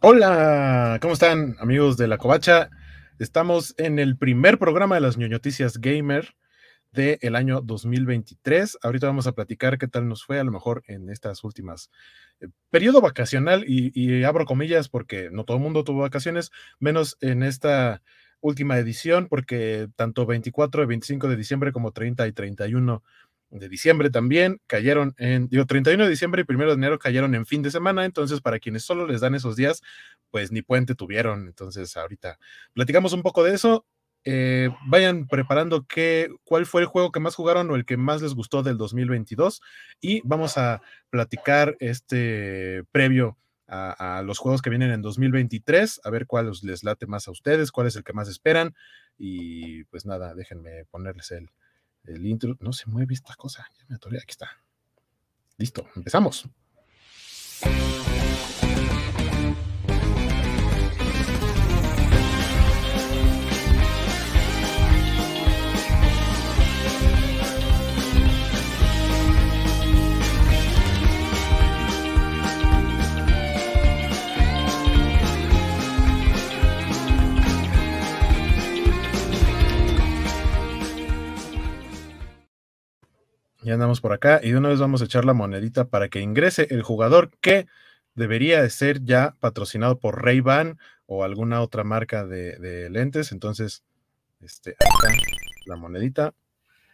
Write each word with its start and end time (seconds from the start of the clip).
Hola, 0.00 0.98
¿cómo 1.02 1.14
están 1.14 1.56
amigos 1.58 1.96
de 1.96 2.06
la 2.06 2.18
Covacha? 2.18 2.70
Estamos 3.18 3.74
en 3.78 3.98
el 3.98 4.16
primer 4.16 4.56
programa 4.56 4.94
de 4.94 5.00
las 5.00 5.18
ñoñoticias 5.18 5.78
gamer 5.78 6.36
del 6.92 7.34
año 7.34 7.62
2023. 7.62 8.78
Ahorita 8.80 9.08
vamos 9.08 9.26
a 9.26 9.32
platicar 9.32 9.76
qué 9.76 9.88
tal 9.88 10.06
nos 10.06 10.24
fue 10.24 10.38
a 10.38 10.44
lo 10.44 10.52
mejor 10.52 10.84
en 10.86 11.10
estas 11.10 11.42
últimas 11.42 11.90
eh, 12.40 12.46
periodo 12.70 13.00
vacacional 13.00 13.64
y, 13.66 13.90
y 13.92 14.22
abro 14.22 14.44
comillas 14.44 14.88
porque 14.88 15.30
no 15.32 15.42
todo 15.42 15.56
el 15.56 15.64
mundo 15.64 15.82
tuvo 15.82 16.02
vacaciones, 16.02 16.52
menos 16.78 17.16
en 17.20 17.42
esta 17.42 18.00
última 18.40 18.78
edición 18.78 19.26
porque 19.28 19.88
tanto 19.96 20.26
24 20.26 20.84
y 20.84 20.86
25 20.86 21.28
de 21.28 21.34
diciembre 21.34 21.72
como 21.72 21.90
30 21.90 22.24
y 22.28 22.32
31 22.32 23.02
de 23.50 23.68
diciembre 23.68 24.10
también 24.10 24.60
cayeron 24.66 25.14
en, 25.18 25.48
digo, 25.48 25.66
31 25.66 26.04
de 26.04 26.10
diciembre 26.10 26.44
y 26.46 26.52
1 26.52 26.66
de 26.66 26.72
enero 26.72 26.98
cayeron 26.98 27.34
en 27.34 27.46
fin 27.46 27.62
de 27.62 27.70
semana, 27.70 28.04
entonces 28.04 28.40
para 28.40 28.58
quienes 28.58 28.84
solo 28.84 29.06
les 29.06 29.20
dan 29.20 29.34
esos 29.34 29.56
días, 29.56 29.82
pues 30.30 30.52
ni 30.52 30.62
puente 30.62 30.94
tuvieron, 30.94 31.46
entonces 31.46 31.96
ahorita 31.96 32.38
platicamos 32.74 33.12
un 33.12 33.22
poco 33.22 33.44
de 33.44 33.54
eso. 33.54 33.86
Eh, 34.24 34.68
vayan 34.86 35.26
preparando 35.26 35.86
qué, 35.86 36.28
cuál 36.44 36.66
fue 36.66 36.82
el 36.82 36.86
juego 36.88 37.12
que 37.12 37.20
más 37.20 37.36
jugaron 37.36 37.70
o 37.70 37.76
el 37.76 37.86
que 37.86 37.96
más 37.96 38.20
les 38.20 38.34
gustó 38.34 38.62
del 38.62 38.76
2022 38.76 39.62
y 40.00 40.20
vamos 40.24 40.58
a 40.58 40.82
platicar 41.08 41.76
este 41.78 42.82
previo 42.90 43.38
a, 43.68 44.18
a, 44.18 44.22
los 44.22 44.38
juegos 44.38 44.60
que 44.60 44.70
vienen 44.70 44.90
en 44.90 45.02
2023, 45.02 46.00
a 46.04 46.10
ver 46.10 46.26
cuál 46.26 46.50
les 46.62 46.82
late 46.82 47.06
más 47.06 47.28
a 47.28 47.30
ustedes, 47.30 47.70
cuál 47.70 47.86
es 47.86 47.96
el 47.96 48.02
que 48.02 48.12
más 48.12 48.28
esperan 48.28 48.74
y 49.16 49.84
pues 49.84 50.04
nada, 50.04 50.34
déjenme 50.34 50.84
ponerles 50.90 51.30
el, 51.30 51.48
el 52.08 52.26
intro. 52.26 52.56
No 52.60 52.72
se 52.72 52.88
mueve 52.88 53.14
esta 53.14 53.34
cosa. 53.34 53.66
Ya 53.78 53.84
me 53.88 53.96
atoré. 53.96 54.18
Aquí 54.18 54.32
está. 54.32 54.48
Listo. 55.56 55.86
Empezamos. 55.96 56.48
Ya 83.68 83.74
andamos 83.74 84.00
por 84.00 84.14
acá 84.14 84.40
y 84.42 84.52
de 84.52 84.56
una 84.56 84.70
vez 84.70 84.80
vamos 84.80 85.02
a 85.02 85.04
echar 85.04 85.26
la 85.26 85.34
monedita 85.34 85.88
para 85.88 86.08
que 86.08 86.22
ingrese 86.22 86.68
el 86.70 86.82
jugador 86.82 87.30
que 87.42 87.66
debería 88.14 88.62
de 88.62 88.70
ser 88.70 89.04
ya 89.04 89.36
patrocinado 89.40 89.98
por 89.98 90.24
Ray-Ban 90.24 90.78
o 91.04 91.22
alguna 91.22 91.60
otra 91.60 91.84
marca 91.84 92.24
de, 92.24 92.88
lentes. 92.88 93.30
Entonces, 93.30 93.84
este, 94.40 94.70
acá 94.70 95.14
la 95.66 95.76
monedita 95.76 96.32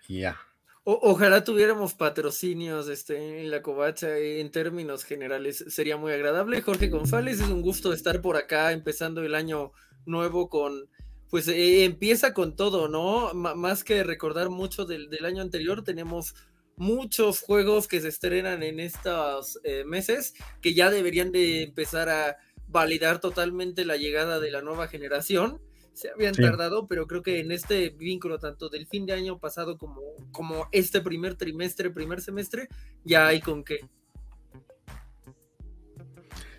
y 0.08 0.22
ya. 0.22 0.36
Ojalá 0.82 1.44
tuviéramos 1.44 1.94
patrocinios 1.94 2.88
este, 2.88 3.42
en 3.42 3.52
la 3.52 3.62
covacha 3.62 4.18
en 4.18 4.50
términos 4.50 5.04
generales. 5.04 5.64
Sería 5.68 5.96
muy 5.96 6.10
agradable. 6.10 6.60
Jorge 6.60 6.88
González, 6.88 7.40
es 7.40 7.50
un 7.50 7.62
gusto 7.62 7.92
estar 7.92 8.20
por 8.20 8.36
acá 8.36 8.72
empezando 8.72 9.22
el 9.22 9.36
año 9.36 9.70
nuevo 10.06 10.48
con, 10.48 10.88
pues 11.30 11.46
eh, 11.46 11.84
empieza 11.84 12.34
con 12.34 12.56
todo, 12.56 12.88
¿no? 12.88 13.32
Más 13.32 13.84
que 13.84 14.02
recordar 14.02 14.50
mucho 14.50 14.84
del 14.86 15.24
año 15.24 15.40
anterior, 15.40 15.84
tenemos 15.84 16.34
muchos 16.76 17.40
juegos 17.40 17.88
que 17.88 18.00
se 18.00 18.08
estrenan 18.08 18.62
en 18.62 18.80
estos 18.80 19.58
eh, 19.64 19.84
meses 19.84 20.34
que 20.60 20.74
ya 20.74 20.90
deberían 20.90 21.32
de 21.32 21.62
empezar 21.62 22.08
a 22.08 22.36
validar 22.68 23.20
totalmente 23.20 23.84
la 23.84 23.96
llegada 23.96 24.40
de 24.40 24.50
la 24.50 24.62
nueva 24.62 24.88
generación. 24.88 25.60
Se 25.92 26.10
habían 26.10 26.34
sí. 26.34 26.42
tardado, 26.42 26.88
pero 26.88 27.06
creo 27.06 27.22
que 27.22 27.38
en 27.38 27.52
este 27.52 27.90
vínculo, 27.90 28.38
tanto 28.38 28.68
del 28.68 28.86
fin 28.86 29.06
de 29.06 29.12
año 29.12 29.38
pasado 29.38 29.78
como, 29.78 30.00
como 30.32 30.68
este 30.72 31.00
primer 31.00 31.36
trimestre, 31.36 31.90
primer 31.90 32.20
semestre, 32.20 32.68
ya 33.04 33.28
hay 33.28 33.40
con 33.40 33.62
qué. 33.62 33.78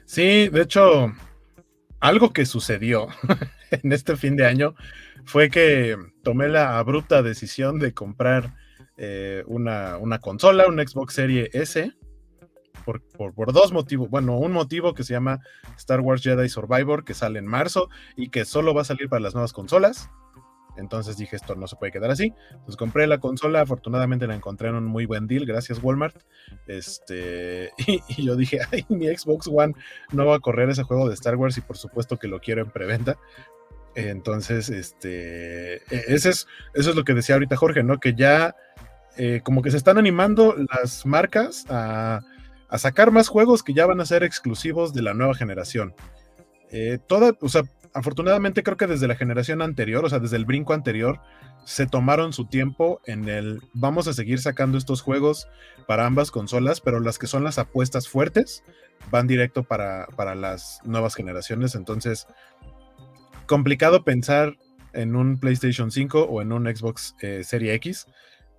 Sí, 0.06 0.48
de 0.48 0.62
hecho, 0.62 1.14
algo 2.00 2.32
que 2.32 2.46
sucedió 2.46 3.08
en 3.72 3.92
este 3.92 4.16
fin 4.16 4.38
de 4.38 4.46
año 4.46 4.76
fue 5.26 5.50
que 5.50 5.98
tomé 6.24 6.48
la 6.48 6.78
abrupta 6.78 7.24
decisión 7.24 7.80
de 7.80 7.94
comprar 7.94 8.54
eh, 8.98 9.44
una, 9.48 9.98
una, 9.98 10.20
consola, 10.20 10.68
una 10.68 10.86
Xbox 10.86 11.14
Series 11.14 11.50
S, 11.54 11.94
por, 12.86 13.02
por, 13.02 13.34
por, 13.34 13.54
dos 13.54 13.72
motivos. 13.74 14.10
Bueno, 14.10 14.38
un 14.38 14.52
motivo 14.52 14.94
que 14.94 15.04
se 15.04 15.14
llama 15.14 15.40
Star 15.78 16.02
Wars 16.02 16.22
Jedi 16.22 16.50
Survivor, 16.50 17.04
que 17.04 17.14
sale 17.14 17.40
en 17.40 17.46
marzo 17.46 17.90
y 18.16 18.30
que 18.30 18.46
solo 18.46 18.74
va 18.74 18.82
a 18.82 18.86
salir 18.86 19.10
para 19.10 19.22
las 19.22 19.34
nuevas 19.34 19.54
consolas. 19.54 20.10
Entonces 20.78 21.18
dije, 21.18 21.36
esto 21.36 21.56
no 21.56 21.68
se 21.68 21.76
puede 21.76 21.92
quedar 21.92 22.12
así. 22.12 22.34
Entonces 22.52 22.76
compré 22.76 23.08
la 23.08 23.20
consola, 23.20 23.62
afortunadamente 23.62 24.28
la 24.28 24.36
encontré 24.36 24.70
en 24.70 24.76
un 24.76 24.86
muy 24.86 25.06
buen 25.06 25.28
deal, 25.28 25.46
gracias 25.46 25.82
Walmart. 25.82 26.18
Este, 26.68 27.72
y, 27.88 28.26
yo 28.26 28.36
dije, 28.36 28.60
ay, 28.72 28.86
mi 28.90 29.08
Xbox 29.08 29.48
One 29.48 29.74
no 30.12 30.26
va 30.26 30.36
a 30.36 30.40
correr 30.40 30.70
ese 30.70 30.84
juego 30.84 31.08
de 31.08 31.14
Star 31.14 31.36
Wars 31.36 31.58
y 31.58 31.62
por 31.62 31.78
supuesto 31.78 32.18
que 32.18 32.28
lo 32.28 32.40
quiero 32.40 32.62
en 32.62 32.72
preventa. 32.72 33.18
Entonces, 33.96 34.70
este, 34.70 35.76
e, 35.76 35.82
es, 36.08 36.26
eso 36.26 36.48
es 36.74 36.96
lo 36.96 37.04
que 37.06 37.14
decía 37.14 37.36
ahorita 37.36 37.56
Jorge, 37.56 37.82
¿no? 37.82 38.00
Que 38.00 38.14
ya 38.14 38.56
eh, 39.18 39.42
como 39.44 39.62
que 39.62 39.72
se 39.72 39.78
están 39.78 39.98
animando 39.98 40.56
las 40.74 41.06
marcas 41.06 41.66
a, 41.70 42.22
sacar 42.78 43.10
más 43.12 43.30
juegos 43.30 43.64
que 43.64 43.74
ya 43.74 43.86
van 43.86 44.02
a 44.02 44.06
ser 44.06 44.24
exclusivos 44.24 44.94
de 44.94 45.02
la 45.02 45.14
nueva 45.14 45.34
generación. 45.34 45.94
Eh, 46.72 46.98
toda, 47.08 47.34
o 47.40 47.48
sea, 47.48 47.64
afortunadamente 47.94 48.64
creo 48.64 48.76
que 48.76 48.88
desde 48.88 49.08
la 49.08 49.16
generación 49.16 49.62
anterior, 49.62 50.04
o 50.04 50.10
sea, 50.10 50.20
desde 50.20 50.36
el 50.36 50.44
brinco 50.44 50.74
anterior, 50.74 51.22
se 51.64 51.88
tomaron 51.88 52.34
su 52.34 52.46
tiempo 52.46 53.00
en 53.06 53.30
el 53.30 53.62
vamos 53.74 54.10
a 54.10 54.14
seguir 54.14 54.40
sacando 54.40 54.78
estos 54.78 55.02
juegos 55.02 55.48
para 55.88 56.06
ambas 56.06 56.32
consolas, 56.32 56.82
pero 56.82 57.00
las 57.00 57.18
que 57.18 57.28
son 57.28 57.46
las 57.46 57.58
apuestas 57.58 58.10
fuertes 58.10 58.64
van 59.10 59.26
directo 59.26 59.64
para, 59.64 60.08
para 60.18 60.36
las 60.36 60.82
nuevas 60.84 61.16
generaciones. 61.16 61.76
Entonces, 61.76 62.28
complicado 63.46 64.04
pensar 64.04 64.58
en 64.94 65.16
un 65.16 65.40
PlayStation 65.40 65.92
5 65.92 66.24
o 66.24 66.42
en 66.42 66.52
un 66.52 66.66
Xbox 66.66 67.16
eh, 67.22 67.44
Serie 67.44 67.74
X, 67.76 68.08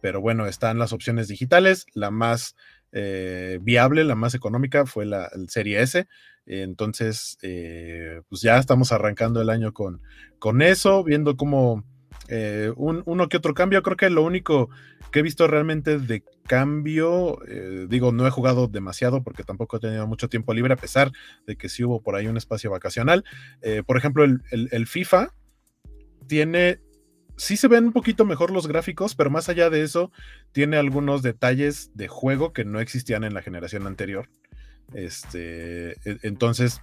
pero 0.01 0.21
bueno, 0.21 0.47
están 0.47 0.79
las 0.79 0.93
opciones 0.93 1.29
digitales, 1.29 1.87
la 1.95 2.11
más 2.11 2.57
eh, 2.93 3.59
viable, 3.63 4.05
la 4.05 4.15
más 4.15 4.35
económica 4.35 4.87
fue 4.87 5.07
la 5.07 5.31
Serie 5.49 5.83
S, 5.83 6.07
entonces 6.47 7.39
eh, 7.43 8.23
pues 8.29 8.41
ya 8.41 8.59
estamos 8.59 8.93
arrancando 8.93 9.43
el 9.43 9.51
año 9.51 9.73
con, 9.73 10.01
con 10.39 10.63
eso, 10.63 11.03
viendo 11.03 11.37
cómo 11.37 11.85
eh, 12.29 12.73
un, 12.77 13.03
uno 13.05 13.29
que 13.29 13.37
otro 13.37 13.53
cambio, 13.53 13.83
creo 13.83 13.97
que 13.97 14.11
lo 14.11 14.23
único 14.23 14.71
que 15.11 15.21
he 15.21 15.23
visto 15.23 15.47
realmente 15.49 15.99
de 15.99 16.23
cambio, 16.45 17.39
eh, 17.47 17.87
digo, 17.89 18.13
no 18.13 18.27
he 18.27 18.31
jugado 18.31 18.69
demasiado 18.69 19.23
porque 19.23 19.43
tampoco 19.43 19.77
he 19.77 19.81
tenido 19.81 20.07
mucho 20.07 20.29
tiempo 20.29 20.55
libre, 20.55 20.75
a 20.75 20.79
pesar 20.79 21.11
de 21.47 21.57
que 21.57 21.69
sí 21.69 21.85
hubo 21.85 22.01
por 22.01 22.15
ahí 22.15 22.29
un 22.29 22.37
espacio 22.37 22.71
vacacional. 22.71 23.25
Por 23.87 23.97
ejemplo, 23.97 24.25
el, 24.25 24.43
el, 24.53 24.69
el, 24.71 24.87
FIFA 24.87 25.35
tiene, 26.29 26.81
sí 27.37 27.57
se 27.57 27.69
ven 27.69 27.85
un 27.85 27.93
poquito 27.93 28.25
mejor 28.25 28.51
los 28.51 28.67
gráficos, 28.67 29.15
pero 29.15 29.31
más 29.31 29.49
allá 29.49 29.71
de 29.71 29.83
eso, 29.83 30.11
tiene 30.53 30.77
algunos 30.77 31.23
detalles 31.23 31.91
de 31.95 32.09
juego 32.09 32.53
que 32.53 32.65
no 32.65 32.81
existían 32.81 33.25
en 33.25 33.35
la 33.35 33.43
generación 33.43 33.87
anterior. 33.87 34.29
Este, 34.95 35.93
e, 36.09 36.19
entonces, 36.23 36.81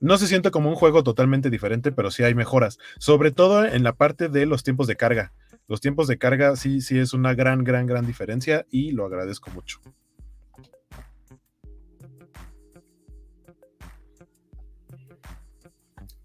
no 0.00 0.18
se 0.18 0.26
siente 0.26 0.50
como 0.50 0.68
un 0.68 0.74
juego 0.74 1.02
totalmente 1.02 1.50
diferente, 1.50 1.92
pero 1.92 2.10
sí 2.10 2.22
hay 2.24 2.34
mejoras, 2.34 2.78
sobre 2.98 3.30
todo 3.30 3.64
en 3.64 3.82
la 3.82 3.94
parte 3.94 4.28
de 4.28 4.46
los 4.46 4.62
tiempos 4.62 4.86
de 4.86 4.96
carga. 4.96 5.32
Los 5.68 5.80
tiempos 5.80 6.08
de 6.08 6.18
carga 6.18 6.56
sí, 6.56 6.80
sí 6.80 6.98
es 6.98 7.14
una 7.14 7.34
gran, 7.34 7.64
gran, 7.64 7.86
gran 7.86 8.06
diferencia 8.06 8.66
y 8.70 8.90
lo 8.92 9.06
agradezco 9.06 9.50
mucho. 9.50 9.80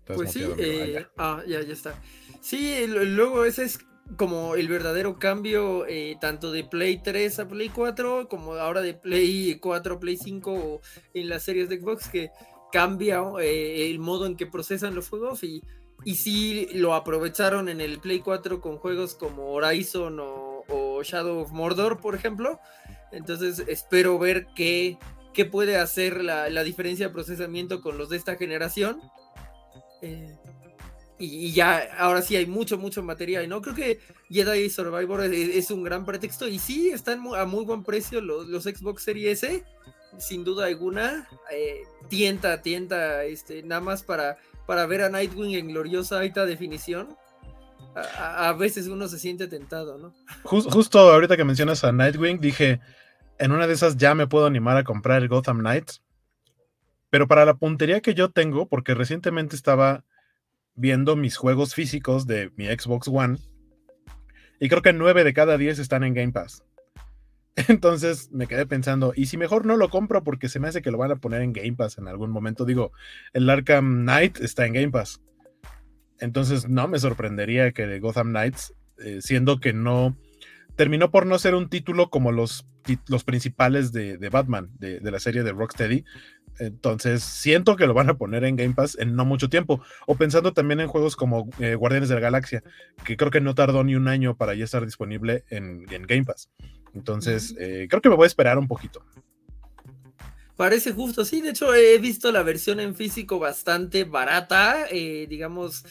Pues 0.08 0.32
sí, 0.32 0.46
eh, 0.58 1.06
ah, 1.18 1.44
ya, 1.48 1.62
ya 1.62 1.74
está. 1.74 2.02
Sí, 2.42 2.86
luego 2.88 3.46
ese 3.46 3.66
es 3.66 3.80
como 4.16 4.56
el 4.56 4.70
verdadero 4.70 5.20
cambio 5.20 5.86
eh, 5.86 6.16
tanto 6.22 6.52
de 6.52 6.64
Play 6.64 7.02
3 7.04 7.40
a 7.40 7.48
Play 7.48 7.70
4 7.70 8.30
como 8.30 8.54
ahora 8.54 8.82
de 8.82 8.94
Play 8.94 9.60
4 9.60 9.96
a 9.96 10.00
Play 10.00 10.16
5 10.16 10.82
en 11.14 11.30
las 11.30 11.44
series 11.44 11.68
de 11.68 11.82
Xbox 11.82 12.08
que 12.08 12.32
cambia 12.72 13.22
eh, 13.42 13.90
el 13.90 14.00
modo 14.00 14.26
en 14.26 14.38
que 14.38 14.46
procesan 14.46 14.96
los 14.96 15.10
juegos 15.10 15.44
y, 15.44 15.62
y 16.06 16.16
sí 16.16 16.70
lo 16.74 16.94
aprovecharon 16.94 17.68
en 17.68 17.82
el 17.82 18.00
Play 18.00 18.20
4 18.20 18.62
con 18.62 18.78
juegos 18.78 19.16
como 19.16 19.52
Horizon 19.52 20.20
o, 20.20 20.64
o 20.70 21.04
Shadow 21.04 21.40
of 21.40 21.52
Mordor, 21.52 22.00
por 22.00 22.16
ejemplo. 22.16 22.60
Entonces 23.12 23.64
espero 23.68 24.18
ver 24.20 24.48
qué, 24.56 24.98
qué 25.34 25.46
puede 25.46 25.78
hacer 25.78 26.24
la, 26.24 26.50
la, 26.50 26.64
diferencia 26.64 27.08
de 27.08 27.14
procesamiento 27.14 27.82
con 27.82 27.98
los 27.98 28.10
de 28.10 28.18
esta 28.18 28.36
generación. 28.36 29.02
Eh, 30.02 30.36
y, 31.20 31.52
ya, 31.52 31.90
ahora 31.98 32.22
sí 32.22 32.36
hay 32.36 32.46
mucho, 32.46 32.78
mucho 32.78 33.02
material, 33.02 33.50
¿no? 33.50 33.62
Creo 33.62 33.76
que 33.76 34.00
Jedi 34.30 34.70
Survivor 34.70 35.24
es, 35.24 35.72
un 35.72 35.84
gran 35.84 36.06
pretexto 36.06 36.48
y 36.48 36.60
sí, 36.60 36.90
están 36.90 37.24
a 37.36 37.46
muy 37.46 37.66
buen 37.66 37.84
precio 37.84 38.22
los, 38.22 38.48
los 38.48 38.64
Xbox 38.64 39.04
Series 39.04 39.44
S 39.44 39.66
sin 40.18 40.44
duda 40.44 40.68
alguna, 40.68 41.28
eh, 41.52 41.84
tienta, 42.10 42.62
tienta, 42.62 43.24
este, 43.24 43.64
nada 43.64 43.82
más 43.82 44.04
para, 44.04 44.38
para 44.66 44.86
ver 44.86 45.02
a 45.04 45.10
Nightwing 45.10 45.56
en 45.56 45.68
gloriosa 45.68 46.20
alta 46.20 46.46
definición. 46.46 47.16
A, 47.96 48.54
veces 48.54 48.88
uno 48.88 49.08
se 49.08 49.18
siente 49.18 49.48
tentado, 49.48 49.98
¿no? 49.98 50.14
justo 50.44 51.00
ahorita 51.00 51.36
que 51.36 51.44
mencionas 51.44 51.84
a 51.84 51.92
Nightwing, 51.92 52.40
dije, 52.40 52.80
en 53.40 53.52
una 53.52 53.66
de 53.66 53.74
esas 53.74 53.98
ya 53.98 54.14
me 54.14 54.28
puedo 54.28 54.46
animar 54.46 54.78
a 54.78 54.84
comprar 54.84 55.24
el 55.24 55.28
Gotham 55.28 55.60
Knights. 55.60 56.04
Pero 57.18 57.28
para 57.28 57.46
la 57.46 57.56
puntería 57.56 58.00
que 58.00 58.14
yo 58.14 58.30
tengo, 58.30 58.70
porque 58.70 58.94
recientemente 58.94 59.56
estaba 59.56 60.06
viendo 60.76 61.16
mis 61.16 61.36
juegos 61.36 61.74
físicos 61.74 62.28
de 62.28 62.52
mi 62.58 62.68
Xbox 62.68 63.08
One, 63.08 63.40
y 64.60 64.70
creo 64.70 64.84
que 64.84 64.94
9 64.94 65.24
de 65.24 65.34
cada 65.34 65.58
10 65.58 65.80
están 65.80 66.04
en 66.04 66.14
Game 66.14 66.32
Pass. 66.32 66.64
Entonces 67.70 68.32
me 68.32 68.46
quedé 68.46 68.68
pensando, 68.68 69.14
¿y 69.16 69.26
si 69.26 69.36
mejor 69.36 69.66
no 69.66 69.78
lo 69.78 69.90
compro 69.90 70.24
porque 70.24 70.48
se 70.48 70.60
me 70.60 70.68
hace 70.68 70.84
que 70.84 70.92
lo 70.92 71.00
van 71.00 71.10
a 71.10 71.16
poner 71.16 71.42
en 71.42 71.54
Game 71.54 71.74
Pass 71.74 71.98
en 71.98 72.08
algún 72.08 72.30
momento? 72.30 72.66
Digo, 72.66 72.92
el 73.34 73.50
Arkham 73.50 74.04
Knight 74.04 74.40
está 74.40 74.68
en 74.68 74.74
Game 74.74 74.92
Pass. 74.92 75.20
Entonces 76.20 76.70
no 76.70 76.88
me 76.88 77.00
sorprendería 77.00 77.72
que 77.72 77.98
Gotham 78.00 78.30
Knights, 78.30 78.76
eh, 79.00 79.22
siendo 79.24 79.60
que 79.60 79.74
no 79.74 80.16
terminó 80.78 81.10
por 81.10 81.26
no 81.26 81.38
ser 81.40 81.56
un 81.56 81.68
título 81.68 82.12
como 82.12 82.32
los, 82.32 82.68
los 83.08 83.24
principales 83.24 83.92
de, 83.92 84.30
Batman, 84.32 84.70
de, 84.78 85.02
la 85.02 85.20
serie 85.20 85.44
de 85.44 85.52
Rocksteady, 85.52 86.06
entonces, 86.60 87.24
siento 87.24 87.76
que 87.76 87.88
lo 87.88 87.94
van 87.94 88.10
a 88.10 88.18
poner 88.18 88.44
en 88.44 88.56
Game 88.56 88.74
Pass 88.74 88.98
en 89.00 89.16
no 89.16 89.26
mucho 89.26 89.50
tiempo. 89.50 89.82
O 90.06 90.16
pensando 90.16 90.54
también 90.54 90.80
en 90.80 90.88
juegos 90.88 91.16
como 91.16 91.50
eh, 91.60 91.76
Guardianes 91.76 92.10
de 92.10 92.16
la 92.16 92.22
Galaxia, 92.22 92.64
que 93.04 93.18
creo 93.18 93.32
que 93.32 93.42
no 93.42 93.56
tardó 93.56 93.84
ni 93.84 93.96
un 93.96 94.08
año 94.08 94.36
para 94.36 94.56
ya 94.56 94.66
estar 94.66 94.86
disponible 94.86 95.44
en, 95.50 95.84
Game 95.84 96.26
Pass. 96.26 96.50
Entonces, 96.94 97.56
eh, 97.60 97.88
creo 97.90 98.02
que 98.02 98.10
me 98.10 98.16
voy 98.16 98.26
a 98.26 98.28
esperar 98.28 98.58
un 98.58 98.68
poquito. 98.68 99.04
Parece 100.56 100.92
justo, 100.92 101.24
sí. 101.24 101.42
De 101.42 101.52
hecho, 101.52 101.74
he 101.76 102.00
visto 102.00 102.32
la 102.32 102.42
versión 102.42 102.80
en 102.80 102.96
físico 102.96 103.38
bastante 103.38 104.04
barata. 104.06 104.88
Eh, 104.90 105.28
digamos, 105.30 105.86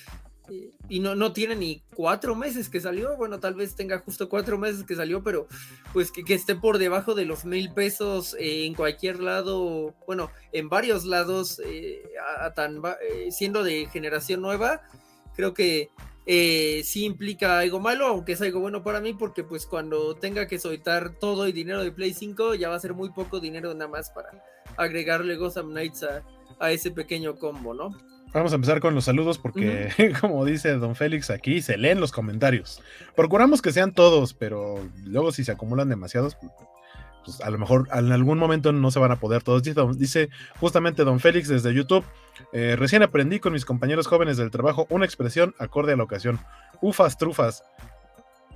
y 0.88 1.00
no, 1.00 1.14
no 1.14 1.32
tiene 1.32 1.56
ni 1.56 1.82
cuatro 1.94 2.34
meses 2.34 2.68
que 2.68 2.80
salió. 2.80 3.16
Bueno, 3.16 3.40
tal 3.40 3.54
vez 3.54 3.74
tenga 3.74 3.98
justo 3.98 4.28
cuatro 4.28 4.58
meses 4.58 4.84
que 4.84 4.94
salió, 4.94 5.22
pero 5.22 5.48
pues 5.92 6.10
que, 6.12 6.22
esté 6.32 6.54
por 6.54 6.78
debajo 6.78 7.14
de 7.14 7.24
los 7.24 7.44
mil 7.44 7.72
pesos 7.72 8.34
eh, 8.38 8.66
en 8.66 8.74
cualquier 8.74 9.20
lado, 9.20 9.94
bueno, 10.06 10.30
en 10.52 10.68
varios 10.68 11.04
lados, 11.04 11.60
eh, 11.64 12.02
eh, 12.52 13.28
siendo 13.30 13.64
de 13.64 13.86
generación 13.86 14.40
nueva, 14.40 14.82
creo 15.34 15.54
que 15.54 15.90
sí 16.84 17.04
implica 17.04 17.60
algo 17.60 17.78
malo, 17.78 18.06
aunque 18.06 18.32
es 18.32 18.42
algo 18.42 18.60
bueno 18.60 18.82
para 18.82 19.00
mí, 19.00 19.14
porque 19.14 19.44
pues 19.44 19.66
cuando 19.66 20.16
tenga 20.16 20.46
que 20.46 20.58
soltar 20.58 21.18
todo 21.18 21.46
el 21.46 21.52
dinero 21.52 21.82
de 21.82 21.92
Play 21.92 22.14
5, 22.14 22.54
ya 22.54 22.68
va 22.68 22.76
a 22.76 22.80
ser 22.80 22.94
muy 22.94 23.10
poco 23.10 23.38
dinero 23.38 23.72
nada 23.74 23.88
más 23.88 24.10
para 24.10 24.30
agregarle 24.76 25.36
Gotham 25.36 25.70
Knights 25.70 26.04
a 26.58 26.72
ese 26.72 26.90
pequeño 26.90 27.36
combo, 27.36 27.74
¿no? 27.74 28.15
Vamos 28.32 28.52
a 28.52 28.56
empezar 28.56 28.80
con 28.80 28.94
los 28.94 29.04
saludos 29.04 29.38
porque, 29.38 29.90
como 30.20 30.44
dice 30.44 30.74
don 30.74 30.94
Félix 30.94 31.30
aquí, 31.30 31.62
se 31.62 31.78
leen 31.78 32.00
los 32.00 32.12
comentarios. 32.12 32.82
Procuramos 33.14 33.62
que 33.62 33.72
sean 33.72 33.92
todos, 33.92 34.34
pero 34.34 34.86
luego 35.04 35.32
si 35.32 35.44
se 35.44 35.52
acumulan 35.52 35.88
demasiados, 35.88 36.36
pues 36.36 37.40
a 37.40 37.50
lo 37.50 37.58
mejor 37.58 37.88
en 37.92 38.12
algún 38.12 38.38
momento 38.38 38.72
no 38.72 38.90
se 38.90 38.98
van 38.98 39.10
a 39.10 39.18
poder 39.18 39.42
todos. 39.42 39.62
Dice, 39.62 40.28
justamente 40.60 41.04
don 41.04 41.20
Félix 41.20 41.48
desde 41.48 41.74
YouTube, 41.74 42.04
eh, 42.52 42.76
recién 42.76 43.02
aprendí 43.02 43.40
con 43.40 43.52
mis 43.52 43.64
compañeros 43.64 44.06
jóvenes 44.06 44.36
del 44.36 44.50
trabajo 44.50 44.86
una 44.90 45.04
expresión 45.04 45.54
acorde 45.58 45.92
a 45.92 45.96
la 45.96 46.04
ocasión. 46.04 46.38
Ufas, 46.80 47.16
trufas. 47.18 47.64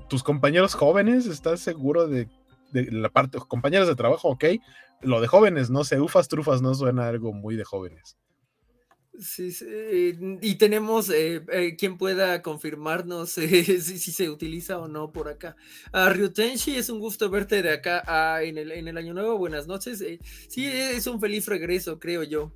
¿Tus 0.08 0.22
compañeros 0.22 0.74
jóvenes? 0.74 1.26
¿Estás 1.26 1.60
seguro 1.60 2.06
de, 2.06 2.28
de 2.72 2.90
la 2.90 3.08
parte, 3.08 3.38
compañeros 3.38 3.88
de 3.88 3.96
trabajo, 3.96 4.28
ok? 4.28 4.44
Lo 5.02 5.20
de 5.20 5.26
jóvenes, 5.26 5.70
no 5.70 5.84
sé, 5.84 6.00
ufas, 6.00 6.28
trufas 6.28 6.62
no 6.62 6.74
suena 6.74 7.08
algo 7.08 7.32
muy 7.32 7.56
de 7.56 7.64
jóvenes. 7.64 8.16
Sí, 9.18 9.52
y 10.40 10.54
tenemos 10.54 11.10
eh, 11.10 11.42
eh, 11.52 11.76
quien 11.76 11.98
pueda 11.98 12.42
confirmarnos 12.42 13.30
si, 13.32 13.64
se 13.64 14.30
utiliza 14.30 14.78
o 14.78 14.88
no 14.88 15.12
por 15.12 15.28
acá. 15.28 15.56
A 15.92 16.08
Ryutenshi, 16.10 16.76
es 16.76 16.88
un 16.90 17.00
gusto 17.00 17.28
verte 17.28 17.60
de 17.62 17.72
acá 17.72 18.02
ah, 18.06 18.42
en, 18.42 18.56
el, 18.56 18.72
en, 18.72 18.88
el, 18.88 18.96
Año 18.96 19.12
Nuevo. 19.12 19.36
Buenas 19.36 19.66
noches. 19.66 20.00
Eh, 20.00 20.20
sí, 20.48 20.66
es 20.66 21.06
un 21.06 21.20
feliz 21.20 21.46
regreso, 21.46 21.98
creo 21.98 22.22
yo. 22.22 22.52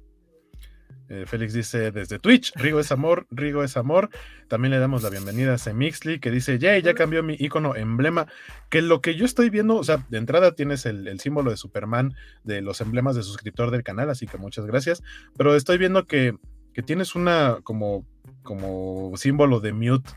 Félix 1.27 1.53
dice 1.53 1.91
desde 1.91 2.19
Twitch, 2.19 2.53
Rigo 2.57 2.81
es 2.81 2.91
amor, 2.93 3.27
Rigo 3.31 3.63
es 3.63 3.77
amor. 3.77 4.11
También 4.49 4.73
le 4.73 4.79
damos 4.79 5.03
la 5.03 5.11
bienvenida 5.11 5.55
a 5.55 5.59
Semixly 5.59 6.21
que 6.21 6.31
dice, 6.31 6.59
yay, 6.59 6.83
ya 6.83 6.95
cambió 6.95 7.23
mi 7.23 7.35
icono 7.39 7.77
emblema. 7.77 8.27
Que 8.71 8.83
lo 8.83 9.01
que 9.01 9.15
yo 9.15 9.25
estoy 9.25 9.51
viendo, 9.51 9.77
o 9.77 9.85
sea, 9.85 10.05
de 10.09 10.19
entrada 10.19 10.55
tienes 10.55 10.87
el, 10.87 11.09
el, 11.09 11.21
símbolo 11.21 11.51
de 11.51 11.57
Superman 11.57 12.15
de 12.43 12.63
los 12.63 12.81
emblemas 12.81 13.17
de 13.17 13.23
suscriptor 13.23 13.71
del 13.71 13.83
canal, 13.83 14.11
así 14.11 14.27
que 14.27 14.39
muchas 14.39 14.67
gracias. 14.67 15.03
Pero 15.37 15.55
estoy 15.55 15.79
viendo 15.79 16.07
que 16.07 16.35
que 16.75 16.83
tienes 16.83 17.15
una 17.15 17.61
como, 17.63 18.05
como 18.43 19.17
símbolo 19.17 19.61
de 19.61 19.73
mute 19.73 20.11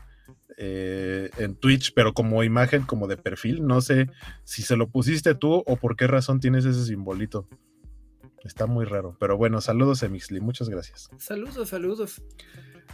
eh, 0.58 1.30
en 1.38 1.54
Twitch, 1.54 1.94
pero 1.94 2.12
como 2.12 2.42
imagen, 2.42 2.82
como 2.82 3.06
de 3.06 3.16
perfil. 3.16 3.64
No 3.66 3.80
sé 3.80 4.10
si 4.44 4.62
se 4.62 4.76
lo 4.76 4.88
pusiste 4.88 5.34
tú 5.34 5.62
o 5.64 5.76
por 5.76 5.96
qué 5.96 6.08
razón 6.08 6.40
tienes 6.40 6.64
ese 6.64 6.84
simbolito. 6.84 7.46
Está 8.48 8.66
muy 8.66 8.84
raro. 8.84 9.16
Pero 9.20 9.36
bueno, 9.36 9.60
saludos, 9.60 10.02
Emixli. 10.02 10.40
Muchas 10.40 10.68
gracias. 10.68 11.08
Saludos, 11.18 11.68
saludos. 11.68 12.20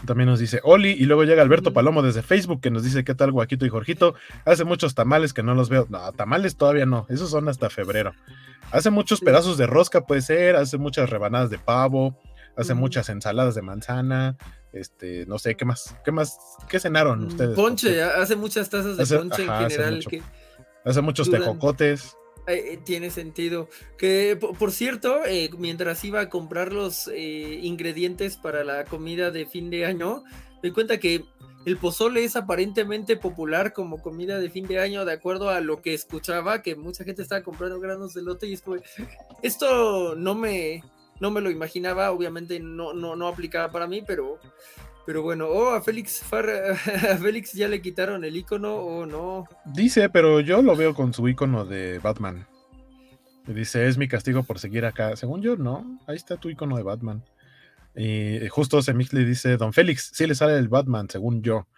También 0.05 0.29
nos 0.29 0.41
dice 0.41 0.61
Oli 0.65 0.91
y 0.91 1.07
luego 1.07 1.25
llega 1.25 1.41
Alberto 1.41 1.73
Palomo 1.73 2.03
desde 2.03 2.23
Facebook 2.23 2.61
que 2.61 2.71
nos 2.71 2.83
dice 2.83 3.05
qué 3.05 3.15
tal 3.15 3.33
Guaquito 3.33 3.65
y 3.65 3.71
Jorgito. 3.71 4.15
Hace 4.45 4.65
muchos 4.65 4.95
tamales 4.95 5.33
que 5.33 5.43
no 5.43 5.55
los 5.55 5.71
veo. 5.71 5.87
No, 5.89 6.13
tamales 6.13 6.57
todavía 6.57 6.85
no. 6.85 7.07
Esos 7.09 7.31
son 7.31 7.49
hasta 7.49 7.71
febrero. 7.71 8.13
Hace 8.73 8.91
muchos 8.91 9.21
pedazos 9.21 9.57
de 9.57 9.67
rosca 9.67 10.05
puede 10.05 10.21
ser. 10.21 10.57
Hace 10.57 10.77
muchas 10.77 11.09
rebanadas 11.09 11.49
de 11.49 11.59
pavo 11.59 12.19
hace 12.57 12.75
muchas 12.75 13.09
ensaladas 13.09 13.55
de 13.55 13.63
manzana, 13.63 14.37
este, 14.73 15.27
no 15.27 15.39
sé, 15.39 15.57
¿qué 15.57 15.65
más? 15.65 15.97
¿Qué 16.05 16.13
más? 16.13 16.39
¿Qué 16.69 16.79
cenaron 16.79 17.25
mm, 17.25 17.27
ustedes? 17.27 17.57
Ponche, 17.57 18.03
hace 18.03 18.37
muchas 18.37 18.69
tazas 18.71 18.97
de 18.97 19.17
ponche 19.17 19.45
en 19.45 19.49
general. 19.49 20.05
Hace, 20.85 21.01
muchos 21.01 21.31
tejocotes. 21.31 22.17
Eh, 22.47 22.79
tiene 22.85 23.11
sentido. 23.11 23.69
Que, 23.97 24.37
por, 24.37 24.71
cierto, 24.71 25.25
eh, 25.27 25.51
mientras 25.59 26.05
iba 26.05 26.21
a 26.21 26.29
comprar 26.29 26.73
los 26.73 27.09
eh, 27.09 27.61
ingredientes 27.63 28.37
para 28.37 28.65
la 28.65 28.85
comida 28.85 29.31
de 29.31 29.47
fin 29.47 29.71
de 29.71 29.87
año, 29.87 30.25
me 30.63 30.69
di 30.69 30.71
cuenta 30.73 30.99
que 30.99 31.25
el 31.65 31.79
pozole 31.79 32.25
es 32.25 32.37
aparentemente 32.37 33.17
popular 33.17 33.73
como 33.73 34.03
comida 34.03 34.39
de 34.39 34.51
fin 34.51 34.67
de 34.67 34.81
año, 34.81 35.07
de 35.07 35.15
acuerdo 35.15 35.49
a 35.49 35.61
lo 35.61 35.81
que 35.81 35.95
escuchaba, 35.95 36.61
que 36.61 36.77
mucha 36.77 37.05
gente 37.05 37.23
estaba 37.23 37.43
comprando 37.43 37.81
granos 37.81 38.13
de 38.13 38.23
lote 38.23 38.47
y 38.47 38.53
es 38.53 38.63
esto 39.43 40.15
no 40.15 40.35
me, 40.35 40.83
no 41.21 41.31
me 41.31 41.41
lo 41.41 41.51
imaginaba, 41.51 42.11
obviamente 42.11 42.61
no, 42.61 42.93
no, 42.93 43.17
no 43.17 43.29
aplicaba 43.29 43.73
para 43.73 43.87
mí, 43.87 44.03
pero, 44.07 44.39
pero 45.07 45.23
bueno, 45.23 45.47
oh, 45.49 45.71
a 45.71 45.83
Félix 45.83 46.23
a 46.33 47.17
Félix 47.17 47.53
ya 47.53 47.69
le 47.69 47.83
quitaron 47.83 48.25
el 48.25 48.37
icono 48.37 48.75
o 48.75 49.07
no. 49.07 49.47
Dice, 49.65 50.09
pero 50.09 50.41
yo 50.41 50.63
lo 50.63 50.77
veo 50.77 50.95
con 50.95 51.13
su 51.13 51.29
icono 51.29 51.65
de 51.65 51.99
Batman. 51.99 52.47
Dice, 53.47 53.87
es 53.87 53.99
mi 53.99 54.09
castigo 54.09 54.43
por 54.43 54.59
seguir 54.59 54.87
acá. 54.87 55.17
Según 55.17 55.43
yo, 55.43 55.57
no. 55.57 55.99
Ahí 56.07 56.17
está 56.17 56.37
tu 56.37 56.49
icono 56.49 56.77
de 56.77 56.83
Batman. 56.83 57.23
Y 57.97 58.49
justo 58.49 58.81
le 58.87 59.25
dice, 59.25 59.57
Don 59.57 59.73
Félix, 59.73 60.11
sí 60.15 60.27
le 60.27 60.35
sale 60.35 60.59
el 60.59 60.69
Batman, 60.69 61.09
según 61.09 61.43
yo. 61.43 61.69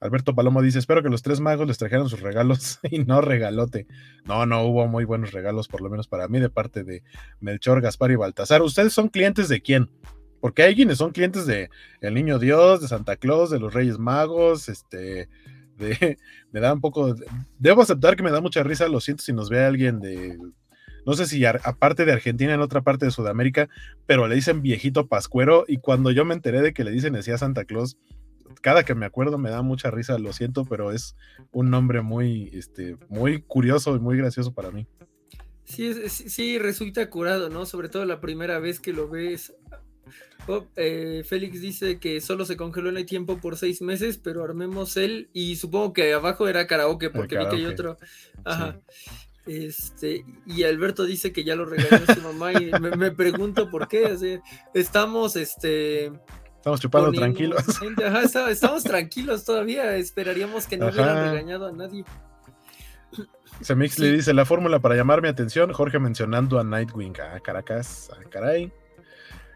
Alberto 0.00 0.34
Palomo 0.34 0.60
dice, 0.60 0.80
espero 0.80 1.00
que 1.00 1.08
los 1.08 1.22
tres 1.22 1.38
magos 1.38 1.66
les 1.66 1.78
trajeran 1.78 2.08
sus 2.08 2.20
regalos 2.20 2.80
y 2.90 2.98
no 3.04 3.20
regalote. 3.20 3.86
No, 4.24 4.44
no 4.46 4.64
hubo 4.64 4.88
muy 4.88 5.04
buenos 5.04 5.30
regalos, 5.30 5.68
por 5.68 5.80
lo 5.80 5.88
menos 5.88 6.08
para 6.08 6.26
mí, 6.26 6.40
de 6.40 6.50
parte 6.50 6.82
de 6.82 7.04
Melchor, 7.40 7.80
Gaspar 7.80 8.10
y 8.10 8.16
Baltasar. 8.16 8.62
¿Ustedes 8.62 8.92
son 8.92 9.08
clientes 9.08 9.48
de 9.48 9.62
quién? 9.62 9.88
Porque 10.42 10.64
hay 10.64 10.74
quienes 10.74 10.98
son 10.98 11.12
clientes 11.12 11.46
de 11.46 11.70
El 12.00 12.14
Niño 12.14 12.40
Dios, 12.40 12.80
de 12.80 12.88
Santa 12.88 13.14
Claus, 13.14 13.48
de 13.48 13.60
los 13.60 13.72
Reyes 13.72 14.00
Magos, 14.00 14.68
este, 14.68 15.28
de, 15.78 16.18
me 16.50 16.58
da 16.58 16.72
un 16.72 16.80
poco, 16.80 17.14
debo 17.60 17.82
aceptar 17.82 18.16
que 18.16 18.24
me 18.24 18.32
da 18.32 18.40
mucha 18.40 18.64
risa, 18.64 18.88
lo 18.88 19.00
siento 19.00 19.22
si 19.22 19.32
nos 19.32 19.50
ve 19.50 19.64
alguien 19.64 20.00
de, 20.00 20.36
no 21.06 21.12
sé 21.12 21.26
si 21.26 21.44
aparte 21.44 22.04
de 22.04 22.10
Argentina 22.10 22.52
en 22.52 22.60
otra 22.60 22.82
parte 22.82 23.04
de 23.04 23.12
Sudamérica, 23.12 23.68
pero 24.04 24.26
le 24.26 24.34
dicen 24.34 24.62
viejito 24.62 25.06
pascuero 25.06 25.64
y 25.68 25.76
cuando 25.76 26.10
yo 26.10 26.24
me 26.24 26.34
enteré 26.34 26.60
de 26.60 26.74
que 26.74 26.82
le 26.82 26.90
dicen 26.90 27.12
decía 27.12 27.38
Santa 27.38 27.64
Claus, 27.64 27.96
cada 28.62 28.84
que 28.84 28.96
me 28.96 29.06
acuerdo 29.06 29.38
me 29.38 29.50
da 29.50 29.62
mucha 29.62 29.92
risa, 29.92 30.18
lo 30.18 30.32
siento, 30.32 30.64
pero 30.64 30.90
es 30.90 31.14
un 31.52 31.70
nombre 31.70 32.02
muy, 32.02 32.50
este, 32.52 32.96
muy 33.08 33.42
curioso 33.42 33.94
y 33.94 34.00
muy 34.00 34.16
gracioso 34.16 34.52
para 34.52 34.72
mí. 34.72 34.88
Sí, 35.64 35.94
sí, 36.08 36.58
resulta 36.58 37.08
curado, 37.08 37.48
¿no? 37.48 37.64
Sobre 37.64 37.88
todo 37.88 38.04
la 38.04 38.20
primera 38.20 38.58
vez 38.58 38.80
que 38.80 38.92
lo 38.92 39.08
ves. 39.08 39.54
Eh, 40.76 41.22
Félix 41.26 41.60
dice 41.60 41.98
que 41.98 42.20
solo 42.20 42.44
se 42.44 42.56
congeló 42.56 42.88
en 42.88 42.96
el 42.96 43.06
tiempo 43.06 43.38
por 43.38 43.56
seis 43.56 43.80
meses, 43.80 44.18
pero 44.18 44.42
armemos 44.42 44.96
él 44.96 45.28
y 45.32 45.56
supongo 45.56 45.92
que 45.92 46.12
abajo 46.12 46.48
era 46.48 46.66
karaoke 46.66 47.10
porque 47.10 47.38
vi 47.38 47.48
que 47.48 47.56
hay 47.56 47.66
otro. 47.66 47.96
Ajá. 48.44 48.80
Este, 49.46 50.24
y 50.46 50.62
Alberto 50.62 51.04
dice 51.04 51.32
que 51.32 51.42
ya 51.42 51.56
lo 51.56 51.64
regaló 51.64 52.04
a 52.06 52.14
su 52.14 52.20
mamá 52.20 52.52
y 52.52 52.70
me, 52.80 53.10
pregunto 53.10 53.70
por 53.70 53.88
qué. 53.88 54.40
estamos, 54.74 55.36
este, 55.36 56.12
Estamos 56.56 56.80
chupando 56.80 57.10
tranquilos. 57.10 57.64
estamos 58.50 58.84
tranquilos 58.84 59.44
todavía. 59.44 59.96
Esperaríamos 59.96 60.66
que 60.66 60.76
no 60.76 60.86
hubiera 60.88 61.30
regañado 61.30 61.66
a 61.66 61.72
nadie. 61.72 62.04
Semix 63.60 63.98
le 63.98 64.12
dice 64.12 64.32
la 64.32 64.44
fórmula 64.44 64.78
para 64.78 64.94
llamar 64.94 65.22
mi 65.22 65.28
atención. 65.28 65.72
Jorge 65.72 65.98
mencionando 65.98 66.60
a 66.60 66.64
Nightwing. 66.64 67.14
Ah, 67.20 67.40
Caracas. 67.40 68.10
Ah, 68.12 68.20
caray. 68.30 68.72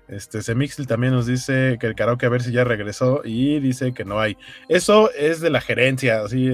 Este, 0.09 0.43
Semixl 0.43 0.87
también 0.87 1.13
nos 1.13 1.27
dice 1.27 1.79
que 1.81 1.87
el 1.89 1.95
karaoke 1.95 2.27
a 2.27 2.31
ver 2.31 2.43
si 2.43 2.53
ya 2.53 2.65
regresó 2.65 3.23
y 3.25 3.59
dice 3.61 3.93
que 3.93 4.05
no 4.05 4.21
hay. 4.21 4.37
Eso 4.69 5.11
es 5.13 5.41
de 5.41 5.51
la 5.51 5.61
gerencia, 5.61 6.23
así, 6.23 6.51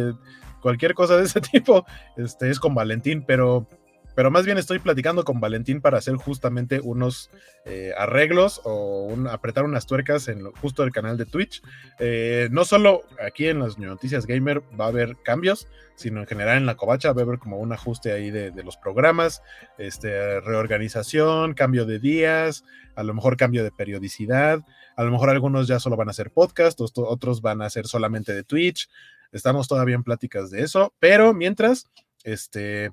cualquier 0.61 0.95
cosa 0.95 1.17
de 1.17 1.25
ese 1.25 1.41
tipo 1.53 1.85
este, 2.17 2.51
es 2.51 2.59
con 2.59 2.75
Valentín, 2.75 3.25
pero 3.27 3.69
pero 4.15 4.31
más 4.31 4.45
bien 4.45 4.59
estoy 4.59 4.79
platicando 4.79 5.25
con 5.25 5.41
Valentín 5.41 5.81
para 5.81 5.99
hacer 5.99 6.17
justamente 6.17 6.81
unos 6.83 7.31
eh, 7.65 7.93
arreglos 7.97 8.61
o 8.65 9.15
apretar 9.31 9.65
unas 9.65 9.87
tuercas 9.87 10.29
en 10.29 10.45
justo 10.53 10.83
el 10.83 10.93
canal 10.93 11.17
de 11.17 11.27
Twitch. 11.27 11.63
Eh, 11.99 12.49
no 12.51 12.65
solo 12.65 13.03
aquí 13.25 13.49
en 13.49 13.61
las 13.61 13.79
noticias 13.79 14.27
gamer 14.27 14.63
va 14.79 14.87
a 14.87 14.89
haber 14.89 15.17
cambios, 15.23 15.69
sino 15.95 16.21
en 16.21 16.27
general 16.27 16.59
en 16.59 16.67
la 16.67 16.77
covacha 16.77 17.13
va 17.13 17.23
a 17.23 17.25
haber 17.25 17.39
como 17.39 17.59
un 17.59 17.73
ajuste 17.73 18.13
ahí 18.13 18.31
de, 18.31 18.53
los 18.63 18.77
programas, 18.77 19.43
este, 19.79 20.41
reorganización, 20.41 21.55
cambio 21.55 21.85
de 21.87 21.99
días, 21.99 22.65
a 22.95 23.03
lo 23.03 23.15
mejor 23.15 23.37
cambio 23.37 23.65
de 23.65 23.73
periodicidad, 23.73 24.61
a 24.97 25.05
lo 25.05 25.11
mejor 25.11 25.31
algunos 25.31 25.67
ya 25.67 25.81
solo 25.81 25.97
van 25.97 26.09
a 26.09 26.13
ser 26.13 26.31
podcast, 26.31 26.81
otros 26.81 27.41
van 27.41 27.63
a 27.63 27.71
ser 27.71 27.87
solamente 27.87 28.35
de 28.35 28.45
Twitch. 28.45 28.89
Estamos 29.33 29.67
todavía 29.67 29.95
en 29.95 30.05
pláticas 30.05 30.51
de 30.51 30.63
eso, 30.63 30.93
pero 30.99 31.33
mientras, 31.33 31.89
este 32.25 32.93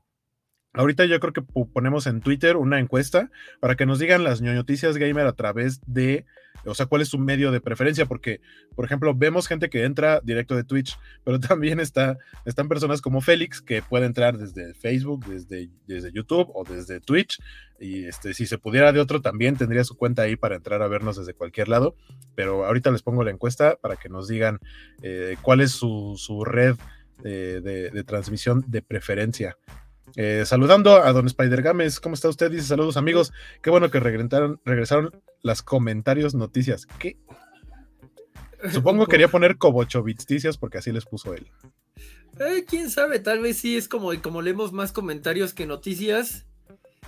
Ahorita 0.73 1.05
yo 1.05 1.19
creo 1.19 1.33
que 1.33 1.41
ponemos 1.73 2.05
en 2.05 2.21
Twitter 2.21 2.55
una 2.55 2.79
encuesta 2.79 3.31
para 3.59 3.75
que 3.75 3.87
nos 3.87 3.97
digan 3.97 4.23
las 4.23 4.39
noticias 4.41 4.97
gamer 4.97 5.25
a 5.25 5.33
través 5.33 5.81
de, 5.87 6.27
o 6.63 6.75
sea, 6.75 6.85
cuál 6.85 7.01
es 7.01 7.07
su 7.07 7.17
medio 7.17 7.51
de 7.51 7.59
preferencia, 7.59 8.05
porque, 8.05 8.39
por 8.75 8.85
ejemplo, 8.85 9.15
vemos 9.15 9.47
gente 9.47 9.71
que 9.71 9.83
entra 9.83 10.21
directo 10.23 10.55
de 10.55 10.63
Twitch, 10.63 10.99
pero 11.23 11.39
también 11.39 11.79
está, 11.79 12.19
están 12.45 12.67
personas 12.67 13.01
como 13.01 13.19
Félix 13.19 13.63
que 13.63 13.81
puede 13.81 14.05
entrar 14.05 14.37
desde 14.37 14.75
Facebook, 14.75 15.25
desde, 15.25 15.71
desde 15.87 16.11
YouTube 16.11 16.51
o 16.53 16.63
desde 16.63 17.01
Twitch, 17.01 17.41
y 17.79 18.05
este, 18.05 18.35
si 18.35 18.45
se 18.45 18.59
pudiera 18.59 18.93
de 18.93 18.99
otro 18.99 19.21
también 19.21 19.57
tendría 19.57 19.83
su 19.83 19.97
cuenta 19.97 20.21
ahí 20.21 20.35
para 20.35 20.55
entrar 20.55 20.83
a 20.83 20.87
vernos 20.87 21.17
desde 21.17 21.33
cualquier 21.33 21.67
lado, 21.67 21.95
pero 22.35 22.65
ahorita 22.65 22.91
les 22.91 23.01
pongo 23.01 23.23
la 23.23 23.31
encuesta 23.31 23.75
para 23.81 23.95
que 23.95 24.09
nos 24.09 24.27
digan 24.27 24.59
eh, 25.01 25.35
cuál 25.41 25.61
es 25.61 25.71
su, 25.71 26.43
red 26.45 26.75
eh, 27.23 27.59
de, 27.63 27.89
de 27.89 28.03
transmisión 28.03 28.63
de 28.67 28.83
preferencia. 28.83 29.57
Eh, 30.15 30.43
saludando 30.45 31.03
a 31.03 31.11
don 31.11 31.27
Spider 31.27 31.61
Games, 31.61 31.99
¿cómo 31.99 32.15
está 32.15 32.29
usted? 32.29 32.51
Dice 32.51 32.65
saludos 32.65 32.97
amigos, 32.97 33.31
qué 33.61 33.69
bueno 33.69 33.89
que 33.91 33.99
regresaron, 33.99 34.59
regresaron 34.65 35.11
las 35.41 35.61
comentarios 35.61 36.35
noticias. 36.35 36.85
¿Qué? 36.97 37.17
Supongo 38.71 39.05
quería 39.05 39.27
poner 39.31 39.57
Cobochovitsticias 39.57 40.57
porque 40.57 40.79
así 40.79 40.91
les 40.91 41.05
puso 41.05 41.33
él. 41.33 41.49
Eh, 42.39 42.65
quién 42.67 42.89
sabe, 42.89 43.19
tal 43.19 43.39
vez 43.39 43.57
sí 43.57 43.77
es 43.77 43.87
como, 43.87 44.11
como 44.21 44.41
leemos 44.41 44.71
más 44.71 44.91
comentarios 44.91 45.53
que 45.53 45.65
noticias. 45.65 46.45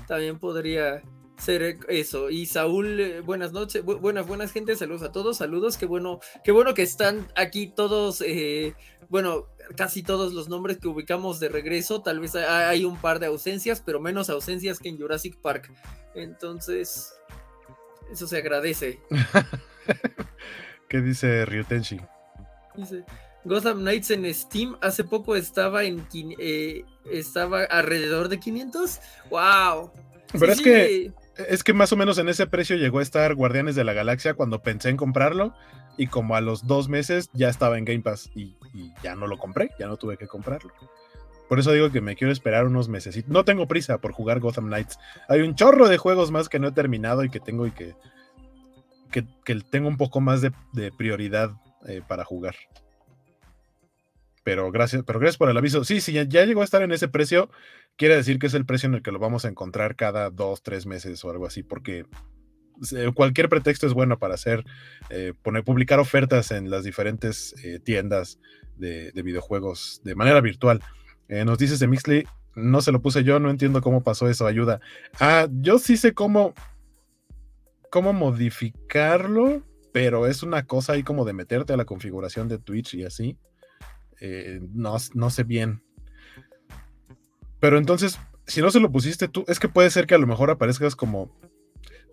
También 0.08 0.39
podría 0.39 1.01
eso. 1.48 2.29
Y 2.29 2.45
Saúl, 2.45 3.00
eh, 3.00 3.21
buenas 3.21 3.51
noches, 3.51 3.83
buenas, 3.83 4.27
buenas 4.27 4.51
gente, 4.51 4.75
saludos 4.75 5.03
a 5.03 5.12
todos, 5.12 5.38
saludos, 5.38 5.77
qué 5.77 5.86
bueno, 5.86 6.19
qué 6.43 6.51
bueno 6.51 6.74
que 6.74 6.83
están 6.83 7.27
aquí 7.36 7.67
todos, 7.67 8.24
bueno, 9.10 9.48
casi 9.75 10.03
todos 10.03 10.33
los 10.33 10.50
nombres 10.50 10.77
que 10.77 10.88
ubicamos 10.88 11.39
de 11.39 11.50
regreso. 11.50 12.01
Tal 12.01 12.19
vez 12.19 12.36
hay 12.36 12.86
un 12.86 12.98
par 12.98 13.19
de 13.19 13.27
ausencias, 13.27 13.81
pero 13.86 14.00
menos 14.00 14.29
ausencias 14.29 14.79
que 14.79 14.89
en 14.89 14.98
Jurassic 14.98 15.38
Park. 15.38 15.71
Entonces, 16.15 17.13
eso 18.12 18.27
se 18.27 18.38
agradece. 18.38 19.00
¿Qué 20.89 21.01
dice 21.01 21.45
Ryutenshi? 21.45 22.00
Dice. 22.75 23.05
Gotham 23.43 23.79
Knights 23.79 24.12
en 24.12 24.31
Steam 24.33 24.77
hace 24.81 25.03
poco 25.03 25.36
estaba 25.36 25.83
en 25.83 26.05
eh, 26.13 26.83
estaba 27.12 27.63
alrededor 27.63 28.29
de 28.29 28.39
500. 28.39 29.00
¡Wow! 29.29 29.91
Pero 30.31 30.51
es 30.51 30.62
que 30.62 31.12
es 31.38 31.63
que 31.63 31.73
más 31.73 31.91
o 31.93 31.97
menos 31.97 32.17
en 32.17 32.29
ese 32.29 32.47
precio 32.47 32.75
llegó 32.75 33.00
a 33.00 33.03
estar 33.03 33.35
Guardianes 33.35 33.75
de 33.75 33.83
la 33.83 33.93
Galaxia 33.93 34.33
cuando 34.33 34.61
pensé 34.61 34.89
en 34.89 34.97
comprarlo 34.97 35.53
y 35.97 36.07
como 36.07 36.35
a 36.35 36.41
los 36.41 36.67
dos 36.67 36.89
meses 36.89 37.29
ya 37.33 37.50
estaba 37.50 37.77
en 37.77 37.85
Game 37.85 38.01
Pass 38.01 38.29
y, 38.35 38.55
ya 39.03 39.15
no 39.15 39.27
lo 39.27 39.38
compré, 39.38 39.71
ya 39.79 39.88
no 39.88 39.97
tuve 39.97 40.17
que 40.17 40.27
comprarlo. 40.27 40.73
Por 41.50 41.59
eso 41.59 41.73
digo 41.73 41.91
que 41.91 42.00
me 42.00 42.15
quiero 42.15 42.31
esperar 42.31 42.65
unos 42.65 42.88
meses. 42.88 43.27
No 43.27 43.43
tengo 43.43 43.67
prisa 43.67 43.97
por 43.97 44.13
jugar 44.13 44.39
Gotham 44.39 44.67
Knights. 44.67 44.97
Hay 45.27 45.41
un 45.41 45.55
chorro 45.55 45.89
de 45.89 45.97
juegos 45.97 46.31
más 46.31 46.47
que 46.47 46.59
no 46.59 46.69
he 46.69 46.71
terminado 46.71 47.25
y 47.25 47.29
que 47.29 47.41
tengo 47.41 47.67
y 47.67 47.71
que, 47.71 47.93
que, 49.11 49.55
tengo 49.69 49.89
un 49.89 49.97
poco 49.97 50.21
más 50.21 50.41
de, 50.41 50.51
prioridad 50.97 51.51
eh, 51.88 52.01
para 52.07 52.23
jugar. 52.23 52.55
Pero 54.43 54.71
gracias, 54.71 55.03
pero 55.05 55.19
gracias 55.19 55.38
por 55.38 55.50
el 55.50 55.57
aviso. 55.57 55.83
Sí, 55.83 56.01
sí, 56.01 56.13
ya, 56.13 56.45
llegó 56.45 56.62
a 56.62 56.65
estar 56.65 56.81
en 56.81 56.91
ese 56.91 57.07
precio. 57.07 57.50
Quiere 57.95 58.15
decir 58.15 58.39
que 58.39 58.48
es 58.48 58.53
el 58.53 58.65
precio 58.65 58.88
en 58.88 58.95
el 58.95 59.03
que 59.03 59.12
lo 59.12 59.19
vamos 59.19 59.45
a 59.45 59.50
encontrar 59.50 59.95
cada 59.95 60.29
dos, 60.29 60.63
tres 60.63 60.86
meses 60.86 61.24
o 61.24 61.29
algo 61.29 61.45
así, 61.45 61.63
porque 61.63 62.05
cualquier 63.13 63.50
pretexto 63.50 63.86
es 63.86 63.93
bueno 63.93 64.17
para 64.17 64.33
hacer, 64.33 64.63
eh, 65.10 65.33
poner, 65.41 65.63
publicar 65.63 66.00
ofertas 66.00 66.51
en 66.51 66.69
las 66.69 66.83
diferentes 66.83 67.53
eh, 67.63 67.79
tiendas 67.79 68.39
de, 68.77 69.12
videojuegos 69.24 70.01
de 70.03 70.15
manera 70.15 70.41
virtual. 70.41 70.81
Eh, 71.27 71.45
nos 71.45 71.57
dices 71.57 71.79
de 71.79 71.88
Mixley, 71.88 72.25
no 72.55 72.81
se 72.81 72.91
lo 72.91 73.01
puse 73.01 73.24
yo, 73.24 73.39
no 73.39 73.50
entiendo 73.50 73.81
cómo 73.81 74.03
pasó 74.03 74.27
eso, 74.27 74.48
ayuda. 74.48 74.81
Ah, 75.19 75.48
yo 75.51 75.77
sí 75.77 75.98
sé 75.98 76.13
cómo, 76.13 76.53
cómo 77.89 78.13
modificarlo, 78.13 79.63
pero 79.93 80.27
es 80.27 80.43
una 80.43 80.65
cosa 80.65 80.93
ahí 80.93 81.03
como 81.03 81.25
de 81.25 81.33
meterte 81.33 81.74
a 81.74 81.77
la 81.77 81.86
configuración 81.86 82.48
de 82.48 82.57
Twitch 82.57 82.95
y 82.95 83.03
así. 83.03 83.38
No, 84.74 84.98
no 85.13 85.30
sé 85.30 85.44
bien. 85.44 85.84
Pero 87.60 87.78
entonces, 87.78 88.20
si 88.48 88.62
no 88.62 88.72
se 88.72 88.80
lo 88.80 88.92
pusiste 88.92 89.28
tú, 89.28 89.46
es 89.48 89.60
que 89.60 89.70
puede 89.70 89.90
ser 89.90 90.08
que 90.08 90.16
a 90.16 90.20
lo 90.20 90.28
mejor 90.28 90.50
aparezcas 90.50 90.96
como 90.96 91.32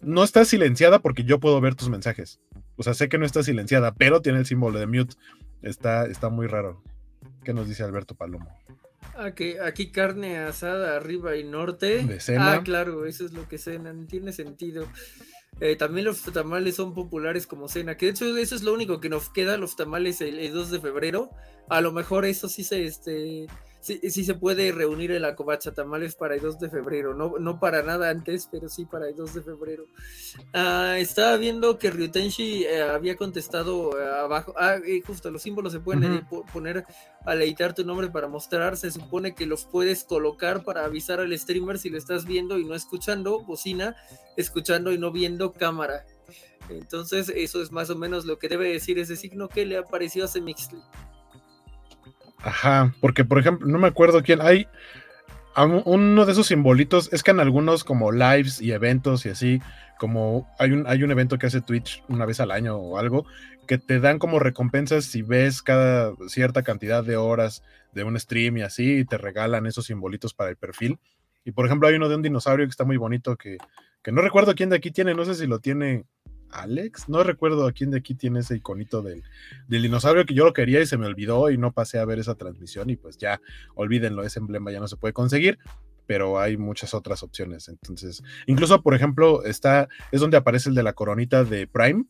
no 0.01 0.23
está 0.23 0.45
silenciada 0.45 1.01
porque 1.01 1.25
yo 1.25 1.41
puedo 1.41 1.61
ver 1.61 1.75
tus 1.75 1.89
mensajes. 1.89 2.41
O 2.77 2.83
sea, 2.83 2.95
sé 2.95 3.09
que 3.09 3.19
no 3.19 3.27
está 3.27 3.43
silenciada, 3.43 3.95
pero 3.95 4.23
tiene 4.23 4.39
el 4.39 4.47
símbolo 4.47 4.79
de 4.79 4.87
mute. 4.87 5.17
Está, 5.63 6.07
está 6.07 6.29
muy 6.29 6.47
raro. 6.47 6.83
¿Qué 7.45 7.53
nos 7.53 7.69
dice 7.69 7.83
Alberto 7.83 8.15
Palomo? 8.15 8.49
Aquí, 9.17 9.57
aquí 9.59 9.91
carne 9.91 10.39
asada 10.39 10.97
arriba 10.97 11.37
y 11.37 11.45
norte. 11.45 12.07
Ah, 12.39 12.61
claro, 12.65 13.07
eso 13.07 13.25
es 13.25 13.33
lo 13.33 13.49
que 13.49 13.59
cenan. 13.59 14.07
Tiene 14.07 14.33
sentido. 14.33 14.87
Eh, 15.61 15.77
también 15.77 16.07
los 16.07 16.23
tamales 16.23 16.77
son 16.77 16.95
populares 16.95 17.47
como 17.47 17.69
cena, 17.69 17.97
que 17.97 18.07
de 18.07 18.13
hecho 18.13 18.37
eso 18.37 18.55
es 18.55 18.63
lo 18.63 18.73
único 18.73 19.01
que 19.01 19.09
nos 19.09 19.29
queda, 19.29 19.57
los 19.57 19.75
tamales 19.75 20.21
el, 20.21 20.39
el 20.39 20.53
2 20.53 20.71
de 20.71 20.81
febrero. 20.81 21.31
A 21.69 21.81
lo 21.81 21.93
mejor 21.93 22.25
eso 22.25 22.49
sí 22.49 22.63
se, 22.65 22.85
este, 22.85 23.47
sí, 23.89 24.25
se 24.25 24.35
puede 24.35 24.73
reunir 24.73 25.11
en 25.13 25.23
la 25.23 25.35
covacha 25.35 25.73
tamales 25.73 26.15
para 26.15 26.35
el 26.35 26.41
2 26.41 26.59
de 26.59 26.71
febrero, 26.71 27.15
no, 27.15 27.35
no 27.39 27.59
para 27.59 27.83
nada 27.83 28.11
antes, 28.11 28.49
pero 28.51 28.69
sí 28.69 28.85
para 28.85 29.09
el 29.09 29.17
2 29.17 29.35
de 29.35 29.43
febrero. 29.43 29.87
Ah, 30.53 30.97
estaba 30.99 31.37
viendo 31.37 31.79
que 31.79 31.91
Ryutenshi 31.91 32.65
eh, 32.65 32.83
había 32.83 33.17
contestado 33.17 33.99
eh, 34.01 34.07
abajo, 34.07 34.55
ah, 34.57 34.77
justo 35.07 35.31
los 35.31 35.43
símbolos 35.43 35.73
se 35.73 35.81
pueden 35.81 36.27
poner 36.53 36.85
a 37.25 37.35
editar 37.35 37.75
tu 37.75 37.85
nombre 37.85 38.09
para 38.09 38.29
mostrar, 38.29 38.77
se 38.77 38.91
supone 38.91 39.35
que 39.35 39.47
los 39.47 39.65
puedes 39.65 40.05
colocar 40.05 40.65
para 40.65 40.85
avisar 40.85 41.21
al 41.21 41.37
streamer 41.39 41.79
si 41.79 41.91
lo 41.91 41.99
estás 41.99 42.25
viendo 42.25 42.59
y 42.59 42.65
no 42.65 42.75
escuchando, 42.75 43.41
bocina, 43.41 43.97
escuchando 44.37 44.93
y 44.93 44.99
no 44.99 45.11
viendo 45.11 45.53
cámara. 45.53 46.05
Entonces, 46.71 47.33
eso 47.35 47.63
es 47.63 47.73
más 47.73 47.91
o 47.91 47.97
menos 47.97 48.27
lo 48.27 48.39
que 48.39 48.49
debe 48.49 48.71
decir 48.71 48.99
ese 48.99 49.17
signo 49.17 49.49
que 49.49 49.65
le 49.65 49.79
apareció 49.79 50.25
a 50.25 50.29
Semixly. 50.29 50.79
Ajá, 52.43 52.95
porque 53.01 53.25
por 53.25 53.39
ejemplo, 53.39 53.67
no 53.67 53.79
me 53.79 53.89
acuerdo 53.89 54.23
quién, 54.23 54.41
hay 54.41 54.69
uno 55.57 56.25
de 56.25 56.33
esos 56.33 56.47
simbolitos, 56.47 57.13
es 57.13 57.23
que 57.23 57.33
en 57.33 57.41
algunos 57.41 57.83
como 57.83 58.13
lives 58.13 58.61
y 58.61 58.73
eventos 58.73 59.27
y 59.27 59.31
así, 59.31 59.61
como 59.99 60.49
hay 60.59 60.71
un, 60.71 60.87
hay 60.87 61.03
un 61.03 61.11
evento 61.11 61.39
que 61.39 61.47
hace 61.47 61.61
Twitch 61.61 62.03
una 62.09 62.27
vez 62.27 62.39
al 62.39 62.53
año 62.53 62.77
o 62.77 62.99
algo, 62.99 63.27
que 63.67 63.79
te 63.79 63.99
dan 63.99 64.19
como 64.19 64.39
recompensas 64.39 65.05
si 65.07 65.23
ves 65.23 65.63
cada 65.63 66.15
cierta 66.29 66.63
cantidad 66.63 67.03
de 67.03 67.17
horas 67.17 67.63
de 67.93 68.05
un 68.05 68.19
stream 68.19 68.59
y 68.59 68.63
así, 68.63 68.99
y 68.99 69.05
te 69.05 69.19
regalan 69.19 69.67
esos 69.67 69.87
simbolitos 69.87 70.33
para 70.33 70.51
el 70.51 70.57
perfil. 70.57 70.99
Y 71.45 71.53
por 71.53 71.67
ejemplo, 71.67 71.89
hay 71.89 71.97
uno 71.97 72.09
de 72.09 72.15
un 72.15 72.23
dinosaurio 72.23 72.67
que 72.67 72.71
está 72.71 72.85
muy 72.85 72.97
bonito, 72.97 73.37
que, 73.37 73.59
que 74.03 74.13
no 74.13 74.23
recuerdo 74.23 74.55
quién 74.55 74.71
de 74.71 74.77
aquí 74.77 74.91
tiene, 74.91 75.15
no 75.15 75.25
sé 75.25 75.35
si 75.35 75.47
lo 75.47 75.59
tiene 75.59 76.05
Alex, 76.51 77.09
no 77.09 77.23
recuerdo 77.23 77.67
a 77.67 77.73
quién 77.73 77.91
de 77.91 77.99
aquí 77.99 78.15
tiene 78.15 78.41
ese 78.41 78.57
iconito 78.57 79.03
del, 79.03 79.23
dinosaurio 79.69 80.25
que 80.25 80.35
yo 80.35 80.45
lo 80.45 80.53
quería 80.53 80.81
y 80.81 80.87
se 80.87 80.97
me 80.97 81.07
olvidó 81.07 81.51
y 81.51 81.59
no 81.59 81.73
pasé 81.73 81.99
a 81.99 82.05
ver 82.05 82.19
esa 82.19 82.35
transmisión 82.35 82.91
y 82.91 82.97
pues 82.97 83.19
ya 83.19 83.41
olvídenlo, 83.75 84.23
ese 84.23 84.39
emblema 84.39 84.73
ya 84.73 84.81
no 84.81 84.89
se 84.89 84.97
puede 84.97 85.13
conseguir, 85.13 85.59
pero 86.07 86.41
hay 86.41 86.57
muchas 86.57 86.95
otras 86.95 87.23
opciones. 87.23 87.69
Entonces, 87.69 88.23
incluso 88.47 88.83
por 88.83 88.95
ejemplo, 88.95 89.45
está, 89.45 89.89
es 90.13 90.21
donde 90.21 90.37
aparece 90.37 90.69
el 90.71 90.75
de 90.75 90.83
la 90.83 90.95
coronita 90.95 91.45
de 91.45 91.67
Prime. 91.67 92.05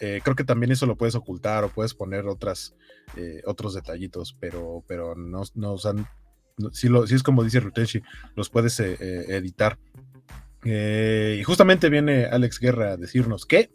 Eh, 0.00 0.20
creo 0.22 0.36
que 0.36 0.44
también 0.44 0.70
eso 0.70 0.86
lo 0.86 0.96
puedes 0.96 1.16
ocultar 1.16 1.64
o 1.64 1.70
puedes 1.70 1.94
poner 1.94 2.26
otras, 2.26 2.74
eh, 3.16 3.42
otros 3.46 3.74
detallitos, 3.74 4.36
pero, 4.38 4.84
pero 4.86 5.16
no, 5.16 5.42
no, 5.54 5.76
si, 6.72 6.88
es 7.14 7.22
como 7.22 7.42
dice 7.42 7.60
Ruteshi, 7.60 8.02
los 8.36 8.48
puedes 8.48 8.78
eh, 8.80 8.96
editar. 9.36 9.78
Eh, 10.64 11.36
y 11.40 11.42
justamente 11.44 11.88
viene 11.88 12.26
Alex 12.26 12.58
Guerra 12.60 12.92
a 12.92 12.96
decirnos 12.96 13.46
que. 13.46 13.70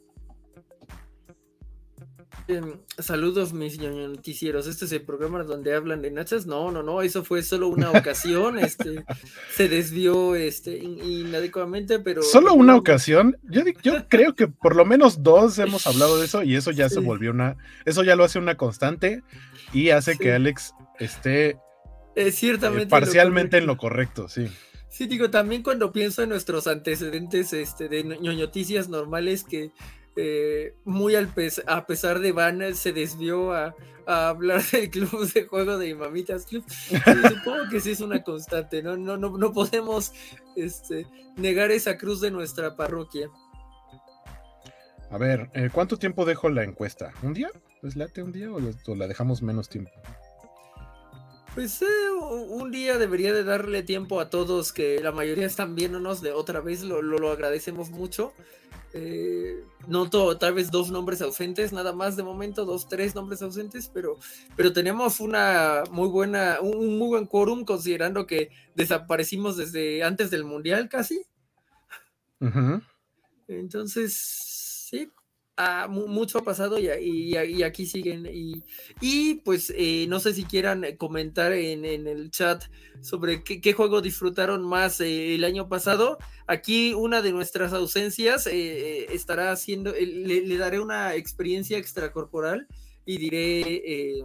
Em, 2.49 2.81
saludos 2.99 3.53
mis 3.53 3.79
noticieros. 3.79 4.67
Este 4.67 4.83
es 4.83 4.91
el 4.91 5.03
programa 5.03 5.43
donde 5.43 5.73
hablan 5.73 6.01
de 6.01 6.11
nachas. 6.11 6.45
No, 6.45 6.71
no, 6.71 6.83
no, 6.83 7.01
eso 7.01 7.23
fue 7.23 7.41
solo 7.41 7.69
una 7.69 7.91
ocasión. 7.91 8.59
este 8.59 9.05
se 9.55 9.69
desvió 9.69 10.35
este 10.35 10.77
inadecuadamente, 10.77 11.99
pero. 11.99 12.21
Solo 12.21 12.53
una 12.53 12.75
ocasión. 12.75 13.37
Yo, 13.43 13.61
yo 13.81 13.93
creo 14.09 14.35
que 14.35 14.47
por 14.47 14.75
lo 14.75 14.83
menos 14.83 15.23
dos 15.23 15.57
hemos 15.59 15.87
hablado 15.87 16.19
de 16.19 16.25
eso 16.25 16.43
y 16.43 16.55
eso 16.55 16.71
ya 16.71 16.89
se 16.89 16.99
volvió 16.99 17.31
una. 17.31 17.55
Eso 17.85 18.03
ya 18.03 18.15
lo 18.15 18.25
hace 18.25 18.39
una 18.39 18.55
constante 18.55 19.23
y 19.71 19.89
hace 19.91 20.17
que 20.17 20.33
Alex 20.33 20.73
esté 20.99 21.57
ciertamente 22.31 22.87
parcialmente 22.87 23.57
en 23.57 23.67
lo 23.67 23.77
correcto, 23.77 24.27
sí. 24.27 24.49
Sí, 24.93 25.07
digo, 25.07 25.31
también 25.31 25.63
cuando 25.63 25.91
pienso 25.91 26.21
en 26.21 26.29
nuestros 26.29 26.67
antecedentes 26.67 27.51
este, 27.51 27.89
de 27.89 28.03
noticias 28.03 28.89
normales 28.89 29.43
que 29.43 29.71
eh, 30.15 30.75
muy 30.85 31.15
al 31.15 31.33
a 31.65 31.87
pesar 31.87 32.19
de 32.19 32.31
Van 32.31 32.75
se 32.75 32.93
desvió 32.93 33.53
a, 33.53 33.73
hablar 34.05 34.61
del 34.71 34.91
club 34.91 35.33
de 35.33 35.45
juego 35.45 35.79
de 35.79 35.95
Mamitas 35.95 36.45
Club. 36.45 36.63
supongo 36.69 37.69
que 37.71 37.79
sí 37.79 37.89
es 37.89 38.01
una 38.01 38.21
constante, 38.21 38.83
¿no? 38.83 38.95
No, 38.95 39.17
no, 39.17 39.35
no 39.35 39.51
podemos 39.51 40.11
este, 40.55 41.07
negar 41.37 41.71
esa 41.71 41.97
cruz 41.97 42.21
de 42.21 42.29
nuestra 42.29 42.75
parroquia. 42.75 43.29
A 45.09 45.17
ver, 45.17 45.49
eh, 45.55 45.71
¿cuánto 45.73 45.97
tiempo 45.97 46.23
dejo 46.23 46.49
la 46.49 46.63
encuesta? 46.63 47.13
¿Un 47.23 47.33
día? 47.33 47.49
¿Es 47.81 47.95
late 47.95 48.21
un 48.21 48.31
día 48.31 48.51
o, 48.51 48.95
la 48.95 49.07
dejamos 49.07 49.41
menos 49.41 49.69
tiempo? 49.69 49.89
Pues 51.53 51.81
eh, 51.83 51.85
un 52.49 52.71
día 52.71 52.97
debería 52.97 53.31
de 53.31 53.43
darle 53.43 53.83
tiempo 53.83 54.19
a 54.19 54.29
todos 54.29 54.73
que 54.73 54.99
la 55.01 55.11
mayoría 55.11 55.45
están 55.45 55.75
viéndonos 55.75 56.21
de 56.21 56.31
otra 56.31 56.61
vez, 56.61 56.81
lo, 56.83 57.01
lo 57.01 57.31
agradecemos 57.31 57.91
mucho. 57.91 58.33
Eh, 58.95 59.63
noto 59.87 60.37
tal 60.37 60.53
vez 60.53 60.69
dos 60.69 60.91
nombres 60.91 61.19
ausentes, 61.21 61.73
nada 61.73 61.93
más 61.93 62.15
de 62.15 62.21
momento, 62.21 62.63
dos, 62.63 62.87
tres 62.87 63.15
nombres 63.15 63.41
ausentes, 63.41 63.89
pero, 63.91 64.17
pero 64.55 64.71
tenemos 64.71 65.19
una 65.19 65.83
muy 65.89 66.07
buena, 66.09 66.59
un 66.61 66.97
muy 66.99 67.07
buen 67.07 67.25
quórum 67.25 67.65
considerando 67.65 68.27
que 68.27 68.49
desaparecimos 68.75 69.57
desde 69.57 70.03
antes 70.03 70.29
del 70.29 70.45
Mundial 70.45 70.89
casi. 70.89 71.25
Entonces, 73.47 74.52
Ah, 75.55 75.87
mucho 75.87 76.39
ha 76.39 76.43
pasado 76.43 76.79
y, 76.79 77.35
aquí 77.63 77.85
siguen. 77.85 78.27
Y, 79.01 79.35
pues 79.45 79.71
eh, 79.75 80.07
no 80.09 80.19
sé 80.19 80.33
si 80.33 80.45
quieran 80.45 80.83
comentar 80.97 81.51
en, 81.51 81.85
el 81.85 82.31
chat 82.31 82.63
sobre 83.01 83.43
qué, 83.43 83.73
juego 83.73 84.01
disfrutaron 84.01 84.67
más 84.67 84.99
eh, 84.99 85.35
el 85.35 85.43
año 85.43 85.69
pasado. 85.69 86.17
Aquí 86.47 86.95
una 86.95 87.21
de 87.21 87.31
nuestras 87.31 87.71
ausencias 87.71 88.47
eh, 88.47 89.13
estará 89.13 89.51
haciendo, 89.51 89.93
le, 89.93 90.57
daré 90.57 90.79
una 90.79 91.13
experiencia 91.13 91.77
extracorporal 91.77 92.67
y 93.05 93.17
diré 93.17 94.23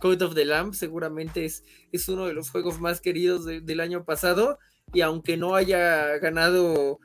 Code 0.00 0.24
of 0.24 0.34
the 0.34 0.46
Lamb. 0.46 0.72
Seguramente 0.72 1.44
es, 1.44 1.62
es 1.92 2.08
uno 2.08 2.26
de 2.26 2.32
los 2.32 2.48
juegos 2.50 2.80
más 2.80 3.02
queridos 3.02 3.44
del 3.44 3.80
año 3.80 4.06
pasado. 4.06 4.58
Y 4.94 5.02
aunque 5.02 5.36
no 5.36 5.54
haya 5.56 6.16
ganado 6.16 7.00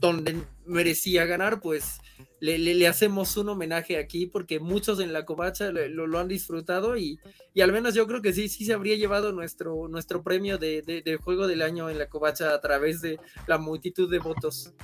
donde 0.00 0.42
merecía 0.66 1.26
ganar, 1.26 1.60
pues 1.60 2.00
le, 2.44 2.86
hacemos 2.86 3.36
un 3.38 3.48
homenaje 3.48 3.96
aquí 3.96 4.26
porque 4.26 4.60
muchos 4.60 5.00
en 5.00 5.14
la 5.14 5.24
covacha 5.24 5.70
lo, 5.72 6.18
han 6.18 6.28
disfrutado 6.28 6.96
y, 6.96 7.18
al 7.60 7.72
menos 7.72 7.94
yo 7.94 8.06
creo 8.06 8.20
que 8.20 8.34
sí, 8.34 8.48
sí 8.48 8.66
se 8.66 8.74
habría 8.74 8.96
llevado 8.96 9.32
nuestro, 9.32 9.88
nuestro 9.88 10.22
premio 10.22 10.58
de, 10.58 11.18
juego 11.22 11.46
del 11.46 11.62
año 11.62 11.88
en 11.88 11.98
la 11.98 12.08
covacha 12.08 12.52
a 12.54 12.60
través 12.60 13.00
de 13.00 13.18
la 13.46 13.56
multitud 13.56 14.10
de 14.10 14.18
votos. 14.18 14.74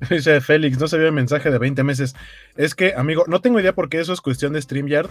Dice 0.10 0.40
Félix, 0.40 0.80
no 0.80 0.88
se 0.88 0.98
vio 0.98 1.06
el 1.06 1.12
mensaje 1.12 1.50
de 1.50 1.58
20 1.58 1.84
meses. 1.84 2.16
Es 2.56 2.74
que, 2.74 2.94
amigo, 2.94 3.24
no 3.28 3.40
tengo 3.40 3.60
idea 3.60 3.74
porque 3.74 4.00
eso 4.00 4.12
es 4.12 4.20
cuestión 4.20 4.54
de 4.54 4.62
StreamYard. 4.62 5.10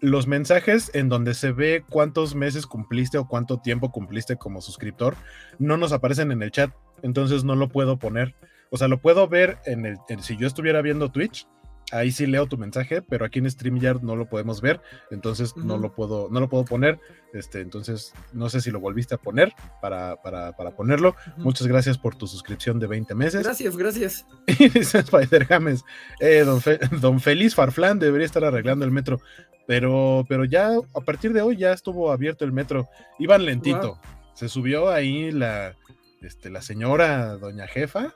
Los 0.00 0.26
mensajes 0.26 0.90
en 0.94 1.10
donde 1.10 1.34
se 1.34 1.52
ve 1.52 1.84
cuántos 1.90 2.34
meses 2.34 2.64
cumpliste 2.64 3.18
o 3.18 3.28
cuánto 3.28 3.58
tiempo 3.60 3.92
cumpliste 3.92 4.36
como 4.36 4.62
suscriptor 4.62 5.16
no 5.58 5.76
nos 5.76 5.92
aparecen 5.92 6.32
en 6.32 6.42
el 6.42 6.50
chat, 6.50 6.70
entonces 7.02 7.44
no 7.44 7.56
lo 7.56 7.68
puedo 7.68 7.98
poner. 7.98 8.34
O 8.70 8.76
sea, 8.76 8.88
lo 8.88 9.00
puedo 9.00 9.28
ver 9.28 9.58
en 9.66 9.84
el, 9.84 9.98
si 10.20 10.36
yo 10.36 10.46
estuviera 10.46 10.80
viendo 10.80 11.10
Twitch, 11.10 11.46
ahí 11.92 12.10
sí 12.12 12.26
leo 12.26 12.46
tu 12.46 12.56
mensaje, 12.56 13.02
pero 13.02 13.24
aquí 13.24 13.38
en 13.38 13.50
StreamYard 13.50 14.02
no 14.02 14.16
lo 14.16 14.28
podemos 14.28 14.60
ver, 14.60 14.80
entonces 15.10 15.56
no 15.56 15.76
lo 15.78 15.92
puedo, 15.92 16.28
no 16.30 16.40
lo 16.40 16.48
puedo 16.48 16.64
poner. 16.64 17.00
Este, 17.32 17.60
entonces, 17.60 18.12
no 18.32 18.48
sé 18.48 18.60
si 18.60 18.70
lo 18.70 18.80
volviste 18.80 19.14
a 19.14 19.18
poner 19.18 19.52
para, 19.80 20.16
para, 20.22 20.56
para 20.56 20.70
ponerlo. 20.72 21.14
Muchas 21.36 21.66
gracias 21.66 21.98
por 21.98 22.16
tu 22.16 22.26
suscripción 22.26 22.78
de 22.78 22.86
20 22.86 23.14
meses. 23.14 23.42
Gracias, 23.42 23.76
gracias. 23.76 24.26
Y 24.58 24.68
dice 24.68 24.98
Spider 24.98 25.46
James, 25.46 25.84
eh, 26.20 26.44
don, 26.44 26.60
don 27.00 27.20
Feliz 27.20 27.54
Farflán 27.54 27.98
debería 27.98 28.26
estar 28.26 28.44
arreglando 28.44 28.84
el 28.84 28.90
metro, 28.90 29.20
pero, 29.66 30.24
pero 30.28 30.44
ya 30.44 30.70
a 30.94 31.00
partir 31.00 31.32
de 31.32 31.42
hoy 31.42 31.56
ya 31.56 31.72
estuvo 31.72 32.10
abierto 32.12 32.44
el 32.44 32.52
metro. 32.52 32.88
Iban 33.18 33.44
lentito. 33.44 34.00
Se 34.34 34.48
subió 34.48 34.90
ahí 34.90 35.30
la, 35.32 35.76
este, 36.22 36.50
la 36.50 36.62
señora, 36.62 37.36
doña 37.36 37.66
jefa 37.66 38.14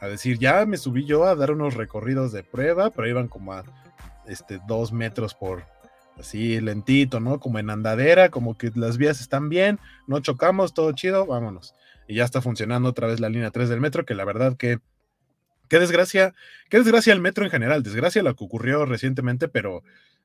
a 0.00 0.06
decir, 0.06 0.38
ya 0.38 0.64
me 0.66 0.76
subí 0.76 1.04
yo 1.04 1.24
a 1.24 1.34
dar 1.34 1.50
unos 1.50 1.74
recorridos 1.74 2.32
de 2.32 2.44
prueba, 2.44 2.90
pero 2.90 3.08
iban 3.08 3.28
como 3.28 3.52
a 3.52 3.64
este, 4.26 4.60
dos 4.66 4.92
metros 4.92 5.34
por 5.34 5.64
así 6.18 6.60
lentito, 6.60 7.20
¿no? 7.20 7.40
Como 7.40 7.58
en 7.58 7.70
andadera, 7.70 8.28
como 8.28 8.56
que 8.56 8.70
las 8.74 8.98
vías 8.98 9.20
están 9.20 9.48
bien, 9.48 9.78
no 10.06 10.20
chocamos, 10.20 10.74
todo 10.74 10.92
chido, 10.92 11.26
vámonos. 11.26 11.74
Y 12.06 12.16
ya 12.16 12.24
está 12.24 12.40
funcionando 12.40 12.88
otra 12.88 13.06
vez 13.06 13.20
la 13.20 13.28
línea 13.28 13.50
3 13.50 13.68
del 13.68 13.80
metro, 13.80 14.04
que 14.04 14.14
la 14.14 14.24
verdad 14.24 14.56
que 14.56 14.78
qué 15.68 15.78
desgracia, 15.78 16.34
qué 16.70 16.78
desgracia 16.78 17.12
el 17.12 17.20
metro 17.20 17.44
en 17.44 17.50
general, 17.50 17.82
desgracia 17.82 18.22
lo 18.22 18.34
que 18.34 18.44
ocurrió 18.44 18.86
recientemente, 18.86 19.48
pero, 19.48 19.82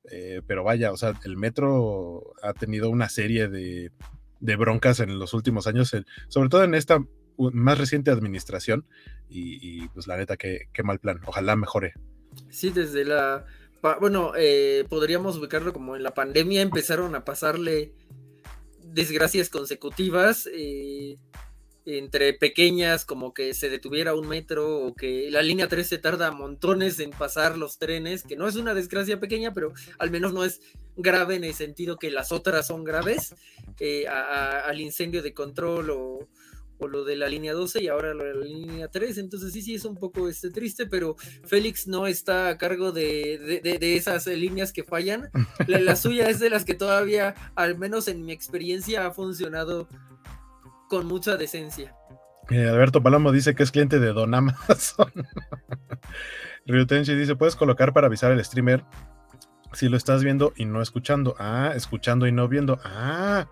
eh, 0.09 0.41
pero 0.47 0.63
vaya, 0.63 0.91
o 0.91 0.97
sea, 0.97 1.13
el 1.25 1.37
metro 1.37 2.33
ha 2.41 2.53
tenido 2.53 2.89
una 2.89 3.09
serie 3.09 3.49
de, 3.49 3.91
de 4.39 4.55
broncas 4.55 4.99
en 4.99 5.19
los 5.19 5.33
últimos 5.33 5.67
años, 5.67 5.95
sobre 6.27 6.49
todo 6.49 6.63
en 6.63 6.75
esta 6.75 7.03
más 7.37 7.77
reciente 7.77 8.11
administración 8.11 8.85
y, 9.29 9.87
pues 9.89 10.07
la 10.07 10.17
neta, 10.17 10.37
qué, 10.37 10.67
qué, 10.71 10.83
mal 10.83 10.99
plan. 10.99 11.19
Ojalá 11.25 11.55
mejore. 11.55 11.93
Sí, 12.49 12.69
desde 12.69 13.05
la... 13.05 13.45
Bueno, 13.99 14.31
eh, 14.37 14.85
podríamos 14.87 15.37
ubicarlo 15.37 15.73
como 15.73 15.95
en 15.95 16.03
la 16.03 16.13
pandemia 16.13 16.61
empezaron 16.61 17.15
a 17.15 17.25
pasarle 17.25 17.93
desgracias 18.81 19.49
consecutivas. 19.49 20.47
Eh, 20.53 21.17
entre 21.85 22.33
pequeñas, 22.33 23.03
como 23.05 23.33
que 23.33 23.53
se 23.53 23.69
detuviera 23.69 24.15
un 24.15 24.27
metro 24.27 24.85
o 24.85 24.95
que 24.95 25.29
la 25.29 25.41
línea 25.41 25.67
3 25.67 25.85
se 25.85 25.97
tarda 25.97 26.31
montones 26.31 26.99
en 26.99 27.09
pasar 27.09 27.57
los 27.57 27.77
trenes, 27.77 28.23
que 28.23 28.37
no 28.37 28.47
es 28.47 28.55
una 28.55 28.73
desgracia 28.73 29.19
pequeña, 29.19 29.53
pero 29.53 29.73
al 29.99 30.09
menos 30.09 30.33
no 30.33 30.45
es 30.45 30.61
grave 30.95 31.35
en 31.35 31.43
el 31.43 31.53
sentido 31.53 31.97
que 31.97 32.09
las 32.09 32.31
otras 32.31 32.67
son 32.67 32.83
graves, 32.83 33.35
eh, 33.79 34.07
al 34.07 34.79
incendio 34.79 35.21
de 35.21 35.33
control 35.33 35.89
o, 35.89 36.29
lo 36.87 37.03
de 37.03 37.15
la 37.15 37.27
línea 37.27 37.53
12 37.53 37.83
y 37.83 37.87
ahora 37.87 38.13
lo 38.13 38.23
de 38.23 38.33
la 38.33 38.45
línea 38.45 38.87
3. 38.87 39.17
Entonces 39.17 39.53
sí, 39.53 39.61
sí 39.61 39.75
es 39.75 39.85
un 39.85 39.95
poco 39.95 40.29
este, 40.29 40.49
triste, 40.49 40.85
pero 40.85 41.15
Félix 41.45 41.87
no 41.87 42.07
está 42.07 42.49
a 42.49 42.57
cargo 42.57 42.91
de, 42.91 43.61
esas 43.81 44.27
líneas 44.27 44.73
que 44.73 44.83
fallan. 44.83 45.29
La, 45.67 45.95
suya 45.95 46.29
es 46.29 46.39
de 46.39 46.49
las 46.49 46.65
que 46.65 46.73
todavía, 46.73 47.35
al 47.55 47.77
menos 47.77 48.07
en 48.07 48.25
mi 48.25 48.31
experiencia, 48.31 49.05
ha 49.05 49.11
funcionado 49.11 49.87
con 50.89 51.05
mucha 51.05 51.37
decencia. 51.37 51.95
Eh, 52.49 52.67
Alberto 52.67 53.01
Palomo 53.01 53.31
dice 53.31 53.55
que 53.55 53.63
es 53.63 53.71
cliente 53.71 53.99
de 53.99 54.13
Don 54.13 54.33
Amazon. 54.33 55.11
Ryutenshi 56.65 57.15
dice, 57.15 57.35
puedes 57.35 57.55
colocar 57.55 57.93
para 57.93 58.07
avisar 58.07 58.31
al 58.31 58.43
streamer 58.43 58.83
si 59.73 59.89
lo 59.89 59.97
estás 59.97 60.23
viendo 60.23 60.53
y 60.55 60.65
no 60.65 60.81
escuchando. 60.81 61.35
Ah, 61.39 61.73
escuchando 61.75 62.27
y 62.27 62.31
no 62.31 62.47
viendo. 62.47 62.79
Ah, 62.83 63.47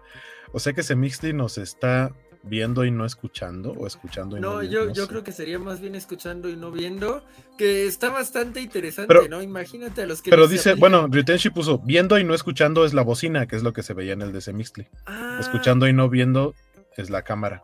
o 0.53 0.59
sea 0.59 0.73
que 0.73 0.81
ese 0.81 0.95
Mixly 0.95 1.33
nos 1.33 1.57
está 1.57 2.11
viendo 2.43 2.85
y 2.85 2.91
no 2.91 3.05
escuchando 3.05 3.71
o 3.71 3.87
escuchando 3.87 4.37
y 4.37 4.41
no, 4.41 4.59
viendo. 4.59 4.79
Yo, 4.79 4.85
no, 4.87 4.93
yo 4.93 5.07
creo 5.07 5.23
que 5.23 5.31
sería 5.31 5.59
más 5.59 5.79
bien 5.79 5.95
escuchando 5.95 6.49
y 6.49 6.55
no 6.55 6.71
viendo, 6.71 7.23
que 7.57 7.85
está 7.85 8.09
bastante 8.09 8.61
interesante, 8.61 9.29
¿no? 9.29 9.41
Imagínate 9.41 10.01
a 10.01 10.05
los 10.05 10.21
que... 10.21 10.29
Pero 10.29 10.47
dice, 10.47 10.73
bueno, 10.73 11.07
Ryutenshi 11.07 11.49
puso, 11.49 11.79
viendo 11.79 12.17
y 12.17 12.23
no 12.23 12.33
escuchando 12.33 12.85
es 12.85 12.93
la 12.93 13.03
bocina, 13.03 13.47
que 13.47 13.55
es 13.55 13.63
lo 13.63 13.73
que 13.73 13.83
se 13.83 13.93
veía 13.93 14.13
en 14.13 14.21
el 14.21 14.31
de 14.31 14.53
Mixly. 14.53 14.87
Ah. 15.05 15.37
Escuchando 15.39 15.87
y 15.87 15.93
no 15.93 16.09
viendo 16.09 16.55
es 16.97 17.09
la 17.09 17.23
cámara. 17.23 17.63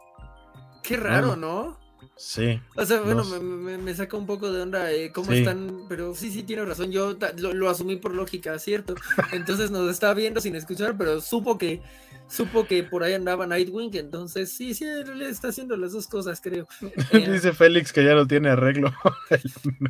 Qué 0.83 0.97
raro, 0.97 1.35
¿no? 1.35 1.77
Sí. 2.15 2.59
O 2.75 2.85
sea, 2.85 3.01
bueno, 3.01 3.23
me, 3.23 3.93
saca 3.93 4.17
un 4.17 4.25
poco 4.25 4.51
de 4.51 4.61
onda 4.61 4.91
eh, 4.91 5.11
cómo 5.11 5.31
están, 5.31 5.85
pero 5.87 6.15
sí, 6.15 6.31
sí, 6.31 6.43
tiene 6.43 6.65
razón. 6.65 6.91
Yo 6.91 7.15
lo, 7.37 7.69
asumí 7.69 7.97
por 7.97 8.13
lógica, 8.13 8.57
¿cierto? 8.57 8.95
Entonces 9.31 9.69
nos 9.69 9.89
está 9.91 10.13
viendo 10.13 10.41
sin 10.41 10.55
escuchar, 10.55 10.97
pero 10.97 11.21
supo 11.21 11.57
que 11.57 11.81
supo 12.27 12.65
que 12.65 12.83
por 12.83 13.03
ahí 13.03 13.13
andaba 13.13 13.47
Nightwing, 13.47 13.95
entonces 13.95 14.51
sí, 14.51 14.73
sí, 14.73 14.85
él 14.85 15.21
está 15.21 15.49
haciendo 15.49 15.77
las 15.77 15.93
dos 15.93 16.07
cosas, 16.07 16.41
creo. 16.41 16.67
Eh, 17.11 17.31
dice 17.31 17.53
Félix 17.53 17.93
que 17.93 18.03
ya 18.03 18.13
no 18.15 18.27
tiene 18.27 18.49
arreglo 18.49 18.93
el 19.29 19.43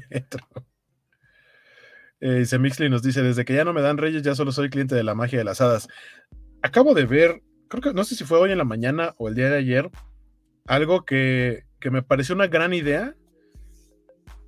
metro. 0.09 0.45
Eh, 2.19 2.45
Mixley 2.59 2.89
nos 2.89 3.03
dice, 3.03 3.21
desde 3.21 3.45
que 3.45 3.53
ya 3.53 3.63
no 3.63 3.73
me 3.73 3.81
dan 3.81 3.97
reyes, 3.97 4.23
ya 4.23 4.35
solo 4.35 4.51
soy 4.51 4.69
cliente 4.69 4.95
de 4.95 5.03
la 5.03 5.15
magia 5.15 5.37
de 5.37 5.45
las 5.45 5.61
hadas. 5.61 5.87
Acabo 6.61 6.93
de 6.93 7.05
ver, 7.05 7.43
creo 7.67 7.81
que 7.81 7.93
no 7.93 8.03
sé 8.03 8.15
si 8.15 8.23
fue 8.23 8.39
hoy 8.39 8.51
en 8.51 8.57
la 8.57 8.63
mañana 8.63 9.13
o 9.17 9.27
el 9.27 9.35
día 9.35 9.49
de 9.49 9.57
ayer, 9.57 9.89
algo 10.65 11.05
que, 11.05 11.65
que 11.79 11.91
me 11.91 12.01
pareció 12.01 12.33
una 12.35 12.47
gran 12.47 12.73
idea 12.73 13.15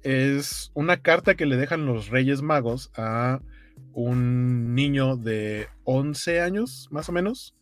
es 0.04 0.72
una 0.74 1.02
carta 1.02 1.36
que 1.36 1.46
le 1.46 1.58
dejan 1.58 1.86
los 1.86 2.10
Reyes 2.10 2.42
Magos 2.42 2.92
a 2.96 3.42
un 3.94 4.74
niño 4.76 5.18
de 5.18 5.68
11 5.84 6.42
años, 6.42 6.88
más 6.92 7.10
o 7.10 7.12
menos, 7.12 7.56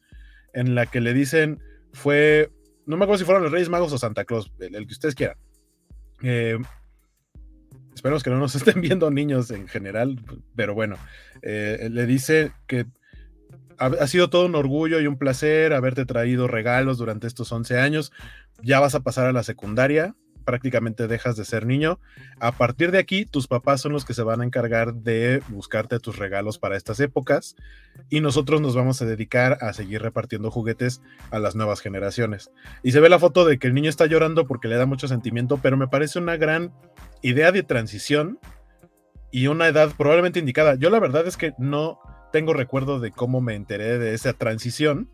en 0.54 0.76
la 0.76 0.86
que 0.86 1.02
le 1.02 1.14
dicen, 1.14 1.62
fue, 1.94 2.52
no 2.86 2.98
me 2.98 3.04
acuerdo 3.04 3.20
si 3.20 3.26
fueron 3.26 3.44
los 3.44 3.52
Reyes 3.52 3.70
Magos 3.70 3.94
o 3.94 3.98
Santa 3.98 4.26
Claus, 4.26 4.52
el, 4.60 4.88
que 4.88 4.94
ustedes 4.94 5.16
quieran. 5.16 5.38
Eh, 6.24 6.58
esperemos 7.94 8.24
que 8.24 8.30
no 8.30 8.38
nos 8.38 8.56
estén 8.56 8.82
viendo 8.82 9.10
niños 9.12 9.52
en 9.52 9.68
general, 9.68 10.22
pero 10.56 10.74
bueno, 10.74 10.98
eh, 11.42 11.90
le 11.92 12.06
dice 12.06 12.52
que 12.68 12.86
ha, 13.80 14.08
sido 14.08 14.30
todo 14.30 14.46
un 14.46 14.56
orgullo 14.56 15.00
y 15.00 15.08
un 15.08 15.18
placer 15.18 15.74
haberte 15.74 16.06
traído 16.06 16.48
regalos 16.48 16.98
durante 16.98 17.28
estos 17.28 17.52
11 17.52 17.80
años. 17.80 18.12
Ya 18.64 18.80
vas 18.80 18.96
a 18.96 19.02
pasar 19.02 19.28
a 19.28 19.34
la 19.34 19.44
secundaria, 19.44 20.16
prácticamente 20.48 21.08
dejas 21.08 21.36
de 21.36 21.44
ser 21.44 21.66
niño. 21.66 22.00
A 22.40 22.54
partir 22.54 22.92
de 22.92 23.00
aquí, 23.00 23.26
tus 23.26 23.48
papás 23.48 23.82
son 23.82 23.92
los 23.92 24.06
que 24.06 24.14
se 24.14 24.24
van 24.24 24.40
a 24.40 24.46
encargar 24.46 24.94
de 24.94 25.44
buscarte 25.50 26.00
tus 26.00 26.18
regalos 26.18 26.58
para 26.58 26.78
estas 26.78 27.02
épocas 27.02 27.58
y 28.10 28.22
nosotros 28.22 28.62
nos 28.62 28.74
vamos 28.74 29.02
a 29.02 29.06
dedicar 29.06 29.58
a 29.60 29.74
seguir 29.74 30.02
repartiendo 30.02 30.50
juguetes 30.50 31.02
a 31.32 31.40
las 31.40 31.56
nuevas 31.56 31.82
generaciones. 31.82 32.50
Y 32.82 32.94
se 32.94 33.02
ve 33.02 33.10
la 33.10 33.20
foto 33.20 33.44
de 33.44 33.60
que 33.60 33.68
el 33.68 33.74
niño 33.74 33.90
está 33.90 34.06
llorando 34.06 34.48
porque 34.48 34.70
le 34.70 34.78
da 34.78 34.86
mucho 34.86 35.10
sentimiento, 35.10 35.60
pero 35.62 35.76
me 35.76 35.90
parece 35.90 36.18
una 36.18 36.38
gran 36.38 36.72
idea 37.22 37.52
de 37.52 37.64
transición 37.64 38.40
y 39.30 39.48
una 39.48 39.68
edad 39.68 39.92
probablemente 39.98 40.40
indicada. 40.40 40.76
Yo 40.76 40.90
la 40.90 41.02
verdad 41.02 41.28
es 41.28 41.36
que 41.36 41.56
no 41.58 42.00
tengo 42.32 42.54
recuerdo 42.54 43.02
de 43.02 43.12
cómo 43.12 43.42
me 43.42 43.56
enteré 43.56 43.98
de 44.00 44.14
esa 44.14 44.32
transición. 44.32 45.10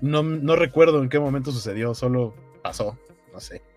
No, 0.00 0.22
no 0.22 0.54
recuerdo 0.54 1.02
en 1.02 1.08
qué 1.08 1.18
momento 1.18 1.50
sucedió, 1.50 1.94
solo 1.94 2.36
pasó, 2.62 2.96
no 3.32 3.40
sé. 3.40 3.71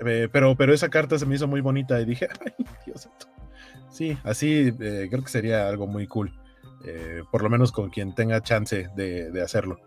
Eh, 0.00 0.28
pero, 0.30 0.56
pero 0.56 0.74
esa 0.74 0.88
carta 0.88 1.18
se 1.18 1.26
me 1.26 1.34
hizo 1.34 1.46
muy 1.46 1.60
bonita 1.60 2.00
y 2.00 2.04
dije, 2.04 2.28
ay, 2.44 2.66
Dios 2.86 3.08
Sí, 3.90 4.18
así 4.24 4.72
eh, 4.80 5.06
creo 5.08 5.22
que 5.22 5.30
sería 5.30 5.68
algo 5.68 5.86
muy 5.86 6.06
cool. 6.06 6.32
Eh, 6.84 7.22
por 7.30 7.42
lo 7.42 7.48
menos 7.48 7.72
con 7.72 7.90
quien 7.90 8.14
tenga 8.14 8.42
chance 8.42 8.88
de, 8.96 9.30
de 9.30 9.42
hacerlo. 9.42 9.78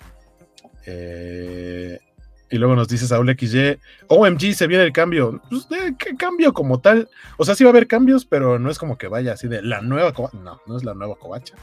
y 2.50 2.58
luego 2.58 2.76
nos 2.76 2.88
dice 2.88 3.06
Saúl 3.06 3.36
XY, 3.38 3.78
OMG, 4.08 4.54
se 4.54 4.67
viene 4.67 4.86
el 4.86 4.93
cambio. 4.93 5.41
Pues, 5.50 5.67
¿Qué 6.00 6.15
cambio 6.15 6.54
como 6.54 6.80
tal? 6.80 7.10
O 7.38 7.43
sea, 7.43 7.56
sí 7.56 7.65
va 7.65 7.70
a 7.70 7.74
haber 7.74 7.88
cambios, 7.88 8.26
pero 8.26 8.58
no 8.58 8.72
es 8.72 8.80
como 8.80 8.98
que 8.98 9.08
vaya 9.08 9.34
así 9.34 9.48
de 9.48 9.62
la 9.62 9.82
nueva 9.82 10.13
No, 10.34 10.62
no 10.65 10.78
es 10.78 10.86
la 10.86 10.93
nueva 10.93 11.15
covacha 11.15 11.56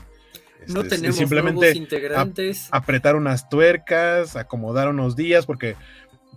no 0.68 0.82
este, 0.82 0.96
tenemos 0.96 1.16
simplemente 1.16 1.76
integrantes. 1.76 2.68
apretar 2.70 3.16
unas 3.16 3.48
tuercas, 3.48 4.36
acomodar 4.36 4.88
unos 4.88 5.16
días, 5.16 5.46
porque 5.46 5.76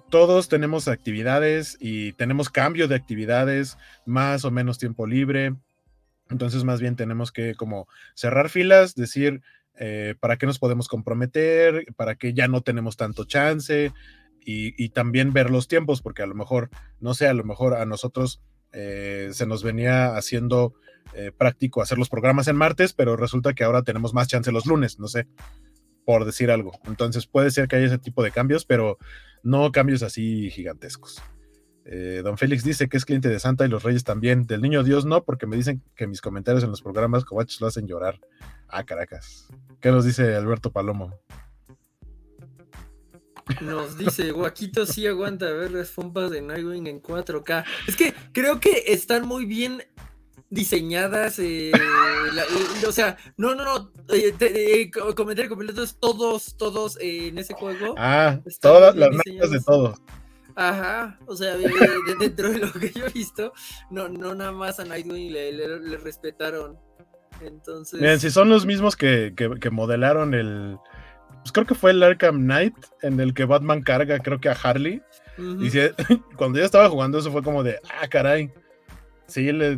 todos 0.09 0.47
tenemos 0.47 0.87
actividades 0.87 1.77
y 1.79 2.13
tenemos 2.13 2.49
cambio 2.49 2.87
de 2.87 2.95
actividades, 2.95 3.77
más 4.05 4.45
o 4.45 4.51
menos 4.51 4.77
tiempo 4.77 5.05
libre. 5.05 5.55
Entonces, 6.29 6.63
más 6.63 6.81
bien 6.81 6.95
tenemos 6.95 7.31
que 7.31 7.55
como 7.55 7.87
cerrar 8.15 8.49
filas, 8.49 8.95
decir 8.95 9.41
eh, 9.79 10.15
para 10.19 10.37
qué 10.37 10.45
nos 10.45 10.59
podemos 10.59 10.87
comprometer, 10.87 11.85
para 11.95 12.15
qué 12.15 12.33
ya 12.33 12.47
no 12.47 12.61
tenemos 12.61 12.97
tanto 12.97 13.25
chance 13.25 13.93
y, 14.49 14.89
también 14.89 15.33
ver 15.33 15.49
los 15.49 15.67
tiempos, 15.67 16.01
porque 16.01 16.23
a 16.23 16.25
lo 16.25 16.33
mejor, 16.33 16.69
no 17.01 17.13
sé, 17.13 17.27
a 17.27 17.33
lo 17.33 17.43
mejor 17.43 17.73
a 17.73 17.85
nosotros 17.85 18.41
eh, 18.71 19.29
se 19.33 19.45
nos 19.45 19.61
venía 19.61 20.15
haciendo 20.15 20.73
eh, 21.13 21.33
práctico 21.37 21.81
hacer 21.81 21.97
los 21.97 22.07
programas 22.07 22.47
en 22.47 22.55
martes, 22.55 22.93
pero 22.93 23.17
resulta 23.17 23.53
que 23.53 23.65
ahora 23.65 23.81
tenemos 23.81 24.13
más 24.13 24.29
chance 24.29 24.49
los 24.53 24.65
lunes, 24.65 24.99
no 24.99 25.09
sé, 25.09 25.27
por 26.05 26.23
decir 26.23 26.49
algo. 26.49 26.79
Entonces 26.85 27.27
puede 27.27 27.51
ser 27.51 27.67
que 27.67 27.75
haya 27.75 27.87
ese 27.87 27.97
tipo 27.97 28.23
de 28.23 28.31
cambios, 28.31 28.63
pero 28.63 28.97
no 29.47 29.71
cambios 29.71 30.03
así 30.03 30.49
gigantescos. 30.51 31.21
Eh, 31.85 32.21
don 32.21 32.37
Félix 32.37 32.65
dice 32.65 32.89
que 32.89 32.97
es 32.97 33.05
cliente 33.05 33.29
de 33.29 33.39
Santa 33.39 33.65
y 33.65 33.69
los 33.69 33.83
Reyes 33.83 34.03
también. 34.03 34.45
Del 34.45 34.61
niño 34.61 34.83
Dios 34.83 35.05
no, 35.05 35.23
porque 35.23 35.47
me 35.47 35.55
dicen 35.55 35.81
que 35.95 36.05
mis 36.05 36.19
comentarios 36.19 36.63
en 36.63 36.69
los 36.69 36.81
programas 36.81 37.23
Covaches 37.23 37.61
lo 37.61 37.67
hacen 37.67 37.87
llorar. 37.87 38.19
Ah, 38.67 38.83
Caracas. 38.83 39.47
¿Qué 39.79 39.89
nos 39.89 40.03
dice 40.03 40.35
Alberto 40.35 40.71
Palomo? 40.71 41.17
Nos 43.61 43.97
dice, 43.97 44.31
Guaquito 44.31 44.85
sí 44.85 45.07
aguanta 45.07 45.49
ver 45.53 45.71
las 45.71 45.91
pompas 45.91 46.29
de 46.29 46.41
Nightwing 46.41 46.87
en 46.87 47.01
4K. 47.01 47.63
Es 47.87 47.95
que 47.95 48.13
creo 48.33 48.59
que 48.59 48.83
están 48.87 49.25
muy 49.25 49.45
bien 49.45 49.81
diseñadas, 50.49 51.39
eh, 51.39 51.71
o 52.87 52.91
sea, 52.91 53.17
no, 53.35 53.53
no, 53.55 53.65
no, 53.65 53.91
eh, 54.13 54.33
eh 54.39 54.91
comentario 55.15 55.49
completo 55.49 55.83
todos, 55.99 56.55
todos 56.57 56.97
eh, 56.99 57.27
en 57.27 57.37
ese 57.37 57.53
juego. 57.53 57.95
Ah, 57.97 58.39
todas 58.61 58.95
las 58.95 59.09
marcas 59.11 59.51
de 59.51 59.59
todos. 59.59 60.01
Ajá, 60.55 61.19
o 61.27 61.35
sea, 61.35 61.55
dentro 62.19 62.51
de 62.51 62.59
lo 62.59 62.71
que 62.71 62.91
yo 62.91 63.05
he 63.05 63.09
visto, 63.09 63.53
no, 63.91 64.09
no 64.09 64.33
nada 64.33 64.51
más 64.51 64.79
a 64.79 64.85
Nightwing 64.85 65.31
le, 65.31 65.51
le, 65.51 65.97
respetaron. 65.97 66.77
Entonces. 67.41 67.99
Miren, 67.99 68.19
si 68.19 68.31
son 68.31 68.49
los 68.49 68.65
mismos 68.65 68.95
que, 68.95 69.33
que, 69.35 69.69
modelaron 69.69 70.33
el. 70.33 70.77
Pues 71.41 71.51
creo 71.51 71.67
que 71.67 71.75
fue 71.75 71.91
el 71.91 72.01
Arkham 72.01 72.37
Knight, 72.37 72.73
en 73.03 73.19
el 73.19 73.35
que 73.35 73.45
Batman 73.45 73.83
carga, 73.83 74.17
creo 74.19 74.39
que 74.39 74.49
a 74.49 74.53
Harley. 74.53 75.01
Y 75.37 75.69
cuando 76.35 76.57
yo 76.57 76.65
estaba 76.65 76.89
jugando, 76.89 77.19
eso 77.19 77.31
fue 77.31 77.43
como 77.43 77.61
de, 77.61 77.79
ah, 78.01 78.07
caray 78.07 78.51
Sí, 79.27 79.51
le, 79.51 79.77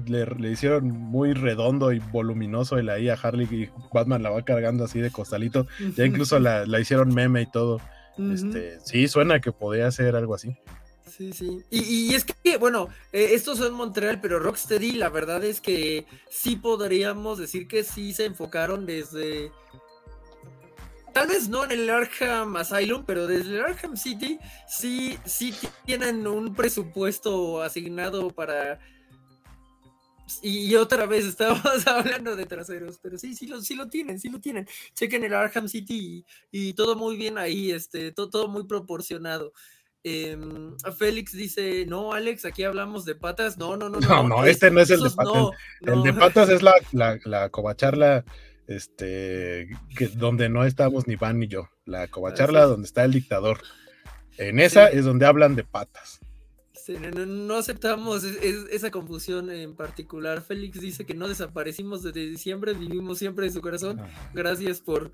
hicieron 0.52 0.90
muy 0.90 1.34
redondo 1.34 1.92
y 1.92 2.00
voluminoso 2.00 2.78
el 2.78 2.90
ahí 2.90 3.10
a 3.10 3.16
Harley 3.16 3.48
y 3.50 3.70
Batman 3.92 4.22
la 4.22 4.30
va 4.30 4.44
cargando 4.44 4.84
así 4.84 5.00
de 5.00 5.10
costalito. 5.10 5.66
Ya 5.96 6.06
incluso 6.06 6.38
la, 6.40 6.80
hicieron 6.80 7.14
meme 7.14 7.42
y 7.42 7.52
todo. 7.52 7.82
este, 8.32 8.80
sí, 8.84 9.08
suena 9.08 9.42
que 9.42 9.52
podría 9.52 9.90
ser 9.92 10.16
algo 10.16 10.36
así. 10.36 10.56
Sí, 11.10 11.34
sí. 11.34 11.64
Y, 11.70 12.14
es 12.14 12.24
que, 12.24 12.58
bueno, 12.58 12.88
eh, 13.12 13.30
estos 13.32 13.58
son 13.58 13.74
Montreal, 13.74 14.22
pero 14.22 14.40
Rocksteady, 14.40 14.94
la 14.94 15.10
verdad 15.10 15.44
es 15.44 15.60
que 15.60 16.06
sí 16.30 16.56
podríamos 16.56 17.38
decir 17.40 17.68
que 17.68 17.84
sí 17.84 18.14
se 18.14 18.26
enfocaron 18.26 18.86
desde. 18.86 19.52
Tal 21.14 21.28
vez 21.28 21.50
no 21.50 21.66
en 21.66 21.72
el 21.72 21.90
Arkham 21.90 22.56
Asylum, 22.56 23.04
pero 23.06 23.26
desde 23.26 23.58
el 23.58 23.66
Arkham 23.66 23.98
City 23.98 24.40
sí, 24.68 25.18
sí 25.26 25.54
tienen 25.86 26.26
un 26.28 26.54
presupuesto 26.54 27.64
asignado 27.64 28.30
para 28.30 28.80
y 30.42 30.76
otra 30.76 31.06
vez 31.06 31.26
estábamos 31.26 31.64
hablando 31.88 32.36
de 32.36 32.46
traseros, 32.46 33.00
pero 33.02 33.18
sí, 33.18 33.36
sí 33.36 33.48
lo, 33.48 33.62
sí 33.62 33.76
lo 33.76 33.88
tienen, 33.88 34.20
sí 34.20 34.30
lo 34.30 34.40
tienen. 34.40 34.68
Chequen 34.94 35.24
el 35.24 35.34
Arkham 35.34 35.68
City 35.68 36.26
y, 36.52 36.74
todo 36.74 36.96
muy 36.96 37.18
bien 37.18 37.38
ahí, 37.38 37.72
este, 37.72 38.12
todo, 38.12 38.30
todo 38.30 38.48
muy 38.48 38.66
proporcionado. 38.66 39.54
Em, 40.04 40.78
Félix 40.98 41.34
dice, 41.34 41.86
no, 41.86 42.14
Alex, 42.14 42.46
aquí 42.46 42.64
hablamos 42.64 43.04
de 43.06 43.16
patas. 43.16 43.58
No, 43.58 43.76
no, 43.76 43.90
no. 43.90 44.00
No, 44.00 44.28
no, 44.28 44.46
este 44.46 44.72
no 44.72 44.80
es 44.80 44.90
el 44.90 45.02
de 45.02 45.10
patas. 45.10 45.50
el, 45.82 46.04
de 46.04 46.14
patas 46.14 46.50
es 46.50 46.62
la, 46.62 46.74
la, 46.94 47.20
la 47.26 47.50
covacharla, 47.50 48.24
este, 48.68 49.70
que, 49.98 50.08
donde 50.08 50.48
no 50.48 50.64
estamos 50.64 51.08
ni 51.08 51.16
Van 51.16 51.40
ni 51.40 51.48
yo. 51.48 51.70
La 51.86 52.08
covacharla 52.08 52.64
donde 52.64 52.86
está 52.86 53.04
el 53.04 53.12
dictador. 53.12 53.62
En 54.38 54.60
esa 54.60 54.88
es 54.88 55.04
donde 55.04 55.26
hablan 55.26 55.56
de 55.56 55.66
patas. 55.66 56.22
No, 57.28 57.56
aceptamos 57.56 58.24
esa 58.24 58.92
confusión 58.92 59.52
en 59.52 59.76
particular. 59.76 60.42
Félix 60.42 60.80
dice 60.80 61.06
que 61.06 61.14
no 61.14 61.28
desaparecimos 61.28 62.04
desde 62.04 62.28
diciembre, 62.28 62.74
vivimos 62.74 63.18
siempre 63.18 63.48
en 63.48 63.54
su 63.54 63.62
corazón. 63.62 64.02
Gracias 64.34 64.82
por, 64.82 65.12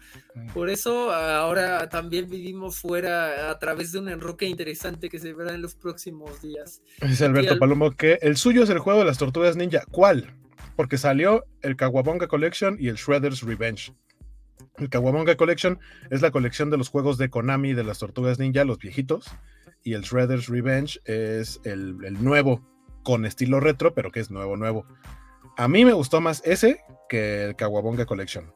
por 0.53 0.69
eso. 0.69 1.11
Ahora 1.11 1.89
también 1.89 2.29
vivimos 2.29 2.79
fuera 2.79 3.49
a 3.49 3.59
través 3.59 3.91
de 3.91 3.99
un 3.99 4.09
enroque 4.09 4.45
interesante 4.45 5.09
que 5.09 5.19
se 5.19 5.33
verá 5.33 5.53
en 5.53 5.61
los 5.61 5.75
próximos 5.75 6.41
días. 6.41 6.81
Dice 7.01 7.25
Alberto 7.25 7.57
Palomo 7.57 7.91
que 7.91 8.19
el 8.21 8.37
suyo 8.37 8.63
es 8.63 8.69
el 8.69 8.79
juego 8.79 8.99
de 8.99 9.05
las 9.05 9.17
tortugas 9.17 9.55
ninja. 9.55 9.83
¿Cuál? 9.91 10.33
Porque 10.75 10.97
salió 10.97 11.45
el 11.61 11.75
Kawabonga 11.75 12.27
Collection 12.27 12.77
y 12.79 12.89
el 12.89 12.95
Shredder's 12.95 13.41
Revenge. 13.41 13.93
El 14.77 14.89
Kawabonga 14.89 15.37
Collection 15.37 15.79
es 16.09 16.21
la 16.21 16.31
colección 16.31 16.69
de 16.69 16.77
los 16.77 16.89
juegos 16.89 17.17
de 17.17 17.29
Konami 17.29 17.73
de 17.73 17.83
las 17.83 17.99
tortugas 17.99 18.39
ninja, 18.39 18.65
los 18.65 18.77
viejitos 18.77 19.31
y 19.85 19.93
el 19.93 20.01
Shredder's 20.01 20.47
Revenge 20.47 20.99
es 21.05 21.61
el, 21.63 21.95
nuevo 22.21 22.67
con 23.03 23.25
estilo 23.25 23.59
retro, 23.59 23.93
pero 23.93 24.11
que 24.11 24.19
es 24.19 24.31
nuevo, 24.31 24.57
nuevo. 24.57 24.85
A 25.57 25.67
mí 25.67 25.85
me 25.85 25.93
gustó 25.93 26.19
más 26.19 26.41
ese 26.43 26.81
que 27.07 27.45
el 27.45 27.55
Kawabonga 27.55 28.07
Collection, 28.07 28.51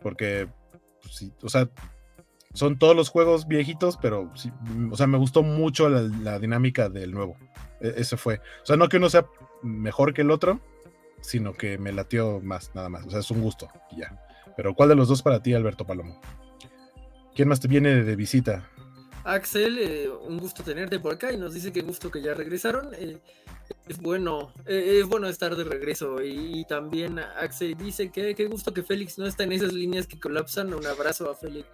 porque, 0.00 0.48
pues, 1.02 1.14
sí, 1.14 1.32
o 1.42 1.50
sea, 1.50 1.68
son 2.54 2.78
todos 2.78 2.96
los 2.96 3.10
juegos 3.10 3.46
viejitos, 3.46 3.98
pero, 3.98 4.32
sí, 4.34 4.50
o 4.90 4.96
sea, 4.96 5.06
me 5.06 5.18
gustó 5.18 5.42
mucho 5.42 5.90
la, 5.90 6.38
dinámica 6.38 6.88
del 6.88 7.12
nuevo. 7.12 7.36
E, 7.80 7.92
ese 7.98 8.16
fue. 8.16 8.40
O 8.62 8.66
sea, 8.66 8.76
no 8.76 8.88
que 8.88 8.96
uno 8.96 9.10
sea 9.10 9.26
mejor 9.62 10.14
que 10.14 10.22
el 10.22 10.30
otro, 10.30 10.60
sino 11.20 11.52
que 11.52 11.76
me 11.76 11.92
latió 11.92 12.40
más, 12.40 12.74
nada 12.74 12.88
más. 12.88 13.06
O 13.06 13.10
sea, 13.10 13.20
es 13.20 13.30
un 13.30 13.42
gusto, 13.42 13.68
ya. 13.94 14.18
Pero 14.56 14.74
¿cuál 14.74 14.88
de 14.88 14.96
los 14.96 15.08
dos 15.08 15.22
para 15.22 15.42
ti, 15.42 15.52
Alberto 15.52 15.86
Palomo? 15.86 16.18
¿Quién 17.34 17.48
más 17.48 17.60
te 17.60 17.68
viene 17.68 18.02
de 18.02 18.16
visita? 18.16 18.69
Axel, 19.24 19.78
eh, 19.78 20.08
un 20.08 20.38
gusto 20.38 20.62
tenerte 20.62 20.98
por 20.98 21.14
acá 21.14 21.32
y 21.32 21.36
nos 21.36 21.54
dice 21.54 21.72
que 21.72 21.82
gusto 21.82 22.10
que 22.10 22.22
ya 22.22 22.34
regresaron. 22.34 22.94
Eh, 22.94 23.18
es 23.86 23.98
bueno, 23.98 24.52
eh, 24.66 24.98
es 25.00 25.06
bueno 25.06 25.28
estar 25.28 25.54
de 25.56 25.64
regreso. 25.64 26.22
Y, 26.22 26.64
también 26.64 27.18
Axel 27.18 27.76
dice 27.76 28.10
que 28.10 28.34
qué 28.34 28.46
gusto 28.46 28.72
que 28.72 28.82
Félix 28.82 29.18
no 29.18 29.26
está 29.26 29.44
en 29.44 29.52
esas 29.52 29.72
líneas 29.72 30.06
que 30.06 30.18
colapsan. 30.18 30.72
Un 30.72 30.86
abrazo 30.86 31.30
a 31.30 31.34
Félix. 31.34 31.66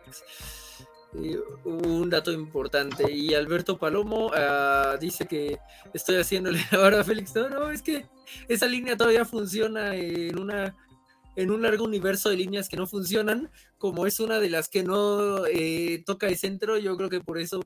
un 1.64 2.10
dato 2.10 2.32
importante. 2.32 3.10
Y 3.12 3.34
Alberto 3.34 3.78
Palomo 3.78 4.30
ah, 4.34 4.96
dice 5.00 5.26
que 5.26 5.58
estoy 5.94 6.16
haciéndole 6.16 6.60
ahora 6.72 7.00
a 7.00 7.04
Félix. 7.04 7.34
No, 7.34 7.48
no, 7.48 7.70
es 7.70 7.82
que 7.82 8.06
esa 8.48 8.66
línea 8.66 8.96
todavía 8.96 9.24
funciona 9.24 9.94
en 9.94 10.38
una 10.38 10.74
en 11.36 11.50
un 11.50 11.62
largo 11.62 11.84
universo 11.84 12.30
de 12.30 12.36
líneas 12.36 12.68
que 12.68 12.76
no 12.76 12.86
funcionan, 12.86 13.50
como 13.78 14.06
es 14.06 14.18
una 14.20 14.40
de 14.40 14.50
las 14.50 14.68
que 14.68 14.82
no 14.82 15.46
eh, 15.46 16.02
toca 16.04 16.26
el 16.26 16.36
centro, 16.38 16.78
yo 16.78 16.96
creo 16.96 17.10
que 17.10 17.20
por 17.20 17.38
eso 17.38 17.62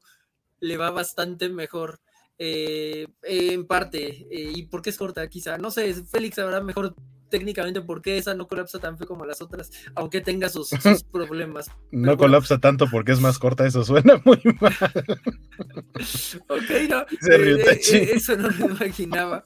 le 0.59 0.77
va 0.77 0.91
bastante 0.91 1.49
mejor. 1.49 2.01
Eh, 2.43 3.07
en 3.23 3.67
parte, 3.67 4.27
eh, 4.31 4.53
y 4.55 4.63
porque 4.63 4.89
es 4.89 4.97
corta, 4.97 5.29
quizá, 5.29 5.59
no 5.59 5.71
sé, 5.71 5.93
Félix 6.07 6.39
habrá 6.39 6.63
mejor 6.63 6.95
técnicamente 7.31 7.81
por 7.81 8.03
qué 8.03 8.19
esa 8.19 8.35
no 8.35 8.47
colapsa 8.47 8.79
tan 8.79 8.99
feo 8.99 9.07
como 9.07 9.25
las 9.25 9.41
otras, 9.41 9.71
aunque 9.95 10.21
tenga 10.21 10.49
sus, 10.49 10.71
problemas. 11.13 11.71
no 11.91 12.17
colapsa 12.17 12.59
tanto 12.59 12.89
porque 12.91 13.13
es 13.13 13.21
más 13.21 13.39
corta, 13.39 13.67
eso 13.67 13.85
suena 13.85 14.21
muy 14.25 14.41
mal. 14.61 14.75
ok, 16.49 16.71
no, 16.89 17.01
eh, 17.31 17.79
eh, 17.93 18.11
eso 18.15 18.37
no 18.37 18.51
me 18.51 18.67
imaginaba. 18.67 19.45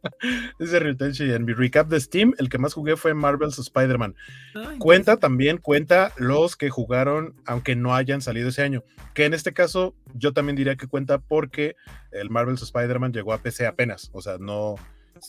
Dice 0.58 0.78
Ryutechi, 0.78 1.32
en 1.32 1.44
mi 1.44 1.52
recap 1.52 1.88
de 1.88 2.00
Steam, 2.00 2.34
el 2.38 2.48
que 2.48 2.58
más 2.58 2.72
jugué 2.72 2.96
fue 2.96 3.12
Marvel's 3.12 3.58
Spider-Man. 3.58 4.14
cuenta 4.78 5.16
también, 5.18 5.58
cuenta 5.58 6.12
los 6.16 6.56
que 6.56 6.70
jugaron, 6.70 7.34
aunque 7.44 7.76
no 7.76 7.94
hayan 7.94 8.22
salido 8.22 8.48
ese 8.48 8.62
año, 8.62 8.84
que 9.14 9.24
en 9.24 9.34
este 9.34 9.52
caso 9.52 9.94
yo 10.14 10.32
también 10.32 10.56
diría 10.56 10.76
que 10.76 10.86
cuenta 10.86 11.18
porque 11.18 11.76
el 12.12 12.30
Marvel's 12.30 12.62
Spider-Man 12.62 13.12
llegó 13.12 13.32
a 13.32 13.38
PC 13.38 13.66
apenas, 13.66 14.10
o 14.12 14.22
sea, 14.22 14.38
no 14.38 14.76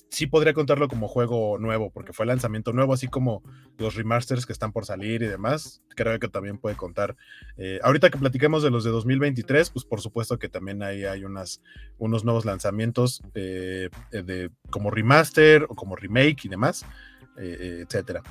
sí 0.09 0.27
podría 0.27 0.53
contarlo 0.53 0.87
como 0.87 1.07
juego 1.07 1.57
nuevo, 1.59 1.89
porque 1.91 2.13
fue 2.13 2.25
lanzamiento 2.25 2.73
nuevo, 2.73 2.93
así 2.93 3.07
como 3.07 3.43
los 3.77 3.95
remasters 3.95 4.45
que 4.45 4.53
están 4.53 4.71
por 4.71 4.85
salir 4.85 5.21
y 5.21 5.27
demás, 5.27 5.81
creo 5.95 6.19
que 6.19 6.27
también 6.27 6.57
puede 6.57 6.75
contar. 6.75 7.15
Eh, 7.57 7.79
ahorita 7.83 8.09
que 8.09 8.17
platiquemos 8.17 8.63
de 8.63 8.71
los 8.71 8.83
de 8.83 8.91
2023, 8.91 9.69
pues 9.69 9.85
por 9.85 10.01
supuesto 10.01 10.37
que 10.39 10.49
también 10.49 10.83
ahí 10.83 11.05
hay 11.05 11.23
unas, 11.23 11.61
unos 11.97 12.23
nuevos 12.23 12.45
lanzamientos 12.45 13.21
eh, 13.33 13.89
de, 14.11 14.51
como 14.69 14.91
remaster 14.91 15.63
o 15.63 15.75
como 15.75 15.95
remake 15.95 16.45
y 16.45 16.49
demás, 16.49 16.85
eh, 17.37 17.83
etcétera. 17.85 18.23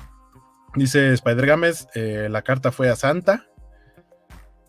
Dice 0.75 1.13
Spider 1.13 1.45
Games, 1.45 1.87
la 1.95 2.41
carta 2.43 2.71
fue 2.71 2.89
a 2.89 2.95
Santa. 2.95 3.47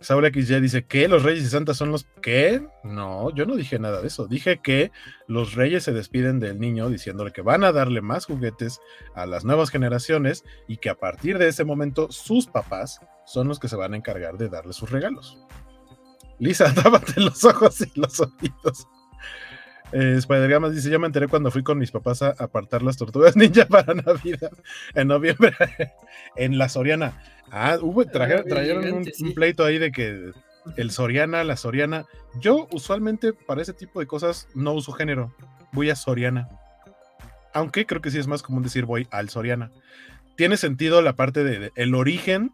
Saúl 0.00 0.30
XY 0.32 0.60
dice 0.60 0.84
que 0.84 1.08
los 1.08 1.24
Reyes 1.24 1.44
y 1.44 1.48
Santa 1.48 1.74
son 1.74 1.90
los 1.90 2.06
que 2.22 2.64
no, 2.84 3.34
yo 3.34 3.46
no 3.46 3.56
dije 3.56 3.78
nada 3.78 4.00
de 4.00 4.06
eso. 4.06 4.28
Dije 4.28 4.60
que 4.62 4.92
los 5.26 5.54
Reyes 5.54 5.84
se 5.84 5.92
despiden 5.92 6.38
del 6.38 6.60
niño 6.60 6.88
diciéndole 6.88 7.32
que 7.32 7.42
van 7.42 7.64
a 7.64 7.72
darle 7.72 8.00
más 8.00 8.26
juguetes 8.26 8.80
a 9.14 9.26
las 9.26 9.44
nuevas 9.44 9.70
generaciones 9.70 10.44
y 10.68 10.76
que 10.76 10.90
a 10.90 10.94
partir 10.94 11.38
de 11.38 11.48
ese 11.48 11.64
momento 11.64 12.12
sus 12.12 12.46
papás 12.46 13.00
son 13.26 13.48
los 13.48 13.58
que 13.58 13.68
se 13.68 13.76
van 13.76 13.94
a 13.94 13.96
encargar 13.96 14.38
de 14.38 14.48
darle 14.48 14.72
sus 14.72 14.90
regalos. 14.90 15.38
Lisa, 16.38 16.72
tápate 16.82 17.20
los 17.20 17.44
ojos 17.44 17.80
y 17.80 17.90
los 17.98 18.20
oídos. 18.20 18.86
Eh, 19.92 20.16
Spider 20.18 20.60
dice: 20.70 20.90
Yo 20.90 20.98
me 20.98 21.06
enteré 21.06 21.28
cuando 21.28 21.50
fui 21.50 21.62
con 21.62 21.78
mis 21.78 21.90
papás 21.90 22.22
a 22.22 22.30
apartar 22.38 22.82
las 22.82 22.96
tortugas 22.96 23.36
ninja 23.36 23.66
para 23.66 23.94
Navidad 23.94 24.52
en 24.94 25.08
noviembre 25.08 25.54
en 26.36 26.58
la 26.58 26.68
Soriana. 26.68 27.22
Ah, 27.50 27.78
hubo, 27.80 28.04
trajeron, 28.04 28.92
un, 28.92 29.34
pleito 29.34 29.64
ahí 29.64 29.78
de 29.78 29.90
que 29.90 30.32
el 30.76 30.90
Soriana, 30.90 31.44
la 31.44 31.56
Soriana. 31.56 32.06
Yo 32.40 32.68
usualmente 32.72 33.32
para 33.32 33.62
ese 33.62 33.72
tipo 33.72 34.00
de 34.00 34.06
cosas 34.06 34.48
no 34.54 34.74
uso 34.74 34.92
género. 34.92 35.34
Voy 35.72 35.90
a 35.90 35.96
Soriana. 35.96 36.48
Aunque 37.54 37.86
creo 37.86 38.02
que 38.02 38.10
sí 38.10 38.18
es 38.18 38.26
más 38.26 38.42
común 38.42 38.62
decir 38.62 38.84
voy 38.84 39.08
al 39.10 39.30
Soriana. 39.30 39.70
Tiene 40.36 40.56
sentido 40.56 41.02
la 41.02 41.14
parte 41.14 41.42
de, 41.42 41.72
el 41.74 41.94
origen, 41.94 42.52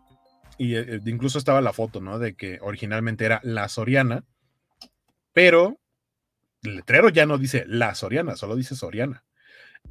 y 0.56 0.76
eh, 0.76 1.00
incluso 1.04 1.38
estaba 1.38 1.60
la 1.60 1.72
foto, 1.72 2.00
¿no? 2.00 2.18
De 2.18 2.34
que 2.34 2.58
originalmente 2.62 3.24
era 3.24 3.40
la 3.42 3.68
Soriana, 3.68 4.24
pero 5.32 5.76
el 6.64 6.76
letrero 6.76 7.08
ya 7.08 7.26
no 7.26 7.38
dice 7.38 7.64
la 7.66 7.94
Soriana, 7.94 8.36
solo 8.36 8.56
dice 8.56 8.74
Soriana. 8.74 9.24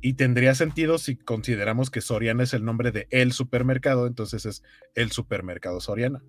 Y 0.01 0.13
tendría 0.13 0.55
sentido 0.55 0.97
si 0.97 1.15
consideramos 1.15 1.89
que 1.89 2.01
Soriana 2.01 2.43
es 2.43 2.53
el 2.53 2.65
nombre 2.65 2.91
de 2.91 3.07
el 3.11 3.31
supermercado, 3.31 4.07
entonces 4.07 4.45
es 4.45 4.63
el 4.95 5.11
supermercado 5.11 5.79
Soriana. 5.79 6.23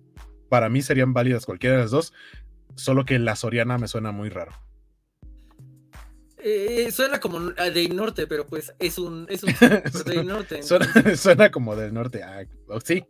Para 0.49 0.69
mí 0.69 0.81
serían 0.81 1.13
válidas 1.13 1.45
cualquiera 1.45 1.75
de 1.75 1.81
las 1.81 1.91
dos, 1.91 2.13
solo 2.75 3.05
que 3.05 3.19
la 3.19 3.35
Soriana 3.35 3.77
me 3.77 3.87
suena 3.87 4.11
muy 4.11 4.29
raro. 4.29 4.53
Eh, 6.47 6.91
suena 6.91 7.19
como 7.19 7.39
de 7.39 7.89
norte, 7.89 8.27
pero 8.27 8.45
pues 8.45 8.75
es 8.77 8.99
un, 8.99 9.25
es 9.29 9.41
un 9.43 9.51
del 10.05 10.27
norte. 10.27 10.61
suena, 11.17 11.49
como 11.49 11.75
del 11.75 11.91
norte. 11.91 12.21
Ah, 12.21 12.45
sí, 12.83 13.03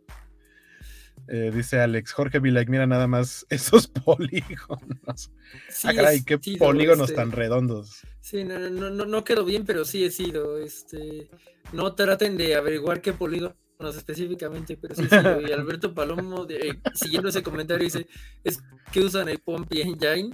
eh, 1.28 1.50
dice 1.54 1.80
Alex, 1.80 2.12
Jorge 2.12 2.40
like 2.40 2.70
mira 2.70 2.86
nada 2.86 3.06
más 3.06 3.46
esos 3.50 3.88
polígonos. 3.88 5.30
Sí, 5.68 5.88
ah, 5.88 6.12
qué 6.24 6.38
polígonos 6.58 7.10
este 7.10 7.16
tan 7.16 7.32
redondos. 7.32 8.02
Sí, 8.20 8.44
no, 8.44 8.58
no, 8.58 8.90
no, 8.90 9.06
no 9.06 9.24
quedó 9.24 9.44
bien, 9.44 9.64
pero 9.64 9.84
sí 9.84 10.04
he 10.04 10.10
sido. 10.10 10.58
Este, 10.58 11.28
no 11.72 11.94
traten 11.94 12.36
de 12.36 12.54
averiguar 12.54 13.00
qué 13.00 13.12
polígonos 13.12 13.56
específicamente, 13.96 14.76
pero 14.76 14.94
sí 14.94 15.04
he 15.04 15.08
sido. 15.08 15.40
Y 15.40 15.52
Alberto 15.52 15.94
Palomo, 15.94 16.46
eh, 16.48 16.80
siguiendo 16.94 17.28
ese 17.28 17.42
comentario, 17.42 17.84
dice, 17.84 18.06
es 18.44 18.58
que 18.92 19.00
usan 19.00 19.28
el 19.28 19.38
Pompi 19.38 19.82
Engine. 19.82 20.30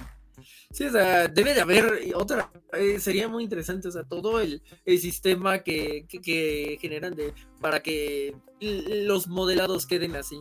Sí, 0.70 0.85
o 0.85 0.90
sea, 0.90 1.28
debe 1.28 1.55
de 1.55 1.61
haber 1.61 2.12
otra, 2.14 2.50
eh, 2.72 2.98
sería 2.98 3.28
muy 3.28 3.44
interesante, 3.44 3.88
o 3.88 3.92
sea, 3.92 4.05
todo 4.05 4.40
el, 4.40 4.62
el 4.85 4.98
sistema 4.98 5.62
que, 5.62 6.07
que, 6.09 6.20
que, 6.20 6.78
generan 6.81 7.14
de, 7.14 7.35
para 7.61 7.81
que 7.81 8.35
los 8.61 9.28
modelados 9.28 9.87
queden 9.87 10.16
así. 10.16 10.38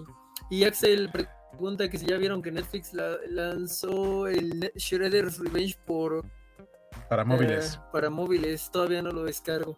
Y 0.52 0.66
Axel 0.66 1.10
pregunta 1.10 1.90
que 1.90 1.98
si 1.98 2.06
ya 2.06 2.18
vieron 2.18 2.42
que 2.42 2.52
Netflix 2.52 2.92
lanzó 3.30 4.28
el 4.28 4.70
Shredder's 4.76 5.40
Revenge 5.40 5.78
por... 5.86 6.26
Para 7.08 7.24
móviles. 7.24 7.76
Eh, 7.76 7.80
para 7.94 8.10
móviles, 8.10 8.70
todavía 8.70 9.02
no 9.02 9.12
lo 9.12 9.24
descargo. 9.24 9.78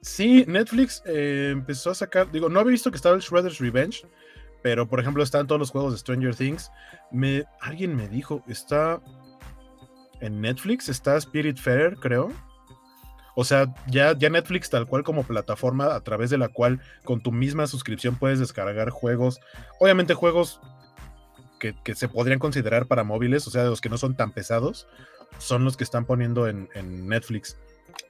Sí, 0.00 0.46
Netflix 0.48 1.02
eh, 1.04 1.50
empezó 1.52 1.90
a 1.90 1.94
sacar, 1.94 2.32
digo, 2.32 2.48
no 2.48 2.60
había 2.60 2.72
visto 2.72 2.90
que 2.90 2.96
estaba 2.96 3.14
el 3.14 3.20
Shredder's 3.20 3.58
Revenge, 3.58 4.06
pero 4.62 4.88
por 4.88 5.00
ejemplo 5.00 5.22
están 5.22 5.46
todos 5.46 5.58
los 5.58 5.70
juegos 5.70 5.92
de 5.92 5.98
Stranger 5.98 6.34
Things. 6.34 6.70
Me, 7.10 7.44
alguien 7.60 7.94
me 7.94 8.08
dijo, 8.08 8.42
está 8.48 9.02
en 10.20 10.40
Netflix, 10.40 10.88
está 10.88 11.18
Spirit 11.18 11.58
Fair, 11.58 11.96
creo. 11.96 12.32
O 13.34 13.44
sea, 13.44 13.74
ya, 13.86 14.16
ya 14.16 14.28
Netflix 14.28 14.70
tal 14.70 14.86
cual 14.86 15.04
como 15.04 15.22
plataforma 15.22 15.94
a 15.94 16.00
través 16.00 16.30
de 16.30 16.38
la 16.38 16.48
cual 16.48 16.80
con 17.04 17.20
tu 17.20 17.32
misma 17.32 17.66
suscripción 17.66 18.16
puedes 18.16 18.38
descargar 18.38 18.90
juegos, 18.90 19.40
obviamente 19.78 20.14
juegos 20.14 20.60
que, 21.60 21.94
se 21.94 22.08
podrían 22.08 22.38
considerar 22.38 22.86
para 22.86 23.04
móviles, 23.04 23.46
o 23.46 23.50
sea, 23.50 23.62
de 23.62 23.70
los 23.70 23.80
que 23.80 23.88
no 23.88 23.98
son 23.98 24.16
tan 24.16 24.32
pesados, 24.32 24.88
son 25.38 25.64
los 25.64 25.76
que 25.76 25.84
están 25.84 26.06
poniendo 26.06 26.48
en, 26.48 26.68
Netflix. 27.08 27.56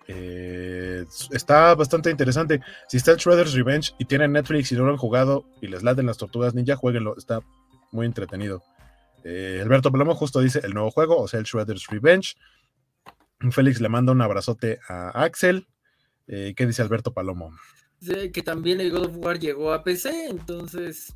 Eh, 0.07 1.05
está 1.33 1.75
bastante 1.75 2.11
interesante. 2.11 2.61
Si 2.89 2.97
está 2.97 3.13
el 3.13 3.19
Shredder's 3.19 3.55
Revenge 3.55 3.93
y 3.99 4.05
tienen 4.05 4.33
Netflix 4.33 4.73
y 4.73 4.77
no 4.77 4.85
lo 4.85 4.93
han 4.93 4.97
jugado 4.97 5.45
y 5.61 5.67
les 5.67 5.83
laten 5.83 6.07
las 6.07 6.17
tortugas 6.17 6.55
ninja, 6.55 6.77
jueguenlo, 6.77 7.17
está 7.17 7.41
muy 7.91 8.07
entretenido. 8.07 8.63
Eh, 9.25 9.61
Alberto 9.63 9.91
Palomo 9.91 10.15
justo 10.15 10.41
dice 10.41 10.61
el 10.65 10.73
nuevo 10.73 10.91
juego, 10.91 11.19
o 11.19 11.29
sea, 11.29 11.41
el 11.41 11.47
Shredder's 11.47 11.87
Revenge. 11.89 12.37
Félix 13.51 13.81
le 13.81 13.89
manda 13.89 14.13
un 14.13 14.21
abrazote 14.21 14.81
a 14.89 15.23
Axel. 15.23 15.67
Eh, 16.27 16.55
¿Qué 16.57 16.67
dice 16.67 16.83
Alberto 16.83 17.13
Palomo? 17.13 17.53
que 18.33 18.43
también 18.43 18.81
el 18.81 18.91
God 18.91 19.07
of 19.07 19.17
War 19.19 19.39
llegó 19.39 19.75
a 19.75 19.85
PC, 19.85 20.29
entonces, 20.29 21.15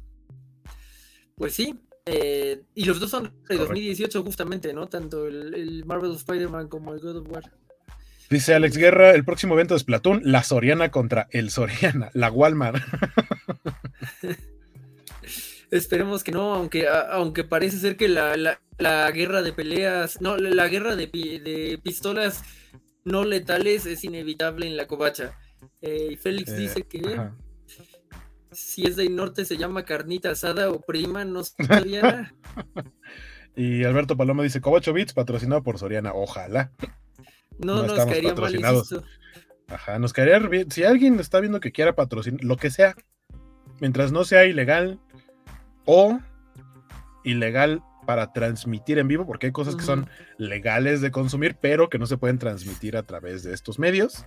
pues 1.35 1.55
sí. 1.55 1.81
Eh, 2.05 2.63
y 2.75 2.85
los 2.85 3.01
dos 3.01 3.09
son 3.09 3.33
de 3.49 3.57
2018 3.57 4.23
justamente, 4.23 4.75
¿no? 4.75 4.87
Tanto 4.89 5.27
el, 5.27 5.85
Marvel 5.87 6.13
Spider-Man 6.13 6.69
como 6.69 6.93
el 6.93 7.01
God 7.01 7.17
of 7.17 7.31
War. 7.31 7.51
Dice 8.29 8.55
Alex 8.55 8.77
Guerra, 8.77 9.13
el 9.13 9.25
próximo 9.25 9.55
evento 9.55 9.75
de 9.75 9.81
Splatoon, 9.81 10.21
la 10.25 10.43
Soriana 10.43 10.91
contra 10.91 11.29
el 11.31 11.51
Soriana, 11.51 12.11
la 12.13 12.31
Walmart. 12.31 12.83
Esperemos 15.75 16.23
que 16.23 16.31
no, 16.31 16.55
aunque, 16.55 16.87
aunque 16.89 17.43
parece 17.43 17.79
ser 17.79 17.97
que 17.97 18.07
la, 18.07 18.37
la 18.79 19.11
guerra 19.11 19.43
de 19.43 19.53
peleas, 19.53 20.21
no, 20.21 20.37
la 20.37 20.69
guerra 20.69 20.95
de, 20.95 21.09
de 21.09 21.81
pistolas 21.83 22.45
no 23.05 23.25
letales 23.25 23.85
es 23.85 24.05
inevitable 24.05 24.69
en 24.69 24.77
la 24.77 24.87
covacha. 24.87 25.37
Eh, 25.83 26.17
Félix 26.17 26.53
eh, 26.53 26.57
dice 26.59 26.83
que 26.85 27.21
si 28.53 28.87
es 28.87 28.95
del 28.95 29.17
norte 29.17 29.45
se 29.45 29.57
llama 29.57 29.85
carnita 29.85 30.31
asada 30.31 30.71
o 30.71 30.81
prima, 30.81 31.25
no 31.25 31.43
sabía. 31.43 32.33
y 33.57 33.83
Alberto 33.83 34.17
Paloma 34.17 34.45
dice, 34.45 34.61
Covacho 34.61 34.93
Beats 34.93 35.13
patrocinado 35.13 35.65
por 35.65 35.79
Soriana, 35.81 36.13
ojalá. 36.15 36.71
No, 37.59 37.83
nos 37.83 38.05
caería 38.07 38.33
mal 38.35 38.55
Ajá, 39.67 39.99
nos 39.99 40.13
caería 40.13 40.39
bien. 40.39 40.71
Si 40.71 40.85
alguien 40.85 41.19
está 41.19 41.41
viendo 41.41 41.59
que 41.59 41.73
quiera 41.73 41.97
patrocinar, 41.97 42.45
lo 42.45 42.57
que 42.59 42.71
sea, 42.71 42.95
mientras 43.81 44.13
no 44.13 44.25
sea 44.25 44.45
ilegal 44.45 45.01
o 45.87 46.19
ilegal 47.25 47.83
para 48.07 48.33
transmitir 48.33 48.99
en 48.99 49.09
vivo, 49.09 49.27
porque 49.27 49.47
hay 49.47 49.53
cosas 49.53 49.77
que 49.77 49.83
son 49.83 50.09
legales 50.37 51.01
de 51.01 51.11
consumir, 51.11 51.57
pero 51.61 51.89
que 51.89 51.99
no 51.99 52.07
se 52.07 52.19
pueden 52.19 52.39
transmitir 52.39 52.97
a 52.97 53.03
través 53.03 53.43
de 53.45 53.55
estos 53.55 53.79
medios. 53.79 54.27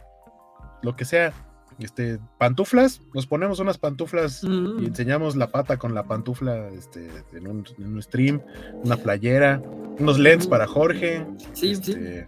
Lo 0.81 0.95
que 0.95 1.05
sea, 1.05 1.31
este, 1.77 2.19
pantuflas, 2.39 3.01
nos 3.13 3.27
ponemos 3.27 3.59
unas 3.59 3.77
pantuflas 3.77 4.43
y 4.43 4.47
Mm. 4.47 4.85
enseñamos 4.85 5.35
la 5.35 5.51
pata 5.51 5.77
con 5.77 5.93
la 5.93 6.03
pantufla 6.07 6.69
este, 6.69 7.07
en, 7.33 7.47
un, 7.47 7.65
en 7.77 7.93
un 7.93 8.01
stream, 8.01 8.41
una 8.83 8.97
playera, 8.97 9.61
unos 9.99 10.17
leds 10.17 10.47
para 10.47 10.65
Jorge. 10.65 11.23
Sí, 11.53 11.75
sí. 11.75 11.91
este, 11.91 12.27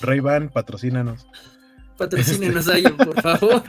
Ray-Ban, 0.00 0.48
patrocínanos. 0.48 1.28
Patrocínenos 1.96 2.66
ahí, 2.68 2.82
por 2.82 3.20
favor. 3.22 3.62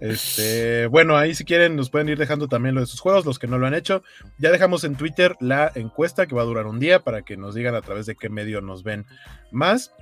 Este, 0.00 0.86
bueno, 0.86 1.16
ahí 1.16 1.34
si 1.34 1.44
quieren 1.44 1.76
nos 1.76 1.90
pueden 1.90 2.08
ir 2.08 2.18
dejando 2.18 2.48
también 2.48 2.74
lo 2.74 2.80
de 2.80 2.86
sus 2.86 3.00
juegos, 3.00 3.26
los 3.26 3.38
que 3.38 3.46
no 3.46 3.58
lo 3.58 3.66
han 3.66 3.74
hecho. 3.74 4.02
Ya 4.38 4.50
dejamos 4.50 4.84
en 4.84 4.96
Twitter 4.96 5.36
la 5.40 5.70
encuesta 5.74 6.26
que 6.26 6.34
va 6.34 6.42
a 6.42 6.46
durar 6.46 6.66
un 6.66 6.80
día 6.80 7.00
para 7.00 7.22
que 7.22 7.36
nos 7.36 7.54
digan 7.54 7.74
a 7.74 7.82
través 7.82 8.06
de 8.06 8.16
qué 8.16 8.30
medio 8.30 8.62
nos 8.62 8.82
ven 8.82 9.04
más. 9.50 9.92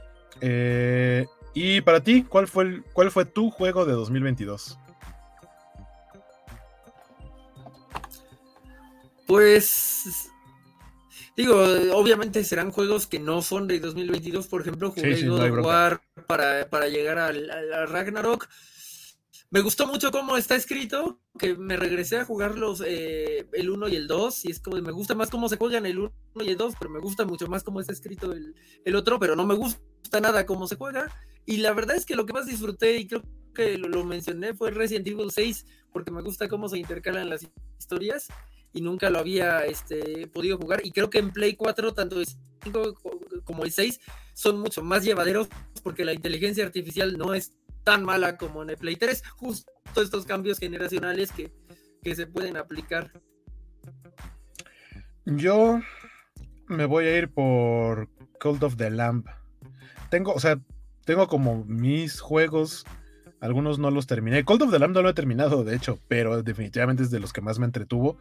Eh, 0.40 1.26
y 1.52 1.80
para 1.80 2.00
ti, 2.00 2.22
¿cuál 2.22 2.46
fue, 2.46 2.64
el, 2.64 2.84
¿cuál 2.92 3.11
fue 3.11 3.24
tu 3.24 3.50
juego 3.50 3.84
de 3.84 3.92
2022? 3.92 4.78
Pues 9.26 10.30
digo, 11.37 11.56
obviamente 11.92 12.44
serán 12.44 12.70
juegos 12.70 13.08
que 13.08 13.18
no 13.18 13.42
son 13.42 13.66
de 13.66 13.80
2022. 13.80 14.46
Por 14.46 14.61
ejemplo, 14.61 14.90
jugué 14.90 15.16
Sí, 15.16 15.22
sí, 15.22 15.26
God 15.26 15.38
no 15.38 15.42
hay 15.42 15.50
of 15.50 15.54
bronca. 15.54 15.68
War 15.68 16.00
para, 16.28 16.68
para 16.70 16.88
llegar 16.88 17.18
al 17.18 17.88
Ragnarok. 17.88 18.48
Me 19.50 19.62
gustó 19.62 19.87
mucho 19.87 20.11
cómo 20.11 20.37
está 20.37 20.56
escrito, 20.56 21.20
que 21.38 21.56
me 21.56 21.78
regresé 21.78 22.18
a 22.18 22.26
jugar 22.26 22.58
los, 22.58 22.82
eh, 22.84 23.48
el 23.54 23.70
1 23.70 23.88
y 23.88 23.96
el 23.96 24.06
2, 24.06 24.44
y 24.44 24.50
es 24.50 24.61
como, 24.61 24.76
me 24.82 24.92
gusta 24.92 25.14
más 25.14 25.30
cómo 25.30 25.48
se 25.48 25.56
juegan 25.56 25.87
el 25.87 25.98
1 26.00 26.12
y 26.44 26.50
el 26.50 26.58
2, 26.58 26.74
pero 26.78 26.90
me 26.90 26.98
gusta 27.00 27.24
mucho 27.24 27.46
más 27.46 27.64
cómo 27.64 27.80
está 27.80 27.94
escrito 27.94 28.32
el, 28.32 28.54
el 28.84 28.94
otro, 28.94 29.18
pero 29.18 29.37
no 29.37 29.46
me 29.46 29.54
gusta 29.54 30.20
nada 30.20 30.44
cómo 30.44 30.66
se 30.66 30.76
juega. 30.76 31.11
Y 31.46 31.58
la 31.58 31.72
verdad 31.72 31.96
es 31.96 32.04
que 32.04 32.14
lo 32.14 32.26
que 32.26 32.34
más 32.34 32.44
disfruté, 32.44 32.98
y 32.98 33.06
creo 33.06 33.22
que 33.54 33.78
lo, 33.78 34.04
mencioné, 34.04 34.52
fue 34.52 34.70
Resident 34.70 35.06
Evil 35.06 35.30
6, 35.30 35.64
porque 35.92 36.11
me 36.11 36.20
gusta 36.20 36.46
cómo 36.46 36.68
se 36.68 36.76
intercalan 36.76 37.30
las 37.30 37.48
historias, 37.78 38.28
y 38.74 38.82
nunca 38.82 39.08
lo 39.08 39.18
había 39.18 39.64
este, 39.64 40.26
podido 40.26 40.58
jugar, 40.58 40.84
y 40.84 40.90
creo 40.90 41.08
que 41.08 41.20
en 41.20 41.32
Play 41.32 41.56
4, 41.56 41.94
tanto 41.94 42.20
el 42.20 42.26
5 42.62 42.92
co- 43.02 43.18
como 43.44 43.64
el 43.64 43.72
6, 43.72 43.98
son 44.34 44.61
mucho 44.61 44.82
más 44.82 45.04
llevaderos, 45.04 45.48
porque 45.82 46.04
la 46.04 46.12
inteligencia 46.12 46.66
artificial 46.66 47.16
no 47.16 47.32
es 47.32 47.54
tan 47.88 48.05
mala 48.05 48.37
como 48.37 48.62
en 48.62 48.68
el 48.68 48.77
Play 48.77 48.96
3, 48.96 49.24
justo 49.38 49.72
estos 49.96 50.27
cambios 50.27 50.59
generacionales 50.59 51.33
que, 51.33 51.51
que 52.03 52.14
se 52.14 52.27
pueden 52.27 52.59
aplicar. 52.59 53.11
Yo 55.24 55.81
me 56.66 56.85
voy 56.85 57.07
a 57.07 57.16
ir 57.16 57.33
por 57.33 58.11
Cult 58.38 58.62
of 58.62 58.77
the 58.77 58.90
Lamb. 58.90 59.24
Tengo, 60.11 60.35
o 60.35 60.38
sea, 60.38 60.61
tengo 61.07 61.29
como 61.29 61.64
mis 61.64 62.20
juegos, 62.20 62.85
algunos 63.40 63.79
no 63.79 63.90
los 63.90 64.07
terminé. 64.07 64.44
Cult 64.44 64.61
of 64.61 64.70
the 64.70 64.79
Lamb 64.79 64.92
no 64.92 65.01
lo 65.01 65.09
he 65.09 65.14
terminado, 65.14 65.64
de 65.64 65.74
hecho, 65.74 65.98
pero 66.09 66.42
definitivamente 66.42 67.05
es 67.05 67.11
de 67.11 67.20
los 67.20 67.33
que 67.33 67.40
más 67.40 67.59
me 67.59 67.64
entretuvo. 67.64 68.18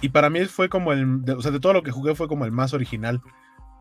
Y 0.00 0.08
para 0.08 0.30
mí 0.30 0.46
fue 0.46 0.70
como 0.70 0.94
el, 0.94 1.24
o 1.28 1.42
sea, 1.42 1.50
de 1.50 1.60
todo 1.60 1.74
lo 1.74 1.82
que 1.82 1.90
jugué 1.90 2.14
fue 2.14 2.26
como 2.26 2.46
el 2.46 2.52
más 2.52 2.72
original. 2.72 3.20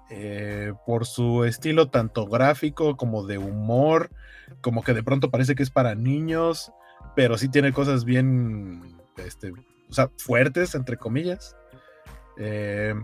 Eh, 0.10 0.74
por 0.86 1.06
su 1.06 1.44
estilo 1.44 1.90
tanto 1.90 2.26
gráfico 2.26 2.98
como 2.98 3.26
de 3.26 3.38
humor, 3.38 4.10
como 4.62 4.84
que 4.84 4.94
de 4.94 5.04
pronto 5.04 5.30
parece 5.30 5.56
que 5.56 5.64
es 5.64 5.70
para 5.70 5.96
niños, 5.96 6.72
pero 7.16 7.38
sí 7.38 7.50
tiene 7.50 7.74
cosas 7.74 8.06
bien, 8.06 8.98
este, 9.18 9.52
o 9.52 9.94
sea, 9.94 10.10
fuertes, 10.18 10.76
entre 10.76 10.98
comillas. 10.98 11.56
Eh, 12.40 12.96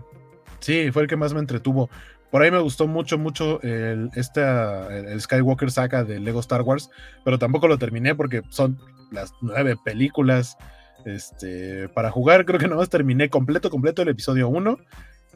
sí, 0.60 0.90
fue 0.90 1.02
el 1.02 1.08
que 1.08 1.16
más 1.16 1.32
me 1.32 1.40
entretuvo. 1.40 1.90
Por 2.30 2.42
ahí 2.42 2.50
me 2.50 2.58
gustó 2.58 2.86
mucho, 2.86 3.18
mucho 3.18 3.62
el, 3.62 4.10
el, 4.14 5.20
Skywalker 5.20 5.70
saga 5.70 6.04
de 6.04 6.18
Lego 6.18 6.40
Star 6.40 6.62
Wars, 6.62 6.90
pero 7.24 7.38
tampoco 7.38 7.68
lo 7.68 7.78
terminé 7.78 8.14
porque 8.14 8.42
son 8.50 8.78
las 9.12 9.32
nueve 9.40 9.76
películas 9.84 10.56
este, 11.04 11.88
para 11.90 12.10
jugar. 12.10 12.44
Creo 12.44 12.58
que 12.58 12.68
nomás 12.68 12.90
terminé 12.90 13.30
completo, 13.30 13.70
completo 13.70 14.02
el 14.02 14.08
episodio 14.08 14.48
1. 14.48 14.78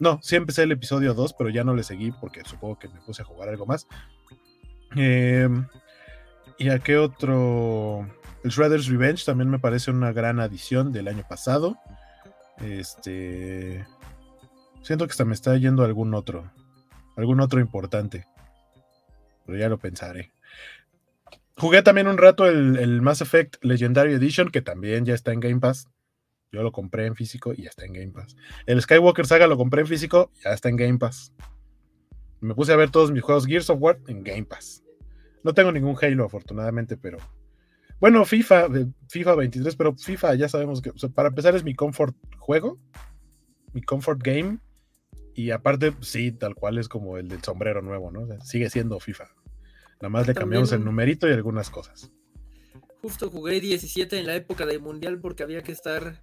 No, 0.00 0.18
sí 0.22 0.34
empecé 0.34 0.62
el 0.62 0.72
episodio 0.72 1.12
2, 1.12 1.34
pero 1.34 1.50
ya 1.50 1.62
no 1.62 1.74
le 1.74 1.82
seguí 1.82 2.10
porque 2.10 2.42
supongo 2.44 2.78
que 2.78 2.88
me 2.88 3.00
puse 3.02 3.20
a 3.20 3.26
jugar 3.26 3.50
algo 3.50 3.66
más. 3.66 3.86
Eh, 4.96 5.48
¿Y 6.58 6.70
a 6.70 6.78
qué 6.78 6.96
otro? 6.96 8.08
El 8.42 8.50
Shredder's 8.50 8.88
Revenge 8.88 9.24
también 9.26 9.50
me 9.50 9.58
parece 9.58 9.90
una 9.90 10.12
gran 10.12 10.40
adición 10.40 10.90
del 10.90 11.06
año 11.06 11.22
pasado. 11.28 11.76
Este. 12.58 13.86
Siento 14.82 15.06
que 15.06 15.10
hasta 15.10 15.26
me 15.26 15.34
está 15.34 15.54
yendo 15.58 15.84
algún 15.84 16.14
otro. 16.14 16.50
Algún 17.16 17.40
otro 17.40 17.60
importante. 17.60 18.26
Pero 19.44 19.58
ya 19.58 19.68
lo 19.68 19.78
pensaré. 19.78 20.32
Jugué 21.58 21.82
también 21.82 22.08
un 22.08 22.16
rato 22.16 22.46
el, 22.46 22.78
el 22.78 23.02
Mass 23.02 23.20
Effect 23.20 23.62
Legendary 23.62 24.14
Edition, 24.14 24.50
que 24.50 24.62
también 24.62 25.04
ya 25.04 25.12
está 25.12 25.32
en 25.32 25.40
Game 25.40 25.60
Pass. 25.60 25.88
Yo 26.52 26.62
lo 26.62 26.72
compré 26.72 27.06
en 27.06 27.14
físico 27.14 27.52
y 27.52 27.62
ya 27.62 27.70
está 27.70 27.84
en 27.84 27.92
Game 27.92 28.12
Pass. 28.12 28.36
El 28.66 28.82
Skywalker 28.82 29.26
Saga 29.26 29.46
lo 29.46 29.56
compré 29.56 29.82
en 29.82 29.86
físico, 29.86 30.32
ya 30.42 30.52
está 30.52 30.68
en 30.68 30.76
Game 30.76 30.98
Pass. 30.98 31.32
Me 32.40 32.54
puse 32.54 32.72
a 32.72 32.76
ver 32.76 32.90
todos 32.90 33.12
mis 33.12 33.22
juegos 33.22 33.46
Gears 33.46 33.70
of 33.70 33.80
War 33.80 34.00
en 34.08 34.24
Game 34.24 34.44
Pass. 34.44 34.82
No 35.44 35.54
tengo 35.54 35.70
ningún 35.72 35.96
Halo, 36.00 36.24
afortunadamente, 36.24 36.96
pero. 36.96 37.18
Bueno, 38.00 38.24
FIFA, 38.24 38.66
eh, 38.66 38.86
FIFA 39.08 39.34
23, 39.36 39.76
pero 39.76 39.94
FIFA 39.94 40.34
ya 40.34 40.48
sabemos 40.48 40.80
que, 40.80 40.90
o 40.90 40.98
sea, 40.98 41.10
para 41.10 41.28
empezar, 41.28 41.54
es 41.54 41.64
mi 41.64 41.74
comfort 41.74 42.16
juego, 42.38 42.78
mi 43.72 43.82
comfort 43.82 44.20
game. 44.22 44.58
Y 45.34 45.50
aparte, 45.50 45.94
sí, 46.00 46.32
tal 46.32 46.54
cual 46.54 46.78
es 46.78 46.88
como 46.88 47.16
el 47.16 47.28
del 47.28 47.42
sombrero 47.42 47.82
nuevo, 47.82 48.10
¿no? 48.10 48.22
O 48.22 48.26
sea, 48.26 48.40
sigue 48.40 48.68
siendo 48.70 48.98
FIFA. 48.98 49.28
Nada 50.00 50.08
más 50.08 50.26
le 50.26 50.34
cambiamos 50.34 50.72
el 50.72 50.84
numerito 50.84 51.28
y 51.28 51.32
algunas 51.32 51.70
cosas. 51.70 52.10
Justo 53.02 53.30
jugué 53.30 53.60
17 53.60 54.18
en 54.18 54.26
la 54.26 54.34
época 54.34 54.66
del 54.66 54.80
Mundial 54.80 55.18
porque 55.20 55.42
había 55.42 55.62
que 55.62 55.72
estar 55.72 56.22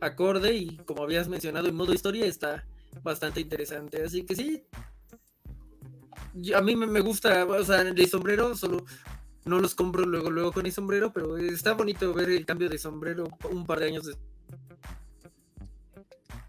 acorde 0.00 0.54
y 0.54 0.76
como 0.78 1.02
habías 1.02 1.28
mencionado 1.28 1.68
en 1.68 1.74
modo 1.74 1.92
historia 1.92 2.26
está 2.26 2.64
bastante 3.02 3.40
interesante. 3.40 4.02
Así 4.02 4.24
que 4.24 4.36
sí, 4.36 4.64
a 6.54 6.60
mí 6.60 6.76
me, 6.76 7.00
gusta, 7.00 7.44
o 7.44 7.64
sea, 7.64 7.84
de 7.84 8.06
sombrero 8.06 8.54
solo 8.54 8.84
no 9.44 9.58
los 9.60 9.74
compro 9.74 10.04
luego 10.04 10.30
luego 10.30 10.52
con 10.52 10.66
el 10.66 10.72
sombrero, 10.72 11.12
pero 11.12 11.36
está 11.36 11.72
bonito 11.72 12.12
ver 12.12 12.30
el 12.30 12.46
cambio 12.46 12.68
de 12.68 12.78
sombrero 12.78 13.28
un 13.50 13.64
par 13.64 13.80
de 13.80 13.86
años 13.86 14.06
después. 14.06 14.28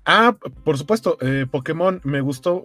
Ah, 0.05 0.35
por 0.63 0.77
supuesto, 0.77 1.17
eh, 1.21 1.45
Pokémon 1.49 2.01
me 2.03 2.21
gustó. 2.21 2.63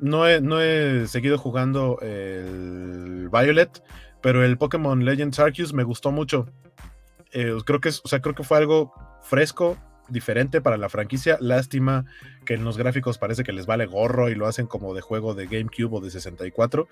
No 0.00 0.24
no 0.40 0.60
he 0.60 1.06
seguido 1.06 1.36
jugando 1.36 1.98
el 2.00 3.28
Violet, 3.28 3.82
pero 4.20 4.44
el 4.44 4.58
Pokémon 4.58 5.04
Legends 5.04 5.38
Arceus 5.38 5.72
me 5.72 5.84
gustó 5.84 6.10
mucho. 6.10 6.46
Eh, 7.32 7.54
creo 7.64 7.80
que 7.80 7.88
o 7.88 8.08
sea, 8.08 8.20
creo 8.20 8.34
que 8.34 8.44
fue 8.44 8.58
algo 8.58 8.92
fresco, 9.22 9.76
diferente 10.08 10.60
para 10.60 10.76
la 10.76 10.88
franquicia. 10.88 11.36
Lástima 11.40 12.04
que 12.44 12.54
en 12.54 12.64
los 12.64 12.76
gráficos 12.76 13.18
parece 13.18 13.44
que 13.44 13.52
les 13.52 13.66
vale 13.66 13.86
gorro 13.86 14.28
y 14.28 14.34
lo 14.34 14.46
hacen 14.46 14.66
como 14.66 14.94
de 14.94 15.00
juego 15.00 15.34
de 15.34 15.46
GameCube 15.46 15.96
o 15.96 16.00
de 16.00 16.10
64. 16.10 16.88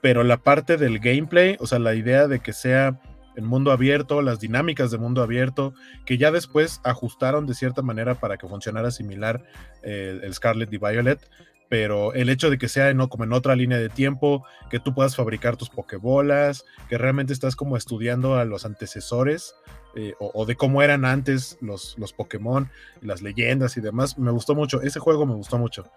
Pero 0.00 0.24
la 0.24 0.38
parte 0.38 0.76
del 0.76 0.98
gameplay, 0.98 1.56
o 1.60 1.66
sea, 1.66 1.78
la 1.78 1.94
idea 1.94 2.28
de 2.28 2.40
que 2.40 2.52
sea 2.52 3.00
el 3.36 3.44
mundo 3.44 3.70
abierto, 3.70 4.20
las 4.20 4.40
dinámicas 4.40 4.90
de 4.90 4.98
mundo 4.98 5.22
abierto, 5.22 5.72
que 6.04 6.18
ya 6.18 6.32
después 6.32 6.80
ajustaron 6.84 7.46
de 7.46 7.54
cierta 7.54 7.82
manera 7.82 8.16
para 8.16 8.36
que 8.36 8.48
funcionara 8.48 8.90
similar 8.90 9.44
el, 9.82 10.24
el 10.24 10.34
Scarlet 10.34 10.72
y 10.72 10.78
Violet, 10.78 11.20
pero 11.68 12.14
el 12.14 12.28
hecho 12.28 12.50
de 12.50 12.58
que 12.58 12.68
sea 12.68 12.92
no 12.94 13.08
como 13.08 13.24
en 13.24 13.32
otra 13.32 13.54
línea 13.54 13.78
de 13.78 13.88
tiempo, 13.88 14.44
que 14.70 14.80
tú 14.80 14.94
puedas 14.94 15.16
fabricar 15.16 15.56
tus 15.56 15.70
pokebolas, 15.70 16.64
que 16.88 16.98
realmente 16.98 17.32
estás 17.32 17.56
como 17.56 17.76
estudiando 17.76 18.36
a 18.36 18.44
los 18.44 18.64
antecesores 18.64 19.54
eh, 19.94 20.14
o, 20.18 20.46
de 20.46 20.56
cómo 20.56 20.82
eran 20.82 21.04
antes 21.04 21.58
los, 21.60 21.96
los 21.98 22.12
Pokémon, 22.12 22.70
las 23.00 23.22
leyendas 23.22 23.76
y 23.76 23.80
demás, 23.80 24.18
me 24.18 24.30
gustó 24.30 24.54
mucho, 24.54 24.80
ese 24.82 25.00
juego 25.00 25.26
me 25.26 25.34
gustó 25.34 25.58
mucho, 25.58 25.90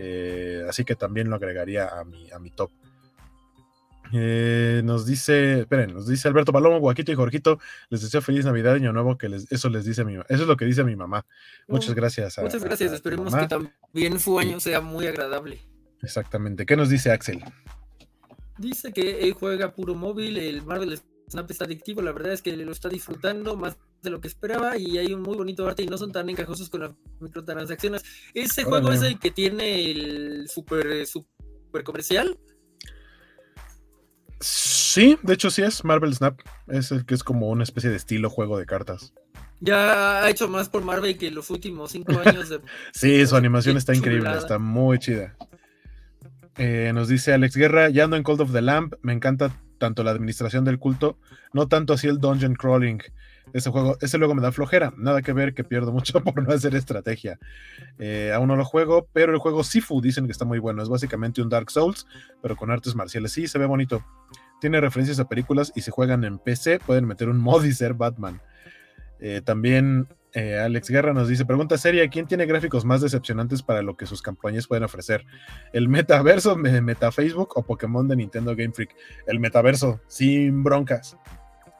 Eh, 0.00 0.64
así 0.68 0.84
que 0.84 0.94
también 0.94 1.28
lo 1.28 1.34
agregaría 1.34 1.88
a 1.88 2.04
mi, 2.04 2.30
a 2.30 2.38
mi 2.38 2.50
top. 2.50 2.70
Eh, 4.12 4.80
nos 4.84 5.04
dice, 5.06 5.60
esperen, 5.60 5.92
nos 5.92 6.06
dice 6.06 6.28
Alberto 6.28 6.52
Palomo, 6.52 6.78
Guaquito 6.80 7.12
y 7.12 7.14
Jorgito, 7.14 7.58
les 7.90 8.00
deseo 8.02 8.22
feliz 8.22 8.44
Navidad, 8.44 8.74
Año 8.74 8.92
Nuevo, 8.92 9.18
que 9.18 9.28
les, 9.28 9.50
eso 9.52 9.68
les 9.68 9.84
dice 9.84 10.04
mi 10.04 10.14
eso 10.14 10.24
es 10.28 10.46
lo 10.46 10.56
que 10.56 10.64
dice 10.64 10.82
mi 10.84 10.96
mamá. 10.96 11.26
Muchas 11.66 11.94
gracias. 11.94 12.38
a- 12.38 12.42
Muchas 12.42 12.62
gracias, 12.64 12.92
a 12.92 12.94
esperemos 12.94 13.34
que 13.34 13.46
también 13.46 14.18
su 14.20 14.38
año 14.38 14.60
sea 14.60 14.80
muy 14.80 15.06
agradable. 15.06 15.60
Exactamente. 16.02 16.64
¿Qué 16.64 16.76
nos 16.76 16.88
dice 16.88 17.10
Axel? 17.10 17.42
Dice 18.56 18.92
que 18.92 19.20
él 19.20 19.32
juega 19.34 19.72
puro 19.72 19.94
móvil, 19.94 20.36
el 20.38 20.62
Marvel 20.64 20.98
Snap 21.30 21.50
está 21.50 21.64
adictivo, 21.64 22.00
la 22.02 22.12
verdad 22.12 22.32
es 22.32 22.42
que 22.42 22.56
lo 22.56 22.72
está 22.72 22.88
disfrutando 22.88 23.56
más 23.56 23.76
de 24.02 24.10
lo 24.10 24.20
que 24.20 24.28
esperaba 24.28 24.78
y 24.78 24.96
hay 24.98 25.12
un 25.12 25.20
muy 25.22 25.36
bonito 25.36 25.66
arte 25.66 25.82
y 25.82 25.86
no 25.86 25.98
son 25.98 26.10
tan 26.12 26.28
encajosos 26.30 26.70
con 26.70 26.80
las 26.80 26.92
microtransacciones. 27.20 28.02
Ese 28.32 28.64
juego 28.64 28.90
es 28.92 29.02
el 29.02 29.18
que 29.18 29.30
tiene 29.30 29.90
el 29.90 30.48
super, 30.48 31.06
super 31.06 31.84
comercial. 31.84 32.38
Sí, 34.40 35.18
de 35.22 35.34
hecho 35.34 35.50
sí 35.50 35.62
es 35.62 35.84
Marvel 35.84 36.14
Snap. 36.14 36.40
Es 36.66 36.90
el 36.92 37.04
que 37.04 37.14
es 37.14 37.24
como 37.24 37.48
una 37.48 37.64
especie 37.64 37.90
de 37.90 37.96
estilo 37.96 38.30
juego 38.30 38.58
de 38.58 38.66
cartas. 38.66 39.12
Ya 39.60 40.22
ha 40.22 40.30
hecho 40.30 40.48
más 40.48 40.68
por 40.68 40.84
Marvel 40.84 41.18
que 41.18 41.30
los 41.30 41.50
últimos 41.50 41.90
cinco 41.90 42.12
años 42.24 42.48
de 42.48 42.60
Sí, 42.92 43.26
su 43.26 43.36
animación 43.36 43.76
está 43.76 43.94
increíble, 43.94 44.30
está 44.36 44.58
muy 44.58 44.98
chida. 44.98 45.36
Eh, 46.56 46.92
nos 46.94 47.08
dice 47.08 47.32
Alex 47.32 47.56
Guerra, 47.56 47.88
ya 47.88 48.04
ando 48.04 48.16
en 48.16 48.22
Cold 48.22 48.40
of 48.40 48.52
the 48.52 48.62
Lamp, 48.62 48.94
me 49.02 49.12
encanta 49.12 49.52
tanto 49.78 50.02
la 50.02 50.10
administración 50.10 50.64
del 50.64 50.78
culto, 50.78 51.18
no 51.52 51.68
tanto 51.68 51.92
así 51.92 52.08
el 52.08 52.18
dungeon 52.18 52.54
crawling. 52.54 52.98
Ese 53.52 53.70
juego, 53.70 53.96
ese 54.00 54.18
luego 54.18 54.34
me 54.34 54.42
da 54.42 54.52
flojera, 54.52 54.92
nada 54.96 55.22
que 55.22 55.32
ver 55.32 55.54
que 55.54 55.64
pierdo 55.64 55.92
mucho 55.92 56.20
por 56.24 56.42
no 56.42 56.52
hacer 56.52 56.74
estrategia. 56.74 57.38
Eh, 57.98 58.32
aún 58.34 58.48
no 58.48 58.56
lo 58.56 58.64
juego, 58.64 59.08
pero 59.12 59.32
el 59.32 59.38
juego 59.38 59.64
Sifu 59.64 60.00
dicen 60.00 60.26
que 60.26 60.32
está 60.32 60.44
muy 60.44 60.58
bueno. 60.58 60.82
Es 60.82 60.88
básicamente 60.88 61.42
un 61.42 61.48
Dark 61.48 61.70
Souls, 61.70 62.06
pero 62.42 62.56
con 62.56 62.70
artes 62.70 62.94
marciales. 62.94 63.32
Sí, 63.32 63.46
se 63.46 63.58
ve 63.58 63.66
bonito. 63.66 64.04
Tiene 64.60 64.80
referencias 64.80 65.20
a 65.20 65.28
películas 65.28 65.72
y 65.74 65.82
si 65.82 65.90
juegan 65.90 66.24
en 66.24 66.38
PC 66.38 66.80
pueden 66.80 67.06
meter 67.06 67.28
un 67.28 67.38
mod 67.38 67.64
y 67.64 67.72
ser 67.72 67.94
Batman. 67.94 68.40
Eh, 69.20 69.40
también 69.44 70.08
eh, 70.32 70.58
Alex 70.58 70.90
Guerra 70.90 71.12
nos 71.12 71.28
dice, 71.28 71.44
pregunta 71.44 71.78
seria, 71.78 72.08
¿quién 72.08 72.26
tiene 72.26 72.46
gráficos 72.46 72.84
más 72.84 73.00
decepcionantes 73.00 73.62
para 73.62 73.82
lo 73.82 73.96
que 73.96 74.06
sus 74.06 74.22
campañas 74.22 74.66
pueden 74.66 74.84
ofrecer? 74.84 75.24
¿El 75.72 75.88
metaverso, 75.88 76.56
meta 76.56 77.10
Facebook 77.10 77.56
o 77.56 77.62
Pokémon 77.64 78.06
de 78.06 78.16
Nintendo 78.16 78.54
Game 78.54 78.72
Freak? 78.72 78.94
El 79.26 79.40
metaverso, 79.40 80.00
sin 80.06 80.62
broncas. 80.62 81.16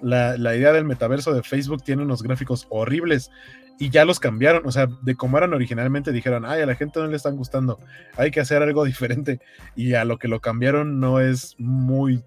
La, 0.01 0.37
idea 0.57 0.73
del 0.73 0.85
metaverso 0.85 1.33
de 1.33 1.43
Facebook 1.43 1.83
tiene 1.83 2.03
unos 2.03 2.23
gráficos 2.23 2.67
horribles 2.71 3.31
y 3.79 3.91
ya 3.91 4.05
los 4.05 4.21
cambiaron, 4.21 4.67
o 4.67 4.73
sea, 4.73 4.89
de 5.03 5.15
como 5.15 5.39
eran 5.39 5.55
originalmente 5.55 6.13
dijeron, 6.13 6.45
ay, 6.45 6.63
a 6.63 6.67
la 6.67 6.75
gente 6.75 6.99
no 7.01 7.07
le 7.07 7.17
están 7.17 7.37
gustando, 7.37 7.79
hay 8.17 8.31
que 8.31 8.41
hacer 8.41 8.63
algo 8.63 8.85
diferente 8.85 9.41
y 9.77 9.95
a 9.95 10.05
lo 10.05 10.19
que 10.19 10.27
lo 10.27 10.41
cambiaron 10.41 10.99
no 10.99 11.21
es 11.21 11.55
muy, 11.59 12.25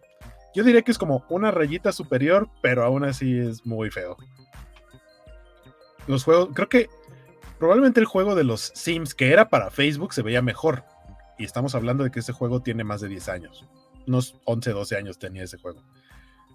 yo 0.56 0.64
diría 0.64 0.82
que 0.82 0.92
es 0.92 0.98
como 0.98 1.26
una 1.30 1.52
rayita 1.52 1.92
superior, 1.92 2.50
pero 2.62 2.86
aún 2.86 3.04
así 3.04 3.38
es 3.38 3.66
muy 3.66 3.90
feo 3.90 4.18
los 6.08 6.24
juegos, 6.24 6.50
creo 6.54 6.70
que 6.70 6.90
probablemente 7.60 8.00
el 8.00 8.06
juego 8.06 8.36
de 8.36 8.44
los 8.44 8.72
Sims 8.76 9.14
que 9.14 9.32
era 9.32 9.50
para 9.50 9.72
Facebook 9.72 10.14
se 10.14 10.22
veía 10.22 10.42
mejor. 10.42 10.84
Y 11.38 11.46
estamos 11.46 11.74
hablando 11.74 12.04
de 12.04 12.12
que 12.12 12.20
ese 12.20 12.34
juego 12.34 12.62
tiene 12.62 12.84
más 12.84 13.02
de 13.02 13.08
10 13.08 13.30
años. 13.30 13.66
Unos 14.08 14.36
11, 14.46 14.72
12 14.72 14.96
años 14.98 15.18
tenía 15.18 15.44
ese 15.44 15.58
juego. 15.58 15.84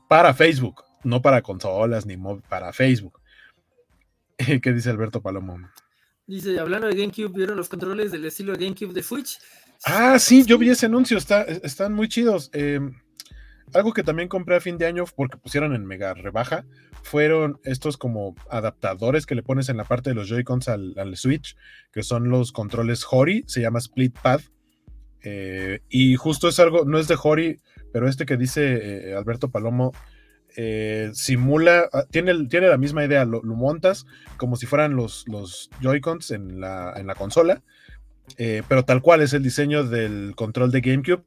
Para 0.08 0.34
Facebook, 0.34 0.84
no 1.06 1.22
para 1.22 1.42
consolas 1.42 2.04
ni 2.04 2.16
para 2.48 2.72
Facebook. 2.72 3.20
¿Qué 4.62 4.72
dice 4.72 4.90
Alberto 4.90 5.22
Palomo? 5.22 5.58
Dice, 6.26 6.58
hablando 6.58 6.88
de 6.88 6.96
GameCube, 6.96 7.32
¿vieron 7.32 7.56
los 7.56 7.68
controles 7.68 8.10
del 8.10 8.24
estilo 8.24 8.52
de 8.52 8.64
GameCube 8.64 8.92
de 8.92 9.02
Switch? 9.02 9.38
Ah, 9.84 10.18
sí, 10.18 10.44
yo 10.44 10.58
vi 10.58 10.70
ese 10.70 10.86
anuncio, 10.86 11.16
está, 11.16 11.42
están 11.42 11.92
muy 11.94 12.08
chidos. 12.08 12.50
Eh, 12.52 12.80
algo 13.72 13.92
que 13.92 14.02
también 14.02 14.28
compré 14.28 14.56
a 14.56 14.60
fin 14.60 14.78
de 14.78 14.86
año 14.86 15.04
porque 15.14 15.36
pusieron 15.36 15.74
en 15.74 15.86
mega 15.86 16.14
rebaja 16.14 16.64
fueron 17.02 17.60
estos 17.62 17.96
como 17.96 18.34
adaptadores 18.50 19.26
que 19.26 19.36
le 19.36 19.42
pones 19.44 19.68
en 19.68 19.76
la 19.76 19.84
parte 19.84 20.10
de 20.10 20.14
los 20.16 20.28
Joy-Cons 20.28 20.68
al, 20.68 21.16
Switch, 21.16 21.56
que 21.92 22.02
son 22.02 22.28
los 22.30 22.50
controles 22.50 23.06
Hori, 23.08 23.44
se 23.46 23.60
llama 23.60 23.78
Split 23.78 24.18
Pad. 24.20 24.40
Eh, 25.22 25.80
y 25.88 26.16
justo 26.16 26.48
es 26.48 26.58
algo, 26.58 26.84
no 26.84 26.98
es 26.98 27.06
de 27.06 27.16
Hori, 27.20 27.60
pero 27.92 28.08
este 28.08 28.26
que 28.26 28.36
dice 28.36 29.10
eh, 29.10 29.14
Alberto 29.14 29.50
Palomo, 29.50 29.92
eh, 30.56 31.10
simula, 31.12 31.88
ah, 31.92 32.04
tiene, 32.10 32.46
tiene, 32.46 32.68
la 32.68 32.78
misma 32.78 33.04
idea, 33.04 33.24
lo, 33.24 33.42
montas 33.42 34.06
como 34.36 34.56
si 34.56 34.66
fueran 34.66 34.96
los, 34.96 35.26
los 35.28 35.70
Joy-Cons 35.80 36.30
en 36.30 36.60
la, 36.60 36.94
en 36.96 37.06
la 37.06 37.14
consola, 37.14 37.62
pero 38.36 38.84
tal 38.84 39.02
cual 39.02 39.20
es 39.20 39.32
el 39.34 39.42
diseño 39.42 39.84
del 39.84 40.34
control 40.34 40.72
de 40.72 40.80
GameCube, 40.80 41.22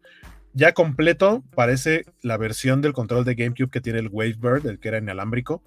ya 0.53 0.73
completo, 0.73 1.43
parece 1.55 2.05
la 2.21 2.37
versión 2.37 2.81
del 2.81 2.93
control 2.93 3.23
de 3.23 3.35
GameCube 3.35 3.69
que 3.69 3.81
tiene 3.81 3.99
el 3.99 4.09
Wavebird, 4.09 4.65
el 4.65 4.79
que 4.79 4.87
era 4.87 4.97
inalámbrico. 4.97 5.63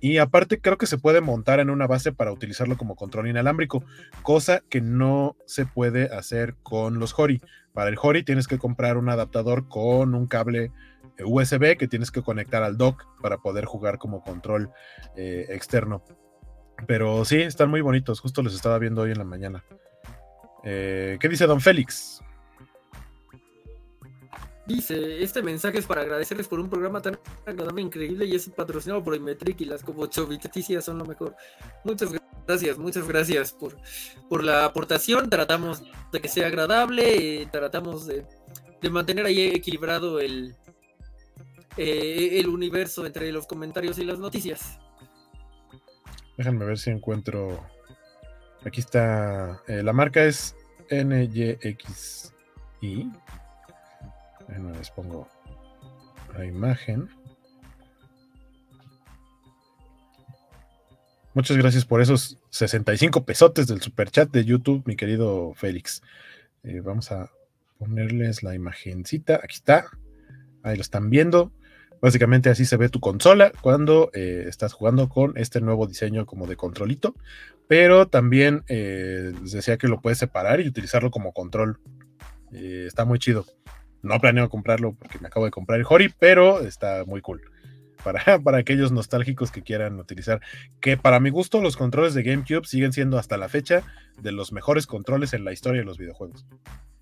Y 0.00 0.18
aparte 0.18 0.60
creo 0.60 0.78
que 0.78 0.86
se 0.86 0.98
puede 0.98 1.20
montar 1.20 1.60
en 1.60 1.70
una 1.70 1.86
base 1.86 2.12
para 2.12 2.30
utilizarlo 2.30 2.76
como 2.76 2.94
control 2.94 3.28
inalámbrico, 3.28 3.82
cosa 4.22 4.62
que 4.68 4.80
no 4.80 5.36
se 5.46 5.66
puede 5.66 6.04
hacer 6.14 6.54
con 6.62 6.98
los 6.98 7.18
Hori. 7.18 7.40
Para 7.72 7.90
el 7.90 7.96
Hori 8.00 8.22
tienes 8.22 8.46
que 8.46 8.58
comprar 8.58 8.96
un 8.96 9.08
adaptador 9.08 9.68
con 9.68 10.14
un 10.14 10.26
cable 10.26 10.64
eh, 10.64 10.70
USB 11.24 11.76
que 11.76 11.88
tienes 11.88 12.10
que 12.10 12.22
conectar 12.22 12.62
al 12.62 12.76
dock 12.76 13.04
para 13.20 13.38
poder 13.38 13.64
jugar 13.64 13.98
como 13.98 14.22
control 14.22 14.70
eh, 15.16 15.46
externo. 15.50 16.02
Pero 16.86 17.24
sí, 17.24 17.40
están 17.40 17.70
muy 17.70 17.80
bonitos, 17.80 18.20
justo 18.20 18.42
los 18.42 18.54
estaba 18.54 18.78
viendo 18.78 19.02
hoy 19.02 19.10
en 19.10 19.18
la 19.18 19.24
mañana. 19.24 19.64
Eh, 20.64 21.18
¿Qué 21.20 21.28
dice 21.28 21.46
Don 21.46 21.60
Félix? 21.60 22.22
Dice, 24.66 25.22
este 25.22 25.42
mensaje 25.42 25.78
es 25.78 25.86
para 25.86 26.02
agradecerles 26.02 26.46
por 26.46 26.60
un 26.60 26.68
programa 26.68 27.00
tan 27.00 27.18
agradable, 27.46 27.80
increíble 27.80 28.26
y 28.26 28.34
es 28.34 28.50
patrocinado 28.50 29.02
por 29.02 29.14
Imetric 29.14 29.62
y 29.62 29.64
las 29.64 29.82
como 29.82 30.06
choviticias 30.06 30.84
son 30.84 30.98
lo 30.98 31.06
mejor. 31.06 31.34
Muchas 31.84 32.10
gracias, 32.46 32.76
muchas 32.76 33.08
gracias 33.08 33.52
por, 33.52 33.78
por 34.28 34.44
la 34.44 34.66
aportación. 34.66 35.30
Tratamos 35.30 35.82
de 36.12 36.20
que 36.20 36.28
sea 36.28 36.48
agradable, 36.48 37.42
eh, 37.42 37.48
tratamos 37.50 38.06
de, 38.06 38.26
mantener 38.90 39.24
ahí 39.24 39.40
equilibrado 39.40 40.20
el, 40.20 40.54
eh, 41.78 42.40
el 42.40 42.48
universo 42.48 43.06
entre 43.06 43.30
los 43.32 43.46
comentarios 43.46 43.98
y 43.98 44.04
las 44.04 44.18
noticias. 44.18 44.78
Déjenme 46.36 46.64
ver 46.64 46.78
si 46.78 46.90
encuentro. 46.90 47.64
Aquí 48.64 48.80
está. 48.80 49.62
Eh, 49.68 49.82
la 49.82 49.92
marca 49.92 50.24
es 50.24 50.56
NYXI. 50.90 52.32
Bueno, 54.48 54.72
les 54.76 54.90
pongo 54.90 55.28
la 56.36 56.44
imagen. 56.44 57.08
Muchas 61.34 61.56
gracias 61.56 61.84
por 61.84 62.00
esos 62.00 62.38
65 62.50 63.24
pesotes 63.24 63.68
del 63.68 63.80
super 63.80 64.10
chat 64.10 64.30
de 64.30 64.44
YouTube, 64.44 64.82
mi 64.86 64.96
querido 64.96 65.54
Félix. 65.54 66.02
Eh, 66.64 66.80
vamos 66.80 67.12
a 67.12 67.30
ponerles 67.78 68.42
la 68.42 68.56
imagencita. 68.56 69.36
Aquí 69.36 69.54
está. 69.54 69.86
Ahí 70.64 70.76
lo 70.76 70.82
están 70.82 71.10
viendo. 71.10 71.52
Básicamente 72.00 72.50
así 72.50 72.64
se 72.64 72.76
ve 72.76 72.88
tu 72.88 73.00
consola 73.00 73.52
cuando 73.60 74.10
eh, 74.14 74.44
estás 74.48 74.72
jugando 74.72 75.08
con 75.08 75.36
este 75.36 75.60
nuevo 75.60 75.86
diseño 75.86 76.26
como 76.26 76.46
de 76.46 76.56
controlito. 76.56 77.14
Pero 77.66 78.08
también 78.08 78.64
eh, 78.68 79.32
decía 79.42 79.76
que 79.76 79.88
lo 79.88 80.00
puedes 80.00 80.18
separar 80.18 80.60
y 80.60 80.68
utilizarlo 80.68 81.10
como 81.10 81.32
control. 81.32 81.80
está 82.52 83.04
muy 83.04 83.18
chido. 83.18 83.44
No 84.02 84.20
planeo 84.20 84.48
comprarlo 84.48 84.94
porque 84.94 85.18
me 85.18 85.26
acabo 85.26 85.44
de 85.44 85.50
comprar 85.50 85.80
el 85.80 85.86
Hori, 85.88 86.12
pero 86.18 86.60
está 86.60 87.04
muy 87.04 87.20
cool. 87.20 87.42
Para, 88.12 88.38
para, 88.42 88.58
aquellos 88.58 88.90
nostálgicos 88.90 89.50
que 89.50 89.62
quieran 89.62 90.00
utilizar. 90.00 90.40
Que 90.80 90.96
para 90.96 91.20
mi 91.20 91.28
gusto, 91.28 91.60
los 91.60 91.76
controles 91.76 92.14
de 92.14 92.22
GameCube 92.22 92.66
siguen 92.66 92.94
siendo 92.94 93.18
hasta 93.18 93.36
la 93.36 93.50
fecha 93.50 93.82
de 94.22 94.32
los 94.32 94.50
mejores 94.50 94.86
controles 94.86 95.34
en 95.34 95.44
la 95.44 95.52
historia 95.52 95.80
de 95.80 95.84
los 95.84 95.98
videojuegos. 95.98 96.46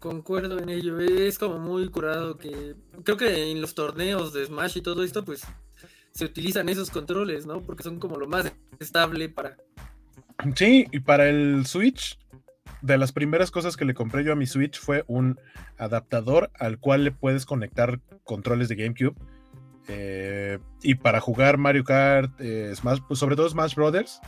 Concuerdo 0.01 0.59
en 0.59 0.69
ello. 0.69 0.99
Es 0.99 1.39
como 1.39 1.59
muy 1.59 1.89
curado 1.91 2.37
que. 2.37 2.75
Creo 3.05 3.17
que 3.17 3.53
en 3.53 3.61
los 3.61 3.75
torneos 3.77 4.33
de 4.33 4.47
Smash 4.47 4.79
y 4.79 4.81
todo 4.81 5.05
esto, 5.05 5.25
pues 5.25 5.43
se 6.11 6.25
utilizan 6.25 6.69
esos 6.69 6.91
controles, 6.91 7.47
¿no? 7.47 7.61
Porque 7.61 7.85
son 7.85 8.01
como 8.01 8.17
lo 8.17 8.27
más 8.27 8.53
estable 8.81 9.29
para. 9.29 9.57
Sí, 10.57 10.87
y 10.91 11.01
para 11.01 11.29
el 11.29 11.67
Switch, 11.67 12.19
de 12.83 12.99
las 12.99 13.13
primeras 13.13 13.51
cosas 13.51 13.77
que 13.77 13.85
le 13.85 13.95
compré 13.95 14.25
yo 14.25 14.33
a 14.33 14.37
mi 14.37 14.47
Switch 14.47 14.79
fue 14.79 15.05
un 15.07 15.39
adaptador 15.79 16.51
al 16.59 16.79
cual 16.79 17.05
le 17.05 17.13
puedes 17.13 17.47
conectar 17.47 18.01
controles 18.25 18.69
de 18.69 18.77
GameCube. 18.77 19.15
Eh, 19.89 20.59
y 20.83 20.97
para 20.97 21.21
jugar 21.21 21.59
Mario 21.59 21.85
Kart, 21.85 22.33
eh, 22.41 22.75
pues 23.07 23.19
sobre 23.19 23.37
todo 23.37 23.49
Smash 23.49 23.75
Brothers, 23.75 24.21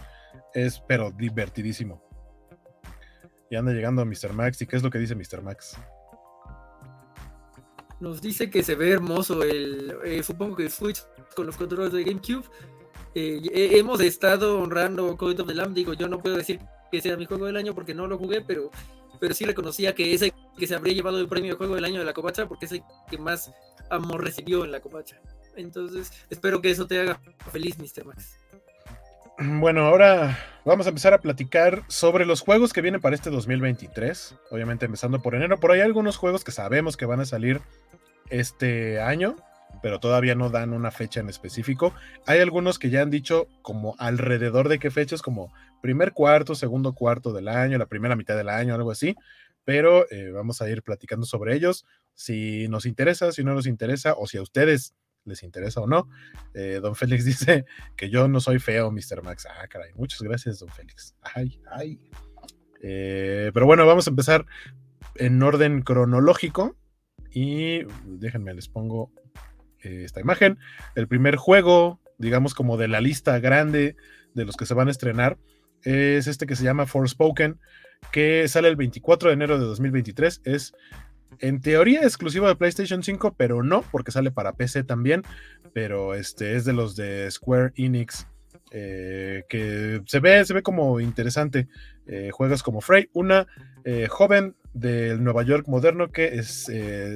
es 0.54 0.80
pero 0.86 1.10
divertidísimo. 1.10 2.02
Y 3.50 3.56
anda 3.56 3.72
llegando 3.72 4.02
a 4.02 4.04
Mr. 4.04 4.32
Max. 4.32 4.60
¿Y 4.62 4.66
qué 4.66 4.76
es 4.76 4.82
lo 4.82 4.90
que 4.90 4.98
dice 4.98 5.14
Mr. 5.14 5.42
Max? 5.42 5.76
Nos 8.00 8.20
dice 8.20 8.50
que 8.50 8.62
se 8.62 8.74
ve 8.74 8.92
hermoso 8.92 9.42
el, 9.42 9.96
eh, 10.04 10.22
supongo 10.22 10.56
que 10.56 10.70
Switch 10.70 11.02
con 11.34 11.46
los 11.46 11.56
controles 11.56 11.92
de 11.92 12.04
GameCube. 12.04 12.44
hemos 13.14 14.00
estado 14.00 14.60
honrando 14.60 15.16
Code 15.16 15.42
of 15.42 15.48
the 15.48 15.54
Lamb. 15.54 15.74
Digo, 15.74 15.94
yo 15.94 16.08
no 16.08 16.20
puedo 16.20 16.36
decir 16.36 16.60
que 16.92 17.00
sea 17.00 17.16
mi 17.16 17.26
juego 17.26 17.46
del 17.46 17.56
año 17.56 17.74
porque 17.74 17.94
no 17.94 18.06
lo 18.06 18.18
jugué, 18.18 18.42
pero, 18.42 18.70
pero 19.18 19.34
sí 19.34 19.44
reconocía 19.44 19.94
que 19.94 20.14
ese 20.14 20.32
que 20.56 20.66
se 20.66 20.74
habría 20.74 20.94
llevado 20.94 21.18
el 21.18 21.28
premio 21.28 21.52
de 21.52 21.56
juego 21.56 21.74
del 21.74 21.84
año 21.84 22.00
de 22.00 22.04
la 22.04 22.12
Copacha 22.12 22.46
porque 22.46 22.66
es 22.66 22.72
el 22.72 22.82
que 23.08 23.18
más 23.18 23.50
amor 23.90 24.22
recibió 24.22 24.64
en 24.64 24.72
la 24.72 24.80
Copacha. 24.80 25.20
Entonces, 25.58 26.12
espero 26.30 26.60
que 26.60 26.70
eso 26.70 26.86
te 26.86 27.00
haga 27.00 27.20
feliz, 27.52 27.76
Mr. 27.78 28.06
Max. 28.06 28.38
Bueno, 29.38 29.86
ahora 29.86 30.38
vamos 30.64 30.86
a 30.86 30.88
empezar 30.88 31.14
a 31.14 31.20
platicar 31.20 31.84
sobre 31.86 32.26
los 32.26 32.40
juegos 32.40 32.72
que 32.72 32.80
vienen 32.80 33.00
para 33.00 33.14
este 33.14 33.30
2023. 33.30 34.34
Obviamente 34.50 34.86
empezando 34.86 35.20
por 35.20 35.34
enero. 35.34 35.60
Por 35.60 35.70
ahí 35.70 35.80
hay 35.80 35.86
algunos 35.86 36.16
juegos 36.16 36.42
que 36.42 36.50
sabemos 36.50 36.96
que 36.96 37.06
van 37.06 37.20
a 37.20 37.24
salir 37.24 37.60
este 38.30 39.00
año 39.00 39.36
pero 39.82 40.00
todavía 40.00 40.34
no 40.34 40.50
dan 40.50 40.72
una 40.72 40.90
fecha 40.90 41.20
en 41.20 41.28
específico. 41.28 41.94
Hay 42.26 42.40
algunos 42.40 42.78
que 42.78 42.90
ya 42.90 43.02
han 43.02 43.10
dicho 43.10 43.48
como 43.62 43.94
alrededor 43.98 44.68
de 44.68 44.78
qué 44.78 44.90
fechas, 44.90 45.22
como 45.22 45.52
primer 45.80 46.12
cuarto, 46.12 46.54
segundo 46.54 46.92
cuarto 46.94 47.32
del 47.32 47.48
año, 47.48 47.78
la 47.78 47.86
primera 47.86 48.16
mitad 48.16 48.36
del 48.36 48.48
año, 48.48 48.74
algo 48.74 48.90
así, 48.90 49.14
pero 49.64 50.10
eh, 50.10 50.30
vamos 50.32 50.60
a 50.62 50.68
ir 50.68 50.82
platicando 50.82 51.26
sobre 51.26 51.54
ellos. 51.54 51.84
Si 52.14 52.66
nos 52.68 52.86
interesa, 52.86 53.32
si 53.32 53.44
no 53.44 53.54
nos 53.54 53.66
interesa, 53.66 54.14
o 54.16 54.26
si 54.26 54.38
a 54.38 54.42
ustedes 54.42 54.94
les 55.28 55.42
interesa 55.42 55.80
o 55.80 55.86
no. 55.86 56.08
Eh, 56.54 56.80
don 56.82 56.94
Félix 56.94 57.24
dice 57.24 57.64
que 57.96 58.10
yo 58.10 58.28
no 58.28 58.40
soy 58.40 58.58
feo, 58.58 58.90
Mr. 58.90 59.22
Max. 59.22 59.46
Ah, 59.46 59.66
caray, 59.68 59.92
muchas 59.94 60.22
gracias, 60.22 60.58
don 60.60 60.68
Félix. 60.68 61.14
Ay, 61.22 61.60
ay. 61.70 62.00
Eh, 62.82 63.50
pero 63.54 63.66
bueno, 63.66 63.86
vamos 63.86 64.06
a 64.06 64.10
empezar 64.10 64.46
en 65.16 65.42
orden 65.42 65.82
cronológico. 65.82 66.76
Y 67.30 67.82
déjenme, 68.04 68.54
les 68.54 68.68
pongo 68.68 69.12
eh, 69.82 70.02
esta 70.04 70.20
imagen. 70.20 70.58
El 70.94 71.08
primer 71.08 71.36
juego, 71.36 72.00
digamos 72.18 72.54
como 72.54 72.76
de 72.76 72.88
la 72.88 73.00
lista 73.00 73.38
grande 73.38 73.96
de 74.34 74.44
los 74.44 74.56
que 74.56 74.66
se 74.66 74.74
van 74.74 74.88
a 74.88 74.90
estrenar, 74.90 75.38
es 75.82 76.26
este 76.26 76.46
que 76.46 76.56
se 76.56 76.64
llama 76.64 76.86
Forspoken, 76.86 77.60
que 78.12 78.48
sale 78.48 78.68
el 78.68 78.76
24 78.76 79.28
de 79.28 79.34
enero 79.34 79.58
de 79.58 79.66
2023. 79.66 80.40
Es 80.44 80.72
en 81.40 81.60
teoría 81.60 82.02
exclusivo 82.02 82.48
de 82.48 82.56
PlayStation 82.56 83.02
5, 83.02 83.34
pero 83.36 83.62
no, 83.62 83.82
porque 83.90 84.12
sale 84.12 84.30
para 84.30 84.54
PC 84.54 84.84
también. 84.84 85.22
Pero 85.72 86.14
este 86.14 86.56
es 86.56 86.64
de 86.64 86.72
los 86.72 86.96
de 86.96 87.30
Square 87.30 87.72
Enix. 87.76 88.26
Eh, 88.70 89.44
que 89.48 90.02
se 90.06 90.20
ve, 90.20 90.44
se 90.44 90.54
ve 90.54 90.62
como 90.62 91.00
interesante. 91.00 91.68
Eh, 92.06 92.30
juegas 92.32 92.62
como 92.62 92.80
Frey, 92.80 93.08
una 93.12 93.46
eh, 93.84 94.08
joven 94.08 94.56
del 94.74 95.22
Nueva 95.24 95.42
York 95.42 95.66
moderno 95.68 96.10
que 96.12 96.38
es 96.38 96.70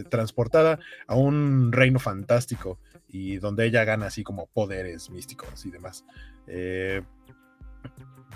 transportada 0.08 0.78
a 1.06 1.16
un 1.16 1.70
reino 1.70 1.98
fantástico 1.98 2.78
y 3.08 3.36
donde 3.36 3.66
ella 3.66 3.84
gana 3.84 4.06
así 4.06 4.24
como 4.24 4.46
poderes 4.46 5.10
místicos 5.10 5.64
y 5.66 5.70
demás 5.70 6.04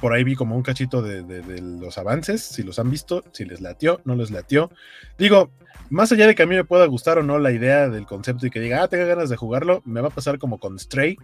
por 0.00 0.12
ahí 0.12 0.24
vi 0.24 0.34
como 0.34 0.56
un 0.56 0.62
cachito 0.62 1.02
de, 1.02 1.22
los 1.60 1.98
avances, 1.98 2.42
si 2.42 2.62
los 2.62 2.78
han 2.78 2.90
visto, 2.90 3.24
si 3.32 3.44
les 3.44 3.60
latió, 3.60 4.00
no 4.04 4.14
les 4.14 4.30
latió. 4.30 4.70
Digo, 5.18 5.50
más 5.88 6.12
allá 6.12 6.26
de 6.26 6.34
que 6.34 6.42
a 6.42 6.46
mí 6.46 6.54
me 6.54 6.64
pueda 6.64 6.86
gustar 6.86 7.18
o 7.18 7.22
no 7.22 7.38
la 7.38 7.52
idea 7.52 7.88
del 7.88 8.06
concepto 8.06 8.46
y 8.46 8.50
que 8.50 8.60
diga, 8.60 8.82
ah, 8.82 8.88
tengo 8.88 9.06
ganas 9.06 9.30
de 9.30 9.36
jugarlo, 9.36 9.82
me 9.84 10.00
va 10.00 10.08
a 10.08 10.14
pasar 10.14 10.38
como 10.38 10.58
con 10.58 10.78
Stray. 10.78 11.16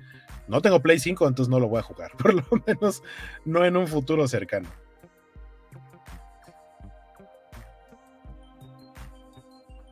No 0.48 0.60
tengo 0.62 0.80
Play 0.80 0.98
5, 0.98 1.28
entonces 1.28 1.50
no 1.50 1.60
lo 1.60 1.68
voy 1.68 1.80
a 1.80 1.82
jugar, 1.82 2.12
por 2.18 2.34
lo 2.34 2.44
menos 2.66 3.02
no 3.44 3.64
en 3.64 3.76
un 3.76 3.86
futuro 3.86 4.26
cercano. 4.26 4.68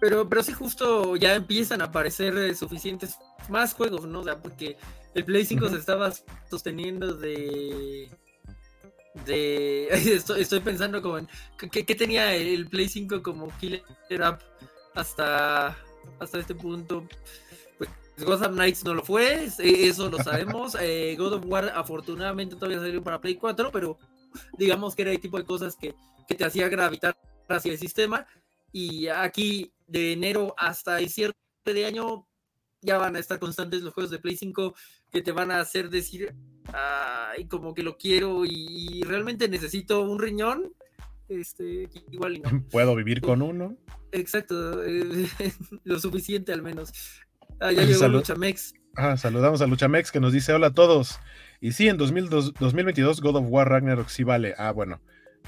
Pero, 0.00 0.26
pero 0.30 0.42
sí, 0.42 0.52
justo 0.52 1.14
ya 1.16 1.34
empiezan 1.34 1.82
a 1.82 1.86
aparecer 1.86 2.34
eh, 2.38 2.54
suficientes 2.54 3.18
más 3.50 3.74
juegos, 3.74 4.06
¿no? 4.06 4.20
O 4.20 4.24
sea, 4.24 4.38
porque 4.38 4.78
el 5.14 5.24
Play 5.26 5.44
5 5.44 5.68
se 5.68 5.76
estaba 5.76 6.10
sosteniendo 6.48 7.12
de 7.12 8.08
de 9.26 9.88
estoy, 10.38 10.60
pensando 10.60 11.02
como 11.02 11.18
en 11.18 11.28
¿qué, 11.70 11.94
tenía 11.94 12.34
el 12.34 12.68
Play 12.68 12.88
5 12.88 13.22
como 13.22 13.48
killer 13.58 13.82
app 14.22 14.42
hasta 14.94 15.76
hasta 16.18 16.38
este 16.38 16.54
punto 16.54 17.06
pues 17.78 17.90
Gotham 18.18 18.54
Knights 18.54 18.84
no 18.84 18.94
lo 18.94 19.02
fue 19.02 19.48
eso 19.58 20.08
lo 20.10 20.22
sabemos 20.22 20.74
eh, 20.80 21.16
God 21.18 21.34
of 21.34 21.44
War 21.46 21.72
afortunadamente 21.74 22.54
todavía 22.54 22.78
salió 22.78 23.02
para 23.02 23.20
Play 23.20 23.34
4 23.36 23.70
pero 23.72 23.98
digamos 24.56 24.94
que 24.94 25.02
era 25.02 25.10
el 25.10 25.20
tipo 25.20 25.38
de 25.38 25.44
cosas 25.44 25.76
que, 25.76 25.94
que 26.28 26.34
te 26.34 26.44
hacía 26.44 26.68
gravitar 26.68 27.16
hacia 27.48 27.72
el 27.72 27.78
sistema. 27.78 28.26
Y 28.72 29.08
aquí 29.08 29.72
de 29.86 30.12
enero 30.12 30.54
hasta 30.56 30.98
el 30.98 31.08
cierre 31.10 31.34
de 31.64 31.86
año 31.86 32.26
ya 32.82 32.98
van 32.98 33.16
a 33.16 33.18
estar 33.18 33.38
constantes 33.38 33.82
los 33.82 33.94
juegos 33.94 34.10
de 34.10 34.18
Play 34.18 34.36
5 34.36 34.74
que 35.12 35.22
te 35.22 35.32
van 35.32 35.50
a 35.50 35.60
hacer 35.60 35.90
decir, 35.90 36.34
ay, 36.72 37.46
como 37.46 37.74
que 37.74 37.82
lo 37.82 37.96
quiero 37.96 38.44
y, 38.44 39.02
realmente 39.02 39.48
necesito 39.48 40.02
un 40.02 40.18
riñón. 40.18 40.72
Este, 41.28 41.88
igual 42.10 42.42
Puedo 42.70 42.94
vivir 42.96 43.20
con 43.20 43.42
uno. 43.42 43.76
Exacto, 44.12 44.82
eh, 44.84 45.28
lo 45.84 45.98
suficiente 45.98 46.52
al 46.52 46.62
menos. 46.62 46.92
Ah, 47.60 47.72
ya 47.72 47.84
llegó 47.84 48.08
Luchamex. 48.08 48.74
Ah, 48.96 49.16
saludamos 49.16 49.60
a 49.60 49.66
Luchamex 49.66 50.10
que 50.10 50.20
nos 50.20 50.32
dice 50.32 50.52
hola 50.52 50.68
a 50.68 50.74
todos. 50.74 51.18
Y 51.60 51.72
sí, 51.72 51.88
en 51.88 51.98
2022 51.98 53.20
God 53.20 53.36
of 53.36 53.44
War 53.48 53.68
Ragnarok 53.68 54.08
sí 54.08 54.24
vale. 54.24 54.54
Ah, 54.56 54.72
bueno. 54.72 55.00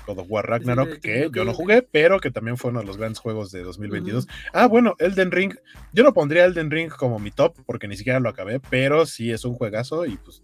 God 0.07 0.19
of 0.19 0.27
War 0.29 0.49
Ragnarok, 0.49 1.01
que 1.01 1.31
yo 1.33 1.45
no 1.45 1.55
jugué, 1.55 1.83
pero 1.83 2.21
que 2.21 2.31
también 2.31 2.57
fue 2.57 2.71
uno 2.71 2.81
de 2.81 2.87
los 2.87 2.97
grandes 2.97 3.19
juegos 3.19 3.53
de 3.53 3.63
2022. 3.63 4.27
Ah, 4.53 4.67
bueno, 4.67 4.95
Elden 4.99 5.31
Ring, 5.31 5.55
yo 5.93 6.03
no 6.03 6.13
pondría 6.13 6.45
Elden 6.45 6.71
Ring 6.71 6.91
como 6.91 7.19
mi 7.19 7.31
top, 7.31 7.57
porque 7.67 7.89
ni 7.89 7.97
siquiera 7.97 8.21
lo 8.21 8.29
acabé, 8.29 8.61
pero 8.61 9.07
sí 9.07 9.31
es 9.31 9.45
un 9.45 9.55
juegazo 9.55 10.07
y 10.07 10.17
pues 10.17 10.43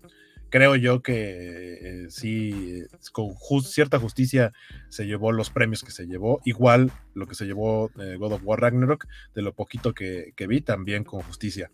creo 0.51 0.77
yo 0.77 1.03
que 1.03 2.05
eh, 2.05 2.07
sí, 2.11 2.85
con 3.13 3.35
cierta 3.63 3.99
justicia 3.99 4.53
se 4.89 5.07
llevó 5.07 5.33
los 5.33 5.51
premios 5.51 5.83
que 5.83 5.91
se 5.91 6.07
llevó, 6.07 6.41
igual 6.45 6.93
lo 7.15 7.27
que 7.27 7.35
se 7.35 7.47
llevó 7.47 7.91
eh, 7.99 8.17
God 8.19 8.33
of 8.33 8.43
War 8.45 8.61
Ragnarok, 8.61 9.07
de 9.35 9.43
lo 9.43 9.55
poquito 9.55 9.95
que, 9.95 10.33
vi, 10.49 10.61
también 10.61 11.05
con 11.05 11.23
justicia. 11.23 11.71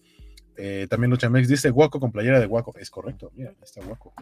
Eh, 0.56 0.86
también 0.88 1.10
Luchamex 1.10 1.48
dice 1.48 1.70
Guaco 1.70 1.98
con 1.98 2.12
playera 2.12 2.38
de 2.38 2.46
Guaco. 2.46 2.74
Es 2.78 2.90
correcto, 2.90 3.32
mira, 3.34 3.54
está 3.62 3.84
Guaco. 3.84 4.14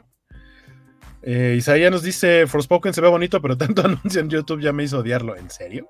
Eh, 1.22 1.54
Isaías 1.56 1.90
nos 1.90 2.02
dice, 2.02 2.46
Forspoken 2.46 2.92
se 2.92 3.00
ve 3.00 3.08
bonito, 3.08 3.40
pero 3.40 3.56
tanto 3.56 3.82
anuncio 3.84 4.20
en 4.20 4.28
YouTube 4.28 4.60
ya 4.60 4.72
me 4.72 4.84
hizo 4.84 4.98
odiarlo. 4.98 5.36
¿En 5.36 5.50
serio? 5.50 5.88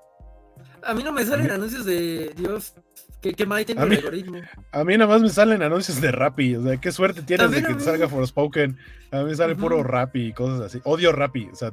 A 0.83 0.93
mí 0.93 1.03
no 1.03 1.11
me 1.11 1.25
salen 1.25 1.49
anuncios 1.49 1.85
de 1.85 2.33
Dios. 2.35 2.73
Que, 3.21 3.33
que 3.33 3.45
mal 3.45 3.65
tengo 3.65 3.83
el 3.83 3.93
algoritmo. 3.93 4.41
A 4.73 4.83
mí 4.83 4.97
nada 4.97 5.09
más 5.09 5.21
me 5.21 5.29
salen 5.29 5.63
anuncios 5.63 6.01
de 6.01 6.11
Rappi. 6.11 6.57
O 6.57 6.63
sea, 6.63 6.75
qué 6.75 6.91
suerte 6.91 7.21
tienes 7.21 7.51
de 7.51 7.63
que 7.63 7.73
te 7.73 7.79
salga 7.79 8.09
Forspoken. 8.09 8.77
A 9.11 9.19
mí 9.19 9.23
me 9.23 9.35
sale 9.35 9.55
puro 9.55 9.81
Rappi 9.81 10.27
y 10.27 10.33
cosas 10.33 10.59
así. 10.59 10.81
Odio 10.83 11.13
Rappi. 11.13 11.47
O 11.49 11.55
sea, 11.55 11.71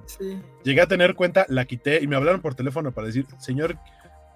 llegué 0.63 0.81
a 0.81 0.87
tener 0.87 1.17
cuenta, 1.17 1.47
la 1.49 1.65
quité 1.65 2.01
y 2.01 2.07
me 2.07 2.15
hablaron 2.15 2.41
por 2.41 2.55
teléfono 2.55 2.93
para 2.93 3.09
decir, 3.09 3.27
señor, 3.41 3.77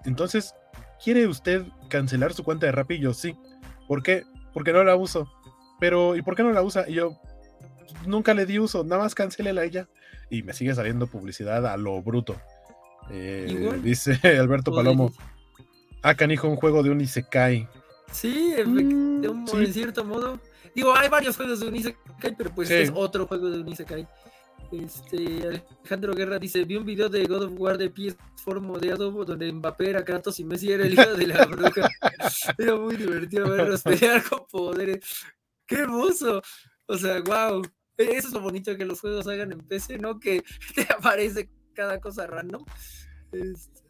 entonces, 0.04 0.56
¿quiere 1.02 1.28
usted 1.28 1.62
cancelar 1.88 2.34
su 2.34 2.42
cuenta 2.42 2.66
de 2.66 2.72
Rappi? 2.72 2.94
Y 2.94 3.00
yo, 3.00 3.14
sí. 3.14 3.36
¿Por 3.86 4.02
qué? 4.02 4.24
Porque 4.52 4.72
no 4.72 4.82
la 4.82 4.96
uso. 4.96 5.30
Pero, 5.78 6.16
¿y 6.16 6.22
por 6.22 6.34
qué 6.34 6.42
no 6.42 6.50
la 6.50 6.62
usa? 6.62 6.84
Y 6.88 6.94
yo, 6.94 7.16
nunca 8.06 8.34
le 8.34 8.46
di 8.46 8.58
uso, 8.58 8.84
nada 8.84 9.02
más 9.02 9.14
cancelela 9.14 9.64
ella. 9.64 9.88
Y 10.30 10.42
me 10.42 10.52
sigue 10.52 10.74
saliendo 10.74 11.06
publicidad 11.06 11.66
a 11.66 11.76
lo 11.76 12.00
bruto. 12.02 12.36
Eh, 13.10 13.80
dice 13.82 14.18
Alberto 14.38 14.72
Palomo. 14.72 15.12
Ah, 16.02 16.14
canijo, 16.14 16.48
un 16.48 16.56
juego 16.56 16.82
de 16.82 16.90
un 16.90 17.00
Isekai. 17.00 17.68
Sí, 18.12 18.54
mm, 18.64 19.20
de 19.20 19.28
un, 19.28 19.48
en 19.48 19.72
cierto 19.72 20.04
modo. 20.04 20.40
Digo, 20.74 20.94
hay 20.94 21.08
varios 21.08 21.36
juegos 21.36 21.60
de 21.60 21.68
un 21.68 21.76
Isekai, 21.76 22.36
pero 22.36 22.54
pues 22.54 22.70
es 22.70 22.90
otro 22.94 23.26
juego 23.26 23.50
de 23.50 23.60
un 23.60 23.68
Isekai. 23.68 24.06
Este, 24.72 25.62
Alejandro 25.82 26.14
Guerra 26.14 26.38
dice: 26.38 26.64
Vi 26.64 26.76
un 26.76 26.84
video 26.84 27.08
de 27.08 27.24
God 27.24 27.44
of 27.44 27.52
War 27.56 27.78
de 27.78 27.92
PS4 27.92 28.60
modeado 28.60 29.10
donde 29.24 29.52
Mbappé 29.52 29.90
era 29.90 30.04
Kratos 30.04 30.40
y 30.40 30.44
Messi 30.44 30.72
era 30.72 30.84
el 30.84 30.94
hijo 30.94 31.14
de 31.14 31.26
la 31.26 31.44
bruja. 31.44 31.88
era 32.58 32.76
muy 32.76 32.96
divertido 32.96 33.48
verlos 33.48 33.82
pelear 33.82 34.22
con 34.22 34.46
poderes. 34.50 35.00
¡Qué 35.66 35.76
hermoso! 35.76 36.42
O 36.86 36.96
sea, 36.96 37.20
wow. 37.22 37.62
Eso 37.96 38.28
es 38.28 38.34
lo 38.34 38.40
bonito 38.40 38.76
que 38.76 38.84
los 38.84 39.00
juegos 39.00 39.26
hagan 39.28 39.52
en 39.52 39.60
PC, 39.60 39.98
¿no? 39.98 40.18
Que 40.18 40.42
te 40.74 40.82
aparece 40.92 41.48
cada 41.74 42.00
cosa 42.00 42.26
random. 42.26 42.64
Este, 43.32 43.80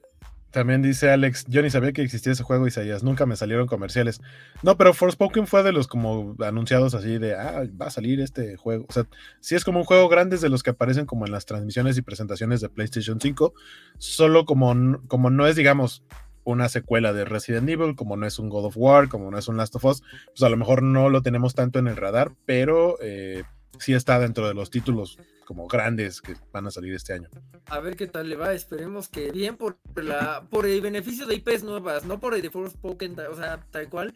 También 0.51 0.83
dice 0.83 1.11
Alex, 1.11 1.47
yo 1.49 1.63
ni 1.63 1.71
sabía 1.71 1.93
que 1.93 2.03
existía 2.03 2.33
ese 2.33 2.43
juego, 2.43 2.67
Isaías, 2.67 3.03
nunca 3.03 3.25
me 3.25 3.37
salieron 3.37 3.67
comerciales. 3.67 4.21
No, 4.63 4.77
pero 4.77 4.93
Forspoken 4.93 5.47
fue 5.47 5.63
de 5.63 5.73
los 5.73 5.87
como 5.87 6.37
anunciados 6.41 6.95
así 6.95 7.19
de, 7.19 7.35
ah, 7.35 7.65
va 7.81 7.87
a 7.87 7.91
salir 7.91 8.21
este 8.21 8.57
juego. 8.57 8.85
O 8.89 8.93
sea, 8.93 9.07
sí 9.41 9.55
es 9.55 9.65
como 9.65 9.81
un 9.81 9.85
juego 9.87 10.09
grande 10.09 10.37
de 10.37 10.49
los 10.51 10.63
que 10.63 10.71
aparecen 10.71 11.07
como 11.07 11.25
en 11.25 11.33
las 11.33 11.47
transmisiones 11.47 11.97
y 11.97 12.03
presentaciones 12.03 12.61
de 12.61 12.69
PlayStation 12.69 13.21
5, 13.21 13.55
solo 13.99 14.45
como, 14.45 15.01
como 15.09 15.31
no 15.31 15.47
es, 15.47 15.57
digamos, 15.57 16.03
una 16.45 16.69
secuela 16.69 17.13
de 17.13 17.25
Resident 17.25 17.69
Evil, 17.69 17.97
como 17.97 18.17
no 18.17 18.27
es 18.27 18.39
un 18.39 18.49
God 18.49 18.67
of 18.67 18.77
War, 18.77 19.09
como 19.09 19.31
no 19.31 19.39
es 19.39 19.49
un 19.49 19.57
Last 19.57 19.77
of 19.77 19.85
Us, 19.85 20.03
pues 20.27 20.43
a 20.43 20.49
lo 20.49 20.57
mejor 20.57 20.83
no 20.83 21.09
lo 21.09 21.23
tenemos 21.23 21.55
tanto 21.55 21.79
en 21.79 21.89
el 21.89 21.97
radar, 21.97 22.33
pero 22.47 22.97
eh, 23.01 23.45
sí 23.79 23.95
está 23.95 24.19
dentro 24.19 24.47
de 24.49 24.55
los 24.55 24.71
títulos 24.71 25.19
como 25.45 25.67
grandes 25.67 26.21
que 26.21 26.35
van 26.53 26.67
a 26.67 26.71
salir 26.71 26.95
este 26.95 27.13
año. 27.13 27.29
A 27.67 27.81
ver 27.81 27.97
qué 27.97 28.07
tal 28.07 28.29
le 28.29 28.37
va, 28.37 28.55
esperemos 28.55 29.09
que 29.09 29.31
bien 29.31 29.57
por 29.57 29.79
la 29.97 30.47
por 30.51 30.67
el 30.67 30.81
beneficio 30.81 31.27
de 31.27 31.35
IPs 31.37 31.65
nuevas, 31.65 32.05
no 32.05 32.19
por 32.19 32.35
el 32.35 32.43
de 32.43 32.51
Forspoken, 32.51 33.19
o 33.31 33.35
sea, 33.35 33.61
tal 33.71 33.89
cual, 33.89 34.15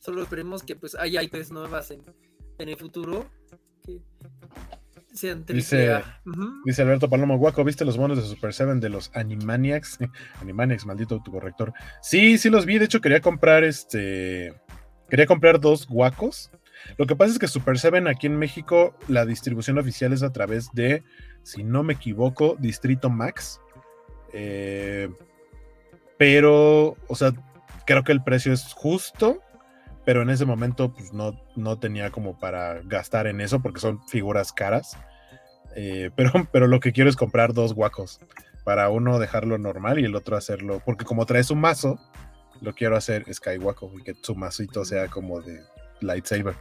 solo 0.00 0.22
esperemos 0.22 0.62
que 0.62 0.76
pues 0.76 0.94
haya 0.94 1.22
IPs 1.22 1.50
nuevas 1.50 1.90
en, 1.90 2.02
en 2.58 2.68
el 2.68 2.76
futuro 2.76 3.26
Dice, 5.48 6.02
dice 6.64 6.82
Alberto 6.82 7.08
Palomo, 7.08 7.38
guaco, 7.38 7.64
¿viste 7.64 7.86
los 7.86 7.96
monos 7.96 8.18
de 8.18 8.24
Super 8.24 8.52
7 8.52 8.74
de 8.74 8.88
los 8.90 9.10
Animaniacs? 9.14 9.98
Animaniacs, 10.42 10.84
maldito 10.84 11.22
tu 11.22 11.32
corrector. 11.32 11.72
Sí, 12.02 12.36
sí 12.36 12.50
los 12.50 12.66
vi, 12.66 12.78
de 12.78 12.84
hecho 12.84 13.00
quería 13.00 13.20
comprar 13.20 13.64
este... 13.64 14.54
Quería 15.08 15.26
comprar 15.26 15.58
dos 15.58 15.86
guacos. 15.86 16.50
Lo 16.98 17.06
que 17.06 17.16
pasa 17.16 17.32
es 17.32 17.38
que 17.38 17.48
Super 17.48 17.78
7 17.78 18.02
aquí 18.10 18.26
en 18.26 18.38
México, 18.38 18.94
la 19.08 19.24
distribución 19.24 19.78
oficial 19.78 20.12
es 20.12 20.22
a 20.22 20.32
través 20.32 20.68
de, 20.74 21.02
si 21.42 21.64
no 21.64 21.82
me 21.82 21.94
equivoco, 21.94 22.56
Distrito 22.58 23.08
Max. 23.08 23.60
Eh, 24.34 25.08
pero, 26.18 26.96
o 27.08 27.14
sea, 27.14 27.32
creo 27.86 28.04
que 28.04 28.12
el 28.12 28.22
precio 28.22 28.52
es 28.52 28.74
justo 28.74 29.40
pero 30.06 30.22
en 30.22 30.30
ese 30.30 30.46
momento 30.46 30.94
pues 30.94 31.12
no, 31.12 31.38
no 31.56 31.78
tenía 31.80 32.10
como 32.10 32.38
para 32.38 32.80
gastar 32.82 33.26
en 33.26 33.40
eso 33.40 33.60
porque 33.60 33.80
son 33.80 34.00
figuras 34.08 34.52
caras. 34.52 34.96
Eh, 35.74 36.10
pero, 36.14 36.30
pero 36.52 36.68
lo 36.68 36.80
que 36.80 36.92
quiero 36.92 37.10
es 37.10 37.16
comprar 37.16 37.52
dos 37.52 37.74
guacos 37.74 38.20
para 38.64 38.88
uno 38.88 39.18
dejarlo 39.18 39.58
normal 39.58 39.98
y 39.98 40.04
el 40.04 40.14
otro 40.14 40.36
hacerlo, 40.36 40.80
porque 40.84 41.04
como 41.04 41.26
trae 41.26 41.42
su 41.42 41.56
mazo, 41.56 41.98
lo 42.60 42.72
quiero 42.72 42.96
hacer 42.96 43.24
Skywaco 43.32 43.92
y 43.98 44.02
que 44.02 44.14
su 44.22 44.34
mazito 44.36 44.84
sea 44.84 45.08
como 45.08 45.40
de 45.40 45.60
lightsaber. 46.00 46.54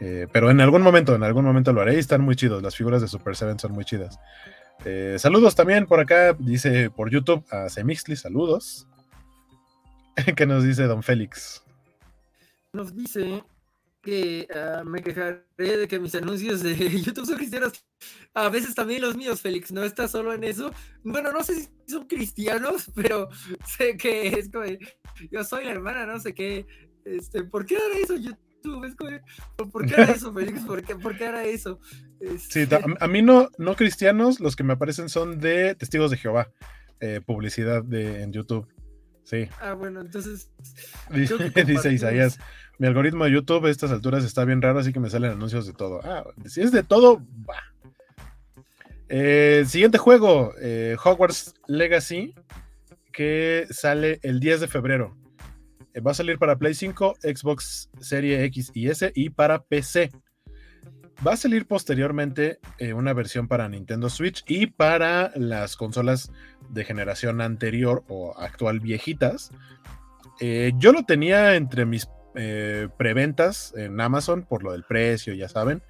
Eh, 0.00 0.26
pero 0.32 0.50
en 0.50 0.60
algún 0.60 0.82
momento, 0.82 1.14
en 1.14 1.22
algún 1.22 1.44
momento 1.44 1.72
lo 1.72 1.80
haré 1.80 1.94
y 1.94 1.98
están 1.98 2.22
muy 2.22 2.34
chidos. 2.34 2.62
Las 2.62 2.76
figuras 2.76 3.00
de 3.00 3.08
Super 3.08 3.36
Seven 3.36 3.58
son 3.58 3.72
muy 3.72 3.84
chidas. 3.84 4.18
Eh, 4.84 5.16
saludos 5.18 5.54
también 5.54 5.86
por 5.86 6.00
acá, 6.00 6.34
dice 6.38 6.90
por 6.90 7.08
YouTube 7.10 7.44
a 7.50 7.68
Semixli, 7.68 8.16
saludos. 8.16 8.88
¿Qué 10.36 10.46
nos 10.46 10.64
dice 10.64 10.84
Don 10.84 11.04
Félix? 11.04 11.62
Nos 12.72 12.94
dice 12.94 13.42
que 14.02 14.46
ah, 14.54 14.82
me 14.84 15.02
quejaré 15.02 15.42
de 15.56 15.88
que 15.88 15.98
mis 15.98 16.14
anuncios 16.14 16.62
de 16.62 16.74
YouTube 17.04 17.26
son 17.26 17.36
cristianos. 17.36 17.84
A 18.34 18.48
veces 18.48 18.74
también 18.74 19.02
los 19.02 19.16
míos, 19.16 19.40
Félix, 19.40 19.72
no 19.72 19.82
está 19.84 20.08
solo 20.08 20.32
en 20.32 20.44
eso. 20.44 20.70
Bueno, 21.02 21.32
no 21.32 21.42
sé 21.42 21.54
si 21.54 21.68
son 21.86 22.06
cristianos, 22.06 22.90
pero 22.94 23.28
sé 23.76 23.96
que 23.96 24.28
es 24.28 24.50
como, 24.50 24.64
yo 25.30 25.44
soy 25.44 25.64
la 25.64 25.72
hermana, 25.72 26.06
no 26.06 26.18
sé 26.20 26.34
qué. 26.34 26.66
Este, 27.04 27.44
¿Por 27.44 27.66
qué 27.66 27.76
hará 27.76 27.98
eso 28.02 28.16
YouTube? 28.16 28.84
Es 28.84 28.94
como, 28.96 29.70
¿Por 29.70 29.86
qué 29.86 29.94
hará 29.94 30.12
eso, 30.12 30.32
Félix? 30.32 30.60
¿Por 30.62 30.82
qué, 30.82 30.96
por 30.96 31.16
qué 31.16 31.26
hará 31.26 31.44
eso? 31.44 31.80
Sí, 32.38 32.60
este 32.60 32.78
a 33.00 33.08
mí 33.08 33.22
no, 33.22 33.48
no 33.58 33.76
cristianos, 33.76 34.40
los 34.40 34.56
que 34.56 34.64
me 34.64 34.74
aparecen 34.74 35.08
son 35.08 35.38
de 35.38 35.74
testigos 35.74 36.10
de 36.10 36.16
Jehová, 36.16 36.50
eh, 37.00 37.20
publicidad 37.24 37.82
de, 37.82 38.22
en 38.22 38.32
YouTube. 38.32 38.66
Sí. 39.28 39.46
Ah, 39.60 39.74
bueno, 39.74 40.00
entonces. 40.00 40.50
Dice 41.10 41.92
Isaías, 41.92 42.38
mi 42.78 42.86
algoritmo 42.86 43.26
de 43.26 43.32
YouTube 43.32 43.66
a 43.66 43.70
estas 43.70 43.90
alturas 43.90 44.24
está 44.24 44.46
bien 44.46 44.62
raro, 44.62 44.78
así 44.78 44.90
que 44.90 45.00
me 45.00 45.10
salen 45.10 45.32
anuncios 45.32 45.66
de 45.66 45.74
todo. 45.74 46.00
Ah, 46.02 46.24
si 46.46 46.62
es 46.62 46.72
de 46.72 46.82
todo, 46.82 47.22
va. 47.46 47.62
Eh, 49.10 49.64
siguiente 49.66 49.98
juego, 49.98 50.54
eh, 50.62 50.96
Hogwarts 51.04 51.54
Legacy, 51.66 52.34
que 53.12 53.66
sale 53.68 54.18
el 54.22 54.40
10 54.40 54.62
de 54.62 54.68
febrero. 54.68 55.14
Eh, 55.92 56.00
va 56.00 56.12
a 56.12 56.14
salir 56.14 56.38
para 56.38 56.56
Play 56.56 56.72
5, 56.72 57.16
Xbox 57.20 57.90
Series 58.00 58.42
X 58.44 58.70
y 58.72 58.88
S 58.88 59.12
y 59.14 59.28
para 59.28 59.62
PC. 59.62 60.10
Va 61.26 61.34
a 61.34 61.36
salir 61.36 61.66
posteriormente 61.66 62.60
una 62.94 63.12
versión 63.12 63.46
para 63.46 63.68
Nintendo 63.68 64.08
Switch 64.08 64.42
y 64.46 64.68
para 64.68 65.32
las 65.34 65.76
consolas 65.76 66.30
de 66.68 66.84
generación 66.84 67.40
anterior 67.40 68.04
o 68.08 68.38
actual 68.38 68.80
viejitas. 68.80 69.50
yo 70.40 70.92
lo 70.92 71.04
tenía 71.04 71.56
entre 71.56 71.84
mis 71.84 72.08
eh, 72.40 72.86
preventas 72.96 73.74
en 73.76 74.00
Amazon 74.00 74.44
por 74.44 74.62
lo 74.62 74.70
del 74.70 74.84
precio, 74.84 75.34
ya 75.34 75.48
saben. 75.48 75.82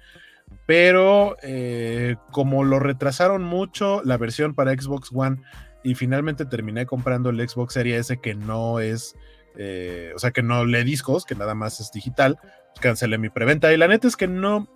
Pero 0.65 1.37
eh, 1.43 2.15
como 2.31 2.63
lo 2.63 2.79
retrasaron 2.79 3.43
mucho 3.43 4.01
la 4.03 4.17
versión 4.17 4.55
para 4.55 4.71
Xbox 4.71 5.11
One 5.13 5.41
y 5.83 5.93
finalmente 5.93 6.45
terminé 6.45 6.87
comprando 6.87 7.29
el 7.29 7.47
Xbox 7.47 7.73
Series 7.73 8.09
S 8.09 8.19
que 8.19 8.33
no 8.33 8.79
es, 8.79 9.15
eh, 9.57 10.11
o 10.15 10.19
sea, 10.19 10.31
que 10.31 10.41
no 10.41 10.65
lee 10.65 10.83
discos, 10.83 11.23
que 11.23 11.35
nada 11.35 11.53
más 11.53 11.79
es 11.81 11.91
digital, 11.91 12.39
cancelé 12.81 13.19
mi 13.19 13.29
preventa. 13.29 13.71
Y 13.71 13.77
la 13.77 13.87
neta 13.87 14.07
es 14.07 14.17
que 14.17 14.27
no, 14.27 14.67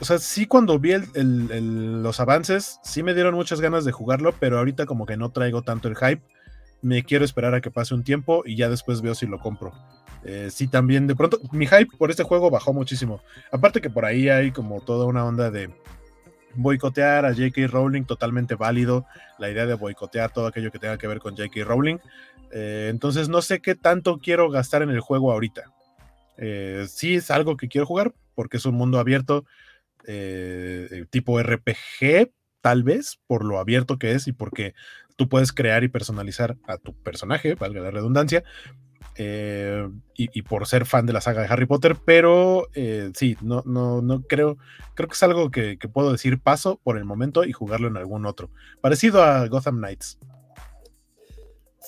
o 0.00 0.04
sea, 0.04 0.18
sí 0.18 0.46
cuando 0.46 0.78
vi 0.78 0.94
los 1.14 2.20
avances, 2.20 2.80
sí 2.82 3.02
me 3.02 3.14
dieron 3.14 3.34
muchas 3.34 3.60
ganas 3.60 3.84
de 3.84 3.92
jugarlo, 3.92 4.34
pero 4.38 4.58
ahorita 4.58 4.86
como 4.86 5.04
que 5.04 5.16
no 5.16 5.30
traigo 5.30 5.62
tanto 5.62 5.88
el 5.88 5.96
hype. 5.96 6.22
Me 6.82 7.04
quiero 7.04 7.24
esperar 7.24 7.54
a 7.54 7.60
que 7.60 7.70
pase 7.70 7.94
un 7.94 8.02
tiempo 8.02 8.42
y 8.46 8.56
ya 8.56 8.70
después 8.70 9.02
veo 9.02 9.14
si 9.14 9.26
lo 9.26 9.38
compro. 9.38 9.72
Eh, 10.24 10.48
sí, 10.50 10.68
también 10.68 11.06
de 11.06 11.14
pronto 11.14 11.38
mi 11.52 11.66
hype 11.66 11.96
por 11.98 12.10
este 12.10 12.22
juego 12.22 12.50
bajó 12.50 12.72
muchísimo. 12.72 13.20
Aparte 13.52 13.82
que 13.82 13.90
por 13.90 14.06
ahí 14.06 14.30
hay 14.30 14.52
como 14.52 14.80
toda 14.80 15.04
una 15.04 15.24
onda 15.24 15.50
de 15.50 15.70
boicotear 16.54 17.26
a 17.26 17.34
J.K. 17.34 17.66
Rowling, 17.66 18.04
totalmente 18.04 18.54
válido 18.54 19.06
la 19.38 19.50
idea 19.50 19.66
de 19.66 19.74
boicotear 19.74 20.32
todo 20.32 20.46
aquello 20.46 20.72
que 20.72 20.78
tenga 20.78 20.96
que 20.96 21.06
ver 21.06 21.20
con 21.20 21.36
J.K. 21.36 21.62
Rowling. 21.64 21.98
Eh, 22.52 22.88
entonces 22.90 23.28
no 23.28 23.42
sé 23.42 23.60
qué 23.60 23.74
tanto 23.74 24.18
quiero 24.18 24.50
gastar 24.50 24.82
en 24.82 24.90
el 24.90 25.00
juego 25.00 25.30
ahorita. 25.30 25.72
Eh, 26.38 26.86
sí 26.88 27.16
es 27.16 27.30
algo 27.30 27.58
que 27.58 27.68
quiero 27.68 27.86
jugar 27.86 28.14
porque 28.34 28.56
es 28.56 28.64
un 28.64 28.74
mundo 28.74 28.98
abierto 28.98 29.44
tipo 31.10 31.40
RPG, 31.40 32.32
tal 32.60 32.82
vez, 32.82 33.18
por 33.26 33.44
lo 33.44 33.58
abierto 33.58 33.98
que 33.98 34.12
es 34.12 34.26
y 34.26 34.32
porque 34.32 34.74
tú 35.16 35.28
puedes 35.28 35.52
crear 35.52 35.84
y 35.84 35.88
personalizar 35.88 36.56
a 36.66 36.78
tu 36.78 36.94
personaje, 36.94 37.54
valga 37.54 37.80
la 37.80 37.90
redundancia, 37.90 38.42
eh, 39.16 39.86
y, 40.16 40.42
por 40.42 40.66
ser 40.66 40.86
fan 40.86 41.06
de 41.06 41.14
la 41.14 41.20
saga 41.20 41.42
de 41.42 41.48
Harry 41.48 41.66
Potter, 41.66 41.96
pero 42.04 42.68
eh, 42.74 43.10
sí, 43.14 43.36
no, 43.40 43.62
no, 43.66 44.02
no 44.02 44.22
creo, 44.22 44.58
creo 44.94 45.08
que 45.08 45.14
es 45.14 45.22
algo 45.22 45.50
que, 45.50 45.78
puedo 45.92 46.12
decir 46.12 46.38
paso 46.40 46.78
por 46.82 46.98
el 46.98 47.06
momento 47.06 47.44
y 47.44 47.52
jugarlo 47.52 47.88
en 47.88 47.96
algún 47.96 48.26
otro, 48.26 48.50
parecido 48.80 49.22
a 49.22 49.46
Gotham 49.48 49.78
Knights. 49.78 50.18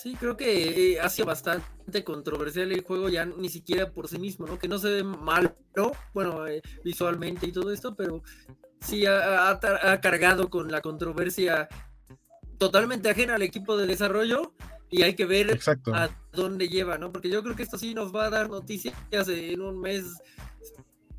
Sí, 0.02 0.16
creo 0.18 0.36
que 0.36 0.94
eh, 0.94 1.00
ha 1.00 1.08
sido 1.08 1.26
bastante 1.26 2.02
controversial 2.02 2.72
el 2.72 2.82
juego 2.82 3.08
ya 3.08 3.24
ni 3.24 3.48
siquiera 3.48 3.92
por 3.92 4.08
sí 4.08 4.18
mismo, 4.18 4.48
¿no? 4.48 4.58
Que 4.58 4.66
no 4.66 4.78
se 4.78 4.90
ve 4.90 5.04
mal, 5.04 5.54
¿no? 5.76 5.92
Bueno, 6.12 6.44
visualmente 6.82 7.46
y 7.46 7.52
todo 7.52 7.70
esto, 7.70 7.94
pero 7.94 8.20
sí 8.80 9.06
ha, 9.06 9.60
cargado 10.02 10.50
con 10.50 10.72
la 10.72 10.80
controversia 10.80 11.68
totalmente 12.58 13.10
ajena 13.10 13.36
al 13.36 13.42
equipo 13.42 13.76
de 13.76 13.86
desarrollo 13.86 14.54
y 14.90 15.02
hay 15.02 15.14
que 15.14 15.24
ver 15.24 15.60
a 15.92 16.08
dónde 16.32 16.68
lleva, 16.68 16.98
¿no? 16.98 17.12
Porque 17.12 17.30
yo 17.30 17.40
creo 17.44 17.54
que 17.54 17.62
esto 17.62 17.78
sí 17.78 17.94
nos 17.94 18.12
va 18.12 18.24
a 18.24 18.30
dar 18.30 18.50
noticias 18.50 18.96
en 19.28 19.60
un 19.60 19.80
mes 19.80 20.04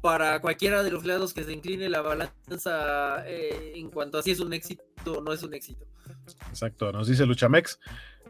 para 0.02 0.42
cualquiera 0.42 0.84
de 0.84 0.92
los 0.92 1.06
lados 1.06 1.34
que 1.34 1.46
se 1.46 1.54
incline 1.54 1.88
la 1.88 2.02
balanza 2.02 3.26
eh, 3.26 3.72
en 3.76 3.90
cuanto 3.90 4.18
a 4.18 4.24
si 4.24 4.32
es 4.32 4.42
un 4.42 4.52
éxito 4.52 4.84
o 5.06 5.22
no 5.22 5.32
es 5.32 5.42
un 5.42 5.54
éxito. 5.54 5.86
Exacto, 6.50 6.92
nos 6.92 7.08
dice 7.08 7.26
Luchamex, 7.26 7.80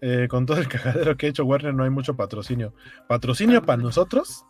eh, 0.06 0.28
con 0.28 0.46
todo 0.46 0.58
el 0.58 0.68
cagadero 0.68 1.16
que 1.16 1.28
ha 1.28 1.30
hecho 1.30 1.46
Warner 1.46 1.74
no 1.74 1.86
hay 1.86 1.90
mucho 1.90 2.18
patrocinio. 2.18 2.74
¿Patrocinio 3.08 3.62
para 3.62 3.82
nosotros? 3.82 4.46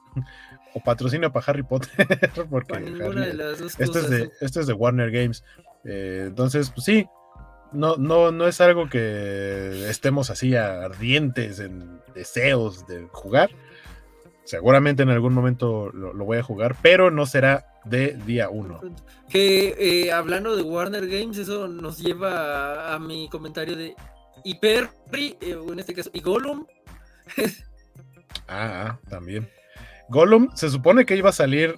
¿O 0.73 0.79
patrocinio 0.81 1.31
para 1.31 1.45
Harry 1.45 1.61
Potter? 1.61 1.91
Porque 2.49 2.83
este, 3.77 3.83
es 3.83 4.09
de, 4.09 4.31
este 4.41 4.61
es 4.61 4.65
de 4.65 4.73
Warner 4.73 5.11
Games. 5.11 5.43
Eh, 5.83 6.25
entonces, 6.29 6.71
pues 6.71 6.85
sí, 6.85 7.05
no, 7.71 7.97
no, 7.97 8.31
no 8.31 8.47
es 8.47 8.61
algo 8.61 8.89
que 8.89 9.87
estemos 9.91 10.31
así 10.31 10.55
ardientes 10.55 11.59
en 11.59 12.01
deseos 12.15 12.87
de 12.87 13.07
jugar. 13.11 13.51
Seguramente 14.45 15.03
en 15.03 15.09
algún 15.09 15.33
momento 15.33 15.91
lo, 15.91 16.13
voy 16.25 16.39
a 16.39 16.43
jugar, 16.43 16.75
pero 16.81 17.11
no 17.11 17.27
será 17.27 17.79
de 17.85 18.17
día 18.25 18.49
uno. 18.49 18.81
Que 19.29 19.75
eh, 19.77 20.11
hablando 20.11 20.55
de 20.55 20.63
Warner 20.63 21.07
Games, 21.07 21.37
eso 21.37 21.67
nos 21.67 21.99
lleva 21.99 22.93
a, 22.93 22.97
mi 22.97 23.29
comentario 23.29 23.75
de 23.75 23.95
Hyper, 24.43 24.89
eh, 25.13 25.35
en 25.41 25.79
este 25.79 25.93
caso, 25.93 26.09
y 26.13 26.21
Gollum. 26.21 26.65
ah, 28.47 28.97
también. 29.09 29.49
Gollum 30.09 30.49
se 30.55 30.69
supone 30.69 31.05
que 31.05 31.15
iba 31.15 31.29
a 31.29 31.33
salir 31.33 31.75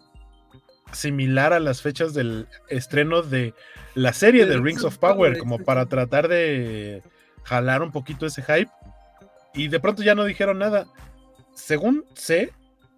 similar 0.91 1.53
a 1.53 1.59
las 1.59 1.81
fechas 1.81 2.13
del 2.13 2.47
estreno 2.69 3.21
de 3.21 3.53
la 3.93 4.13
serie 4.13 4.45
de 4.45 4.57
Rings 4.57 4.83
of 4.83 4.97
Power, 4.97 5.37
como 5.37 5.59
para 5.59 5.85
tratar 5.87 6.27
de 6.27 7.03
jalar 7.43 7.81
un 7.81 7.91
poquito 7.91 8.25
ese 8.25 8.41
hype. 8.41 8.71
Y 9.53 9.67
de 9.67 9.79
pronto 9.79 10.03
ya 10.03 10.15
no 10.15 10.25
dijeron 10.25 10.59
nada. 10.59 10.85
Según 11.53 12.05
sé, 12.13 12.51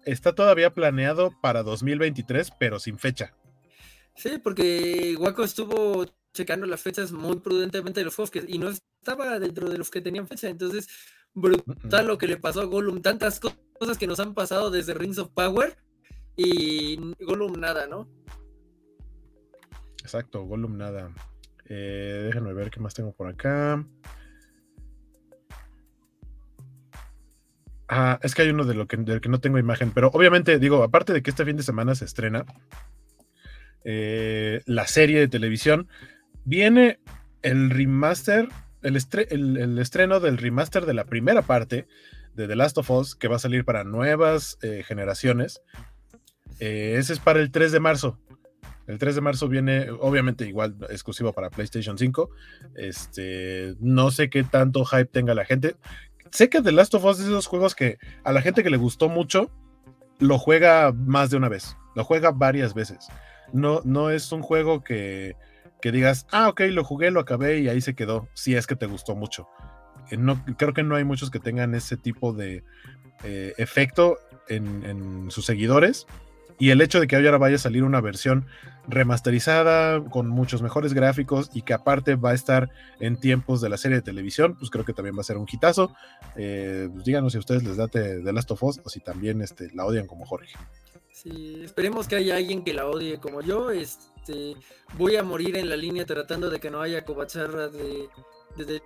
está 0.04 0.34
todavía 0.34 0.70
planeado 0.70 1.32
para 1.40 1.62
2023, 1.62 2.50
pero 2.58 2.80
sin 2.80 2.98
fecha. 2.98 3.34
Sí, 4.16 4.38
porque 4.42 5.14
Waco 5.18 5.44
estuvo 5.44 6.06
checando 6.38 6.66
las 6.66 6.80
fechas 6.80 7.10
muy 7.10 7.40
prudentemente 7.40 7.98
de 7.98 8.04
los 8.04 8.14
juegos 8.14 8.30
y 8.46 8.58
no 8.58 8.68
estaba 8.68 9.40
dentro 9.40 9.68
de 9.68 9.76
los 9.76 9.90
que 9.90 10.00
tenían 10.00 10.28
fecha. 10.28 10.48
Entonces, 10.48 10.88
brutal 11.34 12.06
lo 12.06 12.16
que 12.16 12.28
le 12.28 12.36
pasó 12.36 12.60
a 12.60 12.64
Gollum. 12.64 13.02
Tantas 13.02 13.40
cosas 13.40 13.98
que 13.98 14.06
nos 14.06 14.20
han 14.20 14.34
pasado 14.34 14.70
desde 14.70 14.94
Rings 14.94 15.18
of 15.18 15.30
Power 15.30 15.76
y 16.36 16.96
Gollum 17.18 17.58
nada, 17.58 17.88
¿no? 17.88 18.08
Exacto, 20.00 20.44
Gollum 20.44 20.76
nada. 20.76 21.12
Eh, 21.68 22.22
déjenme 22.26 22.52
ver 22.54 22.70
qué 22.70 22.78
más 22.78 22.94
tengo 22.94 23.12
por 23.12 23.26
acá. 23.26 23.84
Ah, 27.88 28.20
es 28.22 28.34
que 28.36 28.42
hay 28.42 28.50
uno 28.50 28.64
de 28.64 28.74
lo 28.74 28.86
que, 28.86 28.96
del 28.98 29.20
que 29.20 29.28
no 29.28 29.40
tengo 29.40 29.58
imagen, 29.58 29.90
pero 29.90 30.10
obviamente 30.12 30.60
digo, 30.60 30.84
aparte 30.84 31.12
de 31.12 31.22
que 31.22 31.30
este 31.30 31.44
fin 31.44 31.56
de 31.56 31.62
semana 31.64 31.96
se 31.96 32.04
estrena 32.04 32.44
eh, 33.82 34.60
la 34.66 34.86
serie 34.86 35.18
de 35.18 35.28
televisión, 35.28 35.88
viene 36.48 36.98
el 37.42 37.68
remaster, 37.68 38.48
el, 38.82 38.96
estreno 38.96 40.20
del 40.20 40.38
remaster 40.38 40.86
de 40.86 40.94
la 40.94 41.04
primera 41.04 41.42
parte 41.42 41.86
de 42.34 42.48
The 42.48 42.56
Last 42.56 42.78
of 42.78 42.90
Us, 42.90 43.14
que 43.14 43.28
va 43.28 43.36
a 43.36 43.40
salir 43.40 43.66
para 43.66 43.84
nuevas 43.84 44.58
eh, 44.62 44.82
generaciones. 44.86 45.60
Eh, 46.58 46.96
ese 46.98 47.12
es 47.12 47.20
para 47.20 47.40
el 47.40 47.50
3 47.50 47.70
de 47.70 47.80
marzo. 47.80 48.18
El 48.86 48.98
3 48.98 49.16
de 49.16 49.20
marzo 49.20 49.48
viene, 49.48 49.90
obviamente, 49.90 50.48
igual 50.48 50.74
exclusivo 50.88 51.34
para 51.34 51.50
PlayStation 51.50 51.98
5. 51.98 52.30
Este, 52.76 53.74
no 53.80 54.10
sé 54.10 54.30
qué 54.30 54.42
tanto 54.42 54.86
hype 54.86 55.04
tenga 55.06 55.34
la 55.34 55.44
gente. 55.44 55.76
Sé 56.30 56.48
que 56.48 56.62
The 56.62 56.72
Last 56.72 56.94
of 56.94 57.04
Us 57.04 57.18
es 57.18 57.26
de 57.26 57.32
esos 57.32 57.46
juegos 57.46 57.74
que 57.74 57.98
a 58.24 58.32
la 58.32 58.40
gente 58.40 58.62
que 58.62 58.70
le 58.70 58.78
gustó 58.78 59.10
mucho 59.10 59.50
lo 60.18 60.38
juega 60.38 60.92
más 60.92 61.28
de 61.28 61.36
una 61.36 61.50
vez. 61.50 61.76
Lo 61.94 62.04
juega 62.04 62.30
varias 62.30 62.72
veces. 62.72 63.08
No, 63.52 63.82
no 63.84 64.08
es 64.08 64.32
un 64.32 64.40
juego 64.40 64.82
que, 64.82 65.36
que 65.80 65.92
digas, 65.92 66.26
ah, 66.32 66.48
ok, 66.48 66.62
lo 66.70 66.84
jugué, 66.84 67.10
lo 67.10 67.20
acabé 67.20 67.60
y 67.60 67.68
ahí 67.68 67.80
se 67.80 67.94
quedó. 67.94 68.28
Si 68.34 68.54
es 68.54 68.66
que 68.66 68.76
te 68.76 68.86
gustó 68.86 69.14
mucho. 69.14 69.48
Eh, 70.10 70.16
no, 70.16 70.44
creo 70.56 70.74
que 70.74 70.82
no 70.82 70.96
hay 70.96 71.04
muchos 71.04 71.30
que 71.30 71.40
tengan 71.40 71.74
ese 71.74 71.96
tipo 71.96 72.32
de 72.32 72.64
eh, 73.24 73.54
efecto 73.58 74.18
en, 74.48 74.84
en 74.84 75.30
sus 75.30 75.44
seguidores 75.44 76.06
Y 76.58 76.70
el 76.70 76.80
hecho 76.80 77.00
de 77.00 77.06
que 77.06 77.16
ahora 77.16 77.36
vaya 77.36 77.56
a 77.56 77.58
salir 77.58 77.84
una 77.84 78.00
versión 78.00 78.46
remasterizada, 78.88 80.02
con 80.04 80.28
muchos 80.28 80.62
mejores 80.62 80.94
gráficos 80.94 81.50
y 81.52 81.62
que 81.62 81.74
aparte 81.74 82.14
va 82.14 82.30
a 82.30 82.34
estar 82.34 82.70
en 83.00 83.20
tiempos 83.20 83.60
de 83.60 83.68
la 83.68 83.76
serie 83.76 83.96
de 83.96 84.02
televisión, 84.02 84.56
pues 84.56 84.70
creo 84.70 84.84
que 84.84 84.94
también 84.94 85.16
va 85.16 85.20
a 85.20 85.24
ser 85.24 85.36
un 85.36 85.46
hitazo. 85.50 85.94
Eh, 86.36 86.88
pues 86.92 87.04
díganos 87.04 87.32
si 87.32 87.36
a 87.36 87.40
ustedes 87.40 87.62
les 87.64 87.76
date 87.76 88.22
The 88.22 88.32
Last 88.32 88.50
of 88.50 88.62
Us 88.62 88.80
o 88.82 88.88
si 88.88 89.00
también 89.00 89.42
este, 89.42 89.70
la 89.74 89.84
odian 89.84 90.06
como 90.06 90.24
Jorge. 90.24 90.54
Sí, 91.12 91.62
esperemos 91.64 92.06
que 92.08 92.16
haya 92.16 92.36
alguien 92.36 92.62
que 92.62 92.72
la 92.72 92.86
odie 92.86 93.18
como 93.18 93.40
yo. 93.42 93.70
Este, 94.28 94.56
voy 94.98 95.16
a 95.16 95.22
morir 95.22 95.56
en 95.56 95.68
la 95.68 95.76
línea 95.76 96.04
tratando 96.04 96.50
de 96.50 96.60
que 96.60 96.70
no 96.70 96.82
haya 96.82 97.04
cobacharra 97.04 97.68
de, 97.68 98.08
de, 98.56 98.82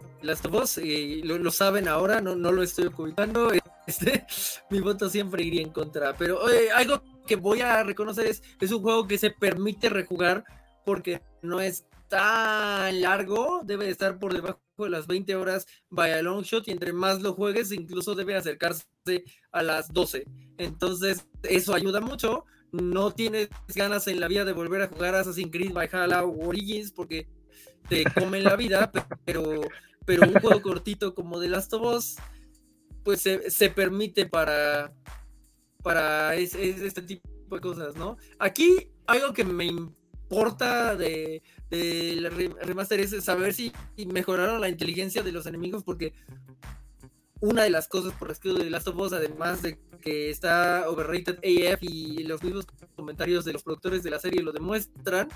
Us. 0.53 0.79
Y 0.79 1.23
lo, 1.23 1.51
saben 1.51 1.89
ahora, 1.89 2.21
no, 2.21 2.37
no 2.37 2.53
lo 2.53 2.63
estoy 2.63 2.87
ocultando. 2.87 3.51
Este, 3.85 4.25
mi 4.71 4.79
voto 4.79 5.11
siempre 5.11 5.43
iría 5.43 5.61
en 5.61 5.71
contra. 5.71 6.17
Pero 6.17 6.39
algo 6.77 7.03
que 7.27 7.35
voy 7.35 7.63
a 7.63 7.83
reconocer 7.83 8.27
es, 8.29 8.41
es 8.61 8.71
un 8.71 8.81
juego 8.81 9.09
que 9.09 9.19
se 9.19 9.31
permite 9.31 9.89
rejugar 9.89 10.45
porque 10.87 11.21
no 11.43 11.61
es 11.61 11.85
tan 12.07 13.01
largo, 13.01 13.63
debe 13.65 13.89
estar 13.89 14.21
por 14.21 14.35
debajo 14.35 14.61
de 14.79 14.89
las 14.89 15.09
20 15.09 15.35
horas 15.35 15.67
vaya 15.91 16.23
long 16.23 16.43
shot 16.43 16.69
y 16.69 16.71
entre 16.71 16.93
más 16.93 17.23
lo 17.23 17.35
juegues 17.35 17.73
incluso 17.73 18.15
debe 18.15 18.37
acercarse 18.37 18.85
a 19.51 19.63
las 19.65 19.93
12. 19.93 20.29
Entonces 20.59 21.27
eso 21.43 21.75
ayuda 21.75 22.01
mucho. 22.01 22.45
No 22.73 23.13
tienes 23.13 23.49
ganas 23.75 24.07
en 24.09 24.19
la 24.19 24.29
vida 24.29 24.45
de 24.45 24.53
volver 24.53 24.83
a 24.83 24.89
jugar 24.89 25.15
Assassin's 25.15 25.51
Creed 25.51 25.73
Valhalla 25.73 26.25
o 26.25 26.49
Origins 26.49 26.91
porque 26.91 27.29
te 27.89 28.05
comen 28.05 28.45
la 28.45 28.57
vida, 28.57 28.91
pero, 29.25 29.61
pero 30.05 30.27
un 30.27 30.35
juego 30.41 30.63
cortito 30.63 31.15
como 31.15 31.41
The 31.41 31.49
Last 31.49 31.73
of 31.75 31.83
Us 31.83 32.17
pues 33.05 33.21
se, 33.21 33.71
permite 33.71 34.27
para, 34.27 34.93
para 35.83 36.35
este 36.37 37.03
tipo 37.03 37.29
de 37.51 37.61
cosas, 37.61 37.97
¿no? 37.97 38.17
Aquí 38.39 38.91
algo 39.07 39.33
que 39.33 39.45
me 39.45 39.65
importa 39.65 40.97
de, 40.97 41.43
de 41.69 42.53
remaster 42.63 43.01
es 43.01 43.25
saber 43.25 43.55
si 43.55 43.73
mejoraron 44.07 44.61
la 44.61 44.69
inteligencia 44.69 45.23
de 45.23 45.33
los 45.33 45.47
enemigos, 45.47 45.83
porque 45.83 46.13
una 47.43 47.65
de 47.65 47.71
las 47.71 47.89
cosas 47.89 48.15
por 48.15 48.29
las 48.29 48.39
que 48.39 48.51
de 48.51 48.71
Last 48.71 48.87
of 48.87 48.97
Us, 48.97 49.13
además 49.13 49.63
de 49.63 49.77
que 50.01 50.31
está 50.31 50.89
overrated 50.89 51.39
AF 51.39 51.83
y 51.83 52.23
los 52.23 52.43
mismos 52.43 52.67
comentarios 52.95 53.45
de 53.45 53.53
los 53.53 53.65
productores 53.65 54.05
de 54.05 54.11
la 54.11 54.21
serie 54.21 54.43
lo 54.43 54.53
demuestran, 54.53 55.29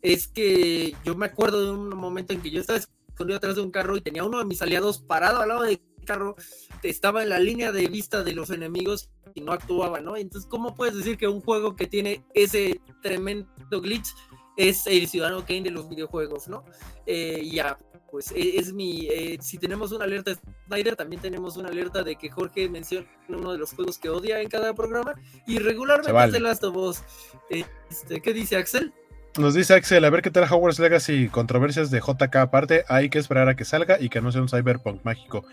es 0.00 0.28
que 0.28 0.94
yo 1.04 1.16
me 1.16 1.26
acuerdo 1.26 1.64
de 1.64 1.72
un 1.72 1.88
momento 1.88 2.32
en 2.32 2.40
que 2.40 2.50
yo 2.50 2.60
estaba 2.60 2.78
escondido 2.78 3.36
atrás 3.36 3.56
de 3.56 3.62
un 3.62 3.72
carro 3.72 3.96
y 3.96 4.00
tenía 4.00 4.22
uno 4.22 4.38
de 4.38 4.44
mis 4.44 4.62
aliados 4.62 5.00
parado 5.00 5.40
al 5.40 5.48
lado 5.48 5.62
del 5.62 5.80
carro, 6.06 6.36
estaba 6.84 7.24
en 7.24 7.30
la 7.30 7.40
línea 7.40 7.72
de 7.72 7.88
vista 7.88 8.22
de 8.22 8.34
los 8.34 8.50
enemigos 8.50 9.10
y 9.34 9.40
no 9.40 9.50
actuaba, 9.50 10.00
¿no? 10.00 10.16
Entonces, 10.16 10.48
¿cómo 10.48 10.76
puedes 10.76 10.96
decir 10.96 11.18
que 11.18 11.26
un 11.26 11.40
juego 11.40 11.74
que 11.74 11.88
tiene 11.88 12.24
ese 12.34 12.80
tremendo 13.02 13.48
glitch 13.80 14.14
es 14.56 14.86
el 14.86 15.08
Ciudadano 15.08 15.44
Kane 15.44 15.62
de 15.62 15.70
los 15.70 15.88
videojuegos, 15.88 16.48
¿no? 16.48 16.64
Eh, 17.06 17.48
ya, 17.50 17.78
pues 18.10 18.32
e, 18.32 18.58
es, 18.58 18.72
mi. 18.72 19.06
Eh, 19.08 19.38
si 19.40 19.58
tenemos 19.58 19.92
una 19.92 20.04
alerta 20.04 20.32
de 20.32 20.38
Snyder, 20.66 20.96
también 20.96 21.20
tenemos 21.20 21.56
una 21.56 21.68
alerta 21.68 22.02
de 22.02 22.16
que 22.16 22.30
Jorge 22.30 22.68
menciona 22.68 23.06
uno 23.28 23.52
de 23.52 23.58
los 23.58 23.72
juegos 23.72 23.98
que 23.98 24.08
odia 24.08 24.40
en 24.40 24.48
cada 24.48 24.74
programa 24.74 25.14
y 25.46 25.58
regularmente 25.58 26.24
es 26.24 26.32
The 26.32 26.40
Last 26.40 26.64
of 26.64 26.76
Us. 26.76 27.02
Este, 27.50 28.20
¿Qué 28.20 28.32
dice 28.32 28.56
Axel? 28.56 28.92
Nos 29.36 29.54
dice 29.54 29.74
Axel, 29.74 30.04
a 30.04 30.10
ver 30.10 30.22
qué 30.22 30.30
tal 30.30 30.50
Hogwarts 30.50 30.78
Legacy, 30.78 31.28
controversias 31.28 31.90
de 31.90 32.00
JK 32.00 32.36
aparte, 32.36 32.84
hay 32.88 33.08
que 33.10 33.18
esperar 33.18 33.48
a 33.48 33.54
que 33.54 33.64
salga 33.64 34.00
y 34.00 34.08
que 34.08 34.20
no 34.20 34.32
sea 34.32 34.42
un 34.42 34.48
cyberpunk 34.48 35.04
mágico. 35.04 35.44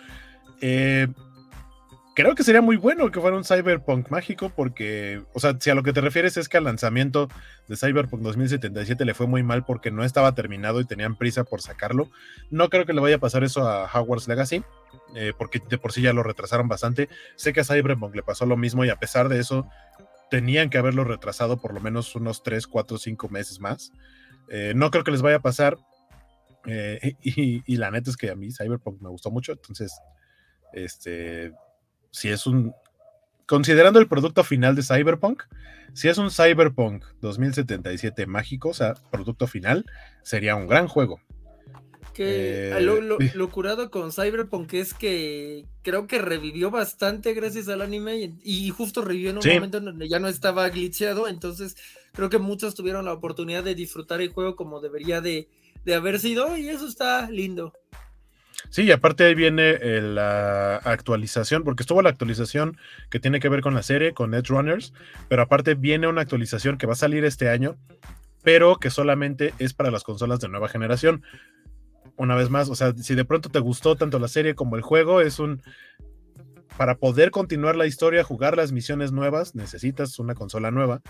Eh, 0.62 1.08
creo 2.16 2.34
que 2.34 2.44
sería 2.44 2.62
muy 2.62 2.78
bueno 2.78 3.12
que 3.12 3.20
fuera 3.20 3.36
un 3.36 3.44
Cyberpunk 3.44 4.10
mágico 4.10 4.50
porque, 4.50 5.22
o 5.34 5.40
sea, 5.40 5.58
si 5.60 5.70
a 5.70 5.76
lo 5.76 5.84
que 5.84 5.92
te 5.92 6.02
refieres 6.02 6.38
es 6.38 6.48
que 6.48 6.58
al 6.58 6.64
lanzamiento 6.64 7.28
de 7.68 7.76
Cyberpunk 7.76 8.22
2077 8.22 9.04
le 9.04 9.14
fue 9.14 9.28
muy 9.28 9.44
mal 9.44 9.66
porque 9.66 9.92
no 9.92 10.04
estaba 10.04 10.34
terminado 10.34 10.80
y 10.80 10.86
tenían 10.86 11.18
prisa 11.18 11.44
por 11.44 11.62
sacarlo, 11.62 12.10
no 12.50 12.70
creo 12.70 12.86
que 12.86 12.94
le 12.94 13.02
vaya 13.02 13.18
a 13.18 13.20
pasar 13.20 13.44
eso 13.44 13.68
a 13.68 13.86
Hogwarts 13.94 14.30
Legacy, 14.30 14.64
eh, 15.14 15.34
porque 15.38 15.62
de 15.70 15.78
por 15.78 15.92
sí 15.92 16.02
ya 16.02 16.14
lo 16.14 16.24
retrasaron 16.24 16.70
bastante. 16.70 17.10
Sé 17.36 17.52
que 17.52 17.60
a 17.60 17.66
Cyberpunk 17.66 18.16
le 18.16 18.24
pasó 18.24 18.46
lo 18.46 18.56
mismo 18.56 18.86
y 18.86 18.90
a 18.90 18.96
pesar 18.96 19.28
de 19.28 19.40
eso 19.40 19.68
tenían 20.32 20.70
que 20.70 20.78
haberlo 20.78 21.04
retrasado 21.04 21.58
por 21.58 21.74
lo 21.74 21.82
menos 21.82 22.16
unos 22.16 22.44
3, 22.44 22.66
4, 22.66 22.98
5 22.98 23.30
meses 23.30 23.60
más. 23.60 23.92
Eh, 24.50 24.72
no 24.74 24.90
creo 24.90 25.04
que 25.04 25.12
les 25.12 25.22
vaya 25.22 25.38
a 25.38 25.42
pasar. 25.42 25.78
y, 27.22 27.62
y 27.72 27.78
la 27.78 27.92
neta 27.92 28.10
es 28.10 28.18
que 28.18 28.32
a 28.32 28.36
mí 28.36 28.52
Cyberpunk 28.52 29.00
me 29.00 29.10
gustó 29.10 29.30
mucho, 29.30 29.52
entonces 29.52 29.94
este, 30.74 31.54
si 32.16 32.30
es 32.30 32.48
un, 32.48 32.74
considerando 33.46 34.00
el 34.00 34.08
producto 34.08 34.44
final 34.46 34.74
de 34.74 34.84
Cyberpunk, 34.84 35.44
si 35.94 36.08
es 36.08 36.18
un 36.18 36.32
Cyberpunk 36.32 37.04
2077 37.20 38.26
mágico, 38.26 38.70
o 38.70 38.74
sea, 38.74 38.94
producto 39.12 39.48
final, 39.48 39.86
sería 40.24 40.56
un 40.56 40.66
gran 40.66 40.88
juego. 40.88 41.20
Que 42.14 42.72
eh, 42.72 42.82
lo, 42.82 43.50
curado 43.50 43.92
con 43.92 44.14
Cyberpunk 44.14 44.74
es 44.76 44.94
que 44.94 45.66
creo 45.82 46.08
que 46.08 46.20
revivió 46.20 46.72
bastante 46.72 47.34
gracias 47.34 47.68
al 47.68 47.82
anime 47.82 48.38
y, 48.42 48.70
justo 48.70 49.02
revivió 49.02 49.32
en 49.32 49.40
un 49.40 49.54
momento 49.56 49.80
en 49.80 49.86
donde 49.86 50.08
ya 50.08 50.20
no 50.20 50.30
estaba 50.30 50.70
glitcheado, 50.70 51.28
entonces 51.28 51.76
creo 52.14 52.30
que 52.30 52.38
muchos 52.38 52.76
tuvieron 52.76 53.04
la 53.04 53.12
oportunidad 53.12 53.66
de 53.66 53.76
disfrutar 53.76 54.22
el 54.22 54.32
juego 54.32 54.56
como 54.56 54.80
debería 54.80 55.20
de, 55.20 55.50
de 55.84 55.96
haber 55.96 56.22
sido 56.22 56.56
y 56.56 56.70
eso 56.70 56.88
está 56.88 57.30
lindo. 57.30 57.74
Sí, 58.70 58.84
y 58.84 58.92
aparte 58.92 59.24
ahí 59.24 59.36
viene 59.36 59.78
eh, 59.82 60.02
la 60.02 60.78
actualización, 60.78 61.64
porque 61.64 61.84
estuvo 61.84 62.02
la 62.02 62.10
actualización 62.10 62.78
que 63.10 63.20
tiene 63.20 63.40
que 63.40 63.50
ver 63.50 63.62
con 63.62 63.74
la 63.74 63.84
serie, 63.84 64.14
con 64.14 64.34
Edge 64.34 64.50
Runners, 64.50 64.94
pero 65.30 65.42
aparte 65.44 65.76
viene 65.76 66.08
una 66.08 66.22
actualización 66.22 66.78
que 66.78 66.88
va 66.88 66.94
a 66.94 66.98
salir 66.98 67.24
este 67.26 67.50
año, 67.50 67.78
pero 68.44 68.78
que 68.78 68.90
solamente 68.90 69.54
es 69.60 69.74
para 69.74 69.92
las 69.92 70.04
consolas 70.04 70.40
de 70.40 70.50
nueva 70.50 70.70
generación. 70.70 71.24
Una 72.18 72.36
vez 72.36 72.50
más, 72.50 72.70
o 72.70 72.76
sea, 72.76 72.94
si 72.94 73.16
de 73.16 73.26
pronto 73.26 73.50
te 73.50 73.60
gustó 73.60 73.96
tanto 73.96 74.20
la 74.20 74.28
serie 74.28 74.56
como 74.56 74.76
el 74.76 74.82
juego, 74.82 75.22
es 75.22 75.40
un... 75.40 75.62
Para 76.78 76.96
poder 76.98 77.32
continuar 77.32 77.78
la 77.78 77.86
historia, 77.86 78.24
jugar 78.24 78.58
las 78.58 78.74
misiones 78.74 79.14
nuevas, 79.14 79.56
necesitas 79.56 80.20
una 80.20 80.36
consola 80.36 80.72
nueva. 80.72 81.02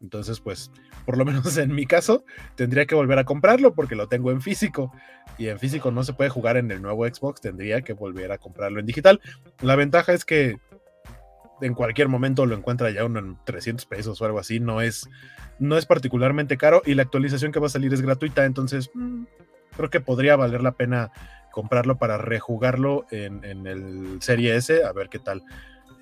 Entonces, 0.00 0.40
pues, 0.40 0.70
por 1.04 1.16
lo 1.16 1.24
menos 1.24 1.56
en 1.58 1.74
mi 1.74 1.86
caso, 1.86 2.24
tendría 2.54 2.86
que 2.86 2.94
volver 2.94 3.18
a 3.18 3.24
comprarlo 3.24 3.74
porque 3.74 3.96
lo 3.96 4.08
tengo 4.08 4.30
en 4.30 4.40
físico. 4.40 4.92
Y 5.36 5.48
en 5.48 5.58
físico 5.58 5.90
no 5.90 6.04
se 6.04 6.12
puede 6.12 6.30
jugar 6.30 6.56
en 6.56 6.70
el 6.70 6.82
nuevo 6.82 7.06
Xbox, 7.06 7.40
tendría 7.40 7.82
que 7.82 7.92
volver 7.92 8.32
a 8.32 8.38
comprarlo 8.38 8.80
en 8.80 8.86
digital. 8.86 9.20
La 9.60 9.76
ventaja 9.76 10.12
es 10.12 10.24
que 10.24 10.58
en 11.60 11.74
cualquier 11.74 12.08
momento 12.08 12.46
lo 12.46 12.54
encuentra 12.54 12.90
ya 12.90 13.04
uno 13.04 13.18
en 13.18 13.36
300 13.44 13.84
pesos 13.86 14.20
o 14.20 14.24
algo 14.24 14.38
así. 14.38 14.60
No 14.60 14.80
es, 14.80 15.08
no 15.58 15.76
es 15.76 15.86
particularmente 15.86 16.56
caro 16.56 16.82
y 16.84 16.94
la 16.94 17.02
actualización 17.02 17.52
que 17.52 17.60
va 17.60 17.66
a 17.66 17.70
salir 17.70 17.92
es 17.92 18.00
gratuita. 18.00 18.44
Entonces, 18.44 18.90
mm, 18.94 19.24
creo 19.76 19.90
que 19.90 20.00
podría 20.00 20.36
valer 20.36 20.62
la 20.62 20.72
pena 20.72 21.10
comprarlo 21.50 21.98
para 21.98 22.18
rejugarlo 22.18 23.06
en, 23.10 23.44
en 23.44 23.66
el 23.66 24.18
Serie 24.20 24.56
S, 24.56 24.84
a 24.84 24.92
ver 24.92 25.08
qué 25.08 25.18
tal. 25.18 25.42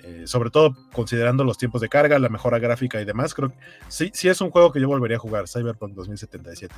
Eh, 0.07 0.23
sobre 0.27 0.51
todo 0.51 0.77
considerando 0.93 1.43
los 1.43 1.59
tiempos 1.59 1.81
de 1.81 1.89
carga, 1.89 2.21
la 2.21 2.29
mejora 2.29 2.61
gráfica 2.61 3.01
y 3.01 3.05
demás, 3.05 3.35
creo 3.35 3.49
que 3.49 3.57
sí, 3.89 4.13
sí 4.15 4.29
es 4.29 4.41
un 4.41 4.51
juego 4.51 4.71
que 4.71 4.81
yo 4.81 4.87
volvería 4.87 5.17
a 5.17 5.21
jugar, 5.21 5.49
Cyberpunk 5.49 5.95
2077. 5.95 6.73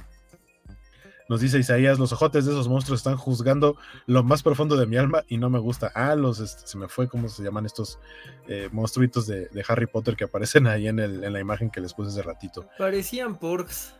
Nos 1.28 1.42
dice 1.42 1.58
Isaías, 1.58 1.98
los 1.98 2.10
ojotes 2.10 2.46
de 2.46 2.52
esos 2.52 2.68
monstruos 2.68 3.00
están 3.00 3.18
juzgando 3.18 3.76
lo 4.06 4.22
más 4.22 4.42
profundo 4.42 4.78
de 4.78 4.86
mi 4.86 4.96
alma 4.96 5.24
y 5.28 5.36
no 5.36 5.50
me 5.50 5.58
gusta. 5.58 5.92
Ah, 5.94 6.14
los, 6.14 6.40
este, 6.40 6.66
se 6.66 6.78
me 6.78 6.88
fue, 6.88 7.06
¿cómo 7.06 7.28
se 7.28 7.42
llaman 7.42 7.66
estos 7.66 7.98
eh, 8.48 8.70
monstruitos 8.72 9.26
de, 9.26 9.50
Harry 9.68 9.86
Potter 9.86 10.16
que 10.16 10.24
aparecen 10.24 10.66
ahí 10.66 10.88
en, 10.88 10.98
el, 10.98 11.22
en, 11.22 11.34
la 11.34 11.40
imagen 11.40 11.68
que 11.68 11.82
les 11.82 11.92
puse 11.92 12.08
hace 12.08 12.22
ratito? 12.22 12.66
Parecían 12.78 13.38
porks. 13.38 13.94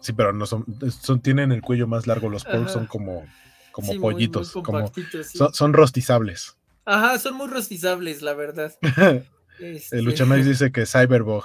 Sí, 0.00 0.12
pero 0.12 0.32
no 0.32 0.44
son, 0.44 0.66
son 0.90 1.20
tienen 1.20 1.52
el 1.52 1.62
cuello 1.62 1.86
más 1.86 2.08
largo, 2.08 2.28
los 2.28 2.44
porks 2.44 2.72
son 2.72 2.86
como, 2.86 3.24
como 3.70 3.94
pollitos, 4.00 4.50
como, 4.50 4.90
son, 5.22 5.54
son 5.54 5.72
rostizables. 5.72 6.56
Ajá, 6.84 7.18
son 7.18 7.34
muy 7.34 7.48
rostizables, 7.48 8.22
la 8.22 8.34
verdad. 8.34 8.74
El 9.58 9.76
este, 9.76 10.02
Luchamex 10.02 10.46
dice 10.46 10.72
que 10.72 10.86
Cyberbug. 10.86 11.44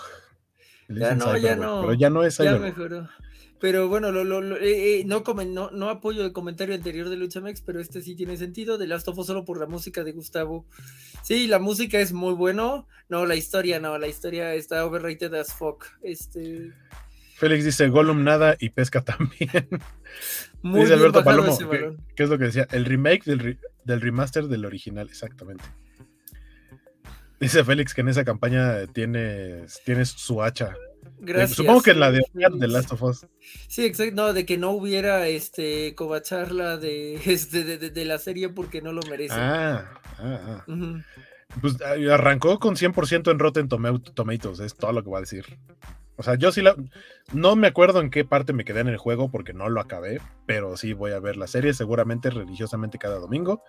Ya 0.89 1.13
no, 1.13 1.37
ya 1.37 1.55
no. 1.55 1.81
Pero 1.81 1.93
ya 1.93 2.09
no 2.09 2.23
es. 2.23 2.37
Ya 2.37 2.57
mejoró. 2.57 3.07
Pero 3.59 3.89
bueno, 3.89 4.11
lo, 4.11 4.23
lo, 4.23 4.55
eh, 4.55 5.01
eh, 5.01 5.03
no, 5.05 5.21
no, 5.45 5.69
no, 5.71 5.89
apoyo 5.89 6.23
el 6.23 6.31
comentario 6.31 6.73
anterior 6.73 7.09
de 7.09 7.17
Luchamex, 7.17 7.61
pero 7.61 7.81
este 7.81 8.01
sí 8.01 8.15
tiene 8.15 8.37
sentido. 8.37 8.77
De 8.77 8.87
Last 8.87 9.07
of 9.09 9.17
Us 9.17 9.27
solo 9.27 9.43
por 9.43 9.59
la 9.59 9.65
música 9.65 10.03
de 10.03 10.13
Gustavo. 10.13 10.65
Sí, 11.23 11.45
la 11.47 11.59
música 11.59 11.99
es 11.99 12.13
muy 12.13 12.33
bueno. 12.33 12.87
No, 13.09 13.25
la 13.25 13.35
historia 13.35 13.79
no, 13.79 13.97
la 13.97 14.07
historia 14.07 14.55
está 14.55 14.85
overrated 14.85 15.33
as 15.33 15.53
fuck. 15.53 15.85
Este. 16.01 16.71
Félix 17.39 17.63
dice 17.63 17.87
Gollum 17.87 18.25
nada 18.25 18.57
y 18.59 18.69
pesca 18.69 19.01
también. 19.05 19.69
Muy 20.61 20.81
dice 20.81 20.93
Alberto 20.93 21.23
Palomo, 21.23 21.57
¿qué, 22.15 22.23
es 22.23 22.29
lo 22.29 22.37
que 22.37 22.45
decía? 22.45 22.67
El 22.71 22.83
remake 22.83 23.23
del, 23.23 23.57
del 23.85 24.01
remaster 24.01 24.47
del 24.47 24.65
original, 24.65 25.07
exactamente. 25.07 25.63
Dice 27.39 27.63
Félix 27.63 27.93
que 27.93 28.01
en 28.01 28.09
esa 28.09 28.25
campaña 28.25 28.85
tienes, 28.87 29.81
tienes 29.85 30.09
su 30.09 30.43
hacha. 30.43 30.75
Gracias. 31.21 31.55
Supongo 31.55 31.81
que 31.81 31.91
en 31.91 32.01
la 32.01 32.11
de, 32.11 32.21
de, 32.33 32.67
Last 32.67 32.91
of 32.91 33.03
Us. 33.03 33.25
Sí, 33.69 33.85
exacto. 33.85 34.15
No, 34.15 34.33
de 34.33 34.45
que 34.45 34.57
no 34.57 34.71
hubiera 34.71 35.25
este 35.27 35.95
covacharla 35.95 36.75
de, 36.75 37.15
este, 37.25 37.63
de, 37.63 37.89
de, 37.89 38.05
la 38.05 38.17
serie 38.17 38.49
porque 38.49 38.81
no 38.81 38.91
lo 38.91 39.01
merece. 39.03 39.35
Ah, 39.37 39.89
ah, 40.17 40.65
ah. 40.67 41.03
Pues 41.61 41.81
arrancó 41.81 42.59
con 42.59 42.75
100% 42.75 43.31
en 43.31 43.39
Rotten 43.39 43.69
Tomatoes, 43.69 44.59
es 44.59 44.75
todo 44.75 44.91
lo 44.91 45.03
que 45.03 45.09
voy 45.09 45.17
a 45.17 45.21
decir. 45.21 45.45
O 46.19 46.23
sea, 46.23 46.35
yo 46.35 46.51
sí 46.51 46.61
la. 46.61 46.75
No 47.31 47.55
me 47.55 47.67
acuerdo 47.67 48.01
en 48.01 48.09
qué 48.09 48.25
parte 48.25 48.51
me 48.51 48.65
quedé 48.65 48.81
en 48.81 48.89
el 48.89 48.97
juego 48.97 49.31
porque 49.31 49.53
no 49.53 49.69
lo 49.69 49.79
acabé, 49.79 50.19
pero 50.45 50.75
sí 50.75 50.91
voy 50.91 51.13
a 51.13 51.19
ver 51.21 51.37
la 51.37 51.47
serie 51.47 51.73
seguramente 51.73 52.29
religiosamente 52.29 52.97
cada 52.97 53.19
domingo. 53.19 53.63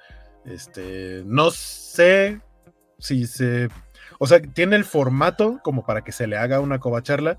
Este. 0.44 1.22
No 1.26 1.52
sé 1.52 2.40
si 2.98 3.28
se. 3.28 3.68
O 4.18 4.26
sea, 4.26 4.42
tiene 4.42 4.74
el 4.74 4.84
formato 4.84 5.60
como 5.62 5.86
para 5.86 6.02
que 6.02 6.10
se 6.10 6.26
le 6.26 6.38
haga 6.38 6.58
una 6.58 6.80
covacharla, 6.80 7.38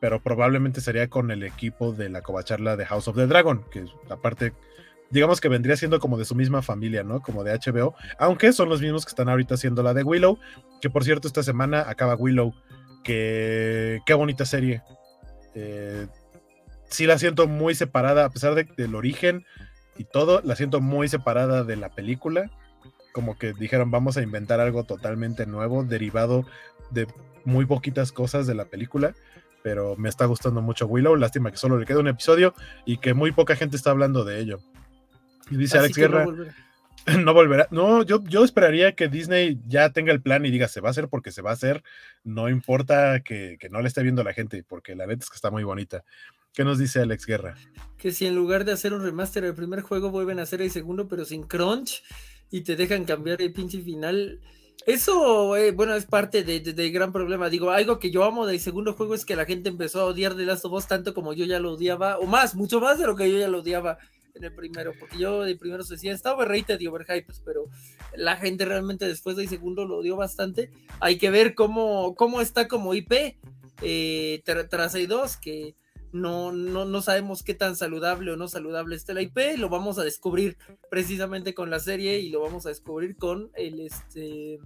pero 0.00 0.20
probablemente 0.20 0.80
sería 0.80 1.08
con 1.08 1.30
el 1.30 1.44
equipo 1.44 1.92
de 1.92 2.08
la 2.08 2.22
covacharla 2.22 2.76
de 2.76 2.86
House 2.86 3.06
of 3.06 3.14
the 3.14 3.28
Dragon, 3.28 3.64
que 3.70 3.84
aparte 4.08 4.52
digamos 5.10 5.40
que 5.40 5.48
vendría 5.48 5.76
siendo 5.76 6.00
como 6.00 6.18
de 6.18 6.24
su 6.24 6.34
misma 6.34 6.60
familia, 6.60 7.04
¿no? 7.04 7.20
Como 7.20 7.44
de 7.44 7.56
HBO, 7.56 7.94
aunque 8.18 8.52
son 8.52 8.68
los 8.68 8.80
mismos 8.80 9.04
que 9.04 9.10
están 9.10 9.28
ahorita 9.28 9.54
haciendo 9.54 9.82
la 9.84 9.94
de 9.94 10.02
Willow, 10.02 10.38
que 10.80 10.90
por 10.90 11.04
cierto 11.04 11.28
esta 11.28 11.42
semana 11.42 11.84
acaba 11.88 12.14
Willow, 12.16 12.52
que 13.02 14.00
qué 14.06 14.14
bonita 14.14 14.44
serie. 14.44 14.82
Eh, 15.54 16.06
sí 16.88 17.06
la 17.06 17.18
siento 17.18 17.46
muy 17.46 17.74
separada, 17.74 18.24
a 18.24 18.30
pesar 18.30 18.54
del 18.54 18.94
origen 18.94 19.44
y 19.96 20.04
todo, 20.04 20.40
la 20.44 20.56
siento 20.56 20.80
muy 20.80 21.08
separada 21.08 21.64
de 21.64 21.76
la 21.76 21.90
película. 21.90 22.50
Como 23.12 23.38
que 23.38 23.52
dijeron, 23.52 23.90
vamos 23.90 24.16
a 24.16 24.22
inventar 24.22 24.60
algo 24.60 24.84
totalmente 24.84 25.46
nuevo, 25.46 25.84
derivado 25.84 26.44
de 26.90 27.06
muy 27.44 27.66
poquitas 27.66 28.12
cosas 28.12 28.46
de 28.46 28.54
la 28.54 28.66
película 28.66 29.14
pero 29.62 29.96
me 29.96 30.08
está 30.08 30.24
gustando 30.26 30.62
mucho 30.62 30.86
Willow. 30.86 31.16
Lástima 31.16 31.50
que 31.50 31.56
solo 31.56 31.78
le 31.78 31.86
queda 31.86 31.98
un 31.98 32.08
episodio 32.08 32.54
y 32.84 32.98
que 32.98 33.14
muy 33.14 33.32
poca 33.32 33.56
gente 33.56 33.76
está 33.76 33.90
hablando 33.90 34.24
de 34.24 34.40
ello. 34.40 34.60
Y 35.50 35.56
dice 35.56 35.78
Alex 35.78 35.96
Guerra. 35.96 36.24
No 36.24 36.44
volverá. 37.34 37.68
No, 37.70 38.02
yo, 38.02 38.22
yo 38.24 38.44
esperaría 38.44 38.94
que 38.94 39.08
Disney 39.08 39.58
ya 39.66 39.90
tenga 39.90 40.12
el 40.12 40.22
plan 40.22 40.44
y 40.44 40.50
diga 40.50 40.68
se 40.68 40.80
va 40.80 40.88
a 40.88 40.90
hacer 40.90 41.08
porque 41.08 41.32
se 41.32 41.42
va 41.42 41.50
a 41.50 41.54
hacer. 41.54 41.82
No 42.24 42.48
importa 42.48 43.20
que, 43.20 43.58
no 43.70 43.80
le 43.80 43.88
esté 43.88 44.02
viendo 44.02 44.24
la 44.24 44.32
gente, 44.32 44.62
porque 44.62 44.94
la 44.94 45.06
neta 45.06 45.24
es 45.24 45.30
que 45.30 45.36
está 45.36 45.50
muy 45.50 45.64
bonita. 45.64 46.04
¿Qué 46.52 46.64
nos 46.64 46.78
dice 46.78 47.00
Alex 47.00 47.26
Guerra? 47.26 47.54
Que 47.96 48.12
si 48.12 48.26
en 48.26 48.34
lugar 48.34 48.64
de 48.64 48.72
hacer 48.72 48.92
un 48.92 49.02
remaster 49.02 49.44
del 49.44 49.54
primer 49.54 49.82
juego 49.82 50.10
vuelven 50.10 50.40
a 50.40 50.42
hacer 50.42 50.62
el 50.62 50.70
segundo, 50.70 51.08
pero 51.08 51.24
sin 51.24 51.44
crunch 51.44 52.02
y 52.50 52.62
te 52.62 52.76
dejan 52.76 53.04
cambiar 53.04 53.40
el 53.40 53.52
pinche 53.52 53.80
final. 53.80 54.40
Eso, 54.86 55.56
eh, 55.56 55.72
bueno, 55.72 55.94
es 55.94 56.06
parte 56.06 56.42
del 56.42 56.74
de, 56.74 56.90
gran 56.90 57.12
problema. 57.12 57.50
Digo, 57.50 57.70
algo 57.70 57.98
que 57.98 58.10
yo 58.10 58.24
amo 58.24 58.46
del 58.46 58.58
segundo 58.58 58.94
juego 58.94 59.14
es 59.14 59.24
que 59.24 59.36
la 59.36 59.44
gente 59.44 59.68
empezó 59.68 60.00
a 60.00 60.06
odiar 60.06 60.34
de 60.34 60.46
Last 60.46 60.64
of 60.64 60.72
Us 60.72 60.88
tanto 60.88 61.14
como 61.14 61.34
yo 61.34 61.44
ya 61.44 61.60
lo 61.60 61.72
odiaba, 61.72 62.18
o 62.18 62.26
más, 62.26 62.54
mucho 62.54 62.80
más 62.80 62.98
de 62.98 63.06
lo 63.06 63.14
que 63.14 63.30
yo 63.30 63.38
ya 63.38 63.48
lo 63.48 63.58
odiaba 63.58 63.98
en 64.34 64.44
el 64.44 64.54
primero, 64.54 64.92
porque 64.98 65.18
yo 65.18 65.42
de 65.42 65.56
primero 65.56 65.82
se 65.82 65.94
decía, 65.94 66.12
está 66.12 66.34
overrated 66.34 66.80
y 66.80 66.86
overhyped, 66.86 67.34
pero 67.44 67.64
la 68.16 68.36
gente 68.36 68.64
realmente 68.64 69.06
después 69.06 69.36
del 69.36 69.48
segundo 69.48 69.84
lo 69.84 70.02
dio 70.02 70.16
bastante. 70.16 70.70
Hay 71.00 71.18
que 71.18 71.30
ver 71.30 71.54
cómo, 71.54 72.14
cómo 72.14 72.40
está 72.40 72.68
como 72.68 72.94
IP 72.94 73.36
eh, 73.82 74.42
tras 74.44 74.94
el 74.94 75.08
2, 75.08 75.36
que 75.36 75.74
no, 76.12 76.52
no, 76.52 76.84
no 76.84 77.02
sabemos 77.02 77.42
qué 77.42 77.54
tan 77.54 77.76
saludable 77.76 78.32
o 78.32 78.36
no 78.36 78.48
saludable 78.48 78.96
está 78.96 79.14
la 79.14 79.22
IP, 79.22 79.38
lo 79.58 79.68
vamos 79.68 79.98
a 79.98 80.04
descubrir 80.04 80.56
precisamente 80.90 81.54
con 81.54 81.70
la 81.70 81.78
serie 81.78 82.18
y 82.18 82.30
lo 82.30 82.40
vamos 82.40 82.66
a 82.66 82.70
descubrir 82.70 83.16
con 83.16 83.50
el 83.54 83.80
este, 83.80 84.58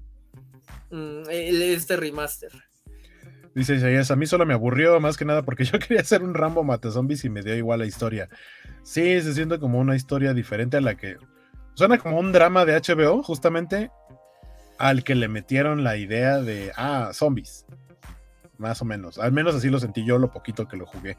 mm, 0.91 1.29
el, 1.31 1.63
este 1.63 1.97
remaster. 1.97 2.53
Dice 3.55 3.75
a 4.11 4.17
mí 4.17 4.27
solo 4.27 4.47
me 4.47 4.55
aburrió 4.55 4.99
más 4.99 5.17
que 5.17 5.25
nada 5.25 5.43
porque 5.43 5.65
yo 5.65 5.79
quería 5.79 6.01
hacer 6.01 6.23
un 6.23 6.35
Rambo 6.35 6.65
mate 6.65 6.91
zombies 6.91 7.25
y 7.25 7.31
me 7.31 7.43
dio 7.43 7.55
igual 7.55 7.81
la 7.81 7.87
historia. 7.87 8.29
Sí, 8.85 9.21
se 9.23 9.35
siente 9.35 9.59
como 9.59 9.79
una 9.79 9.97
historia 9.97 10.35
diferente 10.35 10.77
a 10.77 10.81
la 10.81 10.95
que. 10.95 11.17
Suena 11.75 11.99
como 11.99 12.21
un 12.21 12.31
drama 12.31 12.65
de 12.65 12.81
HBO, 12.81 13.23
justamente, 13.25 13.91
al 14.79 15.03
que 15.03 15.15
le 15.15 15.27
metieron 15.27 15.83
la 15.83 15.97
idea 15.97 16.41
de, 16.41 16.71
ah, 16.77 17.11
zombies. 17.13 17.67
Más 18.59 18.81
o 18.83 18.85
menos. 18.85 19.19
Al 19.19 19.33
menos 19.33 19.57
así 19.57 19.69
lo 19.71 19.81
sentí 19.81 20.05
yo 20.05 20.19
lo 20.19 20.33
poquito 20.33 20.69
que 20.69 20.77
lo 20.77 20.87
jugué. 20.87 21.17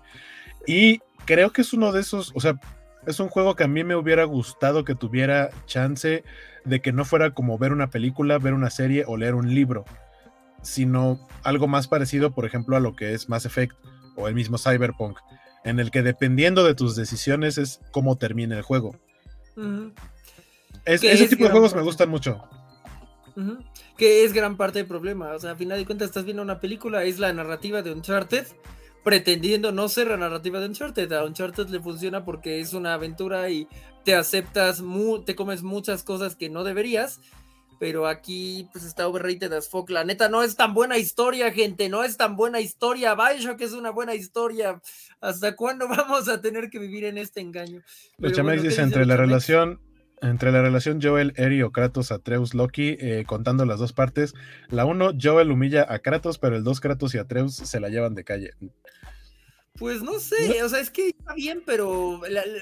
Y 0.66 1.00
creo 1.26 1.52
que 1.52 1.62
es 1.62 1.74
uno 1.74 1.92
de 1.92 2.00
esos, 2.00 2.32
o 2.36 2.40
sea, 2.40 2.58
es 3.06 3.20
un 3.20 3.28
juego 3.28 3.56
que 3.56 3.66
a 3.66 3.68
mí 3.68 3.84
me 3.84 3.96
hubiera 3.96 4.24
gustado 4.24 4.86
que 4.86 4.96
tuviera 4.96 5.50
chance 5.66 6.24
de 6.64 6.82
que 6.82 6.94
no 6.94 7.04
fuera 7.04 7.32
como 7.32 7.58
ver 7.58 7.72
una 7.74 7.90
película, 7.90 8.38
ver 8.38 8.54
una 8.54 8.70
serie 8.70 9.04
o 9.08 9.18
leer 9.18 9.36
un 9.36 9.54
libro, 9.54 9.86
sino 10.62 11.20
algo 11.44 11.68
más 11.68 11.88
parecido, 11.88 12.32
por 12.32 12.46
ejemplo, 12.46 12.78
a 12.78 12.80
lo 12.80 12.96
que 12.96 13.14
es 13.14 13.28
Mass 13.28 13.46
Effect 13.46 13.76
o 14.16 14.28
el 14.28 14.36
mismo 14.36 14.58
Cyberpunk, 14.58 15.18
en 15.66 15.80
el 15.80 15.92
que 15.92 16.04
dependiendo 16.04 16.64
de 16.64 16.76
tus 16.76 16.96
decisiones 16.96 17.58
es 17.58 17.82
cómo 17.92 18.18
termina 18.18 18.56
el 18.56 18.62
juego. 18.62 18.96
ese 20.86 21.28
tipo 21.28 21.44
de 21.44 21.50
juegos 21.50 21.76
me 21.76 21.82
gustan 21.82 22.10
mucho. 22.10 22.42
Que 23.98 24.24
es 24.24 24.32
gran 24.32 24.56
parte 24.56 24.80
del 24.80 24.88
problema. 24.88 25.34
O 25.34 25.40
sea, 25.40 25.52
a 25.52 25.56
final 25.56 25.78
de 25.78 25.86
cuentas 25.86 26.08
estás 26.08 26.24
viendo 26.24 26.44
una 26.44 26.60
película, 26.60 27.04
es 27.04 27.20
la 27.20 27.34
narrativa 27.34 27.82
de 27.82 27.92
Uncharted, 27.92 28.46
pretendiendo 29.04 29.72
no 29.72 29.90
ser 29.90 30.08
la 30.08 30.18
narrativa 30.18 30.60
de 30.60 30.68
Uncharted. 30.68 31.12
A 31.12 31.26
Uncharted 31.26 31.68
le 31.70 31.80
funciona 31.80 32.24
porque 32.24 32.60
es 32.60 32.74
una 32.74 32.94
aventura 32.94 33.50
y 33.50 33.68
te 34.04 34.16
aceptas, 34.16 34.84
te 35.26 35.36
comes 35.36 35.64
muchas 35.64 36.04
cosas 36.04 36.36
que 36.36 36.50
no 36.50 36.64
deberías 36.64 37.20
pero 37.80 38.08
aquí 38.08 38.68
pues 38.72 38.86
está 38.86 39.08
overrated 39.08 39.52
as 39.54 39.70
fuck. 39.70 39.90
La 39.90 40.04
neta 40.04 40.30
no 40.30 40.44
es 40.44 40.56
tan 40.56 40.74
buena 40.74 40.98
historia, 40.98 41.52
gente, 41.52 41.90
no 41.90 42.04
es 42.04 42.18
tan 42.18 42.36
buena 42.36 42.60
historia. 42.60 43.16
Bioshock 43.16 43.62
es 43.62 43.74
una 43.74 43.92
buena 43.92 44.16
historia. 44.16 44.82
¿Hasta 45.22 45.56
cuándo 45.56 45.88
vamos 45.90 46.30
a 46.30 46.42
tener 46.42 46.70
que 46.70 46.80
vivir 46.80 47.06
en 47.06 47.18
este 47.18 47.42
engaño? 47.42 47.82
Los 48.18 48.34
Chamex 48.34 48.64
dice 48.64 48.82
entre 48.82 49.06
la 49.06 49.18
relación 49.18 49.80
entre 50.22 50.52
la 50.52 50.62
relación 50.62 51.02
Joel, 51.02 51.34
Eri 51.36 51.62
o 51.62 51.72
Kratos, 51.72 52.12
Atreus, 52.12 52.54
Loki, 52.54 52.98
eh, 53.00 53.26
contando 53.28 53.66
las 53.66 53.80
dos 53.80 53.94
partes. 53.94 54.34
La 54.70 54.86
uno, 54.86 55.12
Joel 55.20 55.52
humilla 55.52 55.86
a 55.88 56.00
Kratos, 56.00 56.40
pero 56.40 56.56
el 56.56 56.64
dos, 56.64 56.80
Kratos 56.80 57.14
y 57.16 57.18
Atreus 57.18 57.56
se 57.56 57.80
la 57.80 57.90
llevan 57.90 58.16
de 58.16 58.24
calle. 58.24 58.52
Pues 59.78 60.02
no 60.02 60.20
sé, 60.20 60.64
o 60.64 60.70
sea, 60.70 60.80
es 60.80 60.90
que 60.90 61.10
está 61.10 61.34
bien, 61.34 61.62
pero 61.66 62.22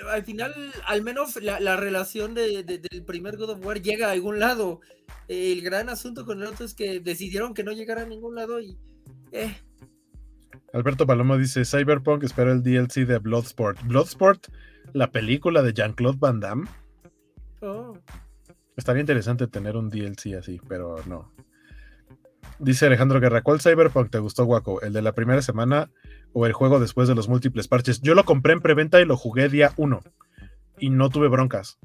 al 0.09 0.23
final, 0.23 0.53
al 0.87 1.03
menos 1.03 1.35
la, 1.41 1.75
relación 1.75 2.33
de, 2.33 2.63
del 2.63 3.03
primer 3.05 3.37
God 3.37 3.51
of 3.51 3.65
War 3.65 3.81
llega 3.81 4.07
a 4.07 4.11
algún 4.11 4.39
lado. 4.39 4.81
El 5.27 5.61
gran 5.61 5.89
asunto 5.89 6.25
con 6.25 6.41
el 6.41 6.47
otro 6.47 6.65
es 6.65 6.73
que 6.73 6.99
decidieron 6.99 7.53
que 7.53 7.63
no 7.63 7.71
llegara 7.71 8.01
a 8.01 8.05
ningún 8.05 8.35
lado 8.35 8.59
y... 8.59 8.77
Eh. 9.31 9.55
Alberto 10.73 11.05
Palomo 11.05 11.37
dice, 11.37 11.65
Cyberpunk 11.65 12.23
espera 12.23 12.51
el 12.51 12.63
DLC 12.63 13.05
de 13.05 13.19
Bloodsport. 13.19 13.83
Bloodsport, 13.83 14.47
la 14.93 15.11
película 15.11 15.61
de 15.61 15.73
Jean-Claude 15.73 16.17
Van 16.19 16.39
Damme. 16.39 16.67
Oh. 17.61 17.95
Estaría 18.75 19.01
interesante 19.01 19.45
tener 19.47 19.77
un 19.77 19.89
DLC 19.89 20.33
así, 20.37 20.59
pero 20.67 20.95
no. 21.05 21.31
Dice 22.57 22.87
Alejandro 22.87 23.19
Guerra, 23.19 23.43
¿cuál 23.43 23.61
Cyberpunk 23.61 24.09
te 24.09 24.17
gustó, 24.17 24.45
Guaco? 24.45 24.81
¿El 24.81 24.93
de 24.93 25.03
la 25.03 25.13
primera 25.13 25.43
semana 25.43 25.91
o 26.33 26.45
el 26.45 26.53
juego 26.53 26.79
después 26.79 27.07
de 27.07 27.15
los 27.15 27.29
múltiples 27.29 27.67
parches. 27.67 28.01
Yo 28.01 28.15
lo 28.15 28.25
compré 28.25 28.53
en 28.53 28.61
preventa 28.61 28.99
y 28.99 29.05
lo 29.05 29.17
jugué 29.17 29.49
día 29.49 29.71
uno 29.77 30.01
y 30.77 30.89
no 30.89 31.09
tuve 31.09 31.27
broncas. 31.27 31.79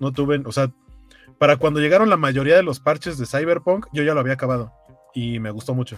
No 0.00 0.12
tuve, 0.12 0.42
o 0.44 0.52
sea, 0.52 0.72
para 1.38 1.56
cuando 1.56 1.80
llegaron 1.80 2.10
la 2.10 2.16
mayoría 2.16 2.56
de 2.56 2.62
los 2.62 2.80
parches 2.80 3.18
de 3.18 3.26
Cyberpunk, 3.26 3.86
yo 3.92 4.02
ya 4.02 4.14
lo 4.14 4.20
había 4.20 4.34
acabado 4.34 4.72
y 5.14 5.38
me 5.38 5.50
gustó 5.50 5.74
mucho. 5.74 5.96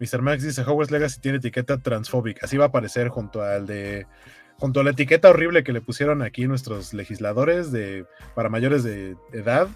Mr. 0.00 0.22
Max 0.22 0.42
dice 0.42 0.62
Hogwarts 0.62 0.90
Legacy 0.90 1.20
tiene 1.20 1.38
etiqueta 1.38 1.78
transfóbica. 1.78 2.46
Así 2.46 2.56
va 2.56 2.66
a 2.66 2.68
aparecer 2.68 3.08
junto 3.08 3.42
al 3.42 3.66
de. 3.66 4.06
junto 4.58 4.80
a 4.80 4.84
la 4.84 4.90
etiqueta 4.90 5.30
horrible 5.30 5.64
que 5.64 5.72
le 5.72 5.80
pusieron 5.80 6.22
aquí 6.22 6.46
nuestros 6.46 6.94
legisladores 6.94 7.72
de 7.72 8.06
para 8.34 8.48
mayores 8.48 8.84
de 8.84 9.16
edad 9.32 9.68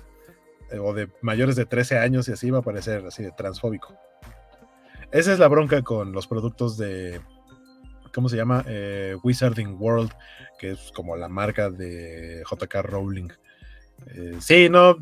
eh, 0.71 0.79
o 0.79 0.95
de 0.95 1.09
mayores 1.23 1.57
de 1.57 1.67
13 1.67 1.99
años 1.99 2.29
y 2.29 2.33
así 2.33 2.51
va 2.51 2.59
a 2.59 2.61
aparecer 2.61 3.05
así 3.07 3.23
de 3.23 3.33
transfóbico. 3.33 3.97
Esa 5.13 5.33
es 5.33 5.39
la 5.39 5.49
bronca 5.49 5.83
con 5.83 6.13
los 6.13 6.27
productos 6.27 6.77
de, 6.79 7.21
¿cómo 8.15 8.29
se 8.29 8.37
llama? 8.37 8.65
Eh, 8.67 9.17
Wizarding 9.23 9.77
World, 9.79 10.11
que 10.59 10.73
es 10.73 10.91
como 10.95 11.17
la 11.17 11.29
marca 11.29 11.71
de 11.71 12.43
JK 12.51 12.75
Rowling. 12.83 13.29
Eh, 14.07 14.37
sí, 14.41 14.69
no. 14.69 14.97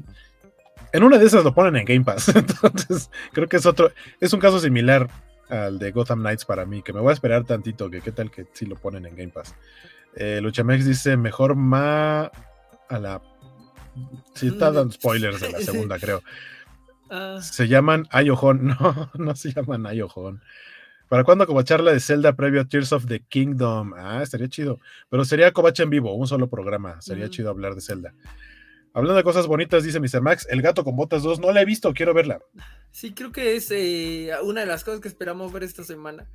En 0.92 1.04
una 1.04 1.18
de 1.18 1.26
esas 1.26 1.44
lo 1.44 1.54
ponen 1.54 1.76
en 1.76 1.84
Game 1.84 2.04
Pass. 2.04 2.28
Entonces, 2.34 3.10
creo 3.32 3.48
que 3.48 3.56
es 3.56 3.66
otro. 3.66 3.92
Es 4.20 4.32
un 4.32 4.40
caso 4.40 4.58
similar 4.58 5.08
al 5.48 5.78
de 5.78 5.90
Gotham 5.92 6.20
Knights 6.20 6.44
para 6.44 6.66
mí, 6.66 6.82
que 6.82 6.92
me 6.92 7.00
voy 7.00 7.10
a 7.10 7.14
esperar 7.14 7.44
tantito, 7.44 7.90
que 7.90 8.00
qué 8.00 8.12
tal 8.12 8.30
que 8.30 8.46
sí 8.52 8.66
lo 8.66 8.76
ponen 8.76 9.06
en 9.06 9.16
Game 9.16 9.30
Pass. 9.30 9.54
Eh, 10.16 10.40
Luchamex 10.42 10.84
dice: 10.84 11.16
mejor 11.16 11.54
ma. 11.54 12.30
A 12.88 12.98
la. 12.98 13.22
Sí, 14.34 14.48
está 14.48 14.72
dando 14.72 14.92
spoilers 14.92 15.40
de 15.40 15.52
la 15.52 15.58
segunda, 15.60 15.98
creo. 15.98 16.22
Ah. 17.10 17.38
Se 17.42 17.68
llaman 17.68 18.06
Ayohon. 18.10 18.68
No, 18.80 19.10
no 19.14 19.36
se 19.36 19.52
llaman 19.52 19.86
Ayohon. 19.86 20.40
¿Para 21.08 21.24
cuándo 21.24 21.62
charla 21.64 21.92
de 21.92 21.98
Zelda 21.98 22.34
previo 22.34 22.60
a 22.60 22.64
Tears 22.64 22.92
of 22.92 23.06
the 23.06 23.20
Kingdom? 23.20 23.94
Ah, 23.94 24.22
estaría 24.22 24.48
chido. 24.48 24.78
Pero 25.08 25.24
sería 25.24 25.52
Covacha 25.52 25.82
en 25.82 25.90
vivo, 25.90 26.14
un 26.14 26.28
solo 26.28 26.48
programa. 26.48 27.00
Sería 27.00 27.26
mm. 27.26 27.30
chido 27.30 27.50
hablar 27.50 27.74
de 27.74 27.80
Zelda. 27.80 28.14
Hablando 28.92 29.16
de 29.16 29.24
cosas 29.24 29.46
bonitas, 29.46 29.82
dice 29.82 29.98
Mr. 29.98 30.20
Max, 30.20 30.46
El 30.50 30.62
gato 30.62 30.84
con 30.84 30.96
botas 30.96 31.22
2, 31.22 31.40
no 31.40 31.52
la 31.52 31.62
he 31.62 31.64
visto, 31.64 31.92
quiero 31.94 32.14
verla. 32.14 32.40
Sí, 32.92 33.12
creo 33.12 33.32
que 33.32 33.56
es 33.56 33.70
eh, 33.70 34.30
una 34.42 34.60
de 34.60 34.66
las 34.66 34.84
cosas 34.84 35.00
que 35.00 35.08
esperamos 35.08 35.52
ver 35.52 35.64
esta 35.64 35.84
semana. 35.84 36.26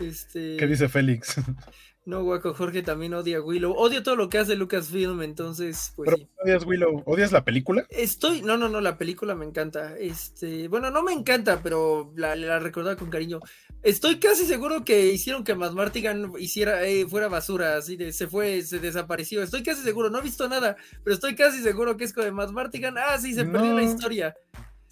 Este... 0.00 0.56
¿Qué 0.56 0.66
dice 0.66 0.88
Félix? 0.88 1.36
No, 2.06 2.22
Guaco 2.22 2.52
Jorge 2.52 2.82
también 2.82 3.14
odia 3.14 3.38
a 3.38 3.40
Willow. 3.40 3.72
Odio 3.72 4.02
todo 4.02 4.14
lo 4.14 4.28
que 4.28 4.36
hace 4.36 4.56
Lucasfilm, 4.56 5.22
entonces, 5.22 5.94
pues 5.96 6.10
Pero 6.10 6.28
odias 6.44 6.66
Willow, 6.66 7.02
¿odias 7.06 7.32
la 7.32 7.44
película? 7.44 7.86
Estoy, 7.88 8.42
no, 8.42 8.58
no, 8.58 8.68
no, 8.68 8.82
la 8.82 8.98
película 8.98 9.34
me 9.34 9.46
encanta. 9.46 9.96
Este, 9.96 10.68
bueno, 10.68 10.90
no 10.90 11.02
me 11.02 11.14
encanta, 11.14 11.60
pero 11.62 12.12
la, 12.14 12.36
la 12.36 12.58
recordaba 12.58 12.96
con 12.96 13.08
cariño. 13.08 13.40
Estoy 13.82 14.18
casi 14.18 14.44
seguro 14.44 14.84
que 14.84 15.06
hicieron 15.06 15.44
que 15.44 15.54
Matt 15.54 15.72
Martigan 15.72 16.32
hiciera, 16.38 16.86
eh, 16.86 17.06
fuera 17.08 17.28
basura, 17.28 17.78
así 17.78 17.96
de, 17.96 18.12
se 18.12 18.26
fue, 18.26 18.60
se 18.60 18.80
desapareció. 18.80 19.42
Estoy 19.42 19.62
casi 19.62 19.82
seguro, 19.82 20.10
no 20.10 20.18
he 20.18 20.22
visto 20.22 20.46
nada, 20.46 20.76
pero 21.02 21.14
estoy 21.14 21.34
casi 21.34 21.62
seguro 21.62 21.96
que 21.96 22.04
es 22.04 22.12
con 22.12 22.32
Matt 22.34 22.50
Martigan. 22.50 22.98
Ah, 22.98 23.16
sí, 23.18 23.32
se 23.32 23.46
perdió 23.46 23.72
la 23.72 23.82
historia. 23.82 24.34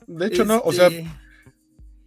De 0.07 0.27
hecho, 0.29 0.47
no, 0.47 0.63
o 0.65 0.73
sea, 0.73 0.87
este 0.87 1.07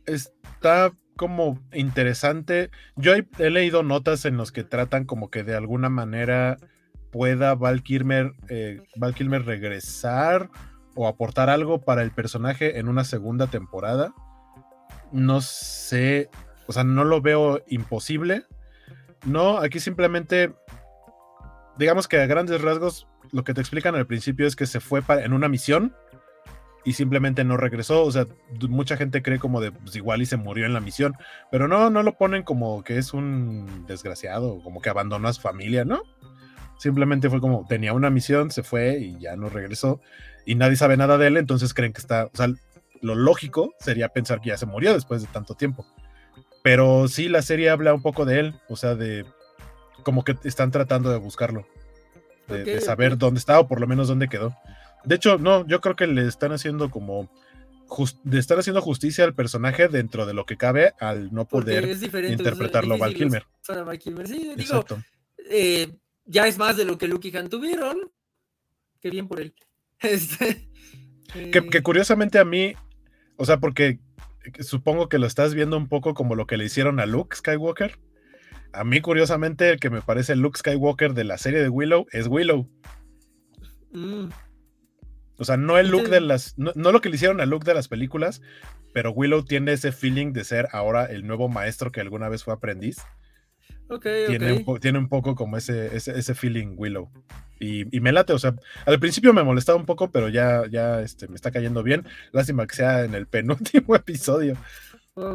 está 0.06 0.92
como 1.16 1.60
interesante. 1.74 2.70
Yo 2.96 3.14
he, 3.14 3.50
leído 3.50 3.84
notas 3.84 4.26
en 4.26 4.38
los 4.38 4.52
que 4.52 4.64
tratan 4.64 5.06
como 5.06 5.30
que 5.30 5.44
de 5.44 5.56
alguna 5.56 5.90
manera 5.90 6.58
pueda 7.12 7.56
Val 7.56 7.84
Kilmer, 7.84 8.34
eh, 8.50 8.82
Val 8.96 9.14
Kilmer 9.14 9.46
regresar 9.46 10.50
o 10.96 11.08
aportar 11.08 11.50
algo 11.50 11.82
para 11.82 12.02
el 12.02 12.12
personaje 12.12 12.80
en 12.80 12.88
una 12.88 13.04
segunda 13.04 13.48
temporada. 13.48 14.14
No 15.12 15.42
sé, 15.42 16.30
o 16.68 16.74
sea, 16.74 16.84
no 16.84 17.04
lo 17.04 17.22
veo 17.22 17.62
imposible. 17.68 18.44
No, 19.26 19.58
aquí 19.58 19.80
simplemente, 19.80 20.54
digamos 21.78 22.08
que 22.08 22.20
a 22.20 22.28
grandes 22.28 22.62
rasgos, 22.62 23.08
lo 23.32 23.44
que 23.44 23.54
te 23.54 23.62
explican 23.62 23.96
al 23.96 24.08
principio 24.08 24.46
es 24.46 24.56
que 24.56 24.66
se 24.66 24.80
fue 24.80 25.02
para, 25.02 25.24
en 25.24 25.34
una 25.34 25.50
misión 25.50 25.96
y 26.86 26.94
simplemente 26.94 27.44
no 27.44 27.58
regresó. 27.58 28.04
O 28.04 28.12
sea, 28.12 28.28
mucha 28.70 28.96
gente 28.96 29.22
cree 29.22 29.40
como 29.40 29.60
de 29.60 29.72
pues 29.72 29.96
igual 29.96 30.22
y 30.22 30.26
se 30.26 30.38
murió 30.38 30.66
en 30.66 30.74
la 30.74 30.80
misión, 30.80 31.16
pero 31.52 31.68
no, 31.68 31.90
no 31.90 32.04
lo 32.04 32.14
ponen 32.14 32.44
como 32.44 32.84
que 32.84 32.98
es 32.98 33.14
un 33.14 33.86
desgraciado, 33.88 34.62
como 34.64 34.82
que 34.82 34.90
abandonó 34.90 35.28
a 35.28 35.34
su 35.34 35.42
familia, 35.42 35.84
¿no? 35.84 36.04
Simplemente 36.78 37.30
fue 37.30 37.42
como 37.42 37.66
tenía 37.68 37.94
una 37.94 38.10
misión, 38.10 38.52
se 38.52 38.64
fue 38.64 39.00
y 39.00 39.20
ya 39.20 39.36
no 39.36 39.50
regresó 39.50 40.00
y 40.46 40.56
nadie 40.56 40.76
sabe 40.76 40.96
nada 40.96 41.18
de 41.18 41.28
él, 41.28 41.38
entonces 41.38 41.74
creen 41.74 41.92
que 41.92 42.02
está, 42.02 42.26
o 42.26 42.36
sea, 42.38 42.48
lo 43.02 43.16
lógico 43.16 43.74
sería 43.80 44.10
pensar 44.10 44.42
que 44.42 44.50
ya 44.50 44.58
se 44.58 44.66
murió 44.66 44.94
después 44.94 45.22
de 45.22 45.28
tanto 45.28 45.56
tiempo. 45.56 45.86
Pero 46.64 47.08
sí, 47.08 47.30
la 47.30 47.42
serie 47.42 47.70
habla 47.70 47.94
un 47.94 48.02
poco 48.02 48.26
de 48.26 48.40
él, 48.40 48.56
o 48.70 48.76
sea, 48.76 48.96
de 48.96 49.26
como 50.04 50.24
que 50.24 50.36
están 50.44 50.72
tratando 50.72 51.10
de 51.10 51.18
buscarlo, 51.18 51.68
de, 52.48 52.80
saber 52.82 53.18
dónde 53.18 53.40
está 53.40 53.60
o 53.60 53.68
por 53.68 53.80
lo 53.80 53.88
menos 53.88 54.08
dónde 54.08 54.28
quedó. 54.28 54.56
De 55.06 55.16
hecho, 55.16 55.38
no, 55.38 55.66
yo 55.68 55.82
creo 55.82 55.96
que 55.96 56.08
le 56.08 56.28
están 56.28 56.52
haciendo 56.52 56.90
como. 56.90 57.30
de 58.24 58.40
estar 58.40 58.58
haciendo 58.58 58.82
justicia 58.82 59.24
al 59.24 59.36
personaje 59.36 59.88
dentro 59.88 60.26
de 60.26 60.34
lo 60.34 60.46
que 60.46 60.58
cabe 60.58 60.94
al 61.00 61.34
no 61.34 61.48
poder 61.48 61.98
interpretarlo 62.30 62.98
Val 62.98 63.14
Kilmer. 63.14 63.46
Sí, 64.26 64.52
digo, 64.56 64.86
eh, 65.50 65.94
ya 66.26 66.48
es 66.48 66.58
más 66.58 66.78
de 66.78 66.86
lo 66.86 66.98
que 66.98 67.08
Luke 67.08 67.28
y 67.28 67.38
Han 67.38 67.50
tuvieron. 67.50 68.12
Qué 69.00 69.10
bien 69.10 69.28
por 69.28 69.40
él. 69.40 69.54
Este, 70.02 70.70
que, 71.32 71.70
que, 71.70 71.78
eh, 71.78 71.82
curiosamente 71.82 72.38
a 72.38 72.44
mí, 72.44 72.74
o 73.38 73.46
sea, 73.46 73.60
porque 73.62 74.00
supongo 74.60 75.10
que 75.10 75.20
lo 75.20 75.26
estás 75.26 75.54
viendo 75.54 75.78
un 75.78 75.88
poco 75.88 76.14
como 76.14 76.36
lo 76.36 76.48
que 76.48 76.58
le 76.58 76.66
hicieron 76.66 77.00
a 77.00 77.06
Luke 77.06 77.36
Skywalker. 77.36 77.98
A 78.74 78.84
mí, 78.84 79.00
curiosamente, 79.02 79.70
el 79.70 79.80
que 79.80 79.90
me 79.90 80.02
parece 80.02 80.36
Luke 80.36 80.60
Skywalker 80.60 81.14
de 81.14 81.24
la 81.24 81.38
serie 81.38 81.62
de 81.62 81.70
Willow 81.70 82.08
es 82.12 82.28
Willow. 82.28 82.70
Mm. 83.92 84.28
O 85.38 85.46
sea, 85.46 85.58
no 85.58 85.78
el 85.78 85.90
look 85.90 86.10
de 86.10 86.22
las. 86.22 86.58
No, 86.58 86.74
lo 86.74 87.02
que 87.02 87.10
le 87.10 87.16
hicieron 87.16 87.42
al 87.42 87.50
look 87.50 87.66
de 87.66 87.74
las 87.74 87.88
películas, 87.88 88.42
pero 88.94 89.12
Willow 89.12 89.44
tiene 89.44 89.74
ese 89.74 89.92
feeling 89.92 90.34
de 90.34 90.44
ser 90.44 90.68
ahora 90.72 91.06
el 91.06 91.28
nuevo 91.28 91.50
maestro 91.50 91.92
que 91.92 92.02
alguna 92.02 92.30
vez 92.30 92.44
fue 92.44 92.54
aprendiz. 92.54 92.98
Ok, 93.90 94.08
tiene, 94.28 94.64
Un 94.66 94.80
tiene 94.80 94.98
un 94.98 95.10
poco 95.10 95.36
como 95.36 95.58
ese, 95.58 95.96
ese, 95.96 96.36
feeling 96.36 96.76
Willow. 96.76 97.12
Y, 97.60 97.86
me 98.00 98.12
late, 98.12 98.34
o 98.34 98.40
sea, 98.40 98.56
al 98.86 99.00
principio 99.00 99.34
me 99.34 99.44
molestaba 99.44 99.78
un 99.78 99.86
poco, 99.86 100.12
pero 100.12 100.28
ya, 100.28 100.64
ya 100.70 101.02
este, 101.02 101.28
me 101.28 101.36
está 101.36 101.52
cayendo 101.52 101.84
bien. 101.84 102.06
Lástima 102.32 102.66
que 102.66 102.76
sea 102.76 103.04
en 103.04 103.14
el 103.14 103.28
penúltimo 103.28 103.96
episodio. 103.96 104.58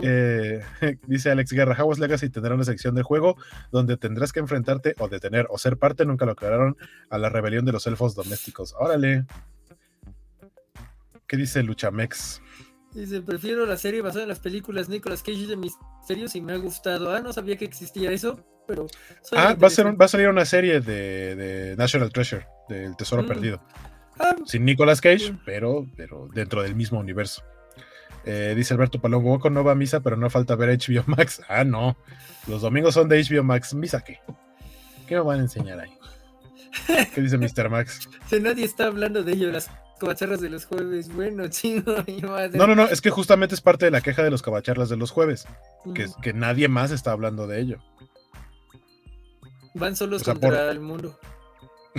Eh, 0.02 0.62
dice 1.06 1.30
Alex 1.30 1.52
Guerra, 1.52 1.76
Hogwarts 1.78 2.00
Legacy 2.00 2.28
tendrá 2.28 2.54
una 2.54 2.64
sección 2.64 2.94
de 2.94 3.02
juego 3.02 3.36
donde 3.72 3.96
tendrás 3.96 4.32
que 4.32 4.40
enfrentarte 4.40 4.94
o 4.98 5.08
detener 5.08 5.46
o 5.48 5.58
ser 5.58 5.78
parte, 5.78 6.04
nunca 6.04 6.26
lo 6.26 6.32
aclararon, 6.32 6.76
a 7.08 7.18
la 7.18 7.28
rebelión 7.30 7.64
de 7.64 7.72
los 7.72 7.86
elfos 7.86 8.14
domésticos. 8.14 8.74
Órale. 8.78 9.24
¿Qué 11.30 11.36
dice 11.36 11.62
Luchamex? 11.62 12.42
Dice, 12.92 13.22
prefiero 13.22 13.64
la 13.64 13.76
serie 13.76 14.02
basada 14.02 14.24
en 14.24 14.30
las 14.30 14.40
películas 14.40 14.88
Nicolas 14.88 15.22
Cage 15.22 15.46
de 15.46 15.56
misterios 15.56 16.34
y 16.34 16.40
me 16.40 16.54
ha 16.54 16.56
gustado. 16.56 17.14
Ah, 17.14 17.20
no 17.20 17.32
sabía 17.32 17.56
que 17.56 17.64
existía 17.64 18.10
eso, 18.10 18.44
pero... 18.66 18.88
Ah, 19.30 19.54
va 19.54 19.68
a, 19.68 19.70
ser 19.70 19.86
va 19.86 20.06
a 20.06 20.08
salir 20.08 20.28
una 20.28 20.44
serie 20.44 20.80
de, 20.80 21.76
National 21.78 22.10
Treasure, 22.10 22.48
del 22.68 22.96
Tesoro 22.96 23.22
mm. 23.22 23.26
Perdido. 23.28 23.62
Ah, 24.18 24.34
Sin 24.44 24.64
Nicolas 24.64 25.00
Cage, 25.00 25.32
pero, 25.44 25.86
pero 25.96 26.28
dentro 26.34 26.62
del 26.62 26.74
mismo 26.74 26.98
universo. 26.98 27.44
Eh, 28.24 28.54
dice 28.56 28.74
Alberto 28.74 29.00
Palón, 29.00 29.22
Goku 29.22 29.50
no 29.50 29.62
va 29.62 29.70
a 29.70 29.76
misa, 29.76 30.00
pero 30.00 30.16
no 30.16 30.28
falta 30.30 30.56
ver 30.56 30.76
HBO 30.76 31.04
Max. 31.06 31.42
Ah, 31.48 31.62
no. 31.62 31.96
Los 32.48 32.62
domingos 32.62 32.94
son 32.94 33.08
de 33.08 33.22
HBO 33.22 33.44
Max. 33.44 33.72
¿Misa 33.72 34.00
qué? 34.00 34.18
¿Qué 35.06 35.14
me 35.14 35.20
van 35.20 35.38
a 35.38 35.42
enseñar 35.42 35.78
ahí? 35.78 35.92
¿Qué 37.14 37.20
dice 37.20 37.38
Mr. 37.38 37.68
Max? 37.68 38.08
Si 38.28 38.40
nadie 38.40 38.64
está 38.64 38.86
hablando 38.86 39.22
de 39.22 39.32
ello, 39.32 39.50
las 39.50 39.70
cabacharlas 39.98 40.40
de 40.40 40.50
los 40.50 40.64
jueves. 40.64 41.14
Bueno, 41.14 41.46
chino. 41.50 41.84
No, 42.54 42.66
no, 42.66 42.74
no, 42.74 42.84
es 42.88 43.00
que 43.00 43.10
justamente 43.10 43.54
es 43.54 43.60
parte 43.60 43.84
de 43.84 43.90
la 43.90 44.00
queja 44.00 44.22
de 44.22 44.30
los 44.30 44.42
cabacharlas 44.42 44.88
de 44.88 44.96
los 44.96 45.10
jueves. 45.10 45.46
Que, 45.94 46.06
que 46.22 46.32
nadie 46.32 46.68
más 46.68 46.90
está 46.90 47.12
hablando 47.12 47.46
de 47.46 47.60
ello. 47.60 47.78
Van 49.74 49.94
solos 49.94 50.24
contra 50.24 50.70
el 50.70 50.80
mundo. 50.80 51.18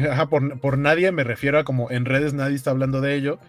Ajá, 0.10 0.28
por, 0.28 0.78
nadie 0.78 1.12
me 1.12 1.24
refiero 1.24 1.60
a 1.60 1.64
como 1.64 1.92
en 1.92 2.06
redes 2.06 2.34
nadie 2.34 2.56
está 2.56 2.72
hablando 2.72 3.02
de 3.02 3.16
ello. 3.16 3.40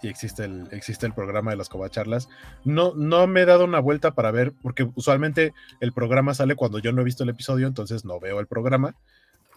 Y 0.00 0.08
existe 0.08 0.44
el, 0.44 0.68
existe 0.70 1.06
el 1.06 1.12
programa 1.12 1.50
de 1.50 1.56
las 1.56 1.68
covacharlas. 1.68 2.28
No, 2.64 2.94
no 2.94 3.26
me 3.26 3.42
he 3.42 3.44
dado 3.46 3.64
una 3.64 3.80
vuelta 3.80 4.12
para 4.12 4.30
ver, 4.30 4.52
porque 4.62 4.88
usualmente 4.94 5.54
el 5.80 5.92
programa 5.92 6.34
sale 6.34 6.54
cuando 6.54 6.78
yo 6.78 6.92
no 6.92 7.00
he 7.00 7.04
visto 7.04 7.24
el 7.24 7.30
episodio, 7.30 7.66
entonces 7.66 8.04
no 8.04 8.20
veo 8.20 8.38
el 8.38 8.46
programa. 8.46 8.94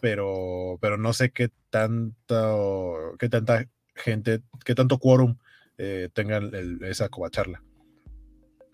Pero, 0.02 0.78
pero 0.82 0.98
no 0.98 1.14
sé 1.14 1.32
qué 1.32 1.52
tanto, 1.70 3.16
qué 3.20 3.30
tanta 3.30 3.68
gente, 3.96 4.42
que 4.66 4.76
tanto 4.76 4.98
quórum 4.98 5.38
eh, 5.78 6.10
tengan 6.14 6.52
esa 6.82 7.10
covacharla. 7.10 7.64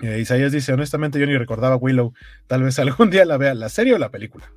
Eh, 0.01 0.19
Isaías 0.19 0.51
dice, 0.51 0.73
honestamente 0.73 1.19
yo 1.19 1.25
ni 1.25 1.37
recordaba 1.37 1.75
Willow, 1.75 2.13
tal 2.47 2.63
vez 2.63 2.79
algún 2.79 3.09
día 3.09 3.25
la 3.25 3.37
vea, 3.37 3.53
la 3.53 3.69
serie 3.69 3.93
o 3.93 3.97
la 3.97 4.09
película. 4.09 4.51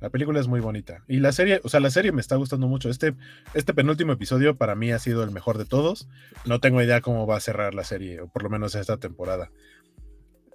La 0.00 0.10
película 0.10 0.38
es 0.38 0.46
muy 0.46 0.60
bonita. 0.60 1.02
Y 1.08 1.18
la 1.18 1.32
serie, 1.32 1.60
o 1.64 1.68
sea, 1.68 1.80
la 1.80 1.90
serie 1.90 2.12
me 2.12 2.20
está 2.20 2.36
gustando 2.36 2.68
mucho. 2.68 2.88
Este, 2.88 3.14
este 3.54 3.74
penúltimo 3.74 4.12
episodio 4.12 4.56
para 4.56 4.76
mí 4.76 4.92
ha 4.92 4.98
sido 5.00 5.24
el 5.24 5.32
mejor 5.32 5.58
de 5.58 5.64
todos. 5.64 6.08
No 6.44 6.60
tengo 6.60 6.80
idea 6.80 7.00
cómo 7.00 7.26
va 7.26 7.36
a 7.36 7.40
cerrar 7.40 7.74
la 7.74 7.82
serie, 7.82 8.20
o 8.20 8.28
por 8.28 8.44
lo 8.44 8.48
menos 8.48 8.76
esta 8.76 8.98
temporada. 8.98 9.50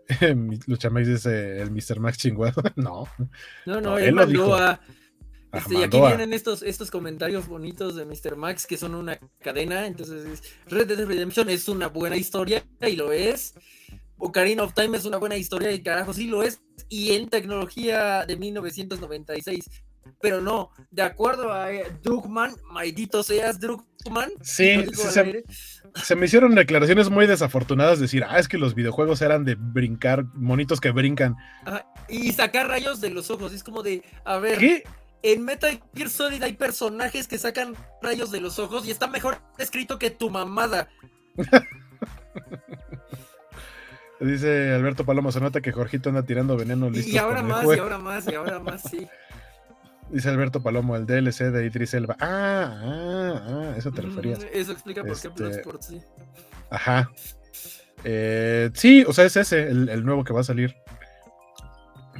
Luchamex 0.68 1.08
dice 1.08 1.62
el 1.62 1.72
Mr. 1.72 2.00
Max 2.00 2.18
chingüado. 2.18 2.62
no. 2.76 3.08
No, 3.66 3.82
no, 3.82 3.98
él, 3.98 4.16
lo 4.16 4.26
dijo. 4.26 4.56
a, 4.56 4.80
este, 5.54 5.76
y 5.76 5.84
aquí 5.84 6.00
vienen 6.00 6.34
estos, 6.34 6.64
estos 6.64 6.90
comentarios 6.90 7.48
bonitos 7.48 7.96
de 7.96 8.06
Mr. 8.06 8.36
Max 8.36 8.66
que 8.66 8.78
son 8.78 8.96
una 8.96 9.20
cadena. 9.40 9.86
Entonces, 9.86 10.42
Red 10.68 10.88
Dead 10.88 11.06
Redemption 11.06 11.50
es 11.50 11.68
una 11.68 11.88
buena 11.88 12.18
historia 12.18 12.64
y 12.82 12.96
lo 12.96 13.12
es. 13.12 13.54
Ocarina 14.18 14.64
of 14.64 14.74
Time 14.74 14.98
es 14.98 15.06
una 15.06 15.18
buena 15.18 15.38
historia 15.38 15.72
y 15.72 15.84
carajo, 15.84 16.14
sí 16.14 16.28
lo 16.28 16.44
es. 16.44 16.62
Y 16.90 17.12
en 17.12 17.30
tecnología 17.30 18.26
de 18.26 18.36
1996. 18.36 19.66
Pero 20.22 20.42
no, 20.42 20.72
de 20.92 21.02
acuerdo 21.02 21.54
a 21.54 21.72
eh, 21.72 21.86
Drugman, 22.02 22.56
maldito 22.72 23.24
seas 23.24 23.60
Drugman. 23.60 24.32
Sí, 24.42 24.86
se, 24.94 26.16
me 26.16 26.26
hicieron 26.26 26.56
declaraciones 26.56 27.10
muy 27.10 27.28
desafortunadas 27.28 28.00
decir, 28.00 28.24
ah, 28.28 28.40
es 28.40 28.48
que 28.48 28.58
los 28.58 28.76
videojuegos 28.76 29.22
eran 29.22 29.46
de 29.46 29.56
brincar, 29.56 30.26
monitos 30.34 30.80
que 30.80 30.92
brincan. 30.92 31.36
y 32.10 32.32
sacar 32.32 32.68
rayos 32.68 33.02
de 33.02 33.10
los 33.10 33.30
ojos, 33.30 33.54
es 33.54 33.64
como 33.64 33.84
de, 33.84 34.04
a 34.26 34.38
ver. 34.38 34.58
¿Qué? 34.58 34.84
en 35.24 35.44
Metal 35.44 35.82
Gear 35.96 36.10
Solid 36.10 36.44
hay 36.44 36.54
personajes 36.54 37.28
que 37.28 37.38
sacan 37.38 37.76
rayos 38.02 38.30
de 38.30 38.42
los 38.42 38.60
ojos 38.60 38.86
y 38.86 38.92
está 38.92 39.08
mejor 39.08 39.38
escrito 39.58 39.98
que 39.98 40.12
tu 40.12 40.30
mamada. 40.30 40.90
Dice 44.20 44.74
Alberto 44.74 45.06
Paloma, 45.06 45.32
se 45.32 45.40
nota 45.42 45.62
que 45.62 45.72
Jorgito 45.72 46.10
anda 46.10 46.24
tirando 46.24 46.56
veneno 46.56 46.90
listo. 46.90 47.12
Y 47.12 47.18
ahora 47.18 47.42
más, 47.42 47.66
y 47.66 47.80
ahora 47.80 47.98
más, 47.98 48.28
y 48.28 48.36
ahora 48.36 48.60
más, 48.60 48.84
sí. 48.84 49.08
Dice 50.14 50.30
Alberto 50.30 50.62
Palomo, 50.62 50.96
el 50.96 51.08
DLC 51.08 51.52
de 51.52 51.66
Idris 51.66 51.96
Elba. 51.96 52.16
Ah, 52.20 52.80
ah, 52.84 53.42
ah, 53.48 53.74
eso 53.76 53.92
te 53.92 54.04
referías. 54.04 54.46
Eso 54.54 54.72
explica 54.72 55.04
por 55.04 55.20
qué 55.20 55.28
este... 55.28 55.64
sí. 55.82 56.02
Ajá. 56.70 57.12
Eh, 58.04 58.70
sí, 58.76 59.04
o 59.08 59.12
sea, 59.12 59.26
es 59.26 59.36
ese, 59.38 59.68
el 59.68 60.06
nuevo 60.06 60.24
que 60.24 60.32
va 60.32 60.42
a 60.42 60.44
salir. 60.44 60.76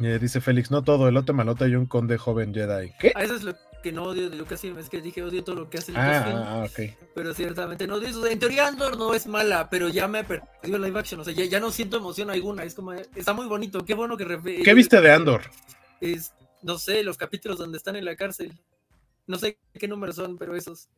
Eh, 0.02 0.18
dice 0.20 0.42
Félix, 0.42 0.72
no 0.72 0.82
todo, 0.84 1.08
el 1.08 1.18
otro 1.18 1.36
malota 1.36 1.68
y 1.68 1.76
un 1.76 1.86
conde 1.86 2.18
joven 2.18 2.52
Jedi. 2.54 2.94
¿Qué? 3.00 3.14
Ah, 3.16 3.24
eso 3.24 3.36
es 3.36 3.44
lo 3.44 3.54
que 3.84 3.92
no 3.92 4.04
odio 4.04 4.30
de 4.30 4.38
Lucasfilm, 4.38 4.80
es 4.80 4.90
que 4.90 5.02
dije 5.02 5.22
odio 5.22 5.44
todo 5.44 5.56
lo 5.56 5.70
que 5.70 5.78
hace 5.78 5.92
Lucasfilm. 5.92 6.38
Ah, 6.38 6.64
ah, 6.64 6.66
ok. 6.66 6.96
Pero 7.14 7.34
ciertamente 7.36 7.86
no 7.86 7.96
odio. 7.96 8.26
En 8.26 8.40
teoría 8.40 8.68
Andor 8.68 8.98
no 8.98 9.14
es 9.14 9.28
mala, 9.28 9.70
pero 9.70 9.90
ya 9.90 10.08
me 10.08 10.26
el 10.64 10.82
live 10.82 11.00
action, 11.00 11.22
o 11.22 11.24
sea, 11.24 11.34
ya, 11.34 11.60
no 11.60 11.70
siento 11.70 11.98
emoción 11.98 12.32
alguna, 12.32 12.64
es 12.64 12.74
como, 12.74 12.94
está 12.94 13.34
muy 13.34 13.46
bonito, 13.46 13.86
qué 13.86 13.94
bueno 13.94 14.18
que... 14.18 14.64
¿Qué 14.64 14.74
viste 14.74 15.00
de 15.00 15.12
Andor? 15.12 15.44
es, 16.02 16.34
no 16.64 16.78
sé, 16.78 17.04
los 17.04 17.18
capítulos 17.18 17.58
donde 17.58 17.78
están 17.78 17.96
en 17.96 18.06
la 18.06 18.16
cárcel. 18.16 18.54
No 19.28 19.38
sé 19.38 19.58
qué 19.74 19.88
números 19.88 20.16
son, 20.16 20.38
pero 20.38 20.56
esos. 20.56 20.90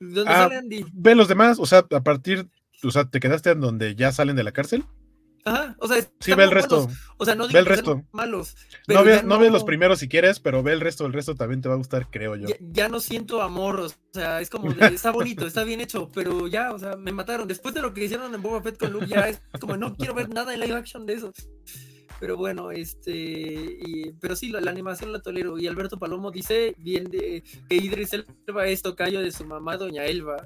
¿Dónde 0.00 0.24
Ah, 0.32 0.44
sale 0.44 0.56
Andy? 0.56 0.84
Ve 0.92 1.14
los 1.14 1.28
demás, 1.28 1.58
o 1.58 1.66
sea, 1.66 1.86
a 1.90 2.02
partir, 2.02 2.48
o 2.82 2.90
sea, 2.90 3.04
¿te 3.04 3.20
quedaste 3.20 3.50
en 3.50 3.60
donde 3.60 3.94
ya 3.94 4.12
salen 4.12 4.36
de 4.36 4.44
la 4.44 4.52
cárcel? 4.52 4.84
Ajá, 5.46 5.76
o 5.78 5.86
sea, 5.86 6.02
Sí, 6.20 6.32
ve 6.32 6.44
el 6.44 6.50
resto. 6.50 6.88
O 7.18 7.24
sea, 7.26 7.34
no 7.34 7.42
Ve 7.44 7.48
digo 7.48 7.58
el 7.60 7.66
que 7.66 7.74
sean 7.74 7.84
resto. 7.84 8.08
malos. 8.12 8.56
No 8.56 8.82
pero 8.86 9.04
ya 9.04 9.22
no 9.22 9.38
ves 9.38 9.52
los 9.52 9.64
primeros 9.64 9.98
si 9.98 10.08
quieres, 10.08 10.40
pero 10.40 10.62
ve 10.62 10.72
el 10.72 10.80
resto, 10.80 11.04
el 11.04 11.12
resto 11.12 11.34
también 11.34 11.60
te 11.60 11.68
va 11.68 11.74
a 11.74 11.76
gustar, 11.76 12.08
creo 12.10 12.34
yo. 12.34 12.48
Ya, 12.48 12.56
ya 12.60 12.88
no 12.88 12.98
siento 12.98 13.42
amor, 13.42 13.78
o 13.80 13.88
sea, 14.14 14.40
es 14.40 14.48
como, 14.48 14.72
de, 14.72 14.86
está 14.86 15.10
bonito, 15.10 15.46
está 15.46 15.62
bien 15.64 15.82
hecho, 15.82 16.08
pero 16.14 16.48
ya, 16.48 16.72
o 16.72 16.78
sea, 16.78 16.96
me 16.96 17.12
mataron. 17.12 17.46
Después 17.46 17.74
de 17.74 17.82
lo 17.82 17.92
que 17.92 18.04
hicieron 18.04 18.34
en 18.34 18.40
Boba 18.40 18.62
Fett 18.62 18.78
con 18.78 18.90
Luke, 18.92 19.06
ya 19.06 19.28
es 19.28 19.42
como, 19.60 19.76
no 19.76 19.94
quiero 19.94 20.14
ver 20.14 20.30
nada 20.30 20.54
en 20.54 20.60
live 20.60 20.76
action 20.76 21.04
de 21.04 21.12
eso. 21.12 21.32
Pero 22.24 22.38
bueno, 22.38 22.70
este, 22.70 23.10
y- 23.12 24.12
pero 24.18 24.34
sí, 24.34 24.48
la, 24.48 24.58
la 24.62 24.70
animación 24.70 25.12
la 25.12 25.20
tolero. 25.20 25.58
Y 25.58 25.66
Alberto 25.66 25.98
Palomo 25.98 26.30
dice 26.30 26.74
bien 26.78 27.10
de 27.10 27.42
que 27.68 27.74
Idris 27.76 28.14
Elba 28.14 28.66
es 28.66 28.80
tocayo 28.80 29.20
de 29.20 29.30
su 29.30 29.44
mamá, 29.44 29.76
Doña 29.76 30.06
Elba. 30.06 30.36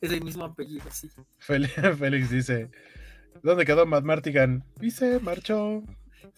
Es 0.00 0.10
el 0.10 0.24
mismo 0.24 0.46
apellido, 0.46 0.84
sí. 0.90 1.10
Félix 1.38 2.30
dice, 2.30 2.70
¿dónde 3.42 3.66
quedó 3.66 3.84
Matt 3.84 4.04
Martigan? 4.04 4.64
Se 4.90 5.20
marchó. 5.20 5.82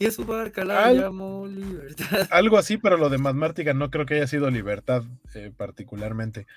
Y 0.00 0.06
a 0.06 0.10
su 0.10 0.24
barca 0.24 0.64
la 0.64 0.86
Al- 0.86 0.98
llamó 0.98 1.46
Libertad. 1.46 2.26
Algo 2.32 2.58
así, 2.58 2.78
pero 2.78 2.96
lo 2.96 3.08
de 3.10 3.18
Matt 3.18 3.36
Martigan 3.36 3.78
no 3.78 3.92
creo 3.92 4.06
que 4.06 4.14
haya 4.14 4.26
sido 4.26 4.50
libertad 4.50 5.04
eh, 5.36 5.52
particularmente. 5.56 6.48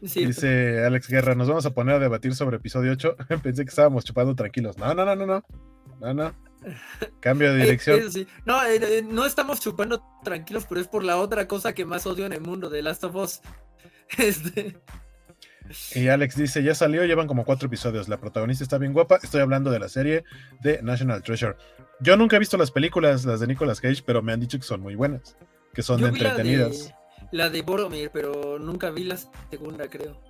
Dice 0.00 0.82
Alex 0.82 1.08
Guerra, 1.08 1.34
nos 1.34 1.48
vamos 1.48 1.66
a 1.66 1.74
poner 1.74 1.96
a 1.96 1.98
debatir 1.98 2.34
sobre 2.34 2.56
episodio 2.56 2.92
8. 2.92 3.16
Pensé 3.42 3.64
que 3.66 3.68
estábamos 3.68 4.06
chupando 4.06 4.34
tranquilos. 4.34 4.78
No, 4.78 4.94
no, 4.94 5.04
no, 5.04 5.14
no, 5.14 5.26
no. 5.26 5.44
No, 6.00 6.14
no. 6.14 6.32
Cambio 7.20 7.52
de 7.52 7.62
dirección. 7.62 8.10
sí. 8.10 8.26
No, 8.44 8.62
eh, 8.64 8.80
eh, 8.80 9.02
no 9.02 9.26
estamos 9.26 9.60
chupando 9.60 10.02
tranquilos, 10.22 10.66
pero 10.68 10.80
es 10.80 10.88
por 10.88 11.04
la 11.04 11.16
otra 11.16 11.48
cosa 11.48 11.72
que 11.72 11.84
más 11.84 12.06
odio 12.06 12.26
en 12.26 12.32
el 12.32 12.40
mundo, 12.40 12.70
de 12.70 12.82
Last 12.82 13.04
of 13.04 13.14
Us. 13.16 13.40
Este, 14.18 14.76
Y 15.94 16.08
Alex 16.08 16.36
dice, 16.36 16.62
ya 16.62 16.74
salió, 16.74 17.04
llevan 17.04 17.26
como 17.26 17.44
cuatro 17.44 17.66
episodios. 17.66 18.08
La 18.08 18.20
protagonista 18.20 18.62
está 18.62 18.76
bien 18.76 18.92
guapa. 18.92 19.18
Estoy 19.22 19.40
hablando 19.40 19.70
de 19.70 19.78
la 19.78 19.88
serie 19.88 20.24
de 20.60 20.82
National 20.82 21.22
Treasure. 21.22 21.56
Yo 22.00 22.16
nunca 22.16 22.36
he 22.36 22.38
visto 22.38 22.56
las 22.56 22.70
películas, 22.70 23.24
las 23.24 23.40
de 23.40 23.46
Nicolas 23.46 23.80
Cage, 23.80 24.02
pero 24.04 24.20
me 24.22 24.32
han 24.32 24.40
dicho 24.40 24.58
que 24.58 24.64
son 24.64 24.80
muy 24.82 24.94
buenas, 24.94 25.36
que 25.72 25.82
son 25.82 25.98
yo 26.00 26.08
la 26.08 26.12
entretenidas. 26.12 26.88
de, 26.88 26.94
la 27.32 27.48
de 27.48 27.62
Boromir, 27.62 28.10
pero 28.12 28.58
nunca 28.58 28.90
vi 28.90 29.04
la 29.04 29.16
segunda, 29.50 29.88
creo. 29.88 30.20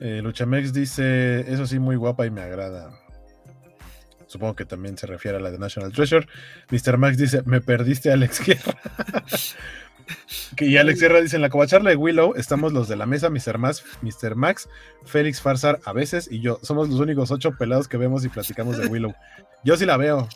Eh, 0.00 0.20
Luchamex 0.22 0.72
dice, 0.72 1.40
eso 1.52 1.66
sí, 1.66 1.78
muy 1.78 1.96
guapa 1.96 2.26
y 2.26 2.30
me 2.30 2.40
agrada. 2.40 2.90
Supongo 4.32 4.56
que 4.56 4.64
también 4.64 4.96
se 4.96 5.06
refiere 5.06 5.36
a 5.36 5.40
la 5.40 5.50
de 5.50 5.58
National 5.58 5.92
Treasure. 5.92 6.26
Mr. 6.70 6.96
Max 6.96 7.18
dice, 7.18 7.42
me 7.44 7.60
perdiste, 7.60 8.10
Alex 8.10 8.40
Guerra. 8.44 8.78
Que- 10.56 10.64
y 10.66 10.78
Alex 10.78 11.00
Guerra 11.00 11.20
dice, 11.20 11.36
en 11.36 11.42
la 11.42 11.50
covacharla 11.50 11.90
de 11.90 11.96
Willow 11.96 12.34
estamos 12.36 12.72
los 12.72 12.88
de 12.88 12.96
la 12.96 13.04
mesa, 13.06 13.28
Mr. 13.30 13.58
Max, 13.58 13.84
Mr. 14.00 14.34
Max, 14.34 14.68
Félix 15.04 15.40
Farsar 15.42 15.80
a 15.84 15.92
veces 15.92 16.28
y 16.30 16.40
yo. 16.40 16.58
Somos 16.62 16.88
los 16.88 16.98
únicos 16.98 17.30
ocho 17.30 17.52
pelados 17.58 17.88
que 17.88 17.98
vemos 17.98 18.24
y 18.24 18.28
platicamos 18.30 18.78
de 18.78 18.86
Willow. 18.86 19.14
Yo 19.64 19.76
sí 19.76 19.84
la 19.86 19.96
veo, 19.98 20.28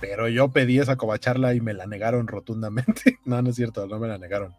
pero 0.00 0.28
yo 0.28 0.48
pedí 0.48 0.80
esa 0.80 0.96
covacharla 0.96 1.54
y 1.54 1.60
me 1.60 1.72
la 1.72 1.86
negaron 1.86 2.26
rotundamente. 2.26 3.18
no, 3.24 3.40
no 3.40 3.50
es 3.50 3.56
cierto, 3.56 3.86
no 3.86 3.98
me 4.00 4.08
la 4.08 4.18
negaron. 4.18 4.54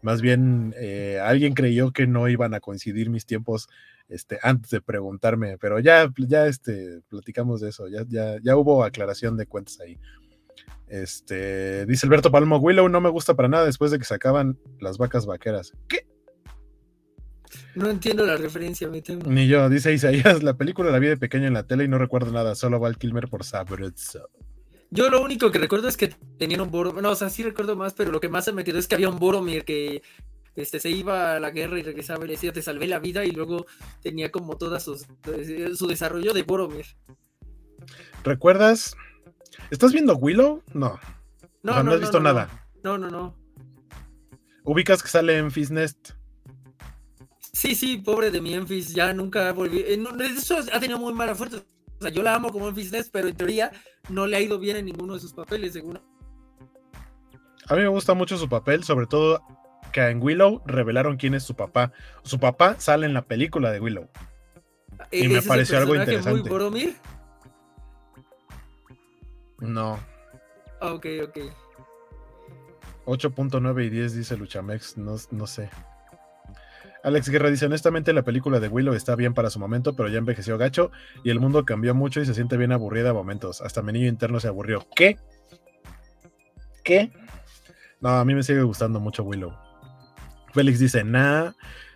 Más 0.00 0.22
bien, 0.22 0.74
eh, 0.78 1.20
alguien 1.22 1.54
creyó 1.54 1.92
que 1.92 2.06
no 2.06 2.28
iban 2.28 2.54
a 2.54 2.60
coincidir 2.60 3.10
mis 3.10 3.26
tiempos 3.26 3.68
este, 4.12 4.38
antes 4.42 4.70
de 4.70 4.80
preguntarme, 4.80 5.58
pero 5.58 5.80
ya, 5.80 6.12
ya 6.16 6.46
este, 6.46 7.00
platicamos 7.08 7.60
de 7.60 7.70
eso, 7.70 7.88
ya, 7.88 8.04
ya, 8.08 8.36
ya 8.42 8.56
hubo 8.56 8.84
aclaración 8.84 9.36
de 9.36 9.46
cuentas 9.46 9.80
ahí. 9.80 9.98
Este, 10.86 11.86
dice 11.86 12.06
Alberto 12.06 12.30
Palmo, 12.30 12.58
Willow 12.58 12.88
no 12.88 13.00
me 13.00 13.08
gusta 13.08 13.34
para 13.34 13.48
nada 13.48 13.64
después 13.64 13.90
de 13.90 13.98
que 13.98 14.04
sacaban 14.04 14.58
las 14.78 14.98
vacas 14.98 15.24
vaqueras. 15.24 15.72
¿Qué? 15.88 16.06
No 17.74 17.88
entiendo 17.88 18.26
la 18.26 18.36
referencia, 18.36 18.88
me 18.88 19.00
temo. 19.00 19.30
Ni 19.30 19.48
yo, 19.48 19.68
dice 19.70 19.92
Isaías, 19.92 20.42
la 20.42 20.54
película 20.54 20.90
la 20.90 20.98
vi 20.98 21.08
de 21.08 21.16
pequeño 21.16 21.46
en 21.46 21.54
la 21.54 21.66
tele 21.66 21.84
y 21.84 21.88
no 21.88 21.98
recuerdo 21.98 22.30
nada, 22.30 22.54
solo 22.54 22.78
Val 22.78 22.98
Kilmer 22.98 23.28
por 23.28 23.44
sabroso. 23.44 24.28
Yo 24.90 25.08
lo 25.08 25.22
único 25.22 25.50
que 25.50 25.58
recuerdo 25.58 25.88
es 25.88 25.96
que 25.96 26.14
tenían 26.38 26.60
un 26.60 26.70
Boromir. 26.70 27.02
No, 27.02 27.10
o 27.10 27.14
sea, 27.14 27.30
sí 27.30 27.42
recuerdo 27.42 27.76
más, 27.76 27.94
pero 27.94 28.10
lo 28.10 28.20
que 28.20 28.28
más 28.28 28.44
se 28.44 28.52
me 28.52 28.62
quedó 28.62 28.78
es 28.78 28.86
que 28.86 28.94
había 28.94 29.08
un 29.08 29.18
Boromir 29.18 29.64
que 29.64 30.02
este, 30.56 30.80
se 30.80 30.90
iba 30.90 31.36
a 31.36 31.40
la 31.40 31.50
guerra 31.50 31.78
y 31.78 31.82
regresaba 31.82 32.24
y 32.24 32.28
le 32.28 32.34
decía, 32.34 32.52
te 32.52 32.62
salvé 32.62 32.86
la 32.86 32.98
vida, 32.98 33.24
y 33.24 33.30
luego 33.30 33.66
tenía 34.02 34.30
como 34.30 34.56
toda 34.56 34.80
sus, 34.80 35.06
su 35.74 35.86
desarrollo 35.86 36.32
de 36.32 36.42
Boromir. 36.42 36.86
¿Recuerdas? 38.24 38.96
¿Estás 39.70 39.92
viendo 39.92 40.16
Willow? 40.16 40.62
No. 40.72 40.98
No, 41.62 41.72
O 41.72 41.74
sea, 41.74 41.82
no, 41.82 41.92
has 41.92 42.00
visto 42.00 42.18
no, 42.18 42.24
nada. 42.24 42.68
No, 42.82 42.98
no, 42.98 43.10
no. 43.10 43.36
¿Ubicas 44.64 45.02
que 45.02 45.08
sale 45.08 45.38
en 45.38 45.50
Fisnest? 45.50 46.10
Sí, 47.52 47.74
sí, 47.74 47.98
pobre 47.98 48.30
de 48.30 48.40
mi 48.40 48.54
Enfis, 48.54 48.94
ya 48.94 49.12
nunca 49.12 49.52
volvió. 49.52 49.80
eh, 49.86 49.96
no, 49.96 50.12
no, 50.12 50.24
eso 50.24 50.56
ha 50.72 50.80
tenido 50.80 50.98
muy 50.98 51.12
mala 51.12 51.34
suerte. 51.34 51.56
O 51.56 52.02
sea, 52.02 52.10
yo 52.10 52.22
la 52.22 52.34
amo 52.34 52.50
como 52.50 52.68
Enfis 52.68 52.90
Nest, 52.90 53.10
pero 53.12 53.28
en 53.28 53.36
teoría 53.36 53.70
no 54.08 54.26
le 54.26 54.36
ha 54.36 54.40
ido 54.40 54.58
bien 54.58 54.76
en 54.76 54.86
ninguno 54.86 55.14
de 55.14 55.20
sus 55.20 55.32
papeles, 55.32 55.74
según. 55.74 56.00
A 57.68 57.74
mí 57.74 57.82
me 57.82 57.88
gusta 57.88 58.14
mucho 58.14 58.36
su 58.38 58.48
papel, 58.48 58.82
sobre 58.82 59.06
todo 59.06 59.42
que 59.92 60.00
en 60.00 60.22
Willow 60.22 60.62
revelaron 60.66 61.16
quién 61.16 61.34
es 61.34 61.42
su 61.42 61.54
papá. 61.54 61.92
Su 62.22 62.40
papá 62.40 62.76
sale 62.78 63.06
en 63.06 63.14
la 63.14 63.22
película 63.22 63.70
de 63.70 63.80
Willow. 63.80 64.08
Y 65.10 65.28
me 65.28 65.38
¿Ese 65.38 65.38
es 65.38 65.44
el 65.44 65.48
pareció 65.48 65.78
algo 65.78 65.94
interesante. 65.94 66.40
Muy 66.40 66.48
Boromir? 66.48 66.96
No. 69.58 69.98
Ah, 70.80 70.92
ok, 70.92 71.06
ok. 71.24 71.38
8.9 73.06 73.84
y 73.84 73.90
10 73.90 74.14
dice 74.16 74.36
Luchamex, 74.36 74.96
no, 74.96 75.16
no 75.30 75.46
sé. 75.46 75.70
Alex 77.04 77.28
Guerra 77.28 77.50
dice, 77.50 77.66
honestamente 77.66 78.12
la 78.12 78.22
película 78.22 78.60
de 78.60 78.68
Willow 78.68 78.94
está 78.94 79.16
bien 79.16 79.34
para 79.34 79.50
su 79.50 79.58
momento, 79.58 79.94
pero 79.94 80.08
ya 80.08 80.18
envejeció 80.18 80.56
gacho 80.56 80.92
y 81.24 81.30
el 81.30 81.40
mundo 81.40 81.64
cambió 81.64 81.94
mucho 81.94 82.20
y 82.20 82.26
se 82.26 82.34
siente 82.34 82.56
bien 82.56 82.70
aburrida 82.70 83.10
a 83.10 83.14
momentos. 83.14 83.60
Hasta 83.60 83.82
mi 83.82 83.92
niño 83.92 84.06
interno 84.06 84.38
se 84.38 84.48
aburrió. 84.48 84.86
¿Qué? 84.94 85.18
¿Qué? 86.84 87.12
No, 88.00 88.10
a 88.10 88.24
mí 88.24 88.34
me 88.34 88.42
sigue 88.42 88.62
gustando 88.62 89.00
mucho 89.00 89.24
Willow. 89.24 89.52
Félix 90.52 90.78
dice, 90.78 91.04
nah. 91.04 91.52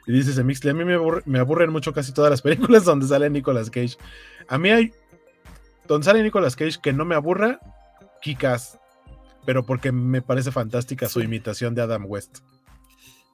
Y 0.07 0.13
dice 0.13 0.33
Semixle, 0.33 0.71
a 0.71 0.75
mí 0.75 0.85
me, 0.85 0.97
aburre- 0.97 1.23
me 1.27 1.39
aburren 1.41 1.71
mucho 1.71 1.93
casi 1.93 2.13
todas 2.13 2.31
las 2.31 2.41
películas 2.43 2.85
donde 2.85 3.07
sale 3.09 3.29
Nicolas 3.31 3.71
Cage. 3.71 3.97
A 4.49 4.57
mí 4.59 4.71
hay... 4.71 4.93
Donde 5.89 6.05
sale 6.05 6.23
Nicolas 6.23 6.57
Cage 6.57 6.79
que 6.83 6.93
no 6.93 7.05
me 7.05 7.15
aburra, 7.15 7.61
Kikas. 8.23 8.79
Pero 9.45 9.65
porque 9.65 9.93
me 9.93 10.23
parece 10.23 10.51
fantástica 10.53 11.09
su 11.09 11.21
imitación 11.21 11.75
de 11.75 11.83
Adam 11.83 12.05
West. 12.07 12.39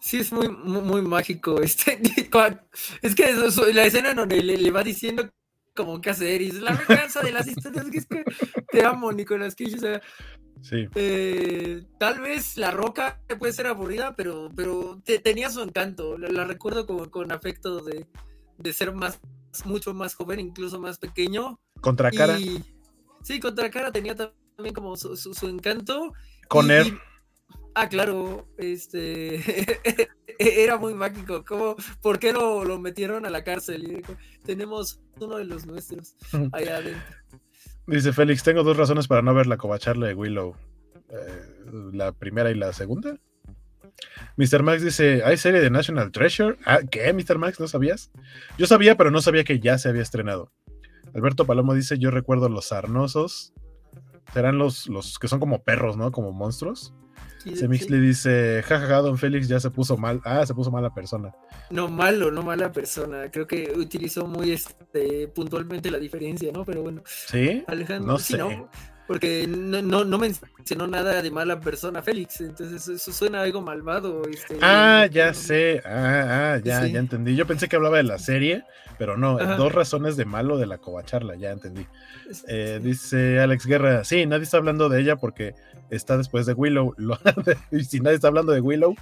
Sí, 0.00 0.18
es 0.18 0.32
muy, 0.32 0.48
muy, 0.48 0.82
muy 0.82 1.02
mágico. 1.02 1.60
Este, 1.62 2.00
es 3.02 3.14
que 3.14 3.24
eso- 3.24 3.66
la 3.72 3.84
escena 3.84 4.14
donde 4.14 4.42
le, 4.42 4.56
le 4.58 4.70
va 4.70 4.82
diciendo 4.82 5.30
como 5.74 6.00
qué 6.02 6.10
hacer 6.10 6.42
y 6.42 6.48
es 6.48 6.60
la 6.60 6.72
venganza 6.72 7.20
de 7.22 7.32
las 7.32 7.46
historias. 7.46 7.86
que 7.90 7.98
es 7.98 8.06
que 8.06 8.24
te 8.70 8.84
amo, 8.84 9.12
Nicolás 9.12 9.54
Cage. 9.54 9.76
O 9.76 9.78
sea, 9.78 10.02
Sí. 10.62 10.88
eh, 10.94 11.84
tal 11.98 12.20
vez 12.20 12.56
la 12.56 12.70
roca 12.70 13.20
puede 13.38 13.52
ser 13.52 13.66
aburrida, 13.66 14.14
pero, 14.16 14.48
pero 14.54 15.00
te- 15.04 15.18
tenía 15.18 15.50
su 15.50 15.60
encanto. 15.60 16.16
La, 16.16 16.28
la 16.28 16.44
recuerdo 16.44 16.86
con, 16.86 17.10
con 17.10 17.32
afecto 17.32 17.80
de, 17.82 18.06
de 18.58 18.72
ser 18.72 18.94
más, 18.94 19.20
mucho 19.64 19.92
más 19.92 20.14
joven, 20.14 20.40
incluso 20.40 20.80
más 20.80 20.98
pequeño. 20.98 21.60
Contra 21.80 22.10
cara. 22.10 22.38
Y, 22.38 22.62
sí, 23.22 23.40
contra 23.40 23.70
cara 23.70 23.90
tenía 23.92 24.14
también 24.14 24.74
como 24.74 24.96
su, 24.96 25.16
su- 25.16 25.34
su 25.34 25.48
encanto. 25.48 26.12
Con 26.48 26.68
y- 26.68 26.72
él. 26.72 26.86
y- 26.88 26.98
ah, 27.74 27.88
claro, 27.88 28.46
este 28.56 29.42
era 30.38 30.76
muy 30.76 30.94
mágico. 30.94 31.44
¿Cómo, 31.44 31.74
¿Por 32.00 32.18
qué 32.20 32.32
lo, 32.32 32.64
lo 32.64 32.78
metieron 32.78 33.26
a 33.26 33.30
la 33.30 33.42
cárcel? 33.42 33.82
Y 33.84 33.94
dijo, 33.96 34.16
Tenemos 34.44 35.00
uno 35.20 35.36
de 35.38 35.44
los 35.44 35.66
nuestros 35.66 36.14
allá 36.52 36.76
adentro. 36.76 37.16
Dice 37.86 38.12
Félix, 38.12 38.42
tengo 38.42 38.62
dos 38.62 38.76
razones 38.76 39.09
para 39.09 39.22
no 39.22 39.34
ver 39.34 39.46
la 39.46 39.56
covacharla 39.56 40.06
de 40.06 40.14
Willow. 40.14 40.54
Eh, 41.10 41.62
la 41.92 42.12
primera 42.12 42.50
y 42.50 42.54
la 42.54 42.72
segunda. 42.72 43.16
Mr. 44.36 44.62
Max 44.62 44.82
dice, 44.82 45.22
¿hay 45.24 45.36
serie 45.36 45.60
de 45.60 45.70
National 45.70 46.10
Treasure? 46.12 46.56
Ah, 46.64 46.80
¿Qué, 46.90 47.12
Mr. 47.12 47.38
Max? 47.38 47.60
¿No 47.60 47.68
sabías? 47.68 48.10
Yo 48.56 48.66
sabía, 48.66 48.96
pero 48.96 49.10
no 49.10 49.20
sabía 49.20 49.44
que 49.44 49.60
ya 49.60 49.78
se 49.78 49.88
había 49.88 50.02
estrenado. 50.02 50.52
Alberto 51.14 51.44
Palomo 51.44 51.74
dice, 51.74 51.98
yo 51.98 52.10
recuerdo 52.10 52.48
los 52.48 52.66
sarnosos. 52.66 53.52
Serán 54.32 54.59
los, 54.59 54.88
los 54.88 55.18
que 55.18 55.28
son 55.28 55.40
como 55.40 55.62
perros, 55.62 55.96
¿no? 55.96 56.10
Como 56.12 56.32
monstruos. 56.32 56.94
Y- 57.44 57.56
Semixly 57.56 57.98
dice, 58.01 58.62
jajaja, 58.64 58.98
don 58.98 59.19
Félix 59.19 59.48
ya 59.48 59.59
se 59.60 59.70
puso 59.70 59.97
mal. 59.97 60.20
Ah, 60.24 60.44
se 60.47 60.55
puso 60.55 60.70
mala 60.70 60.93
persona. 60.94 61.35
No 61.70 61.89
malo, 61.89 62.31
no 62.31 62.43
mala 62.43 62.70
persona. 62.73 63.31
Creo 63.31 63.47
que 63.47 63.73
utilizó 63.77 64.27
muy 64.27 64.52
este, 64.52 65.28
puntualmente 65.28 65.90
la 65.90 65.98
diferencia, 65.98 66.51
¿no? 66.52 66.64
Pero 66.64 66.82
bueno, 66.82 67.02
¿Sí? 67.06 67.64
Alejandro, 67.66 68.12
No 68.12 68.19
sí. 68.19 68.36
¿no? 68.36 68.69
Porque 69.06 69.46
no, 69.48 70.04
no, 70.04 70.18
mencionó 70.18 70.86
nada 70.86 71.22
de 71.22 71.30
mala 71.30 71.60
persona 71.60 72.02
Félix, 72.02 72.40
entonces 72.40 72.88
eso 72.88 73.12
suena 73.12 73.42
algo 73.42 73.60
malvado. 73.60 74.22
Este, 74.28 74.58
ah, 74.62 75.06
ya 75.10 75.34
sé, 75.34 75.82
ah, 75.84 76.54
ah 76.54 76.60
ya, 76.62 76.86
ya 76.86 76.98
entendí. 76.98 77.34
Yo 77.34 77.46
pensé 77.46 77.68
que 77.68 77.76
hablaba 77.76 77.96
de 77.96 78.04
la 78.04 78.18
serie, 78.18 78.64
pero 78.98 79.16
no, 79.16 79.38
dos 79.56 79.72
razones 79.72 80.16
de 80.16 80.24
malo 80.24 80.58
de 80.58 80.66
la 80.66 80.78
covacharla, 80.78 81.36
ya 81.36 81.50
entendí. 81.50 81.86
Eh, 82.48 82.80
dice 82.82 83.40
Alex 83.40 83.66
Guerra, 83.66 84.04
sí, 84.04 84.24
nadie 84.26 84.44
está 84.44 84.56
hablando 84.56 84.88
de 84.88 85.00
ella 85.00 85.16
porque 85.16 85.54
está 85.90 86.16
después 86.16 86.46
de 86.46 86.54
Willow. 86.54 86.94
y 87.70 87.84
si 87.84 88.00
nadie 88.00 88.16
está 88.16 88.28
hablando 88.28 88.52
de 88.52 88.60
Willow, 88.60 88.94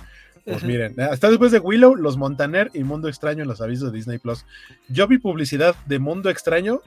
pues 0.44 0.64
miren, 0.64 0.94
está 0.98 1.28
después 1.28 1.52
de 1.52 1.58
Willow, 1.58 1.96
Los 1.96 2.16
Montaner 2.16 2.70
y 2.74 2.82
Mundo 2.82 3.08
Extraño 3.08 3.42
en 3.42 3.48
los 3.48 3.60
avisos 3.60 3.92
de 3.92 3.98
Disney 3.98 4.18
Plus. 4.18 4.46
Yo 4.88 5.06
vi 5.06 5.18
publicidad 5.18 5.76
de 5.86 5.98
Mundo 5.98 6.30
Extraño 6.30 6.80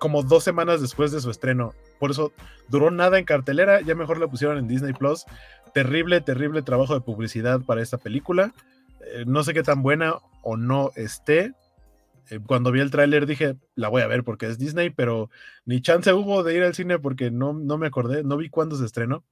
como 0.00 0.22
dos 0.22 0.42
semanas 0.42 0.80
después 0.80 1.12
de 1.12 1.20
su 1.20 1.30
estreno. 1.30 1.74
Por 2.00 2.10
eso 2.10 2.32
duró 2.68 2.90
nada 2.90 3.18
en 3.18 3.26
cartelera, 3.26 3.82
ya 3.82 3.94
mejor 3.94 4.18
la 4.18 4.26
pusieron 4.26 4.56
en 4.56 4.66
Disney 4.66 4.94
Plus. 4.94 5.26
Terrible, 5.74 6.22
terrible 6.22 6.62
trabajo 6.62 6.94
de 6.94 7.02
publicidad 7.02 7.60
para 7.60 7.82
esta 7.82 7.98
película. 7.98 8.52
Eh, 9.12 9.24
no 9.26 9.44
sé 9.44 9.52
qué 9.52 9.62
tan 9.62 9.82
buena 9.82 10.14
o 10.42 10.56
no 10.56 10.90
esté. 10.96 11.52
Eh, 12.30 12.40
cuando 12.44 12.72
vi 12.72 12.80
el 12.80 12.90
tráiler 12.90 13.26
dije, 13.26 13.56
la 13.74 13.88
voy 13.88 14.00
a 14.00 14.06
ver 14.06 14.24
porque 14.24 14.46
es 14.46 14.58
Disney, 14.58 14.88
pero 14.88 15.28
ni 15.66 15.82
chance 15.82 16.10
hubo 16.14 16.42
de 16.42 16.56
ir 16.56 16.62
al 16.62 16.74
cine 16.74 16.98
porque 16.98 17.30
no, 17.30 17.52
no 17.52 17.76
me 17.76 17.86
acordé, 17.86 18.24
no 18.24 18.38
vi 18.38 18.48
cuándo 18.48 18.76
se 18.76 18.86
estrenó. 18.86 19.22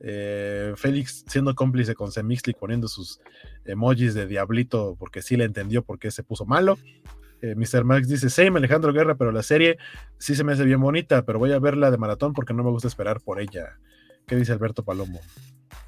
Eh, 0.00 0.72
Félix 0.76 1.24
siendo 1.26 1.54
cómplice 1.54 1.94
con 1.94 2.12
Semixli 2.12 2.54
poniendo 2.54 2.88
sus 2.88 3.20
emojis 3.64 4.14
de 4.14 4.26
diablito 4.26 4.96
porque 4.98 5.20
sí 5.20 5.36
le 5.36 5.44
entendió 5.44 5.82
por 5.82 5.98
qué 5.98 6.10
se 6.10 6.22
puso 6.22 6.46
malo. 6.46 6.78
Eh, 7.40 7.54
Mr. 7.54 7.84
Max 7.84 8.08
dice, 8.08 8.30
same 8.30 8.58
Alejandro 8.58 8.92
Guerra, 8.92 9.16
pero 9.16 9.30
la 9.30 9.42
serie 9.42 9.78
sí 10.18 10.34
se 10.34 10.42
me 10.44 10.52
hace 10.52 10.64
bien 10.64 10.80
bonita, 10.80 11.24
pero 11.24 11.38
voy 11.38 11.52
a 11.52 11.58
verla 11.58 11.90
de 11.90 11.98
maratón 11.98 12.32
porque 12.32 12.52
no 12.52 12.64
me 12.64 12.70
gusta 12.70 12.88
esperar 12.88 13.20
por 13.20 13.40
ella. 13.40 13.78
¿Qué 14.26 14.36
dice 14.36 14.52
Alberto 14.52 14.84
Palomo? 14.84 15.20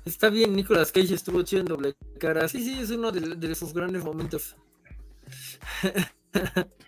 Está 0.05 0.31
bien, 0.31 0.55
Nicolas 0.57 0.93
Cage 0.93 1.15
estuvo 1.15 1.43
chido 1.43 1.61
en 1.61 1.67
doble 1.67 1.95
cara. 2.19 2.49
Sí, 2.49 2.63
sí, 2.65 2.81
es 2.81 2.91
uno 2.91 3.13
de, 3.13 3.55
sus 3.55 3.75
grandes 3.75 4.03
momentos. 4.03 4.57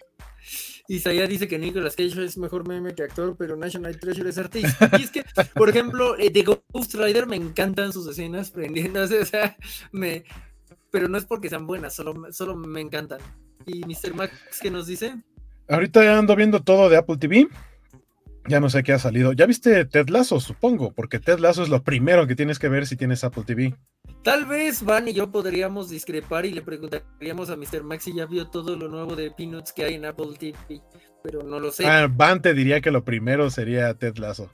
Isaiah 0.89 1.27
dice 1.27 1.47
que 1.47 1.59
Nicolas 1.59 1.95
Cage 1.95 2.25
es 2.25 2.39
mejor 2.39 2.67
meme 2.67 2.95
que 2.95 3.03
actor, 3.03 3.37
pero 3.39 3.57
National 3.57 3.99
Treasure 3.99 4.31
es 4.31 4.39
artista. 4.39 4.91
Y 4.99 5.03
es 5.03 5.11
que, 5.11 5.25
por 5.55 5.69
ejemplo, 5.69 6.19
eh, 6.19 6.31
de 6.31 6.43
Ghost 6.43 6.95
Rider 6.95 7.27
me 7.27 7.37
encantan 7.37 7.93
sus 7.93 8.09
escenas 8.09 8.51
prendiéndose, 8.51 9.21
o 9.23 9.27
sea, 9.27 9.57
me... 9.93 10.25
Pero 10.91 11.09
no 11.09 11.17
es 11.17 11.25
porque 11.25 11.49
sean 11.49 11.67
buenas, 11.67 11.95
solo, 11.95 12.15
solo 12.33 12.55
me 12.55 12.81
encantan. 12.81 13.21
¿Y 13.67 13.81
Mr. 13.85 14.15
Max 14.15 14.33
qué 14.61 14.71
nos 14.71 14.87
dice? 14.87 15.15
Ahorita 15.69 16.05
ya 16.05 16.19
ando 16.19 16.37
viendo 16.37 16.61
todo 16.61 16.89
de 16.89 16.97
Apple 16.97 17.17
TV. 17.17 17.49
Ya 18.49 18.59
no 18.59 18.69
sé 18.69 18.83
qué 18.83 18.93
ha 18.93 18.99
salido. 18.99 19.33
¿Ya 19.33 19.47
viste 19.47 19.85
Ted 19.85 20.09
Lasso, 20.09 20.41
supongo? 20.41 20.93
Porque 20.93 21.21
Ted 21.21 21.39
Lasso 21.39 21.63
es 21.63 21.69
lo 21.69 21.83
primero 21.83 22.27
que 22.27 22.35
tienes 22.35 22.59
que 22.59 22.69
ver 22.69 22.87
si 22.87 22.97
tienes 22.97 23.23
Apple 23.23 23.45
TV. 23.47 23.75
Tal 24.25 24.47
vez 24.47 24.85
Van 24.85 25.07
y 25.09 25.13
yo 25.13 25.31
podríamos 25.31 25.89
discrepar 25.89 26.47
y 26.47 26.53
le 26.53 26.63
preguntaríamos 26.63 27.51
a 27.51 27.57
Mr. 27.57 27.85
Max 27.85 28.05
si 28.05 28.15
ya 28.15 28.27
vio 28.27 28.49
todo 28.49 28.77
lo 28.77 28.89
nuevo 28.89 29.15
de 29.15 29.31
Peanuts 29.31 29.73
que 29.73 29.85
hay 29.85 29.95
en 29.95 30.05
Apple 30.05 30.35
TV, 30.39 30.55
pero 31.23 31.43
no 31.43 31.61
lo 31.61 31.71
sé. 31.71 31.87
Ah, 31.87 32.09
Van 32.11 32.43
te 32.43 32.55
diría 32.55 32.81
que 32.81 32.91
lo 32.91 33.05
primero 33.05 33.51
sería 33.51 33.95
Ted 33.95 34.17
Lasso. 34.17 34.51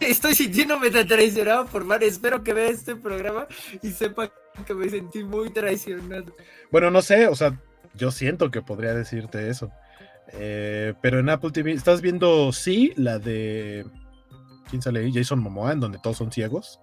Estoy 0.00 0.34
sintiéndome 0.34 0.90
traicionado 0.90 1.66
por 1.66 1.86
Van. 1.86 2.02
Espero 2.02 2.42
que 2.42 2.54
vea 2.54 2.68
este 2.68 2.96
programa 2.96 3.46
y 3.82 3.90
sepa 3.90 4.32
que 4.66 4.74
me 4.74 4.88
sentí 4.88 5.22
muy 5.22 5.50
traicionado. 5.50 6.34
Bueno, 6.70 6.90
no 6.90 7.02
sé, 7.02 7.26
o 7.28 7.34
sea, 7.34 7.58
yo 7.94 8.10
siento 8.10 8.50
que 8.50 8.62
podría 8.62 8.94
decirte 8.94 9.48
eso. 9.50 9.70
Eh, 10.32 10.94
pero 11.02 11.18
en 11.18 11.28
Apple 11.28 11.50
TV, 11.50 11.72
¿estás 11.72 12.00
viendo, 12.00 12.52
sí, 12.52 12.92
la 12.96 13.18
de... 13.18 13.86
¿Quién 14.70 14.82
sale 14.82 15.00
ahí? 15.00 15.12
Jason 15.12 15.40
Momoa, 15.40 15.72
en 15.72 15.80
donde 15.80 15.98
todos 15.98 16.16
son 16.16 16.30
ciegos. 16.30 16.80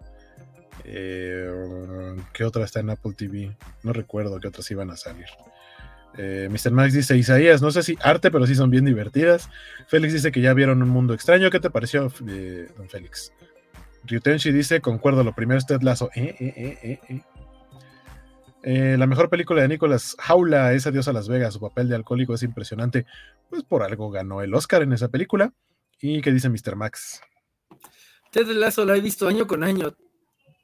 Eh, 0.84 2.16
¿Qué 2.34 2.44
otra 2.44 2.66
está 2.66 2.82
en 2.82 2.90
Apple 2.90 3.14
TV? 3.14 3.56
No 3.84 3.94
recuerdo 3.94 4.40
qué 4.40 4.50
otras 4.50 4.70
iban 4.72 4.92
a 4.92 4.98
salir. 4.98 5.28
Eh, 6.18 6.50
Mr. 6.50 6.72
Max 6.72 6.94
dice, 6.94 7.16
Isaías, 7.16 7.62
no 7.62 7.72
sé 7.72 7.84
si 7.84 7.98
arte, 8.02 8.32
pero 8.32 8.48
sí 8.48 8.56
son 8.56 8.70
bien 8.70 8.86
divertidas. 8.86 9.50
Félix 9.88 10.14
dice 10.14 10.32
que 10.32 10.42
ya 10.42 10.54
vieron 10.54 10.82
un 10.82 10.90
mundo 10.90 11.14
extraño. 11.14 11.50
¿Qué 11.50 11.60
te 11.60 11.70
pareció, 11.70 12.02
don 12.02 12.90
Félix? 12.90 13.32
Ryutenshi 14.06 14.52
dice, 14.52 14.82
concuerdo, 14.82 15.24
lo 15.24 15.34
primero 15.34 15.58
es 15.58 15.66
Ted 15.66 15.82
Lazo. 15.82 16.10
Eh, 16.16 16.36
eh, 16.40 16.78
eh, 16.82 17.00
eh. 17.10 17.22
Eh, 18.64 18.98
la 18.98 19.08
mejor 19.08 19.30
película 19.30 19.62
de 19.62 19.68
Nicolas 19.68 20.16
Jaula 20.20 20.74
es 20.74 20.88
Adiós 20.88 21.08
a 21.08 21.14
Las 21.14 21.28
Vegas. 21.30 21.54
Su 21.54 21.60
papel 21.60 21.88
de 21.88 21.96
alcohólico 21.96 22.34
es 22.34 22.44
impresionante. 22.44 23.06
Pues 23.50 23.64
por 23.64 23.84
algo 23.84 24.10
ganó 24.10 24.42
el 24.42 24.54
Oscar 24.54 24.82
en 24.82 24.94
esa 24.94 25.08
película. 25.08 25.54
¿Y 26.02 26.22
qué 26.22 26.32
dice 26.32 26.50
Mr. 26.50 26.76
Max? 26.76 27.22
Ted 28.32 28.48
Lasso 28.48 28.84
la 28.84 28.98
he 28.98 29.02
visto 29.02 29.28
año 29.28 29.48
con 29.48 29.64
año. 29.64 29.96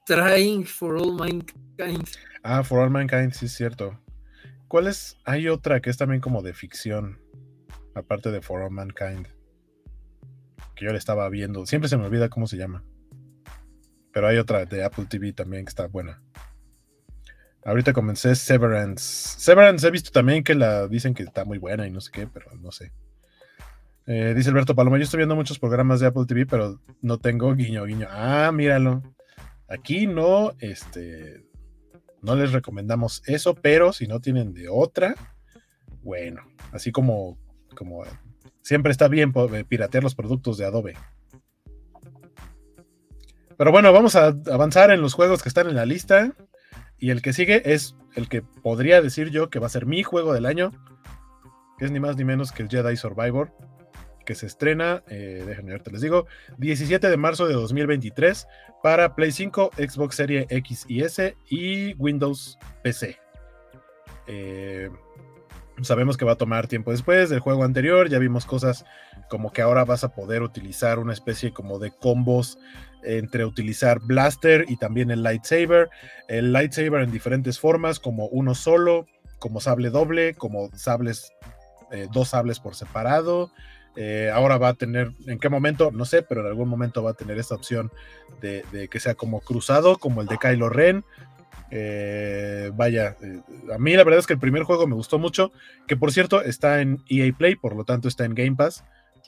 Trying 0.06 0.66
for 0.66 0.98
All 0.98 1.14
Mankind. 1.14 2.08
Ah, 2.44 2.62
For 2.64 2.80
All 2.80 2.90
Mankind, 2.90 3.32
sí 3.32 3.46
es 3.46 3.54
cierto. 3.54 3.98
¿Cuál 4.74 4.88
es? 4.88 5.20
Hay 5.24 5.50
otra 5.50 5.82
que 5.82 5.92
es 5.92 5.98
también 5.98 6.20
como 6.20 6.42
de 6.42 6.52
ficción. 6.52 7.20
Aparte 7.94 8.32
de 8.32 8.42
For 8.42 8.60
All 8.64 8.72
Mankind. 8.72 9.28
Que 10.74 10.86
yo 10.86 10.92
le 10.92 10.98
estaba 10.98 11.30
viendo. 11.30 11.68
Siempre 11.68 11.88
se 11.88 11.96
me 11.96 12.06
olvida 12.06 12.28
cómo 12.28 12.48
se 12.48 12.58
llama. 12.58 12.84
Pero 14.12 14.28
hay 14.28 14.38
otra 14.38 14.66
de 14.66 14.84
Apple 14.84 15.06
TV 15.08 15.32
también 15.32 15.66
que 15.66 15.70
está 15.70 15.86
buena. 15.86 16.24
Ahorita 17.64 17.94
comencé 17.94 18.34
Severance. 18.34 19.40
Severance 19.40 19.88
he 19.88 19.92
visto 19.92 20.10
también 20.10 20.44
que 20.44 20.56
la 20.56 20.88
dicen 20.88 21.14
que 21.14 21.22
está 21.22 21.46
muy 21.46 21.60
buena 21.60 21.86
y 21.86 21.92
no 21.92 22.02
sé 22.02 22.10
qué, 22.12 22.26
pero 22.26 22.48
no 22.60 22.72
sé. 22.72 22.92
Eh, 24.08 24.34
dice 24.36 24.50
Alberto 24.50 24.74
Paloma, 24.74 24.98
yo 24.98 25.04
estoy 25.04 25.20
viendo 25.20 25.36
muchos 25.36 25.60
programas 25.60 26.00
de 26.00 26.08
Apple 26.08 26.26
TV, 26.28 26.48
pero 26.48 26.82
no 27.00 27.20
tengo 27.20 27.54
guiño, 27.54 27.86
guiño. 27.86 28.08
Ah, 28.10 28.52
míralo. 28.52 29.04
Aquí 29.68 30.08
no, 30.08 30.54
este, 30.58 31.46
no 32.24 32.36
les 32.36 32.52
recomendamos 32.52 33.22
eso, 33.28 33.54
pero 33.54 33.94
si 33.94 34.08
no 34.08 34.20
tienen 34.20 34.54
de 34.54 34.70
otra, 34.70 35.16
bueno, 36.02 36.42
así 36.72 36.92
como, 36.92 37.38
como 37.76 38.04
siempre 38.62 38.92
está 38.92 39.08
bien 39.08 39.34
eh, 39.54 39.66
piratear 39.68 40.04
los 40.04 40.16
productos 40.16 40.58
de 40.58 40.66
Adobe. 40.66 40.96
Pero 43.58 43.72
bueno, 43.72 43.94
vamos 43.94 44.16
a 44.16 44.36
avanzar 44.52 44.90
en 44.92 45.02
los 45.02 45.14
juegos 45.14 45.44
que 45.44 45.50
están 45.50 45.68
en 45.68 45.76
la 45.76 45.86
lista. 45.86 46.34
Y 46.98 47.12
el 47.12 47.22
que 47.22 47.34
sigue 47.34 47.74
es 47.74 47.96
el 48.16 48.30
que 48.30 48.42
podría 48.42 49.02
decir 49.02 49.30
yo 49.30 49.50
que 49.50 49.60
va 49.60 49.68
a 49.68 49.70
ser 49.70 49.86
mi 49.86 50.04
juego 50.04 50.34
del 50.34 50.46
año, 50.46 50.72
que 51.78 51.86
es 51.86 51.92
ni 51.92 52.00
más 52.00 52.16
ni 52.16 52.24
menos 52.24 52.52
que 52.52 52.64
el 52.64 52.70
Jedi 52.70 52.96
Survivor, 52.96 53.52
que 54.26 54.36
se 54.36 54.46
estrena, 54.46 55.04
eh, 55.08 55.44
déjenme 55.46 55.72
ver, 55.72 55.84
te 55.84 55.92
les 55.92 56.02
digo, 56.02 56.28
17 56.58 57.10
de 57.10 57.18
marzo 57.18 57.48
de 57.48 57.54
2023 57.54 58.48
para 58.82 59.16
Play 59.16 59.32
5, 59.32 59.72
Xbox 59.78 60.16
Series 60.16 60.46
X 60.50 60.86
y 60.88 61.04
S 61.04 61.36
y 61.50 61.94
Windows 61.96 62.58
PC. 62.82 63.20
Eh, 64.28 64.90
sabemos 65.82 66.18
que 66.18 66.26
va 66.26 66.34
a 66.34 66.38
tomar 66.38 66.68
tiempo 66.68 66.92
después 66.92 67.30
del 67.30 67.40
juego 67.40 67.64
anterior, 67.64 68.10
ya 68.10 68.20
vimos 68.20 68.46
cosas 68.46 68.86
como 69.30 69.52
que 69.52 69.62
ahora 69.62 69.86
vas 69.86 70.04
a 70.04 70.14
poder 70.14 70.44
utilizar 70.44 71.00
una 71.00 71.14
especie 71.14 71.52
como 71.52 71.80
de 71.80 71.92
combos 71.92 72.60
entre 73.04 73.46
utilizar 73.46 74.00
blaster 74.00 74.66
y 74.68 74.78
también 74.78 75.12
el 75.12 75.24
lightsaber. 75.24 75.90
El 76.28 76.54
lightsaber 76.54 77.02
en 77.02 77.12
diferentes 77.12 77.60
formas, 77.60 78.00
como 78.00 78.28
uno 78.28 78.56
solo, 78.56 79.08
como 79.40 79.60
sable 79.60 79.90
doble, 79.90 80.36
como 80.36 80.70
sables, 80.76 81.34
eh, 81.92 82.08
dos 82.12 82.30
sables 82.30 82.60
por 82.60 82.76
separado. 82.76 83.52
Eh, 83.96 84.32
ahora 84.34 84.58
va 84.58 84.70
a 84.70 84.74
tener, 84.74 85.12
¿en 85.28 85.40
qué 85.40 85.50
momento? 85.50 85.92
No 85.92 86.06
sé, 86.06 86.24
pero 86.24 86.42
en 86.42 86.48
algún 86.48 86.70
momento 86.70 87.04
va 87.04 87.12
a 87.12 87.16
tener 87.16 87.38
esta 87.38 87.56
opción 87.56 87.92
de, 88.42 88.64
que 88.90 89.00
sea 89.00 89.16
como 89.16 89.40
cruzado, 89.42 89.98
como 89.98 90.22
el 90.22 90.28
de 90.28 90.38
Kylo 90.38 90.70
Ren. 90.70 91.04
Eh, 91.72 92.72
vaya, 92.76 93.18
a 93.74 93.78
mí 93.78 93.96
la 93.96 94.04
verdad 94.04 94.20
es 94.20 94.28
que 94.28 94.34
el 94.34 94.40
primer 94.40 94.64
juego 94.64 94.86
me 94.88 94.96
gustó 94.96 95.18
mucho, 95.18 95.52
que 95.88 95.98
por 95.98 96.12
cierto 96.12 96.42
está 96.42 96.82
en 96.82 97.04
EA 97.10 97.32
Play, 97.34 97.56
por 97.56 97.76
lo 97.76 97.84
tanto 97.84 98.08
está 98.08 98.26
en 98.26 98.36
Game 98.36 98.56
Pass 98.56 98.84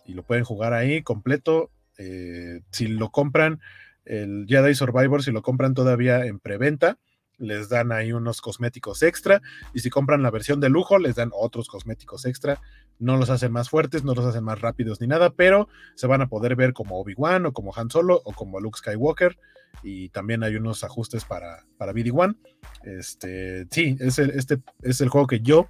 y 0.06 0.14
lo 0.14 0.24
pueden 0.24 0.44
jugar 0.44 0.74
ahí 0.74 1.02
completo. 1.02 1.70
Eh, 1.98 2.62
si 2.72 2.88
lo 2.88 3.10
compran, 3.10 3.62
el 4.06 4.46
Jedi 4.48 4.76
Survivor, 4.76 5.24
si 5.24 5.32
lo 5.32 5.42
compran 5.42 5.74
todavía 5.74 6.26
en 6.26 6.40
preventa, 6.40 6.98
les 7.38 7.70
dan 7.70 7.91
ahí 7.91 8.12
unos 8.12 8.41
cosméticos 8.41 9.03
extra. 9.03 9.41
Y 9.74 9.80
si 9.80 9.90
compran 9.90 10.24
la 10.24 10.32
versión 10.32 10.60
de 10.60 10.70
lujo, 10.70 10.98
les 10.98 11.16
dan 11.16 11.32
otros 11.34 11.68
cosméticos 11.68 12.26
extra. 12.26 12.62
No 12.99 13.18
los 13.18 13.30
hacen 13.30 13.52
más 13.52 13.70
fuertes, 13.70 14.03
no 14.03 14.14
los 14.14 14.26
hacen 14.26 14.44
más 14.44 14.62
rápidos 14.62 15.02
ni 15.02 15.07
nada, 15.07 15.32
pero 15.32 15.68
se 15.95 16.07
van 16.07 16.22
a 16.22 16.28
poder 16.28 16.56
ver 16.56 16.74
como 16.74 16.99
Obi-Wan 16.99 17.45
o 17.45 17.53
como 17.53 17.74
Han 17.76 17.90
Solo 17.90 18.22
o 18.24 18.34
como 18.34 18.60
Luke 18.60 18.80
Skywalker. 18.80 19.38
Y 19.84 20.10
también 20.10 20.44
hay 20.44 20.56
unos 20.56 20.84
ajustes 20.84 21.26
para, 21.26 21.66
para 21.78 21.94
BD-1. 21.94 22.38
Este, 22.84 23.68
sí, 23.72 23.98
este 23.99 24.62
es 24.82 25.02
el 25.02 25.10
juego 25.10 25.28
que 25.28 25.41
yo 25.41 25.68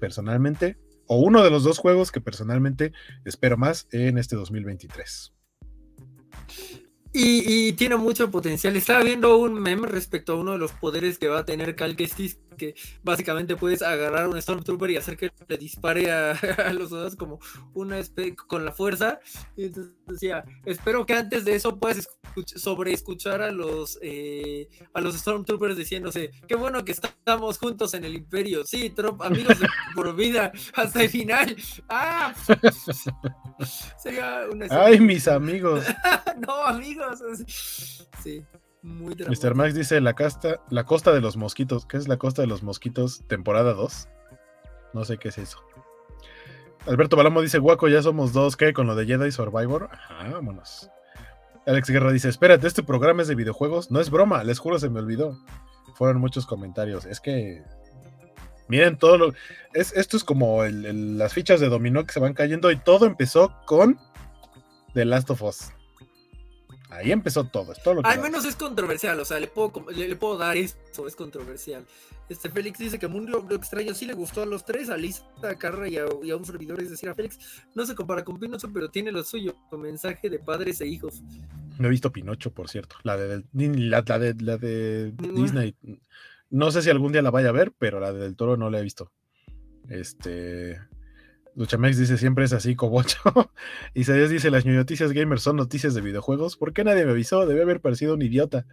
personalmente, 0.00 0.78
o 1.06 1.18
uno 1.18 1.42
de 1.42 1.50
los 1.50 1.64
dos 1.64 1.78
juegos 1.78 2.12
que 2.12 2.20
personalmente 2.20 2.92
espero 3.24 3.56
más 3.56 3.88
en 3.90 4.18
este 4.18 4.36
2023. 4.36 5.33
Y, 7.16 7.74
tiene 7.74 7.94
mucho 7.96 8.28
potencial. 8.32 8.74
Estaba 8.74 9.04
viendo 9.04 9.38
un 9.38 9.54
meme 9.54 9.86
respecto 9.86 10.32
a 10.32 10.36
uno 10.36 10.52
de 10.52 10.58
los 10.58 10.72
poderes 10.72 11.16
que 11.16 11.28
va 11.28 11.38
a 11.38 11.44
tener 11.44 11.76
Cal 11.76 11.96
que 12.56 12.74
básicamente 13.02 13.56
puedes 13.56 13.82
agarrar 13.82 14.24
a 14.24 14.28
un 14.28 14.40
Stormtrooper 14.40 14.90
y 14.90 14.96
hacer 14.96 15.16
que 15.16 15.30
le 15.48 15.56
dispare 15.58 16.10
a, 16.10 16.34
los 16.72 16.90
soldados 16.90 17.16
como 17.16 17.38
una 17.74 18.00
con 18.46 18.64
la 18.64 18.72
fuerza. 18.72 19.20
Y 19.56 19.64
entonces 19.66 19.92
decía, 20.06 20.44
espero 20.64 21.06
que 21.06 21.14
antes 21.14 21.44
de 21.44 21.54
eso 21.54 21.78
puedas 21.78 22.08
sobre 22.56 22.92
escuchar 22.92 23.42
a 23.42 23.50
los 23.52 23.98
eh, 24.02 24.68
a 24.92 25.00
los 25.00 25.14
Stormtroopers 25.16 25.76
diciéndose, 25.76 26.30
qué 26.48 26.54
bueno 26.56 26.84
que 26.84 26.92
estamos 26.92 27.58
juntos 27.58 27.94
en 27.94 28.04
el 28.04 28.14
imperio. 28.14 28.64
Sí, 28.64 28.90
Trump, 28.90 29.22
amigos 29.22 29.58
de 29.60 29.66
por 29.94 30.14
vida 30.14 30.52
hasta 30.74 31.02
el 31.02 31.08
final. 31.08 31.56
¡Ah! 31.88 32.34
Sería 34.02 34.46
una 34.50 34.66
Ay, 34.70 35.00
mis 35.00 35.28
amigos. 35.28 35.84
no, 36.38 36.64
amigos. 36.64 37.20
Sí. 38.22 38.44
Muy 38.84 39.14
Mr. 39.14 39.54
Max 39.54 39.74
dice 39.74 39.98
la, 40.02 40.12
casta, 40.12 40.60
la 40.68 40.84
costa 40.84 41.10
de 41.10 41.22
los 41.22 41.38
mosquitos. 41.38 41.86
¿Qué 41.86 41.96
es 41.96 42.06
la 42.06 42.18
costa 42.18 42.42
de 42.42 42.48
los 42.48 42.62
mosquitos? 42.62 43.24
Temporada 43.28 43.72
2. 43.72 44.08
No 44.92 45.06
sé 45.06 45.16
qué 45.16 45.28
es 45.28 45.38
eso. 45.38 45.58
Alberto 46.86 47.16
Balamo 47.16 47.40
dice, 47.40 47.58
guaco, 47.58 47.88
ya 47.88 48.02
somos 48.02 48.34
dos, 48.34 48.58
¿qué? 48.58 48.74
Con 48.74 48.86
lo 48.86 48.94
de 48.94 49.06
Jedi 49.06 49.32
Survivor. 49.32 49.88
Ajá, 49.90 50.28
vámonos. 50.30 50.90
Alex 51.66 51.88
Guerra 51.88 52.12
dice, 52.12 52.28
espérate, 52.28 52.66
este 52.66 52.82
programa 52.82 53.22
es 53.22 53.28
de 53.28 53.34
videojuegos. 53.34 53.90
No 53.90 54.00
es 54.00 54.10
broma, 54.10 54.44
les 54.44 54.58
juro, 54.58 54.78
se 54.78 54.90
me 54.90 55.00
olvidó. 55.00 55.38
Fueron 55.94 56.20
muchos 56.20 56.44
comentarios. 56.44 57.06
Es 57.06 57.20
que... 57.20 57.62
Miren 58.68 58.98
todo 58.98 59.16
lo... 59.16 59.32
Es, 59.72 59.94
esto 59.96 60.18
es 60.18 60.24
como 60.24 60.62
las 60.62 61.32
fichas 61.32 61.58
de 61.58 61.70
dominó 61.70 62.04
que 62.04 62.12
se 62.12 62.20
van 62.20 62.34
cayendo 62.34 62.70
y 62.70 62.76
todo 62.76 63.06
empezó 63.06 63.56
con 63.64 63.98
The 64.92 65.06
Last 65.06 65.30
of 65.30 65.42
Us. 65.42 65.73
Ahí 66.94 67.10
empezó 67.10 67.44
todo. 67.44 67.72
Al 68.04 68.20
menos 68.20 68.44
es 68.44 68.56
controversial, 68.56 69.18
o 69.18 69.24
sea, 69.24 69.40
le 69.40 69.48
puedo, 69.48 69.72
le, 69.90 70.16
puedo 70.16 70.38
dar 70.38 70.56
esto, 70.56 71.06
es 71.08 71.16
controversial. 71.16 71.84
Este 72.28 72.48
Félix 72.48 72.78
dice 72.78 72.98
que 72.98 73.08
Mundo 73.08 73.46
Extraño 73.50 73.94
sí 73.94 74.06
le 74.06 74.14
gustó 74.14 74.42
a 74.42 74.46
los 74.46 74.64
tres, 74.64 74.90
a 74.90 74.96
Lisa, 74.96 75.24
a 75.42 75.54
Carra 75.56 75.88
y 75.88 75.98
a, 75.98 76.06
un 76.06 76.44
servidor, 76.44 76.80
es 76.80 76.90
decir, 76.90 77.08
a 77.08 77.14
Félix. 77.14 77.38
No 77.74 77.84
se 77.84 77.94
compara 77.94 78.24
con 78.24 78.38
Pinocho, 78.38 78.72
pero 78.72 78.90
tiene 78.90 79.10
lo 79.12 79.24
suyo, 79.24 79.56
con 79.68 79.82
mensaje 79.82 80.30
de 80.30 80.38
padres 80.38 80.80
e 80.80 80.86
hijos. 80.86 81.22
No 81.78 81.88
he 81.88 81.90
visto 81.90 82.12
Pinocho, 82.12 82.52
por 82.52 82.68
cierto. 82.68 82.96
La 83.02 83.16
de, 83.16 83.44
la, 83.52 84.02
de, 84.02 84.34
la 84.38 84.56
de 84.56 85.12
Disney. 85.34 85.74
No 86.50 86.70
sé 86.70 86.82
si 86.82 86.90
algún 86.90 87.12
día 87.12 87.22
la 87.22 87.30
vaya 87.30 87.48
a 87.48 87.52
ver, 87.52 87.72
pero 87.76 87.98
la 87.98 88.12
del 88.12 88.36
toro 88.36 88.56
no 88.56 88.70
la 88.70 88.78
he 88.78 88.82
visto. 88.82 89.10
Este. 89.88 90.78
Luchamex 91.56 91.96
dice 91.96 92.18
siempre 92.18 92.44
es 92.44 92.52
así, 92.52 92.74
cobocho. 92.74 93.18
y 93.94 94.04
Sadías 94.04 94.30
dice 94.30 94.50
las 94.50 94.66
noticias 94.66 95.12
gamers 95.12 95.42
son 95.42 95.56
noticias 95.56 95.94
de 95.94 96.00
videojuegos. 96.00 96.56
¿Por 96.56 96.72
qué 96.72 96.84
nadie 96.84 97.04
me 97.04 97.12
avisó? 97.12 97.46
Debe 97.46 97.62
haber 97.62 97.80
parecido 97.80 98.14
un 98.14 98.22
idiota. 98.22 98.66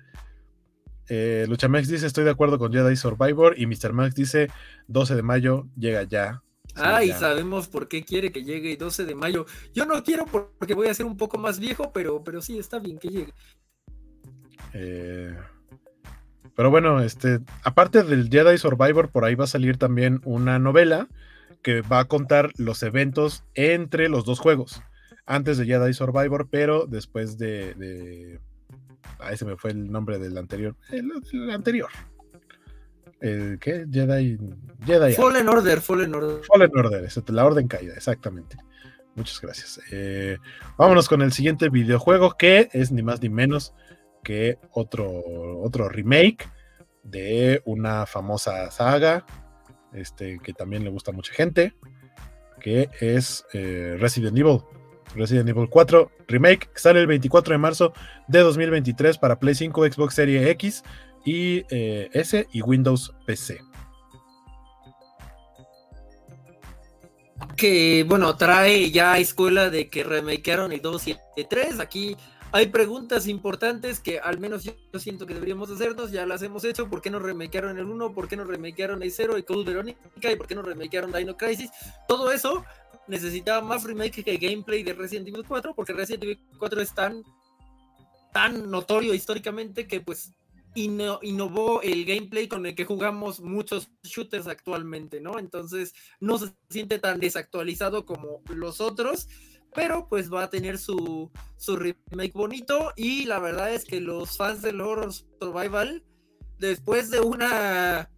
Eh, 1.09 1.45
Luchamex 1.47 1.87
dice 1.87 2.07
estoy 2.07 2.23
de 2.23 2.31
acuerdo 2.31 2.57
con 2.57 2.71
Jedi 2.73 2.95
Survivor. 2.95 3.55
Y 3.57 3.67
Mr. 3.67 3.93
Max 3.93 4.15
dice 4.15 4.49
12 4.87 5.15
de 5.15 5.21
mayo 5.21 5.67
llega 5.77 6.03
ya. 6.03 6.41
ah, 6.75 7.03
y 7.03 7.11
sabemos 7.11 7.67
por 7.67 7.87
qué 7.87 8.03
quiere 8.03 8.31
que 8.31 8.43
llegue 8.43 8.75
12 8.77 9.05
de 9.05 9.15
mayo. 9.15 9.45
Yo 9.73 9.85
no 9.85 10.01
quiero 10.03 10.25
porque 10.25 10.73
voy 10.73 10.87
a 10.87 10.93
ser 10.93 11.05
un 11.05 11.17
poco 11.17 11.37
más 11.37 11.59
viejo, 11.59 11.91
pero, 11.93 12.23
pero 12.23 12.41
sí, 12.41 12.57
está 12.57 12.79
bien 12.79 12.97
que 12.97 13.09
llegue. 13.09 13.33
Eh, 14.73 15.35
pero 16.55 16.71
bueno, 16.71 17.01
este, 17.01 17.39
aparte 17.63 18.03
del 18.03 18.29
Jedi 18.29 18.57
Survivor, 18.57 19.09
por 19.09 19.25
ahí 19.25 19.35
va 19.35 19.43
a 19.43 19.47
salir 19.47 19.77
también 19.77 20.21
una 20.23 20.59
novela 20.59 21.07
que 21.61 21.81
va 21.81 21.99
a 21.99 22.05
contar 22.05 22.51
los 22.57 22.83
eventos 22.83 23.43
entre 23.53 24.09
los 24.09 24.25
dos 24.25 24.39
juegos. 24.39 24.81
Antes 25.25 25.57
de 25.57 25.65
Jedi 25.65 25.93
Survivor, 25.93 26.47
pero 26.49 26.85
después 26.87 27.37
de. 27.37 27.73
de... 27.75 28.39
Ah, 29.19 29.31
ese 29.31 29.45
me 29.45 29.55
fue 29.55 29.71
el 29.71 29.91
nombre 29.91 30.17
del 30.19 30.37
anterior. 30.37 30.75
El, 30.89 31.11
anterior. 31.51 31.89
El, 33.19 33.59
¿Qué? 33.59 33.85
Jedi. 33.91 34.37
Jedi. 34.85 35.13
Fallen 35.13 35.47
Order, 35.47 35.79
Fallen 35.79 36.15
Order. 36.15 36.41
Fallen 36.45 36.71
Order, 36.75 37.07
la 37.27 37.45
orden 37.45 37.67
caída, 37.67 37.93
exactamente. 37.93 38.57
Muchas 39.15 39.41
gracias. 39.41 39.79
Eh, 39.91 40.37
vámonos 40.77 41.07
con 41.07 41.21
el 41.21 41.31
siguiente 41.31 41.69
videojuego 41.69 42.35
que 42.37 42.69
es 42.73 42.91
ni 42.91 43.03
más 43.03 43.21
ni 43.21 43.29
menos 43.29 43.73
que 44.23 44.57
otro, 44.71 45.11
otro 45.61 45.89
remake 45.89 46.49
de 47.03 47.61
una 47.65 48.05
famosa 48.05 48.69
saga 48.71 49.25
este, 49.93 50.39
que 50.39 50.53
también 50.53 50.83
le 50.83 50.89
gusta 50.89 51.11
a 51.11 51.13
mucha 51.13 51.33
gente, 51.33 51.73
que 52.59 52.89
es 52.99 53.45
eh, 53.53 53.97
Resident 53.99 54.37
Evil. 54.37 54.59
Resident 55.15 55.49
Evil 55.49 55.67
4 55.69 56.09
Remake, 56.27 56.69
sale 56.75 57.01
el 57.01 57.07
24 57.07 57.53
de 57.53 57.57
marzo 57.57 57.93
de 58.27 58.39
2023 58.39 59.17
para 59.17 59.39
Play 59.39 59.55
5, 59.55 59.91
Xbox 59.91 60.15
Series 60.15 60.47
X 60.47 60.83
y 61.25 61.65
eh, 61.69 62.09
S 62.13 62.47
y 62.51 62.61
Windows 62.61 63.13
PC. 63.25 63.59
Que 67.57 68.05
bueno, 68.07 68.37
trae 68.37 68.89
ya 68.91 69.17
escuela 69.17 69.69
de 69.69 69.89
que 69.89 70.03
remakearon 70.03 70.71
el 70.71 70.81
2 70.81 71.07
y 71.09 71.17
el 71.35 71.47
3. 71.47 71.79
Aquí 71.79 72.15
hay 72.51 72.67
preguntas 72.67 73.27
importantes 73.27 73.99
que 73.99 74.19
al 74.19 74.39
menos 74.39 74.63
yo 74.63 74.73
siento 74.99 75.25
que 75.25 75.33
deberíamos 75.33 75.69
hacernos, 75.69 76.11
ya 76.11 76.25
las 76.25 76.41
hemos 76.41 76.63
hecho, 76.65 76.89
¿por 76.89 77.01
qué 77.01 77.09
no 77.09 77.19
remakearon 77.19 77.77
el 77.77 77.85
1? 77.85 78.13
¿Por 78.13 78.27
qué 78.27 78.35
no 78.35 78.43
remakearon 78.43 79.01
el 79.03 79.11
0 79.11 79.37
y 79.37 79.43
Code 79.43 79.63
Veronica? 79.63 79.99
¿Y 80.31 80.35
por 80.35 80.47
qué 80.47 80.55
no 80.55 80.61
remakearon 80.61 81.11
Dino 81.11 81.37
Crisis? 81.37 81.71
Todo 82.07 82.31
eso 82.31 82.65
necesitaba 83.07 83.61
más 83.61 83.83
remake 83.83 84.23
que 84.23 84.37
gameplay 84.37 84.83
de 84.83 84.93
Resident 84.93 85.29
Evil 85.29 85.45
4, 85.47 85.73
porque 85.73 85.93
Resident 85.93 86.23
Evil 86.23 86.39
4 86.57 86.81
es 86.81 86.93
tan, 86.93 87.23
tan 88.33 88.69
notorio 88.69 89.13
históricamente 89.13 89.87
que 89.87 90.01
pues 90.01 90.33
innovó 90.73 91.81
el 91.81 92.05
gameplay 92.05 92.47
con 92.47 92.65
el 92.65 92.75
que 92.75 92.85
jugamos 92.85 93.41
muchos 93.41 93.89
shooters 94.03 94.47
actualmente, 94.47 95.19
¿no? 95.19 95.37
Entonces 95.37 95.93
no 96.19 96.37
se 96.37 96.53
siente 96.69 96.99
tan 96.99 97.19
desactualizado 97.19 98.05
como 98.05 98.41
los 98.49 98.79
otros 98.79 99.27
pero 99.73 100.07
pues 100.07 100.31
va 100.31 100.43
a 100.43 100.49
tener 100.49 100.77
su, 100.77 101.31
remake 101.67 102.33
bonito 102.33 102.91
y 102.95 103.25
la 103.25 103.39
verdad 103.39 103.73
es 103.73 103.85
que 103.85 104.01
los 104.01 104.37
fans 104.37 104.61
del 104.61 104.81
horror 104.81 105.13
survival, 105.13 106.03
después 106.59 107.09
de 107.09 107.21
una 107.21 108.09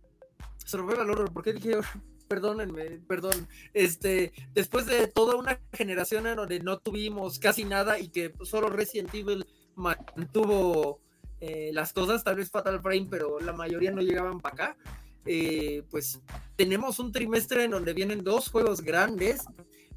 survival 0.65 1.09
horror, 1.11 1.31
¿por 1.31 1.43
qué 1.43 1.53
dije 1.53 1.77
perdónenme, 2.27 3.01
perdón, 3.07 3.47
este, 3.73 4.33
después 4.53 4.87
de 4.87 5.07
toda 5.07 5.35
una 5.35 5.59
generación 5.71 6.25
en 6.25 6.37
donde 6.37 6.59
no 6.59 6.79
tuvimos 6.79 7.37
casi 7.37 7.63
nada 7.63 7.99
y 7.99 8.07
que 8.07 8.33
solo 8.43 8.69
Resident 8.69 9.13
Evil 9.13 9.45
mantuvo 9.75 10.99
eh, 11.39 11.71
las 11.73 11.93
cosas, 11.93 12.23
tal 12.23 12.37
vez 12.37 12.49
Fatal 12.49 12.81
Frame, 12.81 13.07
pero 13.11 13.39
la 13.39 13.53
mayoría 13.53 13.91
no 13.91 14.01
llegaban 14.01 14.39
para 14.39 14.53
acá. 14.55 14.77
Eh, 15.25 15.83
pues 15.91 16.21
tenemos 16.55 16.99
un 16.99 17.11
trimestre 17.11 17.65
en 17.65 17.71
donde 17.71 17.93
vienen 17.93 18.23
dos 18.23 18.49
juegos 18.49 18.81
grandes 18.81 19.43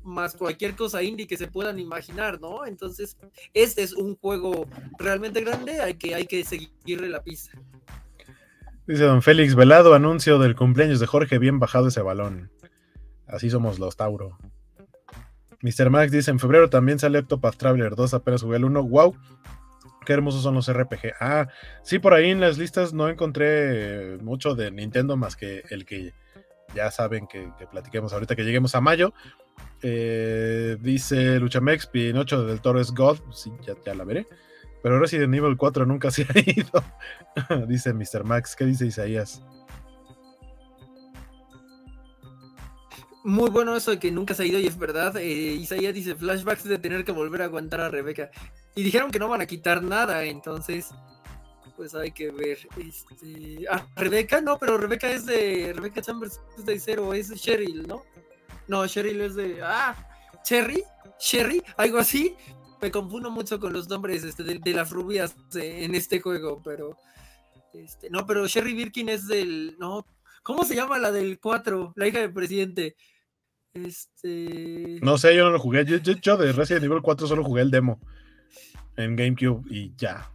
más 0.06 0.34
cualquier 0.36 0.74
cosa 0.74 1.02
indie 1.02 1.26
que 1.26 1.36
se 1.36 1.48
puedan 1.48 1.78
imaginar, 1.78 2.40
¿no? 2.40 2.64
Entonces, 2.64 3.16
este 3.52 3.82
es 3.82 3.92
un 3.92 4.16
juego 4.16 4.66
realmente 4.98 5.42
grande, 5.42 5.80
hay 5.80 5.94
que, 5.94 6.14
hay 6.14 6.26
que 6.26 6.44
seguirle 6.44 7.08
la 7.08 7.22
pista. 7.22 7.58
Dice 8.86 9.02
don 9.02 9.20
Félix 9.20 9.56
Velado, 9.56 9.94
anuncio 9.94 10.38
del 10.38 10.54
cumpleaños 10.54 11.00
de 11.00 11.06
Jorge, 11.06 11.38
bien 11.38 11.58
bajado 11.58 11.88
ese 11.88 12.02
balón. 12.02 12.52
Así 13.26 13.50
somos 13.50 13.78
los 13.80 13.96
Tauro. 13.96 14.38
Mr. 15.60 15.90
Max 15.90 16.12
dice, 16.12 16.30
en 16.30 16.38
febrero 16.38 16.70
también 16.70 16.98
sale 16.98 17.18
Octopath 17.18 17.56
Traveler 17.56 17.96
2, 17.96 18.14
apenas 18.14 18.42
jugué 18.42 18.58
el 18.58 18.64
1. 18.64 18.84
¡Wow! 18.84 19.16
Qué 20.04 20.12
hermosos 20.12 20.44
son 20.44 20.54
los 20.54 20.72
RPG. 20.72 21.14
Ah, 21.18 21.48
sí, 21.82 21.98
por 21.98 22.14
ahí 22.14 22.30
en 22.30 22.40
las 22.40 22.58
listas 22.58 22.92
no 22.92 23.08
encontré 23.08 24.18
mucho 24.18 24.54
de 24.54 24.70
Nintendo 24.70 25.16
más 25.16 25.34
que 25.34 25.64
el 25.70 25.84
que 25.84 26.14
ya 26.74 26.92
saben 26.92 27.26
que 27.26 27.50
platiquemos 27.72 28.12
ahorita 28.12 28.36
que 28.36 28.44
lleguemos 28.44 28.76
a 28.76 28.80
mayo. 28.80 29.12
Eh, 29.82 30.76
dice 30.80 31.38
Luchamex, 31.38 31.86
Pinocho 31.86 32.44
del 32.44 32.60
Toro 32.60 32.80
es 32.80 32.92
God. 32.92 33.18
Sí, 33.32 33.52
ya, 33.66 33.94
la 33.94 34.04
veré. 34.04 34.26
Pero 34.82 34.98
Resident 34.98 35.34
Evil 35.34 35.56
4 35.56 35.86
nunca 35.86 36.10
se 36.12 36.22
ha 36.22 36.38
ido. 36.38 36.82
dice 37.68 37.92
Mr. 37.92 38.24
Max. 38.24 38.56
¿Qué 38.56 38.64
dice 38.64 38.86
Isaías? 38.86 39.42
Muy 43.24 43.50
bueno 43.50 43.74
eso 43.76 43.90
de 43.90 43.98
que 43.98 44.12
nunca 44.12 44.34
se 44.34 44.44
ha 44.44 44.46
ido 44.46 44.58
y 44.58 44.66
es 44.66 44.78
verdad. 44.78 45.16
Eh, 45.16 45.24
Isaías 45.24 45.92
dice 45.92 46.14
flashbacks 46.14 46.64
de 46.64 46.78
tener 46.78 47.04
que 47.04 47.12
volver 47.12 47.42
a 47.42 47.46
aguantar 47.46 47.80
a 47.80 47.88
Rebeca. 47.88 48.30
Y 48.76 48.82
dijeron 48.82 49.10
que 49.10 49.18
no 49.18 49.28
van 49.28 49.40
a 49.40 49.46
quitar 49.46 49.82
nada, 49.82 50.24
entonces 50.24 50.94
pues 51.76 51.94
hay 51.94 52.10
que 52.10 52.30
ver. 52.30 52.58
Este... 52.76 53.66
Rebeca 53.94 54.40
no, 54.40 54.58
pero 54.58 54.78
Rebeca 54.78 55.10
es 55.10 55.26
de 55.26 55.72
Rebeca 55.74 56.00
Chambers 56.00 56.40
es 56.56 56.64
de 56.64 56.78
cero, 56.78 57.12
es 57.14 57.32
Cheryl, 57.34 57.86
¿no? 57.86 58.02
No, 58.68 58.86
Cheryl 58.86 59.20
es 59.20 59.34
de. 59.34 59.60
Ah, 59.62 59.94
Cherry, 60.42 60.82
Cherry, 61.18 61.62
algo 61.76 61.98
así. 61.98 62.34
Me 62.80 62.90
confundo 62.90 63.30
mucho 63.30 63.58
con 63.58 63.72
los 63.72 63.88
nombres 63.88 64.22
este, 64.22 64.42
de, 64.42 64.74
las 64.74 64.90
rubias 64.90 65.34
en 65.54 65.94
este 65.94 66.20
juego, 66.20 66.60
pero. 66.62 66.96
Este, 67.72 68.10
no, 68.10 68.26
pero 68.26 68.46
Sherry 68.46 68.74
Birkin 68.74 69.08
es 69.08 69.26
del. 69.26 69.76
No, 69.78 70.06
¿cómo 70.42 70.64
se 70.64 70.74
llama 70.74 70.98
la 70.98 71.10
del 71.10 71.38
4? 71.40 71.92
La 71.96 72.06
hija 72.06 72.20
del 72.20 72.32
presidente. 72.32 72.96
Este. 73.72 74.98
No 75.02 75.18
sé, 75.18 75.34
yo 75.34 75.44
no 75.44 75.50
lo 75.50 75.58
jugué. 75.58 75.84
Yo, 75.84 75.96
yo, 75.98 76.36
de 76.36 76.52
Resident 76.52 76.84
Evil 76.84 77.02
4 77.02 77.26
solo 77.26 77.44
jugué 77.44 77.62
el 77.62 77.70
demo 77.70 78.00
en 78.96 79.16
GameCube 79.16 79.64
y 79.70 79.94
ya. 79.96 80.30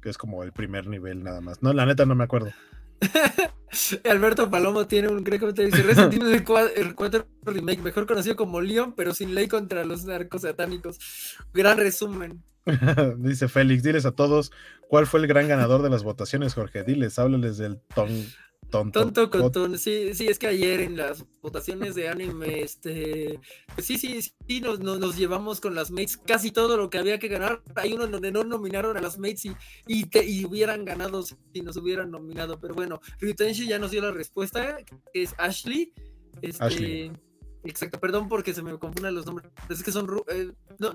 Que 0.00 0.10
es 0.10 0.18
como 0.18 0.44
el 0.44 0.52
primer 0.52 0.86
nivel 0.86 1.24
nada 1.24 1.40
más. 1.40 1.62
No, 1.62 1.72
la 1.72 1.86
neta 1.86 2.06
no 2.06 2.14
me 2.14 2.24
acuerdo. 2.24 2.52
Alberto 4.08 4.50
Palomo 4.50 4.86
tiene 4.86 5.08
un 5.08 5.24
gran. 5.24 5.52
Dice 5.64 5.82
Resident 5.82 6.14
Evil 6.14 6.44
4 6.44 7.26
Remake, 7.44 7.82
mejor 7.82 8.06
conocido 8.06 8.36
como 8.36 8.60
Leon, 8.60 8.94
pero 8.94 9.14
sin 9.14 9.34
ley 9.34 9.48
contra 9.48 9.84
los 9.84 10.04
narcos 10.04 10.42
satánicos. 10.42 10.98
Gran 11.52 11.78
resumen. 11.78 12.42
Dice 13.18 13.48
Félix, 13.48 13.82
diles 13.82 14.04
a 14.04 14.12
todos 14.12 14.52
cuál 14.88 15.06
fue 15.06 15.20
el 15.20 15.26
gran 15.26 15.48
ganador 15.48 15.82
de 15.82 15.90
las 15.90 16.02
votaciones, 16.02 16.54
Jorge. 16.54 16.84
Diles, 16.84 17.18
háblales 17.18 17.56
del 17.58 17.80
ton, 17.94 18.08
tonto. 18.70 19.10
Tonto 19.10 19.30
con 19.30 19.78
Sí, 19.78 20.14
sí, 20.14 20.26
es 20.26 20.38
que 20.38 20.48
ayer 20.48 20.80
en 20.80 20.96
las 20.96 21.24
votaciones 21.40 21.94
de 21.94 22.08
anime, 22.08 22.62
este, 22.62 23.40
pues 23.74 23.86
sí, 23.86 23.98
sí, 23.98 24.20
sí, 24.20 24.60
nos, 24.60 24.80
nos, 24.80 25.16
llevamos 25.16 25.60
con 25.60 25.74
las 25.74 25.90
mates 25.90 26.16
casi 26.16 26.50
todo 26.50 26.76
lo 26.76 26.90
que 26.90 26.98
había 26.98 27.18
que 27.18 27.28
ganar. 27.28 27.62
Hay 27.74 27.92
uno 27.92 28.06
donde 28.06 28.32
no 28.32 28.44
nominaron 28.44 28.96
a 28.96 29.00
las 29.00 29.18
mates 29.18 29.46
y, 29.46 29.56
y, 29.86 30.06
y 30.20 30.44
hubieran 30.44 30.84
ganado 30.84 31.22
si 31.22 31.60
nos 31.62 31.76
hubieran 31.76 32.10
nominado. 32.10 32.60
Pero 32.60 32.74
bueno, 32.74 33.00
Ryutenshi 33.20 33.66
ya 33.66 33.78
nos 33.78 33.90
dio 33.90 34.02
la 34.02 34.10
respuesta, 34.10 34.78
que 35.12 35.22
es 35.22 35.34
Ashley. 35.38 35.92
Este, 36.42 36.64
Ashley. 36.64 37.12
Exacto, 37.64 37.98
perdón 37.98 38.28
porque 38.28 38.54
se 38.54 38.62
me 38.62 38.78
confunden 38.78 39.14
los 39.14 39.26
nombres. 39.26 39.50
Es 39.68 39.82
que 39.82 39.92
son. 39.92 40.08
Eh, 40.28 40.52
no, 40.78 40.94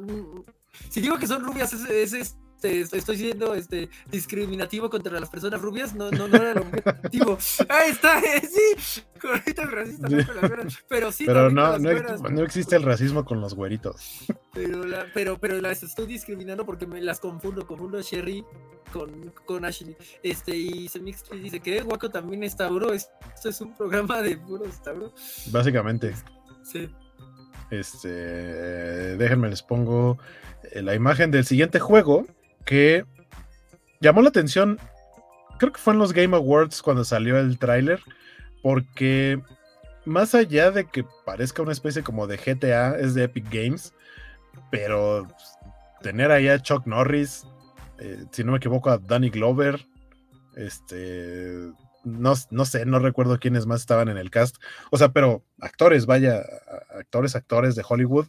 si 0.90 1.02
digo 1.02 1.18
que 1.18 1.28
son 1.28 1.44
rubias, 1.44 1.74
es, 1.74 2.38
este, 2.64 2.98
estoy 2.98 3.18
siendo 3.18 3.54
este, 3.56 3.90
discriminativo 4.10 4.90
contra 4.90 5.20
las 5.20 5.30
personas 5.30 5.62
rubias, 5.62 5.94
no, 5.96 6.12
no, 6.12 6.28
no 6.28 6.38
era 6.38 6.52
el 6.52 6.58
objetivo. 6.60 7.38
Ahí 7.70 7.92
está, 7.92 8.20
eh, 8.20 8.42
sí, 8.86 9.02
correcto 9.20 9.62
el 9.64 9.72
racista, 9.72 10.10
no 10.10 10.18
pero 10.88 11.12
sí. 11.12 11.26
Pero 11.26 11.50
no, 11.50 11.78
no, 11.78 12.44
existe 12.44 12.76
el 12.76 12.84
racismo 12.84 13.26
con 13.26 13.42
los 13.42 13.54
güeritos. 13.54 14.26
Pero, 14.54 14.84
pero, 15.14 15.40
pero 15.40 15.62
las 15.62 15.84
estoy 15.84 16.08
discriminando 16.08 16.66
porque 16.66 16.86
me 16.88 17.02
las 17.02 17.20
confundo, 17.20 17.66
confundo 17.66 17.98
a 17.98 18.02
Sherry 18.02 18.46
con, 18.92 19.34
con 19.46 19.66
Ashley. 19.66 19.96
Este, 20.22 20.56
y 20.56 20.88
Semix 20.88 21.24
dice 21.32 21.60
que 21.60 21.82
Guaco 21.82 22.10
también 22.10 22.44
está 22.44 22.70
bro. 22.70 22.94
Esto 22.94 23.50
es 23.50 23.62
un 23.62 23.76
programa 23.76 24.22
de 24.22 24.38
puros 24.38 24.82
bro. 24.84 25.14
Básicamente. 25.52 26.14
Sí. 26.64 26.90
Este, 27.72 28.08
déjenme 29.18 29.50
les 29.50 29.64
pongo 29.64 30.20
eh, 30.72 30.82
la 30.82 30.94
imagen 30.94 31.32
del 31.32 31.46
siguiente 31.46 31.80
juego 31.80 32.28
que 32.66 33.06
llamó 34.02 34.22
la 34.22 34.30
atención. 34.30 34.80
Creo 35.60 35.72
que 35.72 35.80
fue 35.80 35.94
en 35.94 36.00
los 36.00 36.14
Game 36.14 36.36
Awards 36.36 36.82
cuando 36.82 37.04
salió 37.04 37.38
el 37.40 37.58
tráiler, 37.58 38.02
porque 38.62 39.42
más 40.06 40.36
allá 40.36 40.72
de 40.72 40.86
que 40.86 41.06
parezca 41.26 41.62
una 41.62 41.72
especie 41.72 42.04
como 42.04 42.28
de 42.28 42.38
GTA, 42.38 42.98
es 42.98 43.14
de 43.14 43.24
Epic 43.24 43.46
Games, 43.50 43.94
pero 44.72 45.28
tener 46.02 46.32
ahí 46.32 46.48
a 46.48 46.60
Chuck 46.60 46.86
Norris, 46.86 47.46
eh, 48.00 48.26
si 48.32 48.44
no 48.44 48.52
me 48.52 48.58
equivoco, 48.58 48.90
a 48.90 48.98
Danny 48.98 49.30
Glover, 49.30 49.86
este, 50.56 51.72
no, 52.04 52.34
no, 52.50 52.66
sé, 52.66 52.86
no 52.86 53.00
recuerdo 53.00 53.40
quiénes 53.40 53.66
más 53.66 53.82
estaban 53.82 54.10
en 54.10 54.18
el 54.18 54.30
cast. 54.30 54.58
O 54.92 54.98
sea, 54.98 55.10
pero 55.10 55.44
actores, 55.62 56.06
vaya, 56.06 56.44
actores, 56.98 57.36
actores 57.36 57.76
de 57.76 57.86
Hollywood 57.88 58.28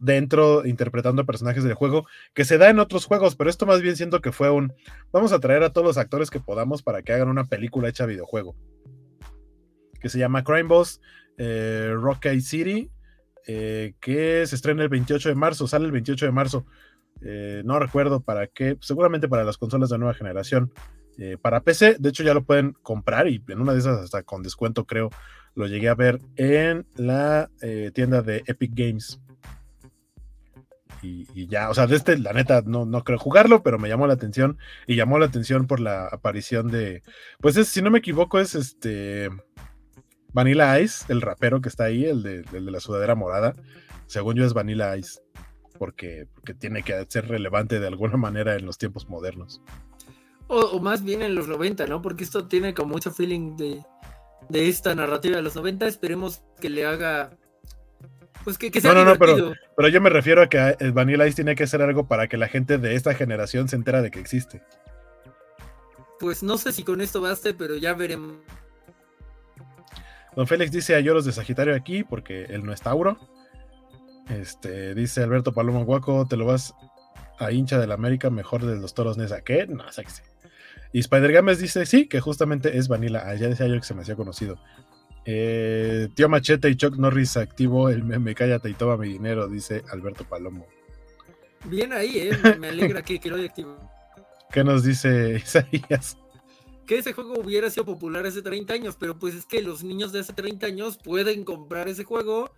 dentro 0.00 0.66
interpretando 0.66 1.24
personajes 1.26 1.62
del 1.62 1.74
juego, 1.74 2.06
que 2.34 2.44
se 2.44 2.58
da 2.58 2.70
en 2.70 2.80
otros 2.80 3.04
juegos, 3.04 3.36
pero 3.36 3.50
esto 3.50 3.66
más 3.66 3.82
bien 3.82 3.96
siento 3.96 4.20
que 4.20 4.32
fue 4.32 4.50
un, 4.50 4.72
vamos 5.12 5.32
a 5.32 5.38
traer 5.38 5.62
a 5.62 5.72
todos 5.72 5.86
los 5.86 5.98
actores 5.98 6.30
que 6.30 6.40
podamos 6.40 6.82
para 6.82 7.02
que 7.02 7.12
hagan 7.12 7.28
una 7.28 7.44
película 7.44 7.88
hecha 7.88 8.06
videojuego, 8.06 8.56
que 10.00 10.08
se 10.08 10.18
llama 10.18 10.42
Crime 10.42 10.64
Boss, 10.64 11.00
eh, 11.36 11.92
Rocky 11.94 12.40
City, 12.40 12.90
eh, 13.46 13.94
que 14.00 14.46
se 14.46 14.54
estrena 14.54 14.82
el 14.82 14.88
28 14.88 15.28
de 15.28 15.34
marzo, 15.34 15.66
sale 15.66 15.86
el 15.86 15.92
28 15.92 16.26
de 16.26 16.32
marzo, 16.32 16.66
eh, 17.22 17.62
no 17.64 17.78
recuerdo 17.78 18.20
para 18.20 18.46
qué, 18.46 18.76
seguramente 18.80 19.28
para 19.28 19.44
las 19.44 19.58
consolas 19.58 19.90
de 19.90 19.98
nueva 19.98 20.14
generación. 20.14 20.72
Eh, 21.18 21.36
para 21.36 21.60
PC. 21.60 21.96
De 21.98 22.08
hecho, 22.08 22.22
ya 22.22 22.32
lo 22.32 22.44
pueden 22.44 22.72
comprar 22.82 23.28
y 23.28 23.42
en 23.48 23.60
una 23.60 23.74
de 23.74 23.80
esas 23.80 24.00
hasta 24.00 24.22
con 24.22 24.42
descuento, 24.42 24.86
creo, 24.86 25.10
lo 25.54 25.66
llegué 25.66 25.90
a 25.90 25.94
ver 25.94 26.18
en 26.36 26.86
la 26.94 27.50
tienda 27.92 28.22
de 28.22 28.42
Epic 28.46 28.70
Games. 28.74 29.20
Y, 31.02 31.46
ya, 31.46 31.70
o 31.70 31.74
sea, 31.74 31.86
de 31.86 31.96
este, 31.96 32.18
la 32.18 32.32
neta, 32.32 32.62
no, 32.66 32.84
no 32.84 33.04
creo 33.04 33.18
jugarlo, 33.18 33.62
pero 33.62 33.78
me 33.78 33.88
llamó 33.88 34.06
la 34.06 34.12
atención 34.14 34.58
y 34.86 34.96
llamó 34.96 35.18
la 35.18 35.26
atención 35.26 35.66
por 35.66 35.80
la 35.80 36.06
aparición 36.06 36.68
de, 36.68 37.02
pues 37.40 37.56
es, 37.56 37.68
si 37.68 37.80
no 37.80 37.90
me 37.90 38.00
equivoco, 38.00 38.38
es 38.38 38.54
este 38.54 39.30
Vanilla 40.32 40.78
Ice, 40.78 41.10
el 41.10 41.22
rapero 41.22 41.60
que 41.60 41.70
está 41.70 41.84
ahí, 41.84 42.04
el 42.04 42.22
de, 42.22 42.42
de 42.42 42.60
la 42.60 42.80
sudadera 42.80 43.14
morada. 43.14 43.54
Según 44.06 44.36
yo 44.36 44.44
es 44.44 44.52
Vanilla 44.52 44.96
Ice, 44.96 45.20
porque, 45.78 46.26
porque 46.34 46.52
tiene 46.52 46.82
que 46.82 47.06
ser 47.08 47.28
relevante 47.28 47.80
de 47.80 47.86
alguna 47.86 48.16
manera 48.18 48.54
en 48.56 48.66
los 48.66 48.76
tiempos 48.76 49.08
modernos. 49.08 49.62
O, 50.52 50.80
más 50.80 51.04
bien 51.04 51.22
en 51.22 51.36
los 51.36 51.46
90, 51.46 51.86
¿no? 51.86 52.02
Porque 52.02 52.24
esto 52.24 52.48
tiene 52.48 52.74
como 52.74 52.94
mucho 52.94 53.12
feeling 53.12 53.56
de, 53.56 53.82
esta 54.50 54.94
narrativa 54.96 55.36
de 55.36 55.42
los 55.42 55.54
90. 55.54 55.86
Esperemos 55.86 56.42
que 56.60 56.68
le 56.68 56.84
haga. 56.84 57.38
Pues 58.44 58.58
que, 58.58 58.80
sea. 58.80 58.94
No, 58.94 59.04
no, 59.04 59.12
no, 59.12 59.18
pero, 59.18 59.52
pero 59.76 59.88
yo 59.88 60.00
me 60.00 60.10
refiero 60.10 60.42
a 60.42 60.48
que 60.48 60.76
el 60.78 60.92
Vanilla 60.92 61.26
Ice 61.26 61.36
tiene 61.36 61.54
que 61.54 61.64
hacer 61.64 61.82
algo 61.82 62.06
para 62.06 62.28
que 62.28 62.36
la 62.36 62.48
gente 62.48 62.78
de 62.78 62.94
esta 62.94 63.14
generación 63.14 63.68
se 63.68 63.76
entera 63.76 64.02
de 64.02 64.10
que 64.10 64.20
existe. 64.20 64.62
Pues 66.18 66.42
no 66.42 66.58
sé 66.58 66.72
si 66.72 66.82
con 66.82 67.00
esto 67.00 67.20
baste, 67.20 67.54
pero 67.54 67.76
ya 67.76 67.94
veremos. 67.94 68.36
Don 70.36 70.46
Félix 70.46 70.70
dice 70.70 70.94
a 70.94 71.00
lloros 71.00 71.24
de 71.24 71.32
Sagitario 71.32 71.74
aquí 71.74 72.04
porque 72.04 72.44
él 72.44 72.64
no 72.64 72.72
es 72.72 72.80
Tauro. 72.80 73.18
Este, 74.28 74.94
dice 74.94 75.22
Alberto 75.22 75.52
Paloma 75.52 75.82
Guaco, 75.82 76.26
te 76.28 76.36
lo 76.36 76.46
vas 76.46 76.74
a 77.38 77.50
hincha 77.50 77.78
del 77.78 77.90
América 77.90 78.30
mejor 78.30 78.64
de 78.64 78.76
los 78.76 78.94
toros 78.94 79.18
Nesa. 79.18 79.42
¿Qué? 79.42 79.66
No, 79.66 79.90
sexy. 79.90 80.22
Y 80.92 81.00
Spider 81.00 81.32
Games 81.32 81.58
dice, 81.58 81.86
sí, 81.86 82.06
que 82.06 82.20
justamente 82.20 82.76
es 82.76 82.88
Vanilla. 82.88 83.22
Ah, 83.26 83.34
ya 83.34 83.48
decía 83.48 83.66
yo 83.66 83.76
que 83.76 83.86
se 83.86 83.94
me 83.94 84.02
hacía 84.02 84.16
conocido. 84.16 84.60
Eh, 85.32 86.08
tío 86.14 86.28
Machete 86.28 86.68
y 86.68 86.74
Chuck 86.74 86.96
Norris 86.96 87.36
activo 87.36 87.88
el 87.88 88.02
meme 88.02 88.34
Cállate 88.34 88.68
y 88.68 88.74
toma 88.74 88.96
mi 88.96 89.08
dinero, 89.08 89.46
dice 89.46 89.84
Alberto 89.92 90.24
Palomo. 90.24 90.66
Bien 91.66 91.92
ahí, 91.92 92.18
eh. 92.18 92.56
me 92.58 92.68
alegra 92.68 93.02
que, 93.02 93.20
lo 93.30 93.36
haya 93.36 93.46
activo. 93.46 93.76
¿Qué 94.50 94.64
nos 94.64 94.82
dice 94.82 95.36
Isaías? 95.36 96.18
Que 96.84 96.98
ese 96.98 97.12
juego 97.12 97.38
hubiera 97.38 97.70
sido 97.70 97.84
popular 97.84 98.26
hace 98.26 98.42
30 98.42 98.74
años, 98.74 98.96
pero 98.98 99.20
pues 99.20 99.36
es 99.36 99.46
que 99.46 99.62
los 99.62 99.84
niños 99.84 100.10
de 100.10 100.20
hace 100.20 100.32
30 100.32 100.66
años 100.66 100.98
pueden 100.98 101.44
comprar 101.44 101.88
ese 101.88 102.02
juego 102.02 102.52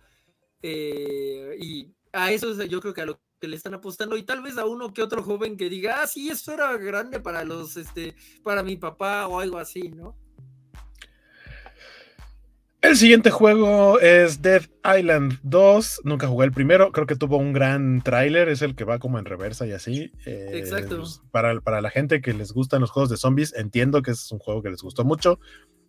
eh, 0.63 1.55
y 1.61 1.93
a 2.11 2.31
eso 2.31 2.59
yo 2.63 2.81
creo 2.81 2.95
que 2.95 3.01
a 3.01 3.05
lo 3.05 3.21
que 3.39 3.47
le 3.47 3.55
están 3.55 3.75
apostando 3.75 4.17
y 4.17 4.23
tal 4.23 4.41
vez 4.41 4.57
a 4.57 4.65
uno 4.65 4.93
que 4.93 5.03
otro 5.03 5.21
joven 5.21 5.57
que 5.57 5.69
diga, 5.69 6.01
ah, 6.01 6.07
sí, 6.07 6.29
esto 6.29 6.53
era 6.53 6.75
grande 6.77 7.19
para 7.19 7.43
los, 7.43 7.77
este, 7.77 8.15
para 8.41 8.63
mi 8.63 8.77
papá 8.77 9.27
o 9.27 9.39
algo 9.39 9.59
así, 9.59 9.89
¿no? 9.89 10.17
El 12.83 12.97
siguiente 12.97 13.31
juego 13.31 13.97
es 14.01 14.41
Dead 14.41 14.63
Island 14.83 15.39
2. 15.43 16.01
Nunca 16.03 16.27
jugué 16.27 16.47
el 16.47 16.51
primero. 16.51 16.91
Creo 16.91 17.07
que 17.07 17.15
tuvo 17.15 17.37
un 17.37 17.53
gran 17.53 18.01
tráiler. 18.01 18.49
Es 18.49 18.61
el 18.61 18.75
que 18.75 18.83
va 18.83 18.99
como 18.99 19.17
en 19.17 19.23
reversa 19.23 19.65
y 19.65 19.71
así. 19.71 20.11
Eh, 20.25 20.49
Exacto. 20.55 20.97
Pues, 20.97 21.21
para, 21.31 21.61
para, 21.61 21.79
la 21.79 21.89
gente 21.89 22.19
que 22.21 22.33
les 22.33 22.51
gustan 22.51 22.81
los 22.81 22.91
juegos 22.91 23.09
de 23.09 23.15
zombies, 23.15 23.53
entiendo 23.55 24.01
que 24.01 24.11
es 24.11 24.29
un 24.33 24.39
juego 24.39 24.61
que 24.61 24.69
les 24.69 24.81
gustó 24.81 25.05
mucho. 25.05 25.39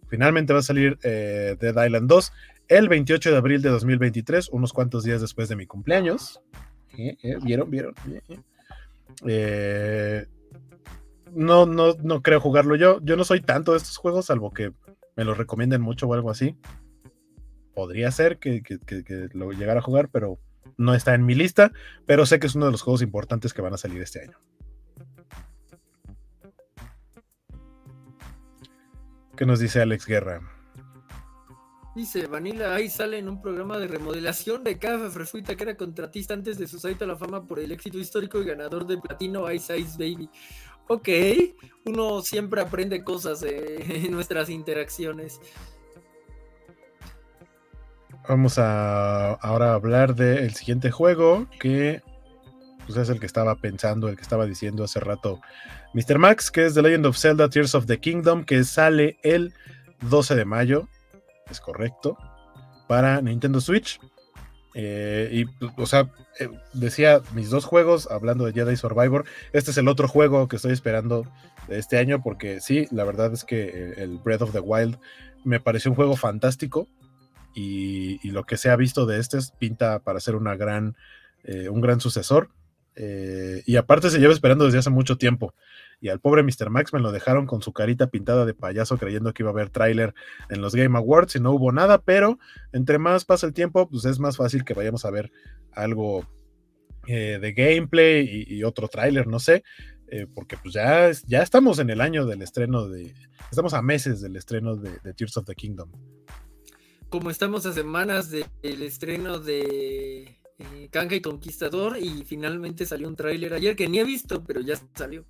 Finalmente 0.06 0.52
va 0.52 0.60
a 0.60 0.62
salir 0.62 0.96
eh, 1.02 1.56
Dead 1.58 1.84
Island 1.84 2.08
2 2.08 2.32
el 2.68 2.88
28 2.88 3.32
de 3.32 3.36
abril 3.36 3.60
de 3.60 3.70
2023, 3.70 4.50
unos 4.50 4.72
cuantos 4.72 5.02
días 5.02 5.20
después 5.20 5.48
de 5.48 5.56
mi 5.56 5.66
cumpleaños. 5.66 6.40
Eh, 6.96 7.16
¿Vieron? 7.42 7.72
¿Vieron? 7.72 7.94
No, 11.34 11.66
no, 11.66 11.94
no 12.00 12.22
creo 12.22 12.38
jugarlo 12.38 12.76
yo. 12.76 13.00
Yo 13.02 13.16
no 13.16 13.24
soy 13.24 13.40
tanto 13.40 13.72
de 13.72 13.78
estos 13.78 13.96
juegos, 13.96 14.26
salvo 14.26 14.52
que 14.52 14.70
me 15.16 15.24
los 15.24 15.36
recomienden 15.36 15.80
mucho 15.80 16.06
o 16.06 16.14
algo 16.14 16.30
así. 16.30 16.56
Podría 17.74 18.10
ser 18.10 18.38
que, 18.38 18.62
lo 19.32 19.52
llegara 19.52 19.80
a 19.80 19.82
jugar, 19.82 20.08
pero 20.08 20.38
no 20.76 20.94
está 20.94 21.14
en 21.14 21.26
mi 21.26 21.34
lista. 21.34 21.72
Pero 22.06 22.26
sé 22.26 22.38
que 22.38 22.46
es 22.46 22.54
uno 22.54 22.66
de 22.66 22.72
los 22.72 22.82
juegos 22.82 23.02
importantes 23.02 23.52
que 23.52 23.62
van 23.62 23.74
a 23.74 23.78
salir 23.78 24.00
este 24.02 24.22
año. 24.22 24.38
¿Qué 29.36 29.46
nos 29.46 29.58
dice 29.58 29.80
Alex 29.80 30.06
Guerra? 30.06 30.40
Dice, 31.94 32.26
Vanilla 32.26 32.74
ahí 32.74 32.88
sale 32.88 33.18
en 33.18 33.28
un 33.28 33.40
programa 33.40 33.78
de 33.78 33.86
remodelación 33.86 34.64
de 34.64 34.78
Café 34.78 35.10
Frefuita 35.10 35.54
que 35.54 35.62
era 35.62 35.76
contratista 35.76 36.34
antes 36.34 36.58
de 36.58 36.66
su 36.66 36.80
salto 36.80 37.04
a 37.04 37.08
la 37.08 37.16
fama 37.16 37.46
por 37.46 37.60
el 37.60 37.70
éxito 37.70 37.98
histórico 37.98 38.40
y 38.40 38.44
ganador 38.44 38.84
de 38.84 38.98
platino 38.98 39.50
Ice 39.52 39.78
Ice 39.78 39.96
Baby. 39.96 40.28
Ok, 40.88 41.08
uno 41.86 42.20
siempre 42.20 42.60
aprende 42.60 43.04
cosas 43.04 43.42
en 43.48 44.10
nuestras 44.10 44.50
interacciones. 44.50 45.40
Vamos 48.26 48.58
a 48.58 49.32
ahora 49.34 49.74
hablar 49.74 50.14
del 50.14 50.54
siguiente 50.54 50.90
juego 50.90 51.46
que 51.60 52.02
pues, 52.86 52.98
es 52.98 53.10
el 53.10 53.20
que 53.20 53.26
estaba 53.26 53.54
pensando, 53.56 54.08
el 54.08 54.16
que 54.16 54.22
estaba 54.22 54.46
diciendo 54.46 54.84
hace 54.84 55.00
rato 55.00 55.40
Mr. 55.92 56.18
Max, 56.18 56.50
que 56.50 56.64
es 56.64 56.74
The 56.74 56.82
Legend 56.82 57.06
of 57.06 57.18
Zelda 57.18 57.48
Tears 57.48 57.74
of 57.74 57.86
the 57.86 57.98
Kingdom, 57.98 58.44
que 58.44 58.64
sale 58.64 59.18
el 59.22 59.52
12 60.08 60.36
de 60.36 60.44
mayo 60.44 60.88
es 61.50 61.60
correcto, 61.60 62.16
para 62.86 63.20
Nintendo 63.20 63.60
Switch. 63.60 64.00
Eh, 64.74 65.30
y, 65.30 65.66
o 65.76 65.86
sea, 65.86 66.10
eh, 66.40 66.48
decía 66.72 67.20
mis 67.32 67.50
dos 67.50 67.64
juegos, 67.64 68.08
hablando 68.10 68.44
de 68.44 68.52
Jedi 68.52 68.76
Survivor, 68.76 69.24
este 69.52 69.70
es 69.70 69.76
el 69.76 69.86
otro 69.86 70.08
juego 70.08 70.48
que 70.48 70.56
estoy 70.56 70.72
esperando 70.72 71.26
este 71.68 71.98
año, 71.98 72.22
porque 72.22 72.60
sí, 72.60 72.88
la 72.90 73.04
verdad 73.04 73.32
es 73.32 73.44
que 73.44 73.94
el 73.98 74.18
Breath 74.18 74.42
of 74.42 74.52
the 74.52 74.60
Wild 74.60 74.98
me 75.44 75.60
pareció 75.60 75.90
un 75.90 75.94
juego 75.94 76.16
fantástico 76.16 76.88
y, 77.54 78.30
lo 78.30 78.44
que 78.44 78.56
se 78.56 78.70
ha 78.70 78.76
visto 78.76 79.06
de 79.06 79.20
este 79.20 79.38
pinta 79.58 80.00
para 80.00 80.20
ser 80.20 80.36
gran, 80.38 80.96
eh, 81.44 81.68
un 81.68 81.80
gran 81.80 82.00
sucesor. 82.00 82.50
y 83.66 83.76
aparte 83.76 84.10
se 84.10 84.18
lleva 84.18 84.32
esperando 84.32 84.64
desde 84.64 84.78
hace 84.78 84.90
mucho 84.90 85.16
tiempo 85.16 85.54
y 86.00 86.10
al 86.10 86.20
pobre 86.20 86.42
Mr. 86.42 86.68
Max 86.68 86.92
me 86.92 87.00
lo 87.00 87.12
dejaron 87.12 87.46
con 87.46 87.62
su 87.62 87.72
carita 87.72 88.08
pintada 88.08 88.44
de 88.44 88.52
payaso 88.52 88.98
creyendo 88.98 89.32
que 89.32 89.42
iba 89.42 89.50
a 89.50 89.54
haber 89.54 89.70
tráiler 89.70 90.14
en 90.50 90.60
los 90.60 90.74
Game 90.74 90.98
Awards 90.98 91.36
y 91.36 91.40
no 91.40 91.52
hubo 91.52 91.72
nada, 91.72 92.02
pero 92.02 92.38
entre 92.72 92.98
más 92.98 93.24
pasa 93.24 93.46
el 93.46 93.54
tiempo, 93.54 93.88
pues 93.88 94.04
es 94.04 94.18
más 94.18 94.36
fácil 94.36 94.64
que 94.64 94.74
vayamos 94.74 95.06
a 95.06 95.10
ver 95.10 95.32
algo 95.72 96.26
eh, 97.06 97.38
de 97.40 97.52
gameplay 97.52 98.44
y, 98.46 98.62
otro 98.64 98.88
tráiler, 98.88 99.26
no 99.26 99.38
sé, 99.38 99.62
eh, 100.08 100.26
porque 100.34 100.58
pues 100.58 100.74
ya, 100.74 101.10
ya 101.26 101.42
estamos 101.42 101.78
en 101.78 101.88
el 101.88 102.02
año 102.02 102.26
del 102.26 102.42
estreno 102.42 102.86
de, 102.86 103.14
estamos 103.50 103.72
a 103.72 103.80
meses 103.80 104.20
del 104.20 104.36
estreno 104.36 104.76
de, 104.76 105.14
Tears 105.14 105.38
of 105.38 105.46
the 105.46 105.54
Kingdom. 105.54 105.90
Como 107.14 107.30
estamos 107.30 107.64
a 107.64 107.72
semanas 107.72 108.28
del 108.28 108.82
estreno 108.82 109.38
de 109.38 110.36
eh, 110.58 110.90
y 111.12 111.20
Conquistador 111.20 111.96
y 111.96 112.24
finalmente 112.24 112.86
salió 112.86 113.06
un 113.06 113.14
tráiler 113.14 113.54
ayer 113.54 113.76
que 113.76 113.86
ni 113.86 114.00
he 114.00 114.04
visto, 114.04 114.42
pero 114.42 114.60
ya 114.60 114.74
salió. 114.96 115.24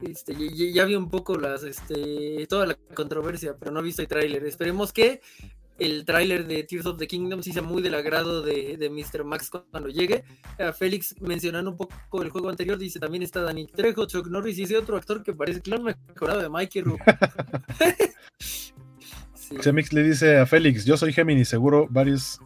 Este, 0.00 0.34
ya, 0.74 0.84
vi 0.84 0.96
un 0.96 1.08
poco 1.08 1.38
las, 1.38 1.62
este, 1.62 2.44
toda 2.48 2.66
la 2.66 2.74
controversia, 2.74 3.56
pero 3.56 3.70
no 3.70 3.78
he 3.78 3.84
visto 3.84 4.02
el 4.02 4.08
tráiler. 4.08 4.44
Esperemos 4.46 4.92
que 4.92 5.20
el 5.78 6.04
tráiler 6.04 6.44
de 6.44 6.64
Tears 6.64 6.86
of 6.86 6.98
the 6.98 7.06
Kingdom 7.06 7.40
sí 7.40 7.52
sea 7.52 7.62
muy 7.62 7.82
del 7.82 7.94
agrado 7.94 8.42
de, 8.42 8.76
de 8.76 8.90
Mr. 8.90 9.22
Max 9.22 9.48
cuando 9.48 9.88
llegue. 9.88 10.24
A 10.58 10.72
Félix, 10.72 11.14
mencionando 11.20 11.70
un 11.70 11.76
poco 11.76 12.20
el 12.20 12.30
juego 12.30 12.48
anterior, 12.48 12.78
dice 12.78 12.98
también 12.98 13.22
está 13.22 13.42
Danny 13.42 13.68
Trejo, 13.68 14.06
Chuck 14.06 14.26
Norris 14.26 14.58
y 14.58 14.64
ese 14.64 14.76
otro 14.76 14.96
actor 14.96 15.22
que 15.22 15.34
parece 15.34 15.60
claro 15.60 15.84
mejorado 15.84 16.40
de 16.40 16.48
Mikey 16.48 16.82
Rook. 16.82 17.00
sí. 19.48 19.94
Le 19.94 20.02
dice 20.02 20.38
a 20.38 20.46
Félix, 20.46 20.84
yo 20.84 20.96
soy 20.96 21.12
Gemini, 21.12 21.44
seguro 21.44 21.86
varios 21.90 22.40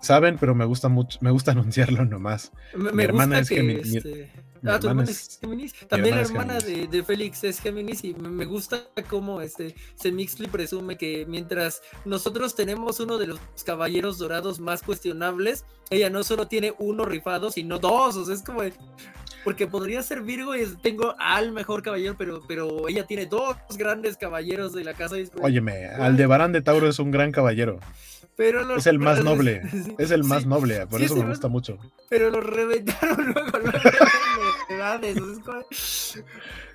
saben, 0.00 0.36
pero 0.38 0.54
me 0.54 0.64
gusta 0.64 0.88
mucho, 0.88 1.18
me 1.20 1.30
gusta 1.30 1.50
anunciarlo 1.52 2.04
nomás. 2.04 2.52
mi 2.74 3.02
hermana 3.02 3.40
es 3.40 3.48
Gemini. 3.48 3.96
Este, 3.96 4.32
ah, 4.66 4.78
tu 4.78 4.88
hermana 4.88 5.10
es 5.10 5.38
Géminis. 5.40 5.74
También 5.88 6.16
la 6.16 6.22
hermana 6.22 6.58
de, 6.58 7.02
Félix 7.02 7.44
es 7.44 7.60
Géminis 7.60 8.04
y 8.04 8.14
me 8.14 8.44
gusta 8.44 8.84
cómo 9.08 9.40
este 9.40 9.74
Semixly 9.96 10.48
presume 10.48 10.96
que 10.96 11.26
mientras 11.26 11.82
nosotros 12.04 12.54
tenemos 12.54 13.00
uno 13.00 13.18
de 13.18 13.28
los 13.28 13.40
caballeros 13.64 14.18
dorados 14.18 14.60
más 14.60 14.82
cuestionables, 14.82 15.64
ella 15.90 16.10
no 16.10 16.24
solo 16.24 16.48
tiene 16.48 16.74
uno 16.78 17.04
rifado, 17.04 17.50
sino 17.50 17.78
dos. 17.78 18.16
O 18.16 18.24
sea, 18.24 18.34
es 18.34 18.42
como 18.42 18.62
porque 19.46 19.68
podría 19.68 20.02
ser 20.02 20.22
Virgo 20.22 20.56
y 20.56 20.66
tengo 20.82 21.14
al 21.20 21.52
mejor 21.52 21.80
caballero, 21.80 22.16
pero, 22.18 22.42
pero 22.48 22.88
ella 22.88 23.06
tiene 23.06 23.26
dos 23.26 23.56
grandes 23.78 24.16
caballeros 24.16 24.72
de 24.72 24.82
la 24.82 24.92
casa. 24.92 25.14
Óyeme, 25.40 25.86
Aldebarán 25.86 26.50
de 26.50 26.62
Tauro 26.62 26.88
es 26.88 26.98
un 26.98 27.12
gran 27.12 27.30
caballero 27.30 27.78
es 28.76 28.86
el 28.86 28.98
más 28.98 29.24
noble, 29.24 29.62
es 29.98 30.10
el 30.10 30.24
más 30.24 30.46
noble, 30.46 30.86
por 30.86 31.00
eso 31.02 31.16
me 31.16 31.26
gusta 31.26 31.48
mucho. 31.48 31.78
Pero 32.08 32.30
lo 32.30 32.40
reventaron 32.40 33.34
luego, 33.34 33.58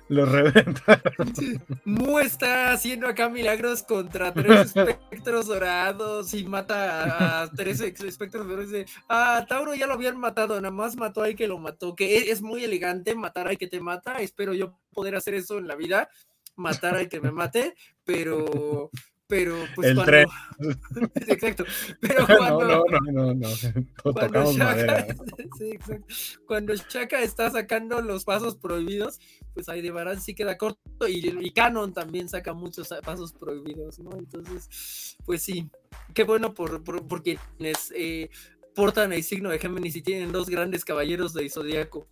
Lo 0.08 0.26
reventaron. 0.26 1.32
Mu 1.84 2.18
está 2.18 2.72
haciendo 2.72 3.06
acá 3.06 3.28
milagros 3.28 3.82
contra 3.82 4.32
tres 4.32 4.72
espectros 4.76 5.46
dorados 5.46 6.34
y 6.34 6.44
mata 6.44 7.42
a 7.42 7.50
tres 7.50 7.80
espectros 7.80 8.46
dorados. 8.46 8.90
Ah, 9.08 9.44
Tauro 9.48 9.74
ya 9.74 9.86
lo 9.86 9.94
habían 9.94 10.18
matado, 10.18 10.60
nada 10.60 10.70
más 10.70 10.96
mató 10.96 11.22
a 11.22 11.32
que 11.32 11.48
lo 11.48 11.58
mató. 11.58 11.94
Que 11.94 12.30
es 12.30 12.42
muy 12.42 12.64
elegante 12.64 13.14
matar 13.14 13.48
al 13.48 13.58
que 13.58 13.68
te 13.68 13.80
mata. 13.80 14.20
Espero 14.20 14.54
yo 14.54 14.78
poder 14.92 15.16
hacer 15.16 15.34
eso 15.34 15.58
en 15.58 15.68
la 15.68 15.76
vida, 15.76 16.10
matar 16.56 16.96
al 16.96 17.08
que 17.08 17.20
me 17.20 17.30
mate, 17.30 17.74
pero 18.04 18.90
pero 19.26 19.56
pues 19.74 19.88
el 19.88 19.94
cuando... 19.94 20.10
tren. 20.10 20.28
exacto, 21.28 21.64
pero 22.00 22.26
cuando... 22.38 22.60
No, 22.60 22.84
no, 22.84 23.00
no, 23.00 23.34
no, 23.34 23.34
no. 23.34 24.12
Cuando 24.12 24.52
Shaka... 24.52 25.06
sí, 25.58 25.70
exacto. 25.70 26.14
Cuando 26.46 26.74
Shaka 26.74 27.22
está 27.22 27.50
sacando 27.50 28.02
los 28.02 28.24
pasos 28.24 28.56
prohibidos, 28.56 29.20
pues 29.54 29.68
Aidebaran 29.68 30.20
sí 30.20 30.34
queda 30.34 30.58
corto 30.58 31.08
y, 31.08 31.34
y 31.40 31.50
Canon 31.52 31.92
también 31.92 32.28
saca 32.28 32.52
muchos 32.52 32.88
pasos 33.04 33.32
prohibidos, 33.32 33.98
¿no? 33.98 34.10
Entonces, 34.18 35.16
pues 35.24 35.42
sí, 35.42 35.70
qué 36.14 36.24
bueno 36.24 36.54
por, 36.54 36.82
por, 36.84 37.22
quienes 37.22 37.92
eh, 37.94 38.28
portan 38.74 39.12
el 39.12 39.22
signo 39.22 39.50
de 39.50 39.58
Géminis 39.58 39.96
y 39.96 40.02
tienen 40.02 40.32
dos 40.32 40.48
grandes 40.48 40.84
caballeros 40.84 41.32
de 41.32 41.48
Zodíaco. 41.48 42.06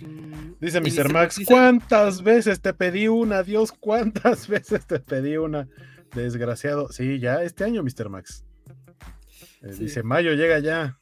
Mm, 0.00 0.54
dice 0.60 0.80
Mr. 0.80 1.12
Max, 1.12 1.40
¿cuántas 1.46 2.22
veces 2.22 2.60
te 2.60 2.74
pedí 2.74 3.08
una? 3.08 3.42
Dios, 3.42 3.72
¿cuántas 3.72 4.48
veces 4.48 4.86
te 4.86 4.98
pedí 5.00 5.36
una? 5.36 5.68
Desgraciado. 6.14 6.92
Sí, 6.92 7.18
ya 7.18 7.42
este 7.42 7.64
año, 7.64 7.82
Mr. 7.82 8.08
Max. 8.08 8.44
Eh, 9.62 9.74
dice, 9.78 10.02
Mayo 10.02 10.32
llega 10.34 10.58
ya. 10.58 10.98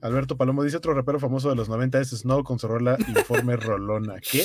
Alberto 0.00 0.36
Palomo 0.36 0.64
dice 0.64 0.76
otro 0.76 0.94
rapero 0.94 1.20
famoso 1.20 1.48
de 1.48 1.54
los 1.54 1.68
90 1.68 2.00
es 2.00 2.10
Snow 2.10 2.42
con 2.42 2.58
su 2.58 2.66
rola 2.66 2.96
Informe 3.06 3.56
Rolona. 3.56 4.16
¿Qué? 4.20 4.44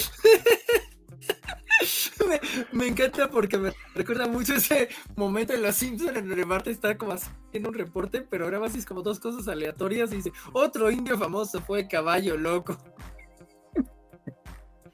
me, 2.74 2.88
encanta 2.88 3.30
porque 3.30 3.58
me 3.58 3.74
recuerda 3.96 4.28
mucho 4.28 4.54
ese 4.56 4.90
momento 5.16 5.54
en 5.54 5.64
Los 5.64 5.76
Simpsons 5.76 6.16
en 6.16 6.30
donde 6.30 6.46
Marta 6.46 6.70
está 6.70 6.96
como 6.98 7.14
haciendo 7.14 7.70
un 7.70 7.76
reporte, 7.76 8.22
pero 8.22 8.46
ahora 8.46 8.60
más 8.60 8.76
es 8.76 8.86
como 8.86 9.02
dos 9.02 9.20
cosas 9.20 9.48
aleatorias 9.48 10.12
y 10.12 10.18
dice, 10.18 10.32
otro 10.54 10.92
indio 10.92 11.18
famoso 11.18 11.60
fue 11.62 11.88
Caballo 11.88 12.38
Loco. 12.38 12.78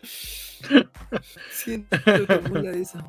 Siento 1.51 1.97
que 2.05 2.81
eso. 2.81 2.99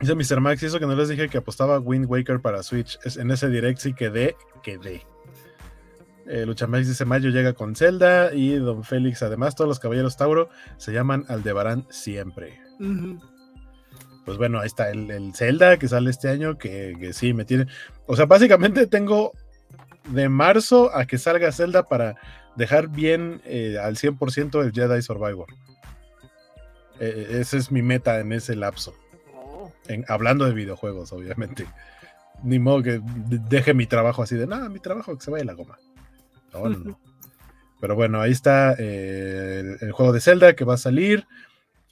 Dice 0.00 0.14
Mr. 0.14 0.40
Max, 0.40 0.62
eso 0.62 0.80
que 0.80 0.86
no 0.86 0.96
les 0.96 1.10
dije 1.10 1.28
que 1.28 1.38
apostaba 1.38 1.78
Wind 1.78 2.06
Waker 2.08 2.40
para 2.40 2.62
Switch. 2.62 2.98
Es, 3.04 3.18
en 3.18 3.30
ese 3.30 3.50
direct 3.50 3.78
sí 3.80 3.92
quedé, 3.92 4.34
quedé. 4.62 5.02
Eh, 6.26 6.46
Luchamex 6.46 6.88
dice 6.88 7.04
Mayo 7.04 7.28
llega 7.28 7.52
con 7.52 7.76
Zelda 7.76 8.32
y 8.32 8.54
Don 8.54 8.82
Félix, 8.82 9.22
además, 9.22 9.54
todos 9.56 9.68
los 9.68 9.78
caballeros 9.78 10.16
Tauro 10.16 10.48
se 10.78 10.92
llaman 10.92 11.26
Aldebarán 11.28 11.86
siempre. 11.90 12.58
Pues 14.24 14.38
bueno, 14.38 14.60
ahí 14.60 14.68
está 14.68 14.90
el, 14.90 15.34
Zelda 15.34 15.76
que 15.76 15.88
sale 15.88 16.08
este 16.08 16.28
año, 16.28 16.56
que, 16.56 17.10
sí 17.12 17.34
me 17.34 17.44
tiene. 17.44 17.66
O 18.06 18.16
sea, 18.16 18.24
básicamente 18.24 18.86
tengo 18.86 19.32
de 20.08 20.30
marzo 20.30 20.96
a 20.96 21.04
que 21.04 21.18
salga 21.18 21.52
Zelda 21.52 21.82
para 21.82 22.14
dejar 22.56 22.88
bien 22.88 23.42
eh, 23.44 23.76
al 23.82 23.96
100% 23.96 24.64
el 24.64 24.72
Jedi 24.72 25.02
Survivor. 25.02 25.48
Eh, 27.00 27.38
esa 27.40 27.58
es 27.58 27.70
mi 27.70 27.82
meta 27.82 28.18
en 28.20 28.32
ese 28.32 28.56
lapso 28.56 28.94
hablando 30.08 30.44
de 30.44 30.52
videojuegos, 30.52 31.12
obviamente. 31.12 31.66
Ni 32.42 32.58
modo 32.58 32.82
que 32.82 33.00
deje 33.04 33.74
mi 33.74 33.86
trabajo 33.86 34.22
así 34.22 34.34
de, 34.36 34.46
nada, 34.46 34.68
mi 34.68 34.80
trabajo 34.80 35.16
que 35.16 35.24
se 35.24 35.30
vaya 35.30 35.44
la 35.44 35.54
goma. 35.54 35.78
No, 36.52 36.98
Pero 37.80 37.94
bueno, 37.94 38.20
ahí 38.20 38.32
está 38.32 38.74
eh, 38.78 39.76
el, 39.80 39.92
juego 39.92 40.12
de 40.12 40.20
Zelda 40.20 40.54
que 40.54 40.64
va 40.64 40.74
a 40.74 40.78
salir. 40.78 41.26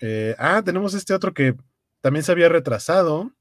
Eh, 0.00 0.34
ah, 0.38 0.62
tenemos 0.64 0.94
este 0.94 1.14
otro 1.14 1.34
que 1.34 1.54
también 2.00 2.24
se 2.24 2.32
había 2.32 2.48
retrasado, 2.48 3.32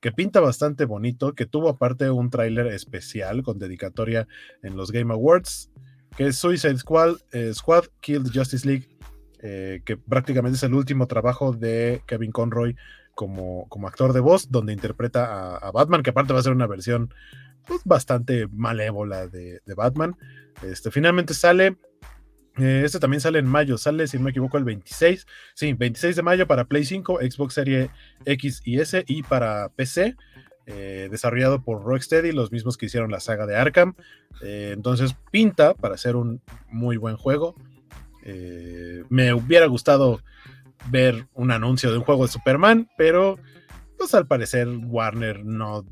que 0.00 0.12
pinta 0.12 0.40
bastante 0.40 0.84
bonito, 0.84 1.34
que 1.34 1.46
tuvo 1.46 1.68
aparte 1.68 2.10
un 2.10 2.30
tráiler 2.30 2.68
especial 2.68 3.42
con 3.42 3.58
dedicatoria 3.58 4.26
en 4.62 4.76
los 4.76 4.90
Game 4.90 5.12
Awards, 5.12 5.70
que 6.16 6.28
es 6.28 6.36
Suicide 6.36 6.78
Squad, 6.78 7.16
eh, 7.32 7.52
Squad 7.54 7.84
Killed 8.00 8.30
Justice 8.32 8.66
League, 8.66 8.88
que 9.84 9.98
prácticamente 9.98 10.56
es 10.56 10.62
el 10.62 10.72
último 10.72 11.06
trabajo 11.06 11.52
de 11.52 12.00
Kevin 12.06 12.32
Conroy 12.32 12.74
como, 13.14 13.68
como 13.68 13.88
actor 13.88 14.12
de 14.12 14.20
voz, 14.20 14.50
donde 14.50 14.72
interpreta 14.72 15.56
a, 15.56 15.70
Batman, 15.70 16.02
que 16.02 16.10
aparte 16.10 16.32
va 16.32 16.40
a 16.40 16.42
ser 16.42 16.52
una 16.52 16.66
versión 16.66 17.12
pues, 17.66 17.82
bastante 17.84 18.46
malévola 18.48 19.26
de, 19.26 19.60
Batman. 19.76 20.16
Este, 20.62 20.90
finalmente 20.90 21.34
sale, 21.34 21.76
eh, 22.58 22.82
este 22.84 22.98
también 22.98 23.20
sale 23.20 23.38
en 23.38 23.46
mayo, 23.46 23.78
sale, 23.78 24.06
si 24.06 24.16
no 24.18 24.24
me 24.24 24.30
equivoco, 24.30 24.58
el 24.58 24.64
26, 24.64 25.26
sí, 25.54 25.72
26 25.72 26.16
de 26.16 26.22
mayo 26.22 26.46
para 26.46 26.64
Play 26.64 26.84
5, 26.84 27.18
Xbox 27.20 27.54
Series 27.54 27.90
X 28.24 28.62
y 28.64 28.80
S 28.80 29.04
y 29.06 29.22
para 29.22 29.70
PC. 29.70 30.16
Eh, 30.66 31.08
desarrollado 31.10 31.62
por 31.62 31.84
Rocksteady, 31.84 32.32
los 32.32 32.50
mismos 32.50 32.78
que 32.78 32.86
hicieron 32.86 33.10
la 33.10 33.20
saga 33.20 33.46
de 33.46 33.54
Arkham. 33.54 33.94
Eh, 34.42 34.70
entonces 34.72 35.14
pinta 35.30 35.74
para 35.74 35.98
ser 35.98 36.16
un 36.16 36.40
muy 36.70 36.96
buen 36.96 37.16
juego. 37.16 37.54
me 39.10 39.34
hubiera 39.34 39.66
gustado 39.66 40.20
ver 40.90 41.28
un 41.34 41.50
anuncio 41.50 41.90
de 41.90 41.98
un 41.98 42.04
juego 42.04 42.24
de 42.26 42.32
Superman, 42.32 42.88
pero 42.96 43.38
pues 43.98 44.14
al 44.14 44.26
parecer 44.26 44.68
Warner 44.68 45.44
no, 45.44 45.84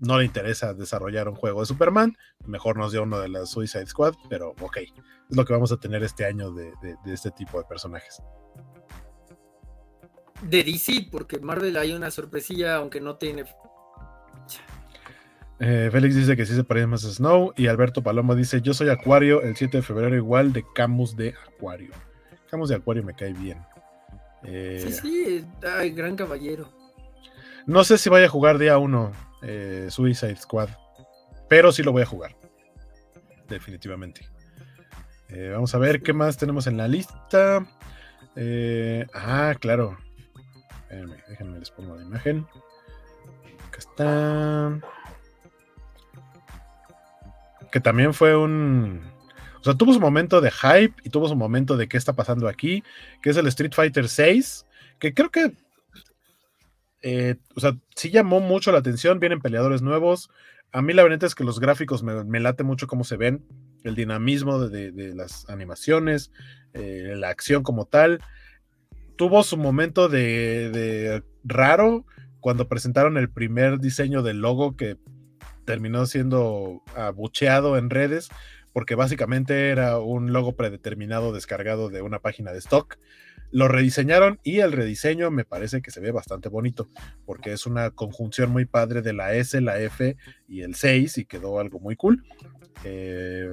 no 0.00 0.18
le 0.18 0.24
interesa 0.24 0.74
desarrollar 0.74 1.28
un 1.28 1.34
juego 1.34 1.60
de 1.60 1.66
Superman, 1.66 2.16
mejor 2.46 2.76
nos 2.76 2.92
dio 2.92 3.02
uno 3.02 3.18
de 3.18 3.28
la 3.28 3.46
Suicide 3.46 3.86
Squad, 3.86 4.14
pero 4.28 4.54
ok, 4.60 4.78
es 5.30 5.36
lo 5.36 5.44
que 5.44 5.52
vamos 5.52 5.72
a 5.72 5.76
tener 5.76 6.02
este 6.02 6.24
año 6.24 6.52
de, 6.52 6.72
este 7.06 7.30
tipo 7.30 7.58
de 7.58 7.64
personajes. 7.64 8.22
De 10.42 10.62
DC, 10.62 11.08
porque 11.10 11.40
Marvel 11.40 11.76
hay 11.76 11.92
una 11.92 12.10
sorpresilla, 12.10 12.76
aunque 12.76 13.00
no 13.00 13.16
tiene. 13.16 13.44
Eh, 15.58 15.88
Félix 15.90 16.14
dice 16.14 16.36
que 16.36 16.46
sí 16.46 16.54
se 16.54 16.62
parece 16.62 16.86
más 16.86 17.04
a 17.04 17.10
Snow. 17.10 17.52
Y 17.56 17.66
Alberto 17.66 18.02
Palomo 18.02 18.36
dice: 18.36 18.62
Yo 18.62 18.72
soy 18.72 18.88
Acuario 18.88 19.42
el 19.42 19.56
7 19.56 19.78
de 19.78 19.82
febrero, 19.82 20.14
igual 20.14 20.52
de 20.52 20.64
Camus 20.74 21.16
de 21.16 21.34
Acuario. 21.48 21.90
Camus 22.48 22.68
de 22.68 22.76
Acuario 22.76 23.02
me 23.02 23.14
cae 23.14 23.32
bien. 23.32 23.58
Eh, 24.44 24.84
sí, 24.84 24.92
sí, 24.92 25.46
ay, 25.62 25.90
gran 25.90 26.16
caballero. 26.16 26.68
No 27.66 27.84
sé 27.84 27.98
si 27.98 28.08
vaya 28.08 28.26
a 28.26 28.30
jugar 28.30 28.58
día 28.58 28.78
1 28.78 29.12
eh, 29.42 29.86
Suicide 29.90 30.36
Squad, 30.36 30.70
pero 31.48 31.72
sí 31.72 31.82
lo 31.82 31.92
voy 31.92 32.02
a 32.02 32.06
jugar. 32.06 32.36
Definitivamente. 33.48 34.28
vamos 35.52 35.74
a 35.74 35.78
ver 35.78 36.02
qué 36.02 36.12
más 36.12 36.36
tenemos 36.36 36.66
en 36.66 36.76
la 36.76 36.88
lista. 36.88 37.66
ah, 39.14 39.54
claro. 39.58 39.98
déjenme 41.28 41.58
les 41.58 41.70
pongo 41.70 41.96
la 41.96 42.02
imagen. 42.02 42.46
Acá 43.68 43.78
está 43.78 44.80
que 47.70 47.80
también 47.80 48.14
fue 48.14 48.36
un... 48.36 49.02
Sea, 49.68 49.76
tuvo 49.76 49.92
su 49.92 50.00
momento 50.00 50.40
de 50.40 50.50
hype 50.50 50.94
y 51.04 51.10
tuvo 51.10 51.28
su 51.28 51.36
momento 51.36 51.76
de 51.76 51.88
qué 51.88 51.98
está 51.98 52.14
pasando 52.14 52.48
aquí, 52.48 52.82
que 53.22 53.28
es 53.28 53.36
el 53.36 53.46
Street 53.48 53.72
Fighter 53.74 54.08
6, 54.08 54.64
que 54.98 55.12
creo 55.12 55.30
que... 55.30 55.52
Eh, 57.02 57.36
o 57.54 57.60
sea, 57.60 57.76
sí 57.94 58.10
llamó 58.10 58.40
mucho 58.40 58.72
la 58.72 58.78
atención, 58.78 59.20
vienen 59.20 59.42
peleadores 59.42 59.82
nuevos. 59.82 60.30
A 60.72 60.80
mí 60.80 60.94
la 60.94 61.02
verdad 61.02 61.22
es 61.24 61.34
que 61.34 61.44
los 61.44 61.60
gráficos 61.60 62.02
me, 62.02 62.40
late 62.40 62.64
mucho 62.64 62.86
cómo 62.86 63.04
se 63.04 63.18
ven, 63.18 63.44
el 63.84 63.94
dinamismo 63.94 64.58
de, 64.58 65.14
las 65.14 65.48
animaciones, 65.50 66.32
eh, 66.72 67.12
la 67.14 67.28
acción 67.28 67.62
como 67.62 67.84
tal. 67.84 68.20
Tuvo 69.16 69.42
su 69.42 69.58
momento 69.58 70.08
de, 70.08 70.70
de 70.70 71.22
raro 71.44 72.06
cuando 72.40 72.68
presentaron 72.68 73.18
el 73.18 73.28
primer 73.28 73.80
diseño 73.80 74.22
del 74.22 74.40
logo 74.40 74.76
que 74.76 74.96
terminó 75.66 76.06
siendo 76.06 76.82
abucheado 76.96 77.76
en 77.76 77.90
redes 77.90 78.30
porque 78.78 78.94
básicamente 78.94 79.70
era 79.70 79.98
un 79.98 80.32
logo 80.32 80.54
predeterminado 80.54 81.32
descargado 81.32 81.88
de 81.88 82.00
una 82.00 82.20
página 82.20 82.52
de 82.52 82.60
stock. 82.60 82.96
Lo 83.50 83.66
rediseñaron 83.66 84.38
y 84.44 84.60
el 84.60 84.70
rediseño 84.70 85.32
me 85.32 85.44
parece 85.44 85.82
que 85.82 85.90
se 85.90 85.98
ve 85.98 86.12
bastante 86.12 86.48
bonito 86.48 86.88
porque 87.26 87.52
es 87.52 87.66
una 87.66 87.90
conjunción 87.90 88.50
muy 88.50 88.66
padre 88.66 89.02
de 89.02 89.14
la 89.14 89.34
S, 89.34 89.60
la 89.60 89.80
F 89.80 90.16
y 90.46 90.62
el 90.62 90.76
6 90.76 91.18
y 91.18 91.24
quedó 91.24 91.58
algo 91.58 91.80
muy 91.80 91.96
cool. 91.96 92.24
Eh, 92.84 93.48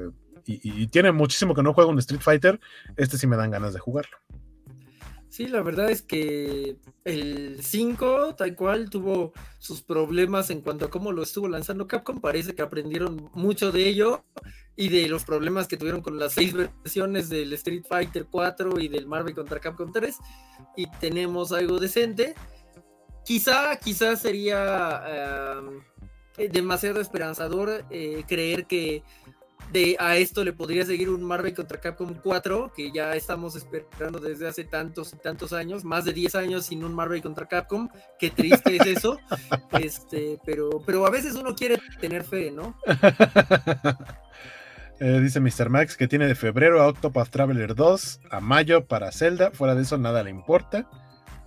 y, 0.46 0.84
y, 0.84 0.86
tiene 0.90 1.12
muchísimo 1.12 1.56
que 1.56 1.64
no 1.64 1.74
juego 1.74 1.90
un 1.90 1.98
Street 1.98 2.22
Fighter. 2.22 2.60
Este 2.96 3.18
sí 3.18 3.26
me 3.26 3.36
dan 3.36 3.50
ganas 3.50 3.74
de 3.74 3.80
jugarlo. 3.80 4.20
Sí, 5.36 5.48
la 5.48 5.62
verdad 5.62 5.90
es 5.90 6.02
que 6.02 6.78
el 7.04 7.58
5, 7.62 8.36
tal 8.36 8.56
cual, 8.56 8.90
tuvo 8.90 9.34
sus 9.60 9.82
problemas 9.82 10.50
en 10.50 10.62
cuanto 10.62 10.86
a 10.86 10.90
cómo 10.90 11.12
lo 11.12 11.24
estuvo 11.24 11.50
lanzando 11.50 11.90
Capcom. 11.90 12.22
Parece 12.22 12.56
que 12.56 12.62
aprendieron 12.62 13.30
mucho 13.34 13.74
de 13.74 13.86
ello 13.86 14.24
y 14.78 14.88
de 14.88 15.10
los 15.10 15.26
problemas 15.26 15.68
que 15.68 15.76
tuvieron 15.76 16.00
con 16.00 16.18
las 16.18 16.32
seis 16.32 16.54
versiones 16.54 17.28
del 17.28 17.52
Street 17.52 17.84
Fighter 17.86 18.28
4 18.32 18.80
y 18.80 18.88
del 18.88 19.08
Marvel 19.08 19.36
contra 19.36 19.60
Capcom 19.60 19.92
3. 19.92 20.16
Y 20.78 20.90
tenemos 21.02 21.52
algo 21.52 21.82
decente. 21.82 22.34
Quizá, 23.26 23.76
quizá 23.76 24.16
sería 24.16 25.04
eh, 26.38 26.48
demasiado 26.48 27.02
esperanzador 27.02 27.84
eh, 27.90 28.24
creer 28.26 28.68
que 28.68 29.04
de 29.72 29.96
a 30.00 30.18
esto 30.18 30.44
le 30.44 30.54
podría 30.54 30.86
seguir 30.86 31.10
un 31.10 31.24
Marvel 31.24 31.54
contra 31.54 31.80
Capcom 31.80 32.14
4, 32.14 32.74
que 32.76 32.92
ya 32.92 33.16
estamos 33.16 33.56
esperando 33.56 34.20
desde 34.20 34.48
hace 34.48 34.64
tantos 34.64 35.14
y 35.14 35.18
tantos 35.18 35.54
años, 35.54 35.84
más 35.84 36.06
de 36.06 36.14
10 36.14 36.36
años 36.36 36.66
sin 36.66 36.84
un 36.84 36.94
Marvel 36.94 37.22
contra 37.22 37.48
Capcom, 37.48 37.90
qué 38.20 38.30
triste 38.30 38.78
es 38.78 38.86
eso, 38.86 39.20
este, 39.80 40.40
pero, 40.46 40.82
pero 40.86 41.06
a 41.06 41.10
veces 41.10 41.36
uno 41.36 41.56
quiere 41.56 41.80
tener 42.00 42.24
fe, 42.24 42.52
¿no? 42.52 42.78
Eh, 45.02 45.20
dice 45.20 45.42
Mr. 45.42 45.70
Max 45.70 45.98
que 45.98 46.08
tiene 46.08 46.26
de 46.26 46.36
febrero 46.36 46.82
a 46.82 46.88
Octopath 46.88 47.30
Traveler 47.30 47.76
2 47.76 48.22
a 48.32 48.40
mayo 48.40 48.86
para 48.86 49.12
Zelda, 49.12 49.52
fuera 49.52 49.76
de 49.76 49.82
eso 49.82 49.98
nada 49.98 50.24
le 50.24 50.30
importa. 50.30 50.88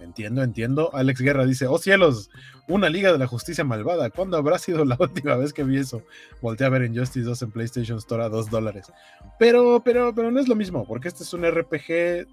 Entiendo, 0.08 0.42
entiendo. 0.42 0.90
Alex 0.94 1.20
Guerra 1.20 1.44
dice, 1.44 1.66
oh 1.66 1.76
cielos, 1.76 2.30
una 2.66 2.88
Liga 2.88 3.12
de 3.12 3.18
la 3.18 3.26
Justicia 3.26 3.62
malvada. 3.62 4.08
¿Cuándo 4.08 4.38
habrá 4.38 4.58
sido 4.58 4.86
la 4.86 4.96
última 4.98 5.36
vez 5.36 5.52
que 5.52 5.64
vi 5.64 5.76
eso? 5.76 6.02
Volté 6.40 6.64
a 6.64 6.70
ver 6.70 6.82
en 6.82 6.96
Justice 6.96 7.26
2 7.26 7.42
en 7.42 7.50
PlayStation 7.50 7.98
Store 7.98 8.24
a 8.24 8.30
2 8.30 8.48
dólares. 8.48 8.90
Pero, 9.38 9.82
pero, 9.84 10.14
pero 10.14 10.30
no 10.30 10.40
es 10.40 10.48
lo 10.48 10.56
mismo, 10.56 10.86
porque 10.86 11.08
este 11.08 11.24
es 11.24 11.34
un 11.34 11.44
RPG 11.44 12.26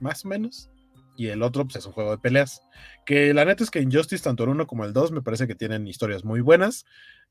más 0.00 0.24
o 0.24 0.28
menos. 0.28 0.70
Y 1.14 1.26
el 1.26 1.42
otro, 1.42 1.64
pues 1.64 1.76
es 1.76 1.86
un 1.86 1.92
juego 1.92 2.12
de 2.12 2.18
peleas. 2.18 2.62
Que 3.04 3.34
la 3.34 3.44
neta 3.44 3.62
es 3.62 3.70
que 3.70 3.80
en 3.80 3.92
Justice, 3.92 4.24
tanto 4.24 4.44
el 4.44 4.48
1 4.48 4.66
como 4.66 4.86
el 4.86 4.94
2, 4.94 5.12
me 5.12 5.20
parece 5.20 5.46
que 5.46 5.54
tienen 5.54 5.86
historias 5.86 6.24
muy 6.24 6.40
buenas, 6.40 6.86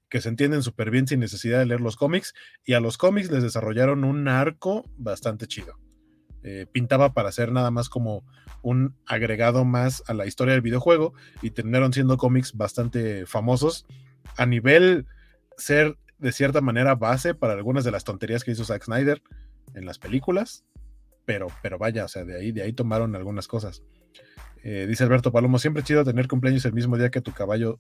que 0.09 0.21
se 0.21 0.29
entienden 0.29 0.61
súper 0.61 0.91
bien 0.91 1.07
sin 1.07 1.19
necesidad 1.19 1.57
de 1.57 1.65
leer 1.65 1.81
los 1.81 1.95
cómics. 1.95 2.35
Y 2.63 2.73
a 2.73 2.79
los 2.79 2.99
cómics 2.99 3.31
les 3.31 3.41
desarrollaron 3.41 4.03
un 4.03 4.27
arco 4.27 4.85
bastante 4.95 5.47
chido. 5.47 5.79
Eh, 6.43 6.65
pintaba 6.72 7.13
para 7.13 7.31
ser 7.31 7.51
nada 7.51 7.69
más 7.69 7.88
como 7.89 8.23
un 8.63 8.95
agregado 9.05 9.63
más 9.63 10.03
a 10.07 10.13
la 10.13 10.26
historia 10.26 10.53
del 10.53 10.61
videojuego 10.61 11.13
y 11.41 11.51
terminaron 11.51 11.93
siendo 11.93 12.18
cómics 12.18 12.55
bastante 12.55 13.26
famosos 13.26 13.85
a 14.38 14.45
nivel 14.45 15.05
ser 15.57 15.97
de 16.18 16.31
cierta 16.31 16.61
manera 16.61 16.95
base 16.95 17.34
para 17.34 17.53
algunas 17.53 17.84
de 17.84 17.91
las 17.91 18.03
tonterías 18.03 18.43
que 18.43 18.51
hizo 18.51 18.65
Zack 18.65 18.84
Snyder 18.84 19.22
en 19.73 19.85
las 19.85 19.99
películas, 19.99 20.63
pero, 21.26 21.47
pero 21.61 21.77
vaya, 21.77 22.05
o 22.05 22.07
sea, 22.07 22.23
de 22.26 22.38
ahí, 22.38 22.51
de 22.51 22.63
ahí 22.63 22.73
tomaron 22.73 23.15
algunas 23.15 23.47
cosas. 23.47 23.84
Eh, 24.63 24.85
dice 24.88 25.03
Alberto 25.03 25.31
Palomo, 25.31 25.57
siempre 25.59 25.84
chido 25.84 26.03
tener 26.03 26.27
cumpleaños 26.27 26.65
el 26.65 26.73
mismo 26.73 26.97
día 26.97 27.09
que 27.09 27.22
tu 27.22 27.31
caballo, 27.31 27.80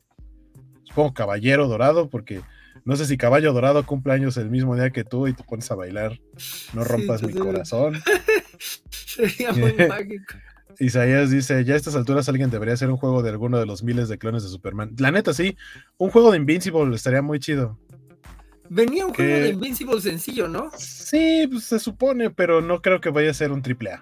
supongo 0.83 1.13
caballero 1.13 1.67
dorado, 1.67 2.09
porque 2.09 2.41
no 2.85 2.95
sé 2.95 3.05
si 3.05 3.17
caballo 3.17 3.53
dorado 3.53 3.85
cumpleaños 3.85 4.37
el 4.37 4.49
mismo 4.49 4.75
día 4.75 4.89
que 4.89 5.03
tú 5.03 5.27
y 5.27 5.33
te 5.33 5.43
pones 5.43 5.69
a 5.71 5.75
bailar, 5.75 6.19
no 6.73 6.83
rompas 6.83 7.23
mi 7.23 7.33
corazón. 7.33 8.01
Sería 8.89 9.51
muy 9.51 9.73
mágico. 9.89 10.35
Isaías 10.79 11.29
dice, 11.29 11.63
ya 11.63 11.75
a 11.75 11.77
estas 11.77 11.95
alturas 11.95 12.27
alguien 12.29 12.49
debería 12.49 12.73
hacer 12.73 12.89
un 12.89 12.97
juego 12.97 13.21
de 13.21 13.29
alguno 13.29 13.59
de 13.59 13.65
los 13.65 13.83
miles 13.83 14.09
de 14.09 14.17
clones 14.17 14.43
de 14.43 14.49
Superman. 14.49 14.95
La 14.97 15.11
neta, 15.11 15.33
sí, 15.33 15.57
un 15.97 16.09
juego 16.09 16.31
de 16.31 16.37
Invincible 16.37 16.95
estaría 16.95 17.21
muy 17.21 17.39
chido. 17.39 17.77
Venía 18.69 19.05
un 19.05 19.13
juego 19.13 19.31
de 19.31 19.49
Invincible 19.49 20.01
sencillo, 20.01 20.47
¿no? 20.47 20.71
Sí, 20.77 21.47
pues 21.51 21.65
se 21.65 21.77
supone, 21.77 22.29
pero 22.29 22.61
no 22.61 22.81
creo 22.81 23.01
que 23.01 23.09
vaya 23.09 23.29
a 23.29 23.33
ser 23.33 23.51
un 23.51 23.61
triple 23.61 23.91
A. 23.91 24.01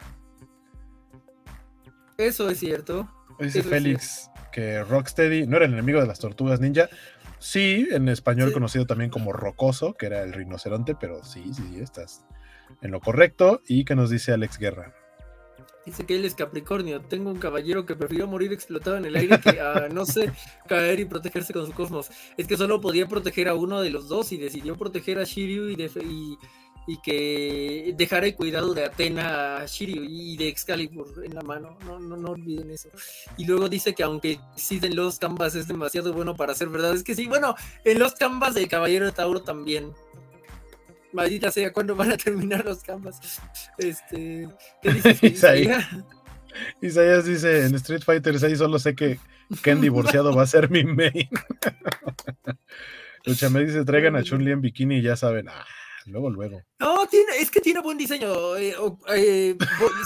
Eso 2.17 2.49
es 2.49 2.59
cierto. 2.59 3.09
Dice 3.39 3.63
Félix 3.63 4.29
que 4.51 4.83
Rocksteady 4.83 5.47
no 5.47 5.57
era 5.57 5.65
el 5.65 5.73
enemigo 5.73 6.01
de 6.01 6.07
las 6.07 6.19
tortugas 6.19 6.59
ninja. 6.59 6.89
Sí, 7.39 7.87
en 7.91 8.09
español 8.09 8.51
conocido 8.51 8.85
también 8.85 9.09
como 9.09 9.31
Rocoso, 9.31 9.93
que 9.93 10.07
era 10.07 10.23
el 10.23 10.33
rinoceronte, 10.33 10.95
pero 10.95 11.23
sí, 11.23 11.43
sí, 11.53 11.63
sí, 11.73 11.79
estás 11.79 12.25
en 12.81 12.91
lo 12.91 12.99
correcto. 12.99 13.61
¿Y 13.67 13.85
qué 13.85 13.95
nos 13.95 14.09
dice 14.09 14.33
Alex 14.33 14.57
Guerra? 14.59 14.93
Dice 15.85 16.05
que 16.05 16.17
él 16.17 16.25
es 16.25 16.35
Capricornio. 16.35 17.01
Tengo 17.01 17.31
un 17.31 17.39
caballero 17.39 17.85
que 17.85 17.95
prefirió 17.95 18.27
morir 18.27 18.51
explotado 18.51 18.97
en 18.97 19.05
el 19.05 19.15
aire 19.15 19.39
que 19.39 19.59
a, 19.61 19.87
no 19.89 20.05
sé, 20.05 20.31
caer 20.67 20.99
y 20.99 21.05
protegerse 21.05 21.53
con 21.53 21.65
su 21.65 21.71
cosmos. 21.71 22.09
Es 22.37 22.45
que 22.45 22.57
solo 22.57 22.81
podía 22.81 23.07
proteger 23.07 23.47
a 23.47 23.55
uno 23.55 23.81
de 23.81 23.89
los 23.89 24.09
dos 24.09 24.31
y 24.31 24.37
decidió 24.37 24.75
proteger 24.75 25.17
a 25.19 25.23
Shiryu 25.23 25.69
y, 25.69 25.81
y, 25.81 26.37
que 26.97 27.93
dejara 27.97 28.27
el 28.27 28.35
cuidado 28.35 28.73
de 28.73 28.85
Atena 28.85 29.57
a 29.57 29.65
Shiryu 29.65 30.03
y 30.03 30.37
de 30.37 30.47
Excalibur 30.47 31.23
en 31.23 31.35
la 31.35 31.41
mano. 31.41 31.77
No, 31.85 31.99
no, 31.99 32.17
no 32.17 32.31
olviden 32.31 32.71
eso. 32.71 32.89
Y 33.37 33.45
luego 33.45 33.69
dice 33.69 33.93
que 33.93 34.03
aunque 34.03 34.39
en 34.69 34.95
los 34.95 35.19
Canvas 35.19 35.55
es 35.55 35.67
demasiado 35.67 36.13
bueno 36.13 36.35
para 36.35 36.55
ser 36.55 36.69
verdad, 36.69 36.93
es 36.93 37.03
que 37.03 37.15
sí, 37.15 37.27
bueno, 37.27 37.55
en 37.83 37.99
los 37.99 38.13
Canvas 38.13 38.55
del 38.55 38.67
Caballero 38.67 39.05
de 39.05 39.11
Tauro 39.11 39.41
también. 39.41 39.93
Maldita 41.11 41.51
sea, 41.51 41.73
¿cuándo 41.73 41.95
van 41.95 42.11
a 42.11 42.17
terminar 42.17 42.63
los 42.63 42.83
canvas? 42.83 43.19
Este, 43.79 44.47
¿Qué 44.81 44.91
dices? 44.93 45.23
Isaías? 45.23 45.87
Isaías 46.81 47.25
dice, 47.25 47.65
en 47.65 47.75
Street 47.75 48.03
Fighter 48.03 48.39
6 48.39 48.57
solo 48.59 48.77
sé 48.77 48.93
que 48.95 49.19
Ken 49.63 49.81
divorciado 49.81 50.35
va 50.35 50.43
a 50.43 50.47
ser 50.47 50.69
mi 50.69 50.83
main. 50.83 51.29
Lucha 53.25 53.49
me 53.49 53.63
dice, 53.63 53.83
traigan 53.85 54.15
a 54.15 54.23
Chun-Li 54.23 54.51
en 54.51 54.61
bikini 54.61 54.97
y 54.97 55.01
ya 55.01 55.15
saben, 55.15 55.49
ah, 55.49 55.65
luego, 56.05 56.29
luego. 56.29 56.61
No, 56.79 57.07
tiene, 57.07 57.37
es 57.39 57.51
que 57.51 57.61
tiene 57.61 57.81
buen 57.81 57.97
diseño. 57.97 58.57
Eh, 58.57 58.75
eh, 59.15 59.57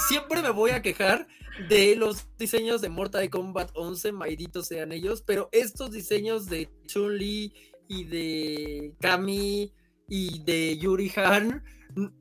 siempre 0.07 0.41
me 0.41 0.51
voy 0.51 0.71
a 0.71 0.81
quejar 0.81 1.27
de 1.69 1.95
los 1.95 2.25
diseños 2.37 2.81
de 2.81 2.89
Mortal 2.89 3.29
Kombat 3.29 3.71
11, 3.75 4.11
malditos 4.11 4.67
sean 4.67 4.91
ellos, 4.91 5.23
pero 5.25 5.49
estos 5.51 5.91
diseños 5.91 6.47
de 6.47 6.69
Chun-Li 6.87 7.53
y 7.87 8.03
de 8.05 8.95
Kami 8.99 9.73
y 10.07 10.43
de 10.43 10.77
Yuri 10.77 11.11
Han 11.15 11.63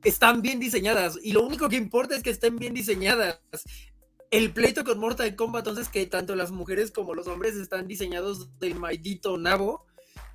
están 0.05 0.43
bien 0.43 0.61
diseñadas 0.61 1.19
y 1.23 1.33
lo 1.33 1.43
único 1.43 1.69
que 1.69 1.77
importa 1.77 2.15
es 2.15 2.23
que 2.23 2.31
estén 2.31 2.57
bien 2.57 2.75
diseñadas. 2.75 3.41
El 4.31 4.53
pleito 4.53 4.83
con 4.85 4.99
Mortal 4.99 5.37
Kombat, 5.37 5.67
entonces 5.67 5.91
que 5.91 6.07
tanto 6.07 6.35
las 6.35 6.51
mujeres 6.51 6.91
como 6.91 7.15
los 7.15 7.27
hombres 7.27 7.55
están 7.55 7.87
diseñados 7.87 8.59
del 8.59 8.77
maldito 8.77 9.37
nabo, 9.37 9.87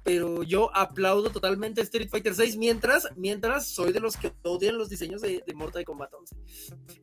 pero 0.08 0.42
yo 0.42 0.74
aplaudo 0.74 1.32
totalmente 1.32 1.82
Street 1.82 2.08
Fighter 2.10 2.34
6 2.34 2.56
mientras, 2.56 3.10
mientras 3.18 3.68
soy 3.68 3.92
de 3.92 4.00
los 4.00 4.16
que 4.16 4.32
odian 4.44 4.78
los 4.78 4.88
diseños 4.88 5.22
de, 5.22 5.44
Mortal 5.54 5.84
Kombat 5.84 6.14
11. 6.14 6.36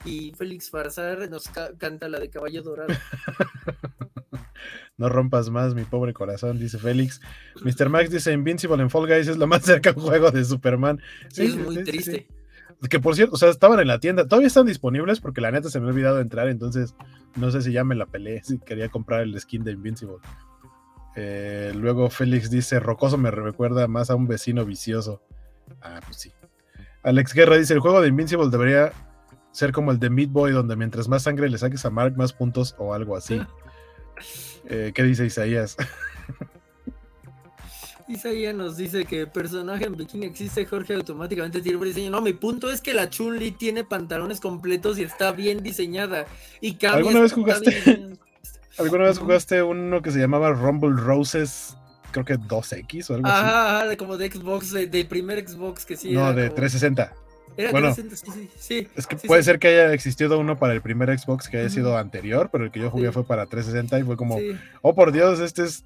Y 0.07 0.33
Félix 0.33 0.71
Farsar 0.71 1.29
nos 1.29 1.51
canta 1.79 2.09
la 2.09 2.19
de 2.19 2.31
Caballo 2.31 2.63
Dorado. 2.63 2.89
no 4.97 5.11
rompas 5.11 5.51
más 5.51 5.75
mi 5.75 5.85
pobre 5.85 6.15
corazón, 6.15 6.59
dice 6.59 6.79
Félix. 6.79 7.21
Mr. 7.63 7.91
Max 7.91 8.09
dice 8.09 8.33
Invincible 8.33 8.83
en 8.83 8.89
Fall 8.89 9.07
Guys 9.07 9.29
es 9.29 9.37
lo 9.37 9.47
más 9.47 9.65
cerca 9.65 9.91
a 9.91 9.93
un 9.93 10.01
juego 10.01 10.31
de 10.31 10.43
Superman. 10.43 10.99
Sí, 11.29 11.45
es 11.45 11.57
muy 11.57 11.85
triste. 11.85 12.27
Que 12.89 13.01
por 13.01 13.17
cierto, 13.17 13.35
o 13.35 13.39
sea, 13.39 13.51
estaban 13.51 13.81
en 13.81 13.89
la 13.89 14.01
tienda, 14.01 14.27
todavía 14.27 14.49
están 14.49 14.65
disponibles 14.65 15.21
porque 15.21 15.43
la 15.43 15.51
neta 15.51 15.69
se 15.69 15.79
me 15.79 15.87
ha 15.87 15.91
olvidado 15.91 16.21
entrar, 16.21 16.49
entonces 16.49 16.95
no 17.37 17.51
sé 17.51 17.61
si 17.61 17.71
ya 17.71 17.85
me 17.85 17.97
la 17.97 18.07
peleé, 18.07 18.43
si 18.45 18.59
quería 18.61 18.89
comprar 18.89 19.21
el 19.21 19.39
skin 19.39 19.63
de 19.63 19.73
Invincible. 19.73 20.21
Eh, 21.17 21.73
luego 21.75 22.11
Félix 22.11 22.51
dice, 22.51 22.81
Rocoso 22.81 23.17
me 23.19 23.31
recuerda 23.31 23.87
más 23.89 24.11
a 24.11 24.15
un 24.15 24.27
vecino 24.27 24.65
vicioso. 24.65 25.23
Ah, 25.81 26.01
pues 26.05 26.17
sí. 26.19 26.33
Alex 27.03 27.35
Guerra 27.35 27.57
dice, 27.57 27.75
el 27.75 27.81
juego 27.81 28.01
de 28.01 28.09
Invincible 28.09 28.49
debería 28.51 28.93
ser 29.53 29.73
como 29.73 29.93
el 29.93 29.99
de 29.99 30.11
Meat 30.11 30.31
Boy, 30.31 30.53
donde 30.53 30.75
mientras 30.75 31.09
más 31.09 31.23
sangre 31.23 31.49
le 31.49 31.59
saques 31.59 31.85
a 31.85 31.91
Mark, 31.91 32.17
más 32.17 32.33
puntos 32.33 32.75
o 32.79 32.95
algo 32.95 33.17
así. 33.17 33.41
Eh, 34.69 34.93
¿Qué 34.95 35.03
dice 35.03 35.27
Isaías? 35.27 35.77
Isaías 38.09 38.55
nos 38.55 38.77
dice 38.77 39.05
que 39.07 39.21
el 39.23 39.29
personaje 39.29 39.87
en 39.87 39.97
bikini 39.97 40.27
existe, 40.27 40.67
Jorge 40.67 40.95
automáticamente 40.95 41.63
tiene 41.63 41.79
un 41.79 41.85
diseño. 41.85 42.11
No, 42.11 42.21
mi 42.21 42.35
punto 42.35 42.71
es 42.71 42.81
que 42.81 42.93
la 42.93 43.09
Chun-Li 43.09 43.53
tiene 43.53 43.85
pantalones 43.85 44.41
completos 44.41 44.99
y 44.99 45.05
está 45.05 45.33
bien 45.33 45.63
diseñada. 45.63 46.27
Y 46.61 46.77
¿Alguna 46.87 47.21
vez 47.21 47.33
jugaste? 47.33 48.17
¿Alguna 48.79 49.05
vez 49.05 49.19
jugaste 49.19 49.63
uno 49.63 50.03
que 50.03 50.11
se 50.11 50.19
llamaba 50.19 50.53
Rumble 50.53 51.01
Roses? 51.01 51.77
Creo 52.11 52.25
que 52.25 52.39
2X 52.39 53.11
o 53.11 53.15
algo 53.15 53.27
así. 53.27 53.43
Ah, 53.45 53.85
como 53.99 54.17
de 54.17 54.31
Xbox, 54.31 54.73
de, 54.73 55.05
primer 55.05 55.47
Xbox 55.49 55.85
que 55.85 55.97
sí. 55.97 56.13
No, 56.13 56.33
de 56.33 56.51
360. 56.51 57.13
Era 57.57 57.71
bueno, 57.71 57.95
360, 57.95 58.53
sí, 58.57 58.59
sí, 58.59 58.89
Es 58.97 59.07
que 59.07 59.17
puede 59.17 59.43
ser 59.45 59.61
que 59.61 59.69
haya 59.69 59.93
existido 59.93 60.39
uno 60.41 60.57
para 60.59 60.73
el 60.73 60.81
primer 60.81 61.17
Xbox 61.17 61.49
que 61.49 61.59
haya 61.59 61.69
sido 61.69 61.97
anterior, 61.97 62.49
pero 62.51 62.65
el 62.65 62.73
que 62.73 62.81
yo 62.81 62.91
jugué 62.91 63.13
fue 63.13 63.25
para 63.25 63.47
360 63.47 64.01
y 64.01 64.03
fue 64.03 64.17
como, 64.17 64.39
oh 64.83 64.95
por 64.95 65.13
Dios, 65.13 65.39
este 65.39 65.63
es 65.63 65.85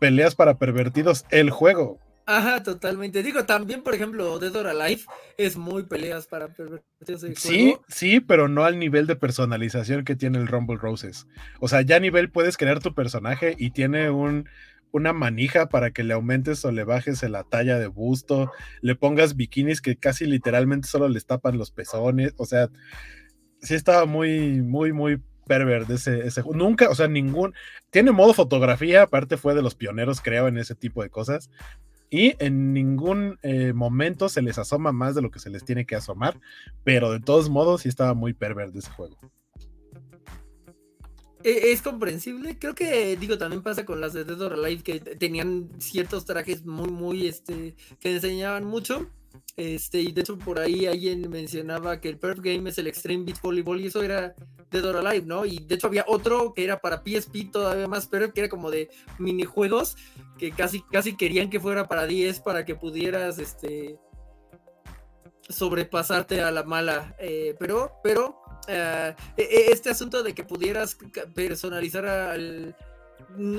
peleas 0.00 0.34
para 0.34 0.54
pervertidos 0.54 1.24
el 1.30 1.50
juego. 1.50 2.00
Ajá, 2.26 2.62
totalmente. 2.62 3.22
Digo, 3.22 3.44
también, 3.44 3.82
por 3.82 3.94
ejemplo, 3.94 4.38
Dead 4.38 4.54
or 4.54 4.68
Alive 4.68 5.02
es 5.36 5.56
muy 5.56 5.84
peleas 5.84 6.26
para 6.26 6.48
pervertirse. 6.48 7.34
Sí, 7.34 7.76
sí, 7.88 8.20
pero 8.20 8.48
no 8.48 8.64
al 8.64 8.78
nivel 8.78 9.06
de 9.06 9.16
personalización 9.16 10.04
que 10.04 10.16
tiene 10.16 10.38
el 10.38 10.46
Rumble 10.46 10.76
Roses. 10.76 11.26
O 11.60 11.68
sea, 11.68 11.82
ya 11.82 11.96
a 11.96 12.00
nivel 12.00 12.30
puedes 12.30 12.56
crear 12.56 12.80
tu 12.80 12.94
personaje 12.94 13.56
y 13.58 13.70
tiene 13.70 14.10
un, 14.10 14.48
una 14.92 15.12
manija 15.12 15.68
para 15.68 15.90
que 15.90 16.04
le 16.04 16.14
aumentes 16.14 16.64
o 16.64 16.70
le 16.70 16.84
bajes 16.84 17.22
la 17.24 17.44
talla 17.44 17.78
de 17.78 17.88
busto, 17.88 18.52
le 18.82 18.94
pongas 18.94 19.34
bikinis 19.34 19.80
que 19.80 19.96
casi 19.96 20.26
literalmente 20.26 20.88
solo 20.88 21.08
les 21.08 21.26
tapan 21.26 21.58
los 21.58 21.72
pezones. 21.72 22.34
O 22.36 22.46
sea, 22.46 22.68
sí 23.60 23.74
estaba 23.74 24.04
muy, 24.06 24.60
muy, 24.60 24.92
muy 24.92 25.20
pervert 25.46 25.90
ese, 25.90 26.26
ese 26.26 26.42
nunca, 26.54 26.88
o 26.88 26.94
sea, 26.94 27.08
ningún, 27.08 27.52
tiene 27.90 28.12
modo 28.12 28.32
fotografía, 28.32 29.02
aparte 29.02 29.36
fue 29.36 29.54
de 29.54 29.62
los 29.62 29.74
pioneros 29.74 30.20
creo 30.20 30.48
en 30.48 30.56
ese 30.56 30.74
tipo 30.74 31.02
de 31.02 31.10
cosas, 31.10 31.50
y 32.12 32.36
en 32.40 32.74
ningún 32.74 33.38
eh, 33.42 33.72
momento 33.72 34.28
se 34.28 34.42
les 34.42 34.58
asoma 34.58 34.92
más 34.92 35.14
de 35.14 35.22
lo 35.22 35.30
que 35.30 35.38
se 35.38 35.48
les 35.48 35.64
tiene 35.64 35.86
que 35.86 35.96
asomar, 35.96 36.38
pero 36.84 37.10
de 37.10 37.20
todos 37.20 37.48
modos 37.48 37.80
sí 37.80 37.88
estaba 37.88 38.12
muy 38.12 38.34
perverde 38.34 38.80
ese 38.80 38.90
juego. 38.90 39.16
E, 41.42 41.72
es 41.72 41.80
comprensible, 41.80 42.58
creo 42.58 42.74
que 42.74 43.16
digo 43.16 43.38
también 43.38 43.62
pasa 43.62 43.86
con 43.86 44.02
las 44.02 44.12
de 44.12 44.24
Dead 44.24 44.42
or 44.42 44.52
Alive 44.52 44.82
que 44.82 45.00
tenían 45.00 45.70
ciertos 45.78 46.26
trajes 46.26 46.66
muy 46.66 46.90
muy 46.90 47.26
este 47.26 47.76
que 47.98 48.14
enseñaban 48.14 48.66
mucho 48.66 49.08
este, 49.56 50.00
y 50.00 50.12
de 50.12 50.20
hecho 50.20 50.38
por 50.38 50.58
ahí 50.58 50.86
alguien 50.86 51.28
mencionaba 51.30 52.00
que 52.00 52.08
el 52.08 52.18
Perf 52.18 52.40
Game 52.40 52.68
es 52.70 52.78
el 52.78 52.86
Extreme 52.86 53.24
Beach 53.24 53.40
Volleyball 53.40 53.80
y 53.80 53.86
eso 53.86 54.02
era 54.02 54.34
de 54.70 54.80
Dora 54.80 55.02
Live, 55.12 55.26
¿no? 55.26 55.44
Y 55.44 55.58
de 55.58 55.74
hecho 55.74 55.86
había 55.86 56.04
otro 56.06 56.54
que 56.54 56.64
era 56.64 56.80
para 56.80 57.02
PSP 57.02 57.50
todavía 57.52 57.88
más 57.88 58.06
pero 58.06 58.32
que 58.32 58.40
era 58.40 58.48
como 58.48 58.70
de 58.70 58.90
minijuegos 59.18 59.96
que 60.38 60.52
casi, 60.52 60.82
casi 60.82 61.16
querían 61.16 61.50
que 61.50 61.60
fuera 61.60 61.88
para 61.88 62.06
10 62.06 62.40
para 62.40 62.64
que 62.64 62.74
pudieras, 62.74 63.38
este, 63.38 63.98
sobrepasarte 65.48 66.40
a 66.42 66.50
la 66.50 66.62
mala. 66.62 67.14
Eh, 67.18 67.54
pero, 67.58 67.92
pero, 68.02 68.40
eh, 68.68 69.14
e, 69.36 69.42
e, 69.42 69.72
este 69.72 69.90
asunto 69.90 70.22
de 70.22 70.34
que 70.34 70.44
pudieras 70.44 70.96
personalizar 71.34 72.06
al 72.06 72.76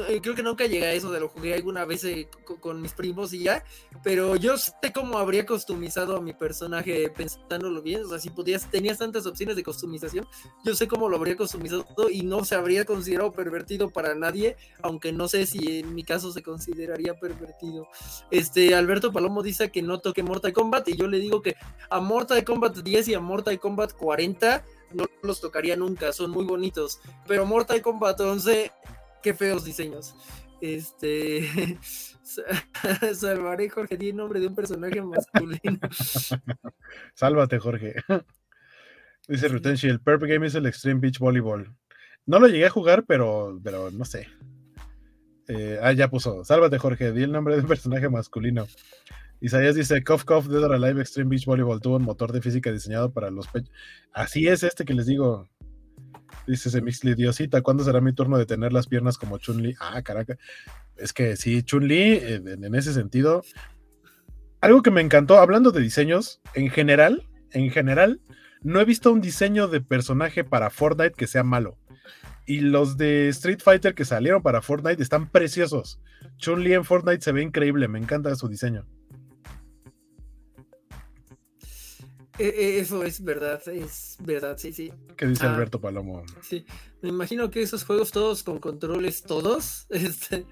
eh, 0.07 0.19
creo 0.22 0.35
que 0.35 0.44
nunca 0.44 0.65
llegué 0.65 0.85
a 0.85 0.94
eso 0.94 1.11
de 1.11 1.19
lo 1.19 1.30
jugué 1.30 1.53
alguna 1.53 1.85
vez 1.85 2.03
eh, 2.03 2.30
con, 2.60 2.81
mis 2.81 2.94
primos 2.94 3.34
y 3.34 3.44
ya, 3.44 3.64
pero 4.03 4.35
yo 4.35 4.57
sé 4.57 4.73
cómo 4.94 5.18
habría 5.18 5.45
customizado 5.45 6.18
a 6.18 6.22
mi 6.22 6.34
personaje 6.34 7.10
pensándolo 7.10 7.81
bien, 7.81 8.03
o 8.03 8.10
sea, 8.10 8.19
si 8.19 8.30
podías, 8.30 8.69
tenías 8.69 8.98
tantas 8.98 9.26
opciones 9.26 9.56
de 9.56 9.64
customización, 9.64 10.27
yo 10.64 10.76
sé 10.76 10.88
cómo 10.88 11.10
lo 11.10 11.18
habría 11.18 11.35
customizado 11.38 11.85
y 12.10 12.23
no 12.23 12.45
se 12.45 12.56
habría 12.56 12.85
considerado 12.85 13.31
pervertido 13.31 13.90
para 13.90 14.15
nadie, 14.15 14.57
aunque 14.81 15.11
no 15.11 15.27
sé 15.27 15.45
si 15.45 15.80
en 15.80 15.94
mi 15.94 16.03
caso 16.03 16.31
se 16.31 16.44
consideraría 16.44 17.14
pervertido. 17.15 17.88
Este, 18.31 18.76
Alberto 18.76 19.11
Palomo 19.11 19.44
dice 19.44 19.72
que 19.72 19.81
no 19.81 19.99
toque 19.99 20.23
Mortal 20.23 20.53
Kombat 20.53 20.88
y 20.90 20.95
yo 20.95 21.07
le 21.07 21.19
digo 21.19 21.41
que 21.41 21.56
a 21.90 21.99
Mortal 21.99 22.44
Kombat 22.44 22.77
10 22.77 23.07
y 23.10 23.14
a 23.14 23.19
Mortal 23.19 23.60
Kombat 23.60 23.94
40 23.94 24.64
no 24.94 25.06
los 25.22 25.41
tocaría 25.41 25.76
nunca, 25.76 26.14
son 26.14 26.31
muy 26.31 26.45
bonitos, 26.45 26.99
pero 27.27 27.45
Mortal 27.45 27.81
Kombat 27.81 28.19
11 28.19 28.72
qué 29.24 29.34
feos 29.34 29.66
diseños. 29.66 30.14
Este. 30.62 31.80
Salvaré 33.16 33.70
Jorge, 33.70 33.98
tiene 33.98 34.18
nombre 34.18 34.40
de 34.40 34.48
un 34.48 34.56
personaje 34.56 35.02
masculino. 35.02 35.80
Sálvate, 37.16 37.60
Jorge. 37.60 37.95
Dice 39.28 39.48
Rutenshi, 39.48 39.88
el 39.88 40.02
Purple 40.02 40.34
Game 40.34 40.45
es 40.45 40.56
el 40.56 40.66
Extreme 40.66 41.00
Beach 41.00 41.18
Volleyball. 41.18 41.74
No 42.26 42.40
lo 42.40 42.48
llegué 42.48 42.66
a 42.66 42.70
jugar, 42.70 43.06
pero, 43.06 43.60
pero 43.64 43.90
no 43.91 44.06
sé. 44.06 44.28
Eh, 45.48 45.80
ah, 45.82 45.94
ya 45.94 46.10
puso. 46.10 46.44
Sálvate, 46.44 46.78
Jorge. 46.78 47.12
Di 47.12 47.24
el 47.24 47.32
nombre 47.32 47.56
de 47.56 47.62
un 47.62 47.68
personaje 47.68 48.10
masculino. 48.10 48.68
Isaías 49.40 49.76
dice: 49.76 50.04
Cough 50.04 50.24
Cough 50.24 50.45
Dead 50.45 50.64
or 50.64 50.74
Alive 50.74 51.02
Extreme 51.02 51.30
Beach 51.30 51.45
Volleyball 51.45 51.82
tuvo 51.82 51.98
un 51.98 52.04
motor 52.04 52.32
de 52.32 52.41
física 52.41 52.72
diseñado 52.72 53.12
para 53.12 53.30
los 53.30 53.48
pechos. 53.48 53.72
Así 54.14 54.48
es 54.48 54.64
este 54.64 54.86
que 54.86 54.94
les 54.94 55.06
digo. 55.06 55.50
Dice 56.47 56.69
Semixli, 56.69 57.15
Diosita, 57.15 57.61
¿cuándo 57.61 57.84
será 57.84 58.01
mi 58.01 58.14
turno 58.14 58.38
de 58.38 58.45
tener 58.45 58.73
las 58.73 58.88
piernas 58.88 59.18
como 59.18 59.38
Chun-Li? 59.38 59.76
Ah, 59.80 60.01
caraca. 60.01 60.38
Es 60.97 61.14
que 61.14 61.35
sí, 61.35 61.64
Chun-Li, 61.64 62.19
en, 62.22 62.76
ese 62.76 62.93
sentido. 62.93 63.43
Algo 64.61 64.81
que 64.81 64.91
me 64.91 65.01
encantó, 65.01 65.38
hablando 65.38 65.72
de 65.72 65.81
diseños, 65.81 66.41
en 66.53 66.69
general, 66.69 67.27
en 67.51 67.69
general, 67.69 68.22
no 68.61 68.80
he 68.80 68.85
visto 68.85 69.11
un 69.11 69.22
diseño 69.22 69.68
de 69.68 69.81
personaje 69.81 70.43
para 70.43 70.69
Fortnite 70.69 71.15
que 71.15 71.27
sea 71.27 71.43
malo. 71.43 71.77
Y 72.45 72.60
los 72.60 72.97
de 72.97 73.30
Street 73.30 73.60
Fighter 73.64 73.95
que 73.95 74.05
salieron 74.05 74.41
para 74.41 74.61
Fortnite 74.61 75.01
están 75.01 75.30
preciosos. 75.30 75.99
Chun-Li 76.38 76.73
en 76.73 76.85
Fortnite 76.85 77.22
se 77.22 77.31
ve 77.31 77.41
increíble, 77.41 77.88
me 77.88 77.99
encanta 77.99 78.35
su 78.35 78.47
diseño. 78.47 78.85
Eso 82.38 83.03
es 83.03 83.23
verdad, 83.23 83.61
es 83.68 84.18
verdad, 84.19 84.57
sí, 84.57 84.73
sí. 84.73 84.91
¿Qué 85.15 85.27
dice 85.27 85.45
ah, 85.45 85.53
Alberto 85.53 85.80
Palomo? 85.80 86.23
Sí, 86.41 86.65
me 87.01 87.10
imagino 87.10 87.49
que 87.49 87.61
esos 87.61 87.84
juegos 87.85 88.11
todos 88.11 88.43
con 88.43 88.60
controles, 88.60 89.23
todos, 89.23 89.85
este, 89.89 90.45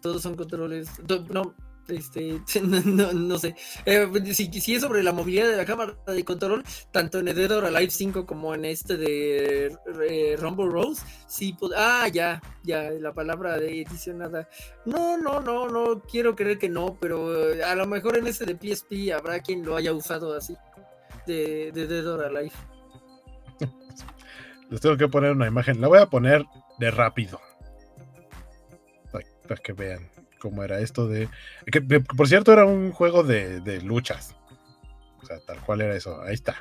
todos 0.00 0.22
son 0.22 0.34
controles, 0.34 0.90
no, 1.30 1.54
este, 1.88 2.40
no, 2.62 3.38
sé. 3.38 3.54
Eh, 3.84 4.08
si, 4.32 4.74
es 4.74 4.80
sobre 4.80 5.02
la 5.02 5.12
movilidad 5.12 5.48
de 5.48 5.56
la 5.56 5.64
cámara 5.64 5.96
de 6.06 6.24
control, 6.24 6.64
tanto 6.90 7.18
en 7.18 7.26
Dead 7.26 7.50
or 7.50 7.64
Alive 7.64 7.90
5 7.90 8.26
como 8.26 8.54
en 8.54 8.64
este 8.64 8.96
de 8.96 9.76
eh, 10.08 10.36
Rumble 10.38 10.70
Rose, 10.70 11.02
sí, 11.26 11.56
ah, 11.76 12.08
ya, 12.12 12.40
ya, 12.62 12.90
la 12.90 13.12
palabra 13.12 13.58
de 13.58 13.82
edicionada. 13.82 14.48
No, 14.84 15.18
no, 15.18 15.40
no, 15.40 15.68
no, 15.68 16.00
quiero 16.02 16.36
creer 16.36 16.58
que 16.58 16.68
no, 16.68 16.96
pero 17.00 17.52
eh, 17.54 17.64
a 17.64 17.74
lo 17.74 17.86
mejor 17.86 18.16
en 18.16 18.26
este 18.26 18.46
de 18.46 18.56
PSP 18.56 19.12
habrá 19.12 19.40
quien 19.40 19.64
lo 19.64 19.76
haya 19.76 19.92
usado 19.92 20.34
así, 20.34 20.56
de, 21.26 21.72
de 21.72 21.86
Dead 21.86 22.06
or 22.06 22.24
Alive. 22.24 22.54
Les 24.70 24.80
tengo 24.80 24.96
que 24.96 25.08
poner 25.08 25.32
una 25.32 25.46
imagen, 25.46 25.80
la 25.80 25.88
voy 25.88 25.98
a 25.98 26.06
poner 26.06 26.44
de 26.78 26.90
rápido. 26.90 27.40
Para 29.46 29.60
que 29.60 29.72
vean 29.72 30.08
cómo 30.42 30.64
era 30.64 30.80
esto 30.80 31.06
de, 31.06 31.28
que 31.70 31.80
por 31.80 32.26
cierto 32.26 32.52
era 32.52 32.64
un 32.64 32.90
juego 32.90 33.22
de, 33.22 33.80
luchas. 33.84 34.34
O 35.22 35.26
sea, 35.26 35.38
tal 35.46 35.60
cual 35.60 35.82
era 35.82 35.94
eso. 35.94 36.20
Ahí 36.22 36.34
está. 36.34 36.56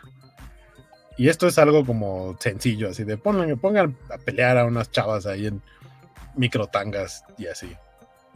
Y 1.18 1.30
esto 1.30 1.48
es 1.48 1.58
algo 1.58 1.84
como 1.84 2.38
sencillo, 2.40 2.90
así 2.90 3.04
de 3.04 3.18
pongan, 3.18 3.58
pongan 3.60 3.98
a 4.12 4.20
pelear 4.20 4.58
a 4.58 4.66
unas 4.66 4.92
chavas 4.92 5.26
ahí 5.26 5.48
en 5.48 5.62
microtangas 6.36 7.24
y 7.38 7.48
así. 7.48 7.76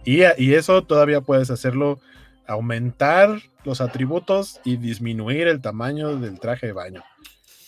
Y, 0.04 0.22
y, 0.38 0.54
eso 0.56 0.84
todavía 0.84 1.22
puedes 1.22 1.50
hacerlo, 1.50 2.00
aumentar 2.48 3.40
los 3.64 3.82
atributos 3.82 4.60
y 4.64 4.78
disminuir 4.78 5.48
el 5.48 5.62
tamaño 5.62 6.18
del 6.18 6.40
traje 6.40 6.68
de 6.68 6.74
baño. 6.74 7.04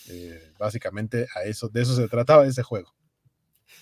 Eh, 0.09 0.51
básicamente 0.57 1.27
a 1.35 1.43
eso, 1.43 1.69
de 1.69 1.81
eso 1.81 1.95
se 1.95 2.07
trataba 2.07 2.45
ese 2.45 2.63
juego. 2.63 2.93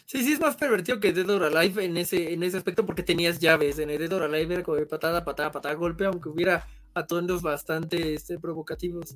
Sí, 0.05 0.23
sí, 0.23 0.33
es 0.33 0.39
más 0.39 0.55
pervertido 0.55 0.99
que 0.99 1.13
Dead 1.13 1.29
or 1.29 1.43
Alive 1.43 1.83
en 1.83 1.97
ese, 1.97 2.33
en 2.33 2.43
ese 2.43 2.57
aspecto 2.57 2.85
porque 2.85 3.03
tenías 3.03 3.39
llaves. 3.39 3.79
En 3.79 3.89
el 3.89 3.99
Dead 3.99 4.13
or 4.13 4.23
Alive 4.23 4.55
era 4.55 4.63
como 4.63 4.77
de 4.77 4.85
patada, 4.85 5.23
patada, 5.23 5.51
patada, 5.51 5.75
golpe, 5.75 6.05
aunque 6.05 6.29
hubiera 6.29 6.67
atuendos 6.93 7.41
bastante 7.41 8.13
este, 8.13 8.39
provocativos. 8.39 9.15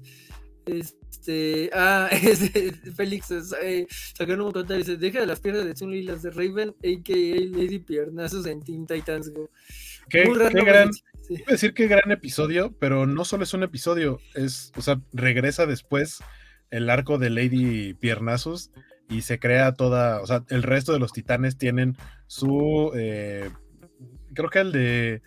Este, 0.66 1.70
ah, 1.74 2.10
Félix 2.96 3.32
eh, 3.62 3.88
sacaron 3.90 4.42
un 4.42 4.52
comentario, 4.52 4.84
dice, 4.84 4.98
deja 4.98 5.20
de 5.20 5.26
las 5.26 5.40
piernas 5.40 5.66
de 5.66 5.74
Chun 5.74 5.94
y 5.94 6.04
las 6.04 6.22
de 6.22 6.32
Raven, 6.32 6.70
a.k.a. 6.70 7.58
Lady 7.58 7.80
Piernazos 7.80 8.46
en 8.46 8.62
Teen 8.62 8.86
Titans 8.86 9.32
Go. 9.32 9.50
Qué, 10.10 10.24
gran, 10.24 10.90
decir 11.48 11.74
qué 11.74 11.88
gran 11.88 12.12
episodio, 12.12 12.76
pero 12.80 13.06
no 13.06 13.26
solo 13.26 13.44
es 13.44 13.54
un 13.54 13.64
episodio, 13.64 14.20
es, 14.34 14.72
o 14.76 14.82
sea, 14.82 15.00
regresa 15.14 15.66
después 15.66 16.20
el 16.72 16.90
arco 16.90 17.18
de 17.18 17.30
Lady 17.30 17.94
Piernazos 17.94 18.72
y 19.10 19.22
se 19.22 19.40
crea 19.40 19.74
toda, 19.74 20.22
o 20.22 20.28
sea, 20.28 20.44
el 20.50 20.64
resto 20.64 20.94
de 20.94 21.00
los 21.00 21.12
titanes 21.12 21.58
tienen 21.58 21.98
su, 22.28 22.92
eh, 22.96 23.50
creo 24.34 24.50
que 24.50 24.60
el 24.60 24.72
de 24.72 25.22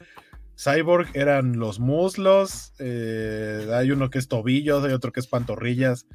Cyborg 0.56 1.08
eran 1.14 1.58
los 1.58 1.80
muslos, 1.80 2.72
eh, 2.78 3.68
hay 3.74 3.90
uno 3.90 4.08
que 4.08 4.18
es 4.18 4.28
tobillos, 4.28 4.84
hay 4.84 4.92
otro 4.92 5.12
que 5.12 5.20
es 5.20 5.26
pantorrillas, 5.26 6.06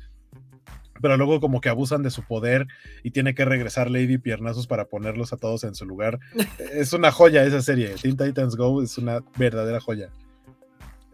pero 1.02 1.18
luego 1.18 1.42
como 1.42 1.60
que 1.60 1.70
abusan 1.70 2.04
de 2.04 2.10
su 2.10 2.24
poder 2.24 2.68
y 3.04 3.12
tiene 3.12 3.36
que 3.36 3.46
regresar 3.46 3.92
Lady 3.92 4.18
Piernazos 4.18 4.66
para 4.66 4.86
ponerlos 4.86 5.34
a 5.34 5.38
todos 5.38 5.64
en 5.64 5.76
su 5.76 5.86
lugar. 5.86 6.20
es 6.74 6.94
una 6.94 7.12
joya 7.12 7.44
esa 7.44 7.62
serie, 7.62 7.96
Teen 8.02 8.16
Titans 8.16 8.56
Go 8.56 8.82
es 8.82 8.98
una 8.98 9.20
verdadera 9.38 9.82
joya. 9.82 10.10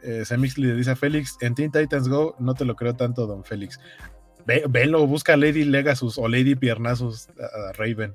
Eh, 0.03 0.25
Semix 0.25 0.57
le 0.57 0.75
dice 0.75 0.91
a 0.91 0.95
Félix, 0.97 1.37
en 1.41 1.55
Teen 1.55 1.71
Titans 1.71 2.09
Go 2.09 2.35
no 2.37 2.53
te 2.53 2.65
lo 2.65 2.75
creo 2.75 2.93
tanto, 2.93 3.25
don 3.25 3.43
Félix. 3.43 3.79
Ve, 4.45 4.63
velo, 4.69 5.05
busca 5.07 5.37
Lady 5.37 5.63
Legasus 5.63 6.17
o 6.17 6.27
Lady 6.27 6.55
Piernazos 6.55 7.29
a 7.39 7.71
Raven. 7.73 8.13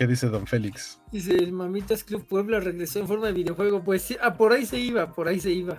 ¿Qué 0.00 0.06
dice 0.06 0.28
Don 0.28 0.46
Félix? 0.46 0.98
Dice, 1.12 1.34
el 1.34 1.52
Mamitas 1.52 2.04
Club 2.04 2.26
Puebla 2.26 2.58
regresó 2.58 3.00
en 3.00 3.06
forma 3.06 3.26
de 3.26 3.34
videojuego. 3.34 3.84
Pues 3.84 4.00
sí, 4.00 4.16
ah, 4.22 4.32
por 4.34 4.50
ahí 4.50 4.64
se 4.64 4.78
iba, 4.78 5.12
por 5.12 5.28
ahí 5.28 5.38
se 5.38 5.50
iba. 5.50 5.78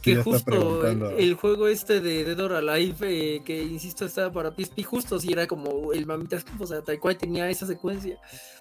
que 0.00 0.16
justo 0.16 0.86
el, 0.86 1.34
juego 1.34 1.68
este 1.68 2.00
de 2.00 2.24
Dead 2.24 2.40
or 2.40 2.54
Alive, 2.54 2.96
eh, 3.02 3.42
que 3.44 3.62
insisto 3.62 4.06
estaba 4.06 4.32
para 4.32 4.50
PSP, 4.50 4.82
justo 4.82 5.20
si 5.20 5.30
era 5.30 5.46
como 5.46 5.92
el 5.92 6.06
Mamitas 6.06 6.42
Club, 6.42 6.62
o 6.62 6.66
sea, 6.66 6.80
tal 6.80 6.98
cual 6.98 7.18
tenía 7.18 7.50
esa 7.50 7.66
secuencia. 7.66 8.18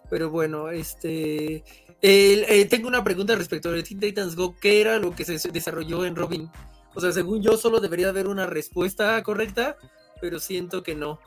Pero 0.09 0.29
bueno, 0.29 0.69
este. 0.69 1.63
Eh, 2.01 2.67
tengo 2.69 2.89
una 2.89 3.05
pregunta 3.05 3.37
respecto 3.37 3.69
a 3.69 3.83
Teen 3.83 4.01
Titans 4.01 4.35
Go. 4.35 4.57
¿Qué 4.59 4.81
era 4.81 4.99
lo 4.99 5.15
que 5.15 5.23
se 5.23 5.49
desarrolló 5.49 6.03
en 6.05 6.17
Robin? 6.17 6.49
O 6.97 6.99
sea, 6.99 7.11
según 7.11 7.43
yo, 7.43 7.57
solo 7.57 7.79
debería 7.79 8.09
haber 8.09 8.25
una 8.25 8.47
respuesta 8.47 9.21
correcta, 9.21 9.77
pero 10.19 10.39
siento 10.39 10.81
que 10.81 10.95
no. 10.95 11.19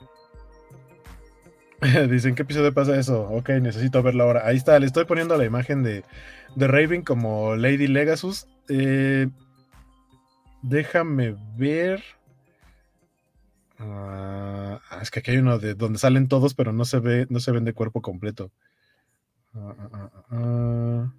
Dicen, 2.10 2.34
¿qué 2.34 2.42
episodio 2.42 2.74
pasa 2.74 2.98
eso? 2.98 3.22
Ok, 3.30 3.51
necesito 3.51 4.02
verlo 4.02 4.24
ahora. 4.24 4.44
Ahí 4.44 4.56
está, 4.56 4.76
le 4.80 4.86
estoy 4.86 5.05
poniendo 5.05 5.36
la 5.36 5.44
imagen 5.44 5.84
de, 5.84 6.05
de 6.56 6.66
Raven 6.66 7.02
como 7.02 7.55
Lady 7.55 7.86
Legasus. 7.86 8.48
Eh, 8.68 9.28
déjame 10.62 11.36
ver. 11.56 12.02
Ah, 13.78 14.80
es 15.01 15.12
que 15.12 15.20
aquí 15.20 15.30
hay 15.30 15.38
uno 15.38 15.60
de 15.60 15.74
donde 15.74 16.01
salen 16.01 16.26
todos, 16.26 16.55
pero 16.55 16.72
no 16.72 16.84
se 16.84 16.98
ve, 16.98 17.28
no 17.30 17.38
se 17.38 17.52
ven 17.52 17.64
de 17.64 17.74
cuerpo 17.74 18.02
completo. 18.02 18.51
Ah, 19.55 20.10
ah, 20.30 21.14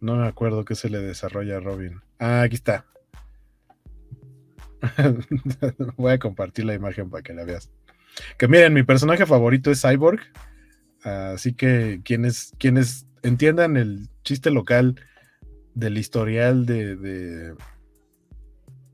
no 0.00 0.14
me 0.14 0.28
acuerdo 0.28 0.64
qué 0.64 0.76
se 0.76 0.88
le 0.88 1.00
desarrolla 1.00 1.56
a 1.56 1.60
Robin. 1.60 2.00
Ah, 2.20 2.42
aquí 2.42 2.54
está. 2.54 2.84
Voy 5.96 6.12
a 6.12 6.18
compartir 6.18 6.64
la 6.64 6.74
imagen 6.74 7.10
para 7.10 7.22
que 7.22 7.34
la 7.34 7.44
veas. 7.44 7.70
Que 8.36 8.48
miren, 8.48 8.72
mi 8.72 8.82
personaje 8.82 9.26
favorito 9.26 9.70
es 9.70 9.82
Cyborg. 9.82 10.20
Así 11.02 11.54
que 11.54 12.00
quienes, 12.04 12.52
quienes 12.58 13.06
entiendan 13.22 13.76
el 13.76 14.08
chiste 14.24 14.50
local 14.50 15.00
del 15.74 15.98
historial 15.98 16.66
de, 16.66 16.96
de, 16.96 17.54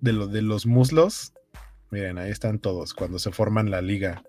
de, 0.01 0.13
de 0.29 0.43
los 0.43 0.67
muslos, 0.67 1.33
miren, 1.91 2.19
ahí 2.19 2.31
están 2.31 2.59
todos 2.59 2.93
cuando 2.93 3.19
se 3.19 3.33
forman 3.33 3.71
la 3.71 3.81
liga. 3.81 4.23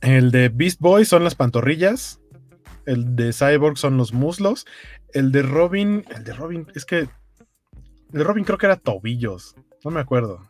El 0.00 0.30
de 0.32 0.48
Beast 0.50 0.80
Boy 0.80 1.04
son 1.04 1.24
las 1.24 1.34
pantorrillas. 1.34 2.20
El 2.86 3.16
de 3.16 3.32
Cyborg 3.32 3.78
son 3.78 3.96
los 3.96 4.12
muslos. 4.12 4.66
El 5.12 5.32
de 5.32 5.42
Robin, 5.42 6.04
el 6.14 6.24
de 6.24 6.34
Robin, 6.34 6.66
es 6.74 6.84
que 6.84 7.08
de 8.18 8.24
Robin 8.24 8.44
creo 8.44 8.58
que 8.58 8.66
era 8.66 8.76
tobillos. 8.76 9.54
No 9.84 9.90
me 9.90 10.00
acuerdo 10.00 10.40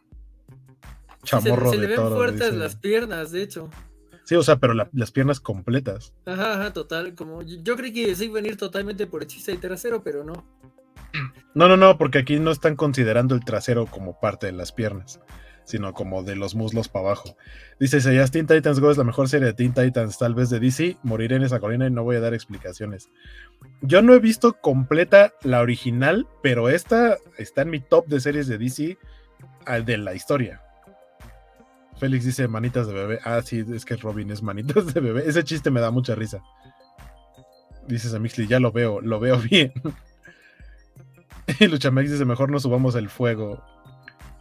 chamorro 1.24 1.70
se, 1.70 1.78
le 1.78 1.86
ven 1.88 2.08
fuertes 2.08 2.54
las 2.54 2.76
piernas, 2.76 3.32
de 3.32 3.42
hecho. 3.42 3.68
Sí, 4.24 4.36
o 4.36 4.42
sea, 4.42 4.56
pero 4.56 4.72
las 4.74 5.10
piernas 5.10 5.40
completas. 5.40 6.14
Ajá, 6.24 6.54
ajá, 6.54 6.72
total. 6.72 7.14
Como 7.14 7.42
yo, 7.42 7.76
creí 7.76 7.92
que 7.92 8.12
iba 8.12 8.32
a 8.32 8.34
venir 8.34 8.56
totalmente 8.56 9.06
por 9.06 9.22
el 9.22 9.28
chiste 9.28 9.52
de 9.52 9.58
trasero, 9.58 10.02
pero 10.02 10.24
no. 10.24 10.44
No, 11.54 11.68
no, 11.68 11.76
no, 11.76 11.98
porque 11.98 12.18
aquí 12.18 12.38
no 12.38 12.50
están 12.50 12.74
considerando 12.74 13.34
el 13.34 13.44
trasero 13.44 13.86
como 13.86 14.18
parte 14.18 14.46
de 14.46 14.52
las 14.52 14.72
piernas, 14.72 15.20
sino 15.64 15.92
como 15.92 16.22
de 16.22 16.36
los 16.36 16.54
muslos 16.54 16.88
para 16.88 17.06
abajo. 17.06 17.36
Dice 17.80 18.00
ya 18.00 18.26
Teen 18.28 18.46
Titans 18.46 18.80
Go 18.80 18.90
es 18.90 18.98
la 18.98 19.04
mejor 19.04 19.28
serie 19.28 19.46
de 19.46 19.54
Teen 19.54 19.74
Titans, 19.74 20.18
tal 20.18 20.34
vez 20.34 20.50
de 20.50 20.60
DC. 20.60 20.98
Moriré 21.02 21.36
en 21.36 21.42
esa 21.42 21.60
colina 21.60 21.86
y 21.86 21.90
no 21.90 22.04
voy 22.04 22.16
a 22.16 22.20
dar 22.20 22.34
explicaciones. 22.34 23.10
Yo 23.80 24.02
no 24.02 24.14
he 24.14 24.20
visto 24.20 24.60
completa 24.60 25.32
la 25.42 25.60
original, 25.60 26.26
pero 26.42 26.68
esta 26.68 27.16
está 27.38 27.62
en 27.62 27.70
mi 27.70 27.80
top 27.80 28.06
de 28.06 28.20
series 28.20 28.46
de 28.46 28.58
DC 28.58 28.98
de 29.84 29.98
la 29.98 30.14
historia. 30.14 30.60
Félix 31.98 32.24
dice 32.24 32.48
manitas 32.48 32.86
de 32.86 32.92
bebé. 32.92 33.18
Ah, 33.24 33.40
sí, 33.42 33.64
es 33.72 33.84
que 33.84 33.96
Robin 33.96 34.30
es 34.30 34.42
manitas 34.42 34.92
de 34.92 35.00
bebé. 35.00 35.24
Ese 35.26 35.44
chiste 35.44 35.70
me 35.70 35.80
da 35.80 35.90
mucha 35.90 36.14
risa. 36.14 36.42
Dices 37.86 38.14
a 38.14 38.20
ya 38.48 38.60
lo 38.60 38.72
veo, 38.72 39.00
lo 39.00 39.20
veo 39.20 39.38
bien. 39.38 39.72
y 41.60 41.66
Luchamex 41.66 42.10
dice, 42.10 42.24
mejor 42.24 42.50
no 42.50 42.58
subamos 42.58 42.94
el 42.94 43.08
fuego. 43.08 43.62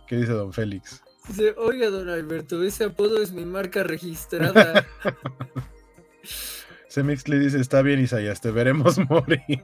¿Qué 0.07 0.17
dice 0.17 0.31
don 0.31 0.53
Félix? 0.53 1.03
Dice, 1.27 1.55
oiga, 1.57 1.89
don 1.89 2.09
Alberto, 2.09 2.63
ese 2.63 2.85
apodo 2.85 3.21
es 3.21 3.31
mi 3.31 3.45
marca 3.45 3.83
registrada. 3.83 4.85
Semixley 6.93 7.39
dice, 7.39 7.59
está 7.59 7.81
bien 7.81 7.99
Isaías, 7.99 8.39
te 8.39 8.51
veremos 8.51 8.99
morir. 9.09 9.63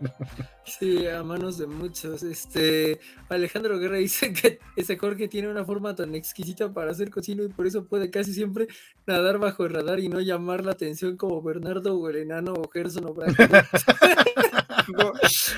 Sí, 0.65 1.06
a 1.06 1.22
manos 1.22 1.60
de 1.60 1.68
muchos. 1.68 2.23
Este 2.23 2.99
Alejandro 3.30 3.77
Guerra 3.77 3.98
dice 3.98 4.34
que 4.34 4.57
ese 4.76 4.98
Jorge 4.98 5.27
tiene 5.27 5.48
una 5.48 5.64
forma 5.64 5.94
tan 5.94 6.15
exquisita 6.15 6.73
para 6.73 6.90
hacer 6.90 7.11
cocino 7.11 7.44
y 7.44 7.49
por 7.49 7.68
eso 7.68 7.86
puede 7.86 8.10
casi 8.10 8.34
siempre 8.34 8.68
nadar 9.06 9.38
bajo 9.38 9.64
el 9.64 9.76
radar 9.76 9.99
y 9.99 10.10
no 10.10 10.22
llamar 10.22 10.65
la 10.65 10.72
atención 10.72 11.18
como 11.18 11.40
Bernardo 11.44 11.99
o 11.99 12.10
el 12.10 12.15
enano 12.15 12.53
o 12.53 12.68
Gerson 12.68 13.06
o 13.06 13.14
Brad. 13.14 13.27
no, 14.88 15.14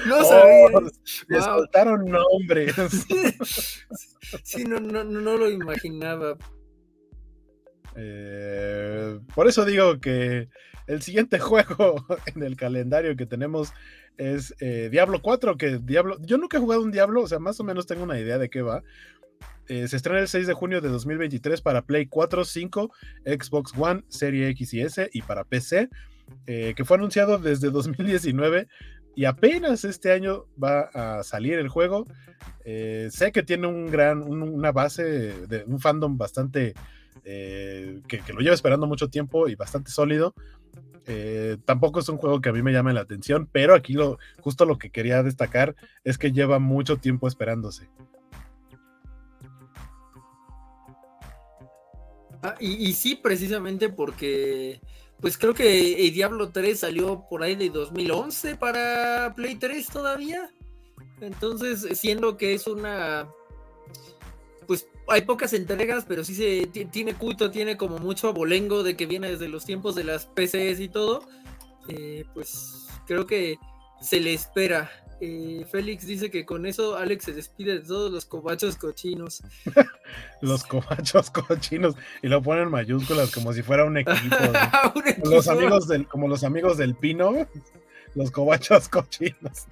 no 0.07 0.17
oh, 0.17 0.23
sabía. 0.25 0.91
Le 1.29 1.41
soltaron 1.41 2.03
nombres. 2.03 2.75
sí, 2.89 4.10
no, 4.67 4.79
no, 4.79 5.03
no 5.03 5.37
lo 5.37 5.49
imaginaba. 5.49 6.37
Eh, 7.95 9.19
por 9.35 9.47
eso 9.47 9.65
digo 9.65 9.99
que 9.99 10.49
el 10.87 11.01
siguiente 11.01 11.39
juego 11.39 12.05
en 12.33 12.43
el 12.43 12.55
calendario 12.55 13.15
que 13.15 13.25
tenemos 13.25 13.73
es 14.17 14.53
eh, 14.59 14.89
Diablo 14.91 15.21
4, 15.21 15.57
que 15.57 15.79
Diablo, 15.79 16.17
yo 16.21 16.37
nunca 16.37 16.57
he 16.57 16.61
jugado 16.61 16.81
un 16.81 16.91
Diablo, 16.91 17.21
o 17.23 17.27
sea, 17.27 17.39
más 17.39 17.59
o 17.59 17.63
menos 17.63 17.87
tengo 17.87 18.03
una 18.03 18.19
idea 18.19 18.37
de 18.37 18.49
qué 18.49 18.61
va. 18.61 18.83
Eh, 19.67 19.87
se 19.87 19.95
estrena 19.95 20.19
el 20.19 20.27
6 20.27 20.47
de 20.47 20.53
junio 20.53 20.81
de 20.81 20.89
2023 20.89 21.61
para 21.61 21.83
Play 21.83 22.07
4, 22.07 22.45
5, 22.45 22.91
Xbox 23.25 23.73
One, 23.77 24.03
Serie 24.09 24.49
X 24.49 24.73
y 24.73 24.81
S 24.81 25.09
y 25.13 25.21
para 25.21 25.45
PC, 25.45 25.89
que 26.45 26.85
fue 26.85 26.97
anunciado 26.97 27.37
desde 27.37 27.71
2019 27.71 28.67
y 29.15 29.25
apenas 29.25 29.83
este 29.83 30.11
año 30.11 30.45
va 30.61 30.89
a 30.93 31.23
salir 31.23 31.59
el 31.59 31.69
juego. 31.69 32.05
sé 32.63 33.31
que 33.31 33.43
tiene 33.43 33.67
un 33.67 33.87
gran, 33.87 34.21
una 34.23 34.71
base 34.71 35.03
de 35.47 35.63
un 35.65 35.79
fandom 35.79 36.17
bastante 36.17 36.73
que, 37.23 38.01
que, 38.07 38.33
lo 38.33 38.39
lleva 38.39 38.55
esperando 38.55 38.87
mucho 38.87 39.09
tiempo 39.09 39.47
y 39.47 39.55
bastante 39.55 39.91
sólido. 39.91 40.33
Eh, 41.07 41.57
tampoco 41.65 41.99
es 41.99 42.09
un 42.09 42.17
juego 42.17 42.41
que 42.41 42.49
a 42.49 42.53
mí 42.53 42.61
me 42.61 42.71
llame 42.71 42.93
la 42.93 43.01
atención, 43.01 43.49
pero 43.51 43.73
aquí 43.73 43.93
lo, 43.93 44.19
justo 44.39 44.65
lo 44.65 44.77
que 44.77 44.91
quería 44.91 45.23
destacar 45.23 45.75
es 46.03 46.17
que 46.17 46.31
lleva 46.31 46.59
mucho 46.59 46.97
tiempo 46.97 47.27
esperándose. 47.27 47.89
Ah, 52.43 52.55
y, 52.59 52.93
sí, 52.93 53.15
precisamente 53.15 53.89
porque, 53.89 54.81
pues 55.21 55.37
creo 55.37 55.53
que 55.53 56.07
el 56.07 56.13
Diablo 56.13 56.49
3 56.49 56.79
salió 56.79 57.25
por 57.29 57.43
ahí 57.43 57.55
de 57.55 57.69
2011 57.69 58.55
para 58.55 59.33
Play 59.35 59.55
3 59.55 59.87
todavía. 59.87 60.51
Entonces, 61.21 61.87
siendo 61.99 62.35
que 62.35 62.55
es 62.55 62.65
una, 62.65 63.29
pues 64.65 64.87
hay 65.07 65.21
pocas 65.21 65.53
entregas, 65.53 66.05
pero 66.07 66.23
sí 66.23 66.33
se 66.33 66.65
tiene 66.67 67.13
culto, 67.13 67.51
tiene 67.51 67.77
como 67.77 67.99
mucho 67.99 68.29
abolengo 68.29 68.81
de 68.81 68.97
que 68.97 69.05
viene 69.05 69.29
desde 69.29 69.47
los 69.47 69.63
tiempos 69.63 69.93
de 69.93 70.05
las 70.05 70.25
PCs 70.25 70.79
y 70.79 70.89
todo. 70.89 71.23
Eh, 71.87 72.25
pues 72.33 72.87
creo 73.05 73.27
que 73.27 73.57
se 74.01 74.19
le 74.19 74.33
espera. 74.33 74.89
Eh, 75.23 75.67
Félix 75.69 76.07
dice 76.07 76.31
que 76.31 76.47
con 76.47 76.65
eso 76.65 76.97
Alex 76.97 77.25
se 77.25 77.33
despide 77.33 77.73
de 77.73 77.81
todos 77.81 78.11
los 78.11 78.25
cobachos 78.25 78.75
cochinos. 78.75 79.43
los 80.41 80.63
cobachos 80.63 81.29
cochinos. 81.29 81.95
Y 82.23 82.27
lo 82.27 82.41
ponen 82.41 82.63
en 82.63 82.71
mayúsculas 82.71 83.31
como 83.31 83.53
si 83.53 83.61
fuera 83.61 83.85
un 83.85 83.99
equipo. 83.99 84.35
Los 85.23 85.47
amigos 85.47 85.87
del, 85.87 86.07
como 86.07 86.27
los 86.27 86.43
amigos 86.43 86.77
del 86.77 86.95
pino. 86.95 87.47
Los 88.15 88.31
cobachos 88.31 88.89
cochinos. 88.89 89.67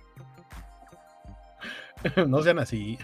no 2.28 2.44
sean 2.44 2.60
así. 2.60 3.00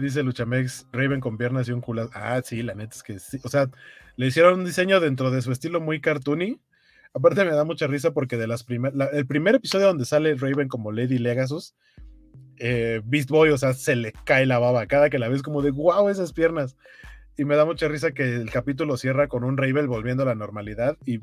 Dice 0.00 0.22
Luchamex, 0.22 0.86
Raven 0.92 1.20
con 1.20 1.36
piernas 1.36 1.68
y 1.68 1.72
un 1.72 1.80
culo. 1.80 2.08
Ah, 2.14 2.40
sí, 2.44 2.62
la 2.62 2.74
neta 2.74 2.94
es 2.94 3.02
que 3.02 3.18
sí. 3.18 3.40
O 3.42 3.48
sea, 3.48 3.68
le 4.14 4.26
hicieron 4.26 4.60
un 4.60 4.64
diseño 4.64 5.00
dentro 5.00 5.32
de 5.32 5.42
su 5.42 5.50
estilo 5.50 5.80
muy 5.80 6.00
cartoony. 6.00 6.60
Aparte 7.12 7.44
me 7.44 7.50
da 7.50 7.64
mucha 7.64 7.86
risa 7.86 8.12
porque 8.12 8.36
de 8.36 8.46
las 8.46 8.62
primeras, 8.62 9.12
el 9.12 9.26
primer 9.26 9.56
episodio 9.56 9.86
donde 9.86 10.04
sale 10.04 10.34
Raven 10.34 10.68
como 10.68 10.92
Lady 10.92 11.18
Legasus, 11.18 11.74
eh, 12.58 13.00
Beast 13.04 13.30
Boy, 13.30 13.50
o 13.50 13.58
sea, 13.58 13.72
se 13.72 13.96
le 13.96 14.12
cae 14.24 14.46
la 14.46 14.58
baba. 14.58 14.86
Cada 14.86 15.10
que 15.10 15.18
la 15.18 15.28
ves 15.28 15.42
como 15.42 15.62
de, 15.62 15.70
wow, 15.70 16.08
esas 16.08 16.32
piernas. 16.32 16.76
Y 17.36 17.44
me 17.44 17.56
da 17.56 17.64
mucha 17.64 17.88
risa 17.88 18.12
que 18.12 18.36
el 18.36 18.50
capítulo 18.50 18.96
cierra 18.96 19.28
con 19.28 19.44
un 19.44 19.56
Raven 19.56 19.86
volviendo 19.86 20.22
a 20.22 20.26
la 20.26 20.34
normalidad 20.34 20.96
y 21.06 21.18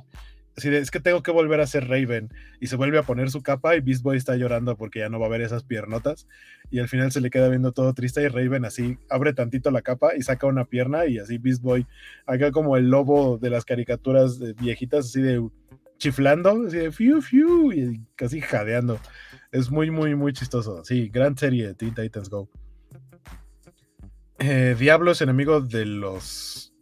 es 0.58 0.92
que 0.92 1.00
tengo 1.00 1.22
que 1.22 1.32
volver 1.32 1.62
a 1.62 1.68
ser 1.68 1.88
Raven. 1.88 2.34
Y 2.60 2.68
se 2.68 2.76
vuelve 2.76 2.98
a 2.98 3.04
poner 3.04 3.30
su 3.30 3.42
capa 3.42 3.76
y 3.76 3.82
Beast 3.82 4.02
Boy 4.02 4.18
está 4.18 4.36
llorando 4.36 4.76
porque 4.76 5.00
ya 5.00 5.10
no 5.10 5.20
va 5.20 5.28
a 5.28 5.30
ver 5.30 5.42
esas 5.42 5.64
piernotas. 5.64 6.28
Y 6.72 6.80
al 6.80 6.88
final 6.88 7.12
se 7.12 7.22
le 7.22 7.30
queda 7.30 7.48
viendo 7.50 7.72
todo 7.72 7.94
triste 7.94 8.24
y 8.24 8.28
Raven 8.28 8.66
así 8.66 8.98
abre 9.10 9.34
tantito 9.34 9.70
la 9.72 9.82
capa 9.82 10.16
y 10.16 10.24
saca 10.24 10.48
una 10.48 10.66
pierna 10.66 11.06
y 11.06 11.20
así 11.20 11.38
Beast 11.38 11.62
Boy, 11.62 11.86
acá 12.26 12.52
como 12.52 12.76
el 12.76 12.90
lobo 12.90 13.38
de 13.38 13.50
las 13.50 13.66
caricaturas 13.66 14.40
viejitas, 14.60 15.06
así 15.06 15.22
de 15.22 15.48
chiflando, 15.98 16.66
así 16.68 16.78
de 16.78 16.92
fiu 16.92 17.22
fiu 17.22 17.72
y 17.72 18.02
casi 18.16 18.42
jadeando. 18.42 19.00
Es 19.52 19.72
muy, 19.72 19.92
muy, 19.92 20.16
muy 20.16 20.34
chistoso. 20.34 20.84
Sí, 20.84 21.10
gran 21.10 21.38
serie 21.38 21.68
de 21.68 21.74
Teen 21.76 21.94
Titans 21.94 22.30
Go. 22.30 22.50
Eh, 24.40 24.76
Diablo 24.78 25.12
es 25.12 25.22
enemigo 25.22 25.62
de 25.62 25.86
los... 25.86 26.74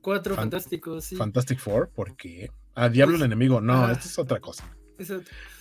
Cuatro 0.00 0.34
fantásticos, 0.34 1.04
sí. 1.04 1.16
Fantastic 1.16 1.58
Four, 1.58 1.88
¿por 1.90 2.16
qué? 2.16 2.50
Ah, 2.74 2.88
Diablo 2.88 3.16
el 3.16 3.22
enemigo. 3.22 3.60
No, 3.60 3.90
esto 3.90 4.06
es 4.06 4.18
otra 4.18 4.40
cosa. 4.40 4.64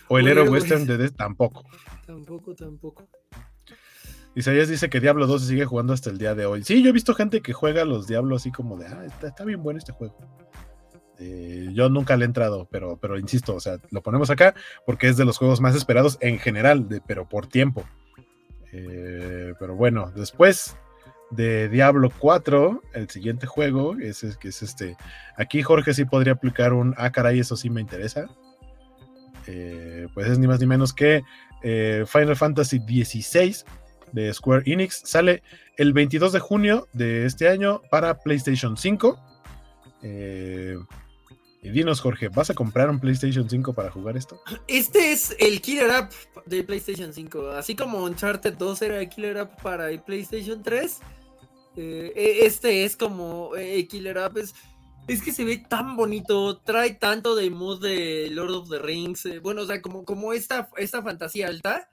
O 0.08 0.20
el 0.20 0.28
héroe 0.28 0.50
western 0.50 0.86
de, 0.86 1.10
tampoco. 1.10 1.66
Tampoco, 2.06 2.56
tampoco. 2.56 3.08
Isaías 4.34 4.70
dice 4.70 4.90
que 4.90 5.02
Diablo 5.02 5.28
2 5.28 5.42
se 5.42 5.48
sigue 5.50 5.66
jugando 5.66 5.94
hasta 5.94 6.10
el 6.10 6.18
día 6.18 6.36
de 6.36 6.46
hoy. 6.46 6.64
Sí, 6.64 6.82
yo 6.82 6.90
he 6.90 6.94
visto 6.94 7.14
gente 7.14 7.42
que 7.42 7.54
juega 7.54 7.84
los 7.84 8.08
Diablos 8.08 8.42
así 8.42 8.52
como 8.52 8.78
de, 8.78 8.88
ah, 8.88 9.06
está, 9.06 9.44
bien 9.44 9.62
bueno 9.62 9.80
este 9.80 9.92
juego. 9.92 10.18
Eh, 11.20 11.70
yo 11.74 11.90
nunca 11.90 12.16
le 12.16 12.26
he 12.26 12.28
entrado, 12.28 12.68
pero, 12.72 12.98
pero 12.98 13.20
insisto, 13.20 13.56
o 13.56 13.60
sea, 13.60 13.78
lo 13.92 14.02
ponemos 14.02 14.30
acá 14.30 14.56
porque 14.86 15.08
es 15.08 15.18
de 15.18 15.26
los 15.26 15.38
juegos 15.38 15.60
más 15.60 15.76
esperados 15.76 16.18
en 16.22 16.40
general, 16.40 16.88
de, 16.88 17.02
pero 17.02 17.28
por 17.28 17.48
tiempo. 17.48 17.84
Eh, 18.72 19.54
pero 19.60 19.76
bueno, 19.76 20.12
después 20.16 20.78
de 21.32 21.70
Diablo 21.70 22.12
4, 22.20 22.84
el 22.94 23.10
siguiente 23.10 23.48
juego, 23.48 23.96
es, 23.98 24.38
que 24.38 24.50
es 24.50 24.62
este. 24.62 24.98
Aquí 25.38 25.64
Jorge 25.64 25.94
sí 25.94 26.06
podría 26.06 26.34
aplicar 26.34 26.74
un, 26.74 26.94
ah, 26.98 27.12
caray, 27.12 27.40
eso 27.40 27.56
sí 27.56 27.70
me 27.70 27.82
interesa. 27.82 28.28
Eh, 29.48 30.08
pues 30.14 30.28
es 30.28 30.38
ni 30.38 30.48
más 30.48 30.60
ni 30.60 30.68
menos 30.68 30.94
que 30.94 31.24
eh, 31.64 32.04
Final 32.06 32.36
Fantasy 32.36 32.80
XVI 32.80 33.64
de 34.12 34.34
Square 34.34 34.64
Enix. 34.66 35.02
Sale 35.06 35.42
el 35.78 35.94
22 35.94 36.34
de 36.34 36.40
junio 36.40 36.88
de 36.94 37.26
este 37.26 37.48
año 37.48 37.82
para 37.90 38.20
PlayStation 38.20 38.78
5. 38.78 39.20
Eh, 40.04 40.76
y 41.64 41.70
dinos, 41.70 42.02
Jorge, 42.02 42.30
¿vas 42.30 42.50
a 42.50 42.56
comprar 42.56 42.90
un 42.90 43.00
PlayStation 43.00 43.48
5 43.48 43.74
para 43.74 43.92
jugar 43.92 44.18
esto? 44.18 44.42
Este 44.68 45.12
es 45.12 45.36
el 45.40 45.62
killer 45.62 45.92
app 45.92 46.12
de 46.46 46.64
PlayStation 46.64 47.14
5. 47.14 47.52
Así 47.52 47.76
como 47.76 48.04
Uncharted 48.04 48.56
2 48.56 48.82
era 48.82 49.00
el 49.00 49.10
killer 49.10 49.38
app 49.38 49.62
para 49.62 49.92
el 49.92 50.02
PlayStation 50.02 50.64
3 50.64 51.00
eh, 51.76 52.12
e, 52.16 52.46
este 52.46 52.86
es 52.86 52.96
como 52.96 53.56
eh, 53.56 53.88
Killer 53.88 54.18
App. 54.18 54.38
Es, 54.38 54.54
que 55.22 55.32
se 55.32 55.44
ve 55.44 55.58
tan 55.58 55.98
bonito, 55.98 56.60
trae 56.60 56.94
tanto 56.94 57.36
de 57.36 57.50
mood 57.50 57.82
de 57.82 58.30
Lord 58.32 58.52
of 58.52 58.70
the 58.70 58.80
Rings. 58.80 59.26
Eh, 59.26 59.40
bueno, 59.40 59.64
o 59.64 59.66
sea, 59.66 59.82
como, 59.82 60.06
como 60.06 60.34
esta, 60.34 60.70
esta 60.78 61.02
fantasía 61.02 61.48
alta. 61.48 61.90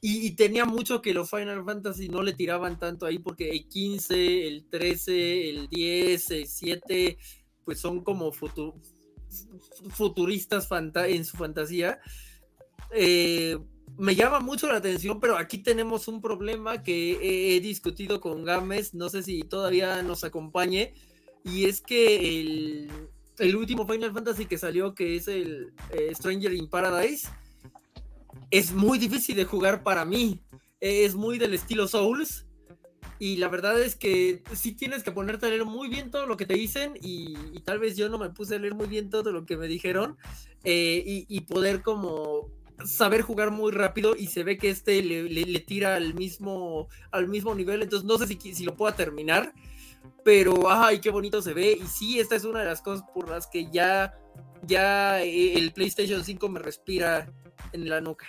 Y, 0.00 0.30
tenía 0.36 0.64
mucho 0.64 1.02
que 1.02 1.12
los 1.12 1.28
Final 1.28 1.64
Fantasy 1.64 2.08
no 2.08 2.22
le 2.22 2.32
tiraban 2.32 2.78
tanto 2.78 3.04
ahí 3.04 3.18
porque 3.18 3.50
el 3.50 3.68
15, 3.68 4.46
el 4.46 4.64
13, 4.70 5.50
el 5.50 5.68
10, 5.68 6.30
el 6.30 6.46
7, 6.46 7.18
pues 7.64 7.80
son 7.80 8.04
como 8.04 8.30
futuristas 9.90 10.68
en 10.70 11.24
su 11.24 11.36
fantasía. 11.36 11.98
Eh, 12.92 13.58
me 13.98 14.14
llama 14.14 14.40
mucho 14.40 14.68
la 14.68 14.76
atención, 14.76 15.20
pero 15.20 15.36
aquí 15.36 15.58
tenemos 15.58 16.06
un 16.08 16.20
problema 16.22 16.82
que 16.82 17.56
he, 17.56 17.60
discutido 17.60 18.20
con 18.20 18.44
Gámez, 18.44 18.94
no 18.94 19.08
sé 19.08 19.22
si 19.22 19.42
todavía 19.42 20.02
nos 20.02 20.24
acompañe, 20.24 20.94
y 21.44 21.64
es 21.64 21.80
que 21.80 22.40
el, 23.38 23.56
último 23.56 23.86
Final 23.86 24.12
Fantasy 24.12 24.46
que 24.46 24.56
salió, 24.56 24.94
que 24.94 25.16
es 25.16 25.26
el 25.26 25.72
eh, 25.90 26.14
Stranger 26.14 26.52
in 26.52 26.70
Paradise, 26.70 27.28
es 28.50 28.72
muy 28.72 28.98
difícil 28.98 29.36
de 29.36 29.44
jugar 29.44 29.82
para 29.82 30.04
mí, 30.04 30.40
es 30.80 31.16
muy 31.16 31.38
del 31.38 31.54
estilo 31.54 31.88
Souls, 31.88 32.46
y 33.18 33.36
la 33.36 33.48
verdad 33.48 33.80
es 33.80 33.96
que 33.96 34.42
sí 34.54 34.72
tienes 34.72 35.02
que 35.02 35.10
ponerte 35.10 35.46
a 35.46 35.48
leer 35.48 35.64
muy 35.64 35.88
bien 35.88 36.10
todo 36.10 36.26
lo 36.26 36.36
que 36.36 36.46
te 36.46 36.54
dicen 36.54 36.94
y, 37.02 37.34
tal 37.64 37.80
vez 37.80 37.96
yo 37.96 38.08
no 38.08 38.16
me 38.16 38.30
puse 38.30 38.54
a 38.54 38.58
leer 38.58 38.74
muy 38.74 38.86
bien 38.86 39.10
todo 39.10 39.32
lo 39.32 39.44
que 39.44 39.56
me 39.56 39.66
dijeron 39.66 40.16
eh, 40.62 41.24
y, 41.28 41.40
poder 41.40 41.82
como 41.82 42.48
saber 42.84 43.22
jugar 43.22 43.50
muy 43.50 43.72
rápido 43.72 44.14
y 44.16 44.26
se 44.26 44.44
ve 44.44 44.58
que 44.58 44.70
este 44.70 45.02
le, 45.02 45.60
tira 45.60 45.96
al 45.96 46.14
mismo, 46.14 46.88
al 47.10 47.28
mismo 47.28 47.54
nivel, 47.54 47.82
entonces 47.82 48.06
no 48.06 48.18
sé 48.18 48.26
si, 48.26 48.54
si 48.54 48.64
lo 48.64 48.76
pueda 48.76 48.94
terminar, 48.94 49.52
pero 50.24 50.70
ay, 50.70 51.00
qué 51.00 51.10
bonito 51.10 51.42
se 51.42 51.54
ve 51.54 51.78
y 51.82 51.86
sí, 51.86 52.20
esta 52.20 52.36
es 52.36 52.44
una 52.44 52.60
de 52.60 52.66
las 52.66 52.80
cosas 52.80 53.04
por 53.14 53.28
las 53.28 53.46
que 53.46 53.70
ya, 53.70 54.14
ya 54.62 55.22
eh, 55.22 55.54
el 55.54 55.72
PlayStation 55.72 56.24
5 56.24 56.48
me 56.48 56.60
respira 56.60 57.32
en 57.72 57.88
la 57.88 58.00
nuca. 58.00 58.26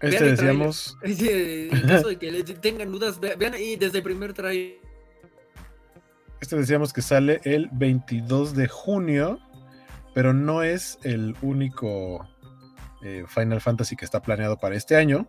Este 0.00 0.24
decíamos. 0.24 0.96
En 1.04 1.86
caso 1.86 2.08
de 2.08 2.18
que 2.18 2.42
tengan 2.60 2.90
dudas, 2.90 3.20
vean 3.20 3.54
ahí 3.54 3.76
desde 3.76 3.98
el 3.98 4.04
primer 4.04 4.32
trailer. 4.32 4.80
Este 6.40 6.56
decíamos 6.56 6.92
que 6.92 7.02
sale 7.02 7.40
el 7.44 7.68
22 7.72 8.56
de 8.56 8.66
junio 8.66 9.38
pero 10.14 10.32
no 10.32 10.62
es 10.62 10.98
el 11.02 11.34
único 11.42 12.26
eh, 13.02 13.24
Final 13.26 13.60
Fantasy 13.60 13.96
que 13.96 14.04
está 14.04 14.22
planeado 14.22 14.58
para 14.58 14.76
este 14.76 14.96
año. 14.96 15.26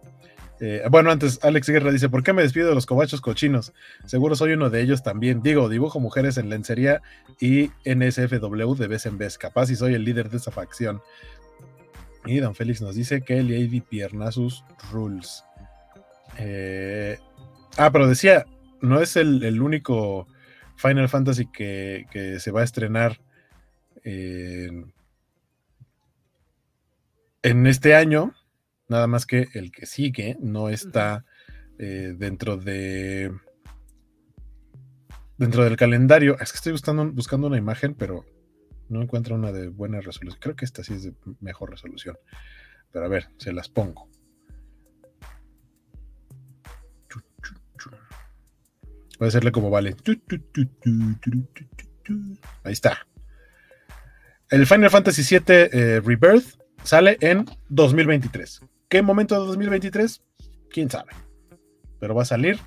Eh, 0.60 0.84
bueno, 0.92 1.12
antes 1.12 1.40
Alex 1.44 1.68
Guerra 1.70 1.92
dice, 1.92 2.10
¿por 2.10 2.24
qué 2.24 2.34
me 2.34 2.44
despido 2.44 2.70
de 2.70 2.76
los 2.76 2.86
cobachos 2.86 3.20
cochinos? 3.20 3.74
Seguro 4.06 4.36
soy 4.36 4.54
uno 4.54 4.70
de 4.70 4.82
ellos 4.82 5.04
también. 5.04 5.42
Digo, 5.42 5.70
dibujo 5.70 6.00
mujeres 6.00 6.38
en 6.38 6.50
lencería 6.50 7.02
y 7.40 7.72
NSFW 7.86 8.76
de 8.76 8.88
vez 8.88 9.06
en 9.06 9.18
vez. 9.18 9.38
Capaz 9.38 9.72
y 9.72 9.76
soy 9.76 9.96
el 9.96 10.06
líder 10.06 10.30
de 10.30 10.38
esa 10.38 10.52
facción. 10.52 11.02
Y 12.26 12.40
Don 12.40 12.56
Félix 12.56 12.82
nos 12.82 12.96
dice 12.96 13.22
que 13.22 13.42
Lady 13.42 13.82
Piernasus 13.82 14.64
Rules. 14.92 15.44
Eh, 16.38 17.18
ah, 17.78 17.92
pero 17.92 18.08
decía, 18.08 18.46
no 18.82 19.02
es 19.02 19.18
el, 19.18 19.62
único 19.62 20.28
Final 20.78 21.10
Fantasy 21.10 21.48
que 21.48 22.38
se 22.40 22.52
va 22.52 22.62
a 22.62 22.64
estrenar 22.64 23.20
en, 24.04 24.94
este 27.68 27.96
año, 27.96 28.34
nada 28.88 29.08
más 29.08 29.26
que 29.26 29.48
el 29.54 29.72
que 29.72 29.86
sigue 29.86 30.38
no 30.40 30.70
está 30.70 31.26
eh, 31.80 32.14
dentro 32.18 32.58
de 32.58 33.32
dentro 35.38 35.64
del 35.64 35.76
calendario. 35.76 36.38
Es 36.40 36.52
que 36.52 36.58
estoy 36.58 36.72
buscando, 36.72 37.12
buscando 37.12 37.48
una 37.48 37.58
imagen, 37.58 37.96
pero 37.96 38.26
no 38.90 39.02
encuentro 39.02 39.36
una 39.36 39.52
de 39.52 39.68
buena 39.68 40.00
resolución. 40.02 40.40
Creo 40.40 40.56
que 40.56 40.66
esta 40.66 40.84
sí 40.84 40.94
es 40.94 41.04
de 41.04 41.14
mejor 41.40 41.72
resolución. 41.72 42.18
Pero 42.92 43.06
a 43.06 43.10
ver, 43.10 43.30
se 43.38 43.52
las 43.52 43.70
pongo. 43.70 44.10
Voy 49.20 49.26
a 49.26 49.30
hacerle 49.30 49.52
como 49.52 49.70
vale. 49.70 49.96
Ahí 52.64 52.74
está. 52.74 53.08
El 54.54 54.68
Final 54.68 54.92
Fantasy 54.92 55.24
VII 55.24 55.44
eh, 55.48 56.00
Rebirth 56.00 56.60
sale 56.84 57.18
en 57.22 57.44
2023. 57.70 58.62
¿Qué 58.88 59.02
momento 59.02 59.34
de 59.34 59.48
2023? 59.48 60.22
¿Quién 60.70 60.92
sabe? 60.92 61.12
Pero 62.00 62.14
va 62.14 62.22
a 62.22 62.26
salir. 62.26 62.60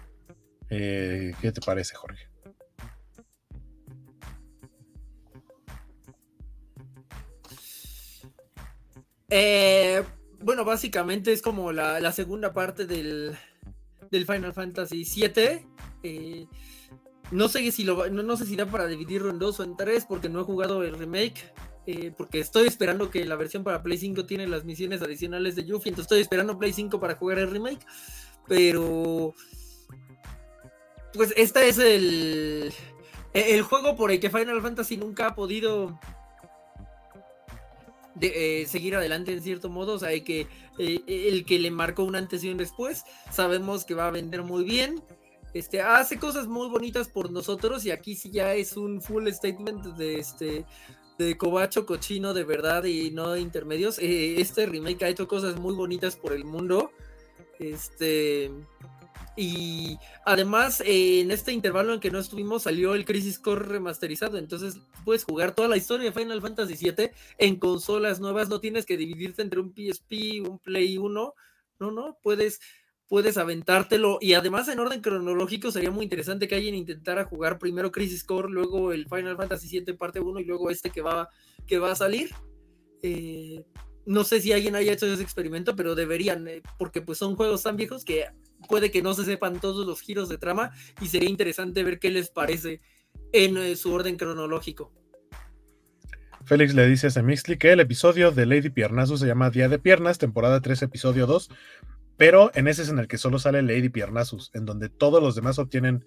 Eh, 0.68 1.32
¿Qué 1.40 1.52
te 1.52 1.60
parece, 1.60 1.94
Jorge? 1.94 2.28
Eh, 9.30 10.02
bueno, 10.40 10.64
básicamente 10.64 11.30
es 11.30 11.40
como 11.40 11.70
la, 11.70 12.10
segunda 12.10 12.52
parte 12.52 12.86
del, 12.86 13.38
Final 14.10 14.52
Fantasy 14.52 15.04
VII. 15.04 16.48
no 17.30 17.48
sé 17.48 17.70
si 17.70 17.84
lo 17.84 18.10
no, 18.10 18.24
no, 18.24 18.36
sé 18.36 18.44
si 18.44 18.56
da 18.56 18.66
para 18.66 18.88
dividirlo 18.88 19.30
en 19.30 19.38
dos 19.38 19.60
o 19.60 19.62
en 19.62 19.76
tres 19.76 20.04
porque 20.04 20.28
no 20.28 20.40
he 20.40 20.42
jugado 20.42 20.82
el 20.82 20.98
remake. 20.98 21.52
Eh, 21.86 22.12
porque 22.16 22.40
estoy 22.40 22.66
esperando 22.66 23.10
que 23.10 23.24
la 23.24 23.36
versión 23.36 23.62
para 23.62 23.82
Play 23.82 23.98
5 23.98 24.26
tiene 24.26 24.48
las 24.48 24.64
misiones 24.64 25.02
adicionales 25.02 25.54
de 25.54 25.64
Yuffie, 25.64 25.90
entonces 25.90 26.06
estoy 26.06 26.20
esperando 26.20 26.58
Play 26.58 26.72
5 26.72 26.98
para 26.98 27.14
jugar 27.14 27.38
el 27.38 27.50
remake, 27.50 27.86
pero 28.48 29.34
pues 31.14 31.32
este 31.36 31.68
es 31.68 31.78
el 31.78 32.72
el 33.32 33.62
juego 33.62 33.96
por 33.96 34.10
el 34.10 34.18
que 34.18 34.30
Final 34.30 34.62
Fantasy 34.62 34.96
nunca 34.96 35.28
ha 35.28 35.34
podido 35.34 35.98
eh, 38.20 38.64
seguir 38.66 38.96
adelante 38.96 39.32
en 39.32 39.42
cierto 39.42 39.68
modo, 39.68 39.94
o 39.94 39.98
sea, 39.98 40.08
que 40.24 40.46
eh, 40.78 41.02
el 41.06 41.44
que 41.44 41.58
le 41.58 41.70
marcó 41.70 42.02
un 42.02 42.16
antes 42.16 42.42
y 42.42 42.48
un 42.48 42.56
después, 42.56 43.04
sabemos 43.30 43.84
que 43.84 43.94
va 43.94 44.08
a 44.08 44.10
vender 44.10 44.42
muy 44.42 44.64
bien, 44.64 45.02
este, 45.52 45.82
hace 45.82 46.18
cosas 46.18 46.46
muy 46.46 46.68
bonitas 46.68 47.08
por 47.08 47.30
nosotros 47.30 47.84
y 47.84 47.90
aquí 47.90 48.16
sí 48.16 48.30
ya 48.30 48.54
es 48.54 48.76
un 48.76 49.02
full 49.02 49.28
statement 49.28 49.84
de 49.96 50.18
este 50.18 50.64
de 51.18 51.36
cobacho 51.36 51.86
cochino 51.86 52.34
de 52.34 52.44
verdad 52.44 52.84
y 52.84 53.10
no 53.10 53.36
intermedios. 53.36 53.98
Eh, 53.98 54.40
este 54.40 54.66
remake 54.66 55.04
ha 55.04 55.08
hecho 55.08 55.28
cosas 55.28 55.56
muy 55.56 55.74
bonitas 55.74 56.16
por 56.16 56.32
el 56.32 56.44
mundo. 56.44 56.90
Este 57.58 58.50
y 59.36 59.98
además, 60.24 60.80
eh, 60.80 61.20
en 61.20 61.30
este 61.30 61.52
intervalo 61.52 61.92
en 61.92 62.00
que 62.00 62.10
no 62.10 62.18
estuvimos, 62.18 62.62
salió 62.62 62.94
el 62.94 63.04
Crisis 63.04 63.38
Core 63.38 63.66
remasterizado. 63.66 64.38
Entonces, 64.38 64.80
puedes 65.04 65.24
jugar 65.24 65.54
toda 65.54 65.68
la 65.68 65.76
historia 65.76 66.10
de 66.10 66.18
Final 66.18 66.40
Fantasy 66.40 66.74
VII 66.74 67.10
en 67.36 67.56
consolas 67.56 68.18
nuevas. 68.18 68.48
No 68.48 68.60
tienes 68.60 68.86
que 68.86 68.96
dividirte 68.96 69.42
entre 69.42 69.60
un 69.60 69.74
PSP, 69.74 70.40
un 70.48 70.58
Play 70.58 70.96
1. 70.96 71.34
No, 71.78 71.90
no, 71.90 72.18
puedes, 72.22 72.60
puedes 73.08 73.36
aventártelo. 73.36 74.18
Y 74.20 74.34
además, 74.34 74.68
en 74.68 74.80
orden 74.80 75.00
cronológico, 75.00 75.70
sería 75.70 75.90
muy 75.90 76.04
interesante 76.04 76.48
que 76.48 76.54
alguien 76.54 76.74
intentara 76.74 77.24
jugar 77.24 77.58
primero 77.58 77.92
Crisis 77.92 78.24
Core, 78.24 78.50
luego 78.50 78.92
el 78.92 79.08
Final 79.08 79.36
Fantasy 79.36 79.68
VII 79.68 79.94
parte 79.94 80.20
1 80.20 80.40
y 80.40 80.44
luego 80.44 80.70
este 80.70 80.90
que 80.90 81.02
va, 81.02 81.28
que 81.66 81.78
va 81.78 81.92
a 81.92 81.96
salir. 81.96 82.30
Eh, 83.02 83.64
no 84.06 84.22
sé 84.22 84.40
si 84.40 84.52
alguien 84.52 84.76
haya 84.76 84.92
hecho 84.92 85.06
ese 85.06 85.22
experimento, 85.22 85.74
pero 85.74 85.94
deberían, 85.94 86.46
eh, 86.48 86.62
porque 86.78 87.02
pues 87.02 87.18
son 87.18 87.36
juegos 87.36 87.62
tan 87.64 87.76
viejos 87.76 88.04
que 88.04 88.26
puede 88.68 88.90
que 88.90 89.02
no 89.02 89.14
se 89.14 89.24
sepan 89.24 89.60
todos 89.60 89.86
los 89.86 90.00
giros 90.00 90.28
de 90.28 90.38
trama 90.38 90.72
y 91.00 91.08
sería 91.08 91.28
interesante 91.28 91.82
ver 91.82 91.98
qué 91.98 92.10
les 92.10 92.30
parece 92.30 92.80
en 93.32 93.56
eh, 93.56 93.76
su 93.76 93.92
orden 93.92 94.16
cronológico. 94.16 94.92
Félix 96.44 96.74
le 96.74 96.86
dice 96.86 97.08
a 97.08 97.10
Semixly 97.10 97.58
que 97.58 97.72
el 97.72 97.80
episodio 97.80 98.30
de 98.30 98.46
Lady 98.46 98.70
Piernazo 98.70 99.16
se 99.16 99.26
llama 99.26 99.50
Día 99.50 99.68
de 99.68 99.80
Piernas, 99.80 100.18
temporada 100.18 100.60
3, 100.60 100.82
episodio 100.82 101.26
2, 101.26 101.50
pero 102.16 102.50
en 102.54 102.68
ese 102.68 102.82
es 102.82 102.88
en 102.88 102.98
el 102.98 103.08
que 103.08 103.18
solo 103.18 103.38
sale 103.38 103.62
Lady 103.62 103.88
Piernazus, 103.88 104.50
en 104.54 104.64
donde 104.64 104.88
todos 104.88 105.22
los 105.22 105.34
demás 105.34 105.58
obtienen 105.58 106.04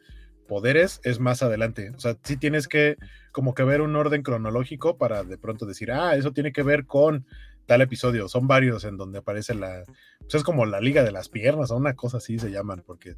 poderes, 0.48 1.00
es 1.04 1.20
más 1.20 1.44
adelante. 1.44 1.92
O 1.96 2.00
sea, 2.00 2.18
sí 2.24 2.36
tienes 2.36 2.68
que 2.68 2.98
como 3.32 3.54
que 3.54 3.64
ver 3.64 3.82
un 3.82 3.96
orden 3.96 4.24
cronológico 4.24 4.98
para 4.98 5.24
de 5.24 5.38
pronto 5.38 5.66
decir, 5.66 5.92
ah, 5.92 6.16
eso 6.16 6.34
tiene 6.34 6.52
que 6.52 6.64
ver 6.64 6.86
con 6.86 7.26
tal 7.68 7.82
episodio. 7.82 8.28
Son 8.28 8.48
varios 8.48 8.84
en 8.84 8.98
donde 8.98 9.20
aparece 9.20 9.54
la. 9.54 9.84
Pues 10.20 10.36
es 10.36 10.44
como 10.44 10.66
la 10.66 10.82
Liga 10.82 11.04
de 11.04 11.12
las 11.12 11.30
Piernas 11.30 11.72
o 11.72 11.78
una 11.78 11.94
cosa 11.94 12.18
así 12.18 12.40
se 12.40 12.52
llaman, 12.52 12.84
porque 12.86 13.16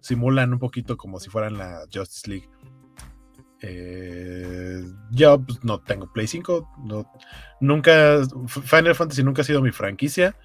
simulan 0.00 0.52
un 0.52 0.58
poquito 0.58 0.96
como 0.96 1.18
si 1.18 1.30
fueran 1.30 1.56
la 1.56 1.86
Justice 1.92 2.30
League. 2.30 2.48
Eh, 3.62 4.84
yo 5.10 5.42
pues, 5.42 5.64
no 5.64 5.80
tengo 5.80 6.12
Play 6.12 6.26
5, 6.26 6.74
no, 6.84 7.10
nunca. 7.60 8.20
Final 8.46 8.94
Fantasy 8.94 9.24
nunca 9.24 9.42
ha 9.42 9.46
sido 9.46 9.62
mi 9.62 9.72
franquicia. 9.72 10.36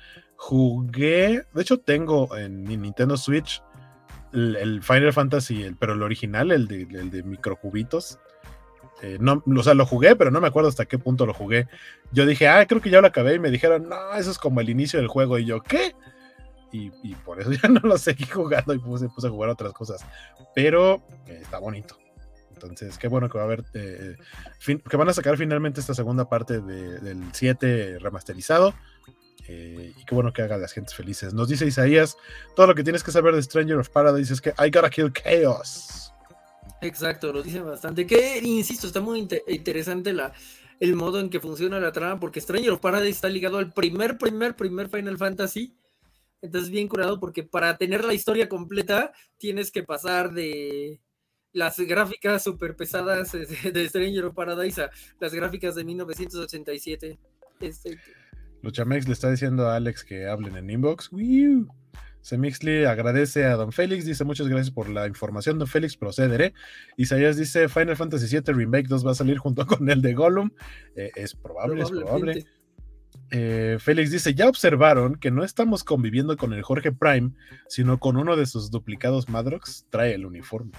Jugué, 0.41 1.43
de 1.53 1.61
hecho, 1.61 1.79
tengo 1.79 2.35
en 2.35 2.63
Nintendo 2.63 3.15
Switch 3.15 3.61
el, 4.33 4.81
Final 4.81 5.13
Fantasy, 5.13 5.61
el, 5.61 5.75
pero 5.75 5.93
el 5.93 6.01
original, 6.01 6.51
el 6.51 6.67
de, 6.67 6.81
el 6.81 7.11
de 7.11 7.21
microcubitos. 7.21 8.17
Eh, 9.03 9.17
no, 9.19 9.43
o 9.45 9.63
sea, 9.63 9.75
lo 9.75 9.85
jugué, 9.85 10.15
pero 10.15 10.31
no 10.31 10.41
me 10.41 10.47
acuerdo 10.47 10.67
hasta 10.67 10.87
qué 10.87 10.97
punto 10.97 11.27
lo 11.27 11.35
jugué. 11.35 11.67
Yo 12.11 12.25
dije, 12.25 12.47
ah, 12.47 12.65
creo 12.65 12.81
que 12.81 12.89
ya 12.89 13.01
lo 13.01 13.07
acabé 13.07 13.35
y 13.35 13.39
me 13.39 13.51
dijeron, 13.51 13.87
no, 13.87 14.15
eso 14.15 14.31
es 14.31 14.39
como 14.39 14.61
el 14.61 14.69
inicio 14.71 14.97
del 14.97 15.09
juego. 15.09 15.37
Y 15.37 15.45
yo, 15.45 15.61
¿qué? 15.61 15.95
Y, 16.71 16.89
por 17.23 17.39
eso 17.39 17.51
ya 17.61 17.69
no 17.69 17.81
lo 17.81 17.99
seguí 17.99 18.25
jugando 18.25 18.73
y 18.73 18.79
puse, 18.79 19.09
puse 19.09 19.27
a 19.27 19.29
jugar 19.29 19.51
otras 19.51 19.73
cosas. 19.73 20.03
Pero 20.55 21.03
eh, 21.27 21.37
está 21.43 21.59
bonito. 21.59 21.99
Entonces, 22.51 22.97
qué 22.97 23.07
bueno 23.07 23.29
que 23.29 23.37
va 23.37 23.43
a 23.43 23.45
haber, 23.45 23.63
eh, 23.75 24.15
que 24.89 24.97
van 24.97 25.09
a 25.09 25.13
sacar 25.13 25.37
finalmente 25.37 25.79
esta 25.79 25.93
segunda 25.93 26.27
parte 26.27 26.61
del 26.61 27.23
7 27.31 27.99
remasterizado. 27.99 28.73
Y 29.47 30.05
qué 30.05 30.15
bueno 30.15 30.33
que 30.33 30.41
haga 30.41 30.55
a 30.55 30.59
las 30.59 30.73
gentes 30.73 30.93
felices. 30.93 31.33
Nos 31.33 31.49
dice 31.49 31.65
Isaías, 31.65 32.17
todo 32.55 32.67
lo 32.67 32.75
que 32.75 32.83
tienes 32.83 33.03
que 33.03 33.11
saber 33.11 33.35
de 33.35 33.43
Stranger 33.43 33.77
of 33.77 33.89
Paradise 33.89 34.33
es 34.33 34.41
que 34.41 34.49
I 34.59 34.69
gotta 34.71 34.89
kill 34.89 35.11
chaos. 35.11 36.11
Exacto, 36.81 37.31
lo 37.31 37.43
dice 37.43 37.61
bastante. 37.61 38.05
Que, 38.07 38.39
insisto, 38.39 38.87
está 38.87 39.01
muy 39.01 39.27
interesante 39.47 40.13
la, 40.13 40.33
el 40.79 40.95
modo 40.95 41.19
en 41.19 41.29
que 41.29 41.39
funciona 41.39 41.79
la 41.79 41.91
trama, 41.91 42.19
porque 42.19 42.41
Stranger 42.41 42.71
of 42.71 42.79
Paradise 42.79 43.11
está 43.11 43.29
ligado 43.29 43.59
al 43.59 43.71
primer, 43.71 44.17
primer, 44.17 44.55
primer 44.55 44.89
Final 44.89 45.17
Fantasy. 45.17 45.77
Entonces, 46.41 46.71
bien 46.71 46.87
curado, 46.87 47.19
porque 47.19 47.43
para 47.43 47.77
tener 47.77 48.03
la 48.03 48.15
historia 48.15 48.49
completa 48.49 49.13
tienes 49.37 49.69
que 49.71 49.83
pasar 49.83 50.33
de 50.33 50.99
las 51.53 51.79
gráficas 51.79 52.43
super 52.43 52.75
pesadas 52.75 53.31
de 53.73 53.89
Stranger 53.89 54.25
of 54.25 54.35
Paradise 54.35 54.81
a 54.81 54.91
las 55.19 55.33
gráficas 55.33 55.75
de 55.75 55.83
1987. 55.83 57.19
Este... 57.59 57.99
Luchamex 58.61 59.07
le 59.07 59.13
está 59.13 59.29
diciendo 59.29 59.67
a 59.67 59.75
Alex 59.75 60.03
que 60.03 60.27
hablen 60.27 60.55
en 60.55 60.69
inbox. 60.69 61.11
¡Wiu! 61.11 61.67
Semixly 62.21 62.85
agradece 62.85 63.45
a 63.45 63.55
Don 63.55 63.71
Félix, 63.71 64.05
dice 64.05 64.23
muchas 64.23 64.47
gracias 64.47 64.71
por 64.71 64.89
la 64.89 65.07
información, 65.07 65.57
Don 65.57 65.67
Félix, 65.67 65.97
procederé. 65.97 66.53
Isaías 66.95 67.35
dice 67.35 67.67
Final 67.67 67.97
Fantasy 67.97 68.27
VII 68.27 68.53
Remake 68.53 68.87
2 68.87 69.05
va 69.05 69.11
a 69.11 69.15
salir 69.15 69.37
junto 69.37 69.65
con 69.65 69.89
el 69.89 70.01
de 70.01 70.13
Gollum. 70.13 70.51
Eh, 70.95 71.11
es 71.15 71.33
probable, 71.33 71.81
es 71.81 71.89
probable. 71.89 72.45
Eh, 73.31 73.77
Félix 73.79 74.11
dice, 74.11 74.33
ya 74.33 74.47
observaron 74.47 75.15
que 75.15 75.31
no 75.31 75.43
estamos 75.43 75.83
conviviendo 75.83 76.37
con 76.37 76.53
el 76.53 76.61
Jorge 76.61 76.91
Prime, 76.91 77.31
sino 77.67 77.97
con 77.97 78.17
uno 78.17 78.35
de 78.35 78.45
sus 78.45 78.69
duplicados 78.71 79.29
Madrox, 79.29 79.87
trae 79.89 80.13
el 80.13 80.25
uniforme. 80.25 80.73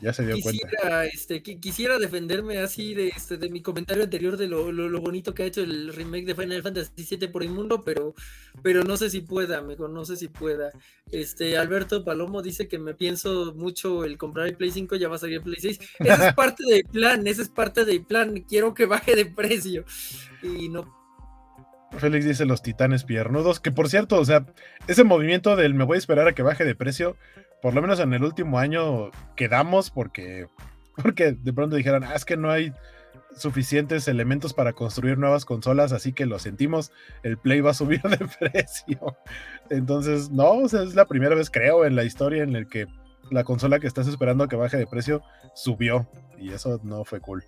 Ya 0.00 0.12
se 0.12 0.24
dio 0.26 0.36
quisiera, 0.36 0.68
cuenta. 0.80 1.06
Este, 1.06 1.42
quisiera 1.42 1.98
defenderme 1.98 2.58
así 2.58 2.94
de, 2.94 3.08
este, 3.08 3.36
de 3.38 3.48
mi 3.48 3.62
comentario 3.62 4.04
anterior 4.04 4.36
de 4.36 4.46
lo, 4.46 4.70
lo, 4.72 5.00
bonito 5.00 5.34
que 5.34 5.42
ha 5.42 5.46
hecho 5.46 5.62
el 5.62 5.92
remake 5.92 6.26
de 6.26 6.34
Final 6.34 6.62
Fantasy 6.62 7.16
VII 7.16 7.28
por 7.28 7.42
Inmundo, 7.42 7.82
pero, 7.82 8.14
pero 8.62 8.84
no 8.84 8.96
sé 8.96 9.10
si 9.10 9.20
pueda, 9.20 9.58
amigo, 9.58 9.88
no 9.88 10.04
sé 10.04 10.16
si 10.16 10.28
pueda. 10.28 10.70
Este, 11.10 11.56
Alberto 11.56 12.04
Palomo 12.04 12.42
dice 12.42 12.68
que 12.68 12.78
me 12.78 12.94
pienso 12.94 13.54
mucho 13.54 14.04
el 14.04 14.18
comprar 14.18 14.46
el 14.46 14.56
Play 14.56 14.70
5, 14.70 14.96
ya 14.96 15.08
va 15.08 15.16
a 15.16 15.20
salir 15.20 15.36
el 15.36 15.42
Play 15.42 15.60
6. 15.60 15.78
Esa 16.00 16.28
es 16.28 16.34
parte 16.34 16.64
del 16.68 16.84
plan, 16.84 17.26
esa 17.26 17.42
es 17.42 17.48
parte 17.48 17.84
del 17.84 18.04
plan. 18.04 18.44
Quiero 18.48 18.74
que 18.74 18.86
baje 18.86 19.16
de 19.16 19.26
precio. 19.26 19.84
Y 20.42 20.68
no 20.68 21.06
Félix 21.98 22.24
dice 22.24 22.44
los 22.44 22.62
titanes 22.62 23.04
piernudos, 23.04 23.60
que 23.60 23.72
por 23.72 23.88
cierto, 23.88 24.18
o 24.18 24.24
sea, 24.24 24.46
ese 24.86 25.04
movimiento 25.04 25.56
del 25.56 25.74
me 25.74 25.84
voy 25.84 25.96
a 25.96 25.98
esperar 25.98 26.28
a 26.28 26.34
que 26.34 26.42
baje 26.42 26.64
de 26.64 26.74
precio, 26.74 27.16
por 27.62 27.74
lo 27.74 27.82
menos 27.82 28.00
en 28.00 28.12
el 28.12 28.24
último 28.24 28.58
año 28.58 29.10
quedamos 29.34 29.90
porque, 29.90 30.46
porque 31.02 31.32
de 31.32 31.52
pronto 31.52 31.76
dijeron, 31.76 32.04
ah, 32.04 32.14
es 32.14 32.24
que 32.24 32.36
no 32.36 32.50
hay 32.50 32.72
suficientes 33.36 34.08
elementos 34.08 34.54
para 34.54 34.72
construir 34.72 35.18
nuevas 35.18 35.44
consolas, 35.44 35.92
así 35.92 36.12
que 36.12 36.26
lo 36.26 36.38
sentimos, 36.38 36.90
el 37.22 37.36
Play 37.36 37.60
va 37.60 37.72
a 37.72 37.74
subir 37.74 38.02
de 38.02 38.18
precio. 38.50 39.16
Entonces, 39.70 40.30
no, 40.30 40.64
es 40.64 40.94
la 40.94 41.06
primera 41.06 41.34
vez 41.34 41.50
creo 41.50 41.84
en 41.84 41.96
la 41.96 42.04
historia 42.04 42.42
en 42.42 42.52
la 42.52 42.64
que 42.64 42.86
la 43.30 43.44
consola 43.44 43.80
que 43.80 43.86
estás 43.86 44.06
esperando 44.06 44.48
que 44.48 44.56
baje 44.56 44.76
de 44.76 44.86
precio 44.86 45.22
subió 45.54 46.08
y 46.38 46.52
eso 46.52 46.80
no 46.82 47.04
fue 47.04 47.20
cool. 47.20 47.44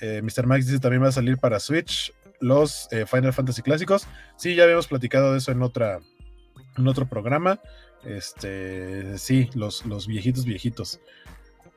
Eh, 0.00 0.20
Mr. 0.22 0.46
Max 0.46 0.66
dice 0.66 0.80
también 0.80 1.02
va 1.02 1.08
a 1.08 1.12
salir 1.12 1.38
para 1.38 1.60
Switch 1.60 2.12
los 2.40 2.88
eh, 2.90 3.06
Final 3.06 3.32
Fantasy 3.32 3.62
clásicos. 3.62 4.06
Sí, 4.36 4.54
ya 4.54 4.64
habíamos 4.64 4.88
platicado 4.88 5.32
de 5.32 5.38
eso 5.38 5.52
en 5.52 5.62
otra 5.62 6.00
en 6.76 6.88
otro 6.88 7.06
programa. 7.06 7.60
Este, 8.04 9.16
sí, 9.18 9.48
los, 9.54 9.86
los 9.86 10.06
viejitos 10.06 10.44
viejitos. 10.44 11.00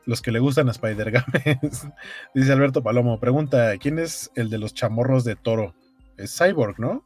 Los 0.06 0.22
que 0.22 0.32
le 0.32 0.40
gustan 0.40 0.68
a 0.68 0.72
Spider 0.72 1.12
Games. 1.12 1.88
Dice 2.36 2.52
Alberto 2.52 2.84
Palomo. 2.84 3.20
Pregunta: 3.20 3.78
¿quién 3.78 4.00
es 4.00 4.32
el 4.36 4.50
de 4.50 4.58
los 4.58 4.74
chamorros 4.74 5.24
de 5.24 5.36
toro? 5.36 5.74
Es 6.18 6.38
Cyborg, 6.38 6.80
¿no? 6.80 7.04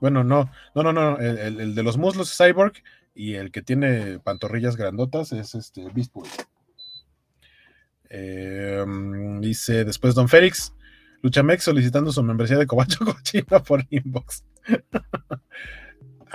Bueno, 0.00 0.24
no, 0.24 0.50
no, 0.74 0.82
no, 0.82 0.92
no. 0.92 1.18
El, 1.18 1.74
de 1.74 1.82
los 1.82 1.96
muslos 1.96 2.30
es 2.30 2.36
Cyborg 2.36 2.74
y 3.14 3.34
el 3.34 3.52
que 3.52 3.62
tiene 3.62 4.18
pantorrillas 4.18 4.76
grandotas 4.76 5.32
es 5.32 5.54
este 5.54 5.88
Beast. 5.90 6.12
Em, 8.10 9.40
dice 9.40 9.84
después 9.84 10.14
Don 10.14 10.28
Félix. 10.28 10.72
Luchamex 11.22 11.64
solicitando 11.64 12.12
su 12.12 12.22
membresía 12.22 12.58
de 12.58 12.66
Cobacho 12.66 13.04
Cochino 13.04 13.62
por 13.62 13.86
inbox. 13.88 14.44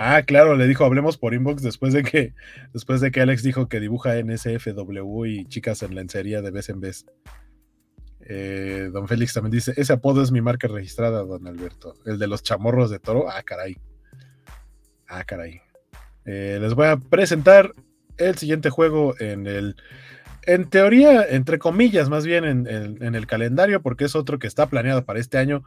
Ah, 0.02 0.22
claro, 0.22 0.56
le 0.56 0.66
dijo 0.66 0.86
hablemos 0.86 1.18
por 1.18 1.34
inbox 1.34 1.60
después 1.60 1.92
de 1.92 2.02
que 2.02 2.32
después 2.72 3.02
de 3.02 3.10
que 3.10 3.20
Alex 3.20 3.42
dijo 3.42 3.68
que 3.68 3.80
dibuja 3.80 4.16
en 4.16 4.30
SFW 4.30 5.26
y 5.26 5.44
chicas 5.44 5.82
en 5.82 5.94
lencería 5.94 6.40
de 6.40 6.50
vez 6.50 6.70
en 6.70 6.80
vez. 6.80 7.04
Eh, 8.20 8.88
don 8.90 9.06
Félix 9.08 9.34
también 9.34 9.50
dice, 9.50 9.74
ese 9.76 9.92
apodo 9.92 10.22
es 10.22 10.32
mi 10.32 10.40
marca 10.40 10.68
registrada, 10.68 11.22
don 11.22 11.46
Alberto. 11.46 11.96
El 12.06 12.18
de 12.18 12.28
los 12.28 12.42
chamorros 12.42 12.90
de 12.90 12.98
toro. 12.98 13.28
Ah, 13.28 13.42
caray. 13.42 13.76
Ah, 15.06 15.22
caray. 15.24 15.60
Eh, 16.24 16.56
les 16.58 16.72
voy 16.72 16.86
a 16.86 16.96
presentar 16.96 17.74
el 18.16 18.38
siguiente 18.38 18.70
juego 18.70 19.14
en 19.20 19.46
el 19.46 19.76
en 20.46 20.68
teoría, 20.68 21.24
entre 21.28 21.58
comillas, 21.58 22.08
más 22.08 22.24
bien 22.24 22.44
en, 22.44 23.14
el 23.14 23.26
calendario, 23.26 23.82
porque 23.82 24.04
es 24.04 24.16
otro 24.16 24.38
que 24.38 24.46
está 24.46 24.66
planeado 24.66 25.04
para 25.04 25.20
este 25.20 25.38
año, 25.38 25.62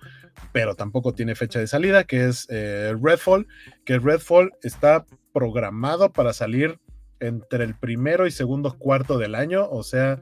pero 0.51 0.75
tampoco 0.75 1.13
tiene 1.13 1.35
fecha 1.35 1.59
de 1.59 1.67
salida, 1.67 2.05
que 2.05 2.25
es 2.25 2.47
eh, 2.49 2.95
Redfall, 2.99 3.47
que 3.85 3.99
Redfall 3.99 4.51
está 4.63 5.05
programado 5.31 6.11
para 6.11 6.33
salir 6.33 6.79
entre 7.19 7.63
el 7.63 7.75
primero 7.75 8.27
y 8.27 8.31
segundo 8.31 8.77
cuarto 8.77 9.17
del 9.17 9.35
año, 9.35 9.67
o 9.69 9.83
sea, 9.83 10.21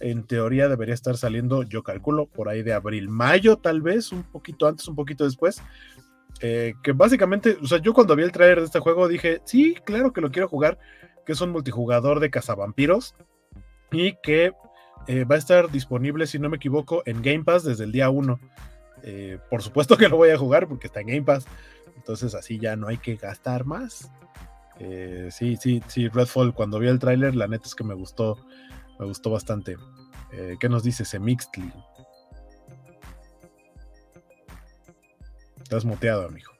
En 0.00 0.24
teoría 0.26 0.68
debería 0.68 0.94
estar 0.94 1.16
saliendo, 1.16 1.62
yo 1.62 1.84
calculo, 1.84 2.26
por 2.26 2.48
ahí 2.48 2.64
de 2.64 2.72
abril, 2.72 3.08
mayo 3.08 3.56
tal 3.56 3.82
vez, 3.82 4.10
un 4.10 4.24
poquito 4.24 4.66
antes, 4.66 4.88
un 4.88 4.96
poquito 4.96 5.24
después. 5.24 5.62
Eh, 6.40 6.74
que 6.82 6.90
básicamente, 6.90 7.56
o 7.62 7.66
sea, 7.66 7.78
yo 7.78 7.92
cuando 7.94 8.16
vi 8.16 8.24
el 8.24 8.32
trailer 8.32 8.58
de 8.58 8.64
este 8.64 8.80
juego 8.80 9.06
dije, 9.06 9.40
sí, 9.44 9.76
claro 9.84 10.12
que 10.12 10.20
lo 10.20 10.32
quiero 10.32 10.48
jugar, 10.48 10.76
que 11.24 11.32
es 11.32 11.40
un 11.40 11.50
multijugador 11.50 12.18
de 12.18 12.30
cazavampiros 12.30 13.14
y 13.92 14.16
que 14.22 14.52
eh, 15.06 15.24
va 15.24 15.36
a 15.36 15.38
estar 15.38 15.70
disponible, 15.70 16.26
si 16.26 16.38
no 16.38 16.48
me 16.48 16.56
equivoco, 16.56 17.02
en 17.06 17.22
Game 17.22 17.44
Pass 17.44 17.64
desde 17.64 17.84
el 17.84 17.92
día 17.92 18.10
1. 18.10 18.40
Eh, 19.04 19.38
por 19.50 19.62
supuesto 19.62 19.96
que 19.96 20.08
lo 20.08 20.16
voy 20.16 20.30
a 20.30 20.38
jugar 20.38 20.68
porque 20.68 20.86
está 20.86 21.00
en 21.00 21.08
Game 21.08 21.22
Pass, 21.22 21.44
entonces 21.96 22.34
así 22.34 22.58
ya 22.58 22.76
no 22.76 22.88
hay 22.88 22.98
que 22.98 23.16
gastar 23.16 23.64
más. 23.64 24.10
sí, 25.30 25.56
sí, 25.56 25.82
sí, 25.86 26.08
Redfall, 26.08 26.54
cuando 26.54 26.78
vi 26.78 26.88
el 26.88 26.98
tráiler, 26.98 27.36
la 27.36 27.46
neta 27.46 27.66
es 27.66 27.74
que 27.74 27.84
me 27.84 27.94
gustó, 27.94 28.38
me 28.98 29.06
gustó 29.06 29.30
bastante. 29.30 29.76
¿Qué 30.58 30.68
nos 30.68 30.82
dice 30.82 31.04
Semixtli? 31.04 31.70
Estás 35.62 35.84
muteado, 35.84 36.26
amigo. 36.26 36.52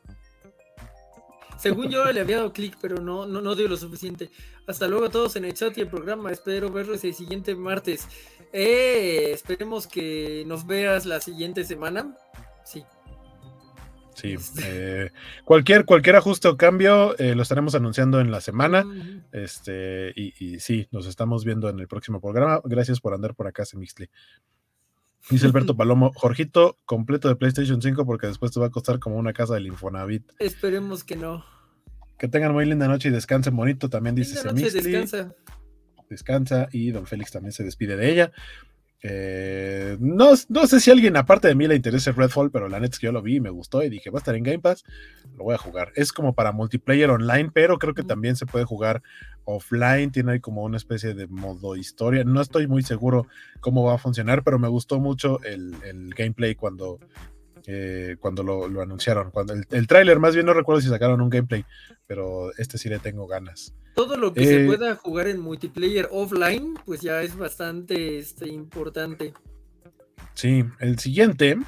Según 1.63 1.91
yo 1.91 2.05
le 2.11 2.21
había 2.21 2.39
dado 2.39 2.53
clic, 2.53 2.77
pero 2.81 2.97
no, 2.97 3.25
no, 3.25 3.41
no 3.41 3.55
dio 3.55 3.69
lo 3.69 3.77
suficiente. 3.77 4.31
Hasta 4.67 4.87
luego 4.89 5.07
a 5.07 5.11
todos 5.11 5.37
en 5.37 5.45
el 5.45 5.55
chat 5.55 5.77
y 5.77 5.83
el 5.83 5.89
programa. 5.89 6.31
Espero 6.31 6.71
verlos 6.71 7.03
el 7.05 7.15
siguiente 7.15 7.55
martes. 7.55 8.07
Eh, 8.53 9.31
esperemos 9.33 9.87
que 9.87 10.45
nos 10.47 10.67
veas 10.67 11.07
la 11.07 11.21
siguiente 11.21 11.65
semana. 11.65 12.17
Sí. 12.65 12.85
Sí. 14.15 14.35
Este. 14.35 14.63
Eh, 15.07 15.13
cualquier, 15.45 15.85
cualquier 15.85 16.17
ajuste 16.17 16.49
o 16.49 16.57
cambio 16.57 17.19
eh, 17.19 17.35
lo 17.35 17.43
estaremos 17.43 17.75
anunciando 17.75 18.21
en 18.21 18.31
la 18.31 18.41
semana. 18.41 18.85
Este, 19.33 20.13
y, 20.15 20.33
y, 20.39 20.61
sí, 20.61 20.87
nos 20.91 21.07
estamos 21.07 21.45
viendo 21.45 21.69
en 21.69 21.81
el 21.81 21.89
próximo 21.89 22.21
programa. 22.21 22.61
Gracias 22.65 23.01
por 23.01 23.15
andar 23.15 23.35
por 23.35 23.47
acá, 23.47 23.65
Semixli. 23.65 24.09
Dice 25.31 25.47
Alberto 25.47 25.77
Palomo, 25.77 26.13
Jorgito, 26.15 26.79
completo 26.85 27.29
de 27.29 27.37
PlayStation 27.37 27.81
5 27.81 28.05
porque 28.05 28.27
después 28.27 28.53
te 28.53 28.61
va 28.61 28.67
a 28.67 28.71
costar 28.71 28.99
como 28.99 29.17
una 29.17 29.33
casa 29.33 29.55
del 29.55 29.67
Infonavit. 29.67 30.31
Esperemos 30.39 31.05
que 31.05 31.17
no. 31.17 31.45
Que 32.23 32.29
tengan 32.29 32.53
muy 32.53 32.65
linda 32.65 32.87
noche 32.87 33.09
y 33.09 33.11
descansen 33.11 33.57
bonito, 33.57 33.91
también 33.91 34.15
dice 34.15 34.41
descansa. 34.45 35.35
Descansa 36.09 36.69
y 36.71 36.93
Don 36.93 37.05
Félix 37.05 37.33
también 37.33 37.51
se 37.51 37.65
despide 37.65 37.97
de 37.97 38.13
ella. 38.13 38.33
Eh, 39.03 39.97
no, 39.99 40.31
no, 40.49 40.67
sé 40.69 40.79
si 40.79 40.91
a 40.91 40.93
alguien 40.93 41.17
aparte 41.17 41.49
de 41.49 41.57
mí 41.57 41.67
le 41.67 41.75
interesa 41.75 42.13
Redfall, 42.13 42.53
pero 42.53 42.69
la 42.69 42.79
neta 42.79 42.93
es 42.93 43.01
que 43.01 43.07
yo 43.07 43.13
lo 43.13 43.23
vi 43.23 43.39
y 43.39 43.41
me 43.41 43.51
gustó 43.51 43.83
y 43.83 43.89
dije, 43.89 44.11
va 44.11 44.19
a 44.19 44.21
estar 44.21 44.37
en 44.37 44.45
Game 44.45 44.61
Pass, 44.61 44.85
lo 45.37 45.43
voy 45.43 45.57
a 45.57 45.59
jugar. 45.59 45.91
Es 45.97 46.13
como 46.13 46.33
para 46.37 46.53
multiplayer 46.53 47.11
online, 47.11 47.51
pero 47.53 47.81
creo 47.81 47.93
que 47.93 48.05
también 48.05 48.37
se 48.37 48.47
puede 48.47 48.67
jugar 48.67 49.03
offline, 49.45 50.13
tiene 50.13 50.31
ahí 50.31 50.41
como 50.41 50.63
una 50.63 50.77
especie 50.77 51.15
de 51.15 51.27
modo 51.27 51.75
historia. 51.75 52.23
No 52.23 52.41
estoy 52.41 52.69
muy 52.69 52.85
seguro 52.85 53.27
cómo 53.59 53.83
va 53.83 53.95
a 53.95 53.99
funcionar, 53.99 54.45
pero 54.45 54.61
me 54.61 54.69
gustó 54.69 55.01
mucho 55.01 55.43
el, 55.43 55.75
gameplay 56.17 56.55
cuando, 56.55 57.01
eh, 57.67 58.17
cuando 58.21 58.43
lo, 58.43 58.81
anunciaron. 58.81 59.31
Cuando 59.31 59.53
el, 59.55 59.67
el 59.71 59.87
tráiler, 59.87 60.19
más 60.19 60.35
bien 60.35 60.47
no 60.47 60.55
recuerdo 60.55 60.81
si 60.81 60.89
sacaron 60.89 61.21
un 61.21 61.31
gameplay, 61.31 61.65
pero 62.07 62.51
este 62.59 62.79
sí 62.79 62.89
le 62.89 62.99
tengo 62.99 63.27
ganas. 63.27 63.75
Todo 63.95 64.17
lo 64.17 64.33
que 64.33 64.47
se 64.47 64.65
eh, 64.65 64.67
pueda 64.67 64.97
jugar 64.97 65.29
en 65.29 65.41
multiplayer 65.41 66.09
offline, 66.11 66.75
pues 66.87 67.01
ya 67.01 67.23
es 67.23 67.37
bastante 67.37 68.19
este, 68.19 68.49
importante. 68.49 69.35
Sí, 70.35 70.65
el 70.81 70.99
siguiente, 70.99 71.59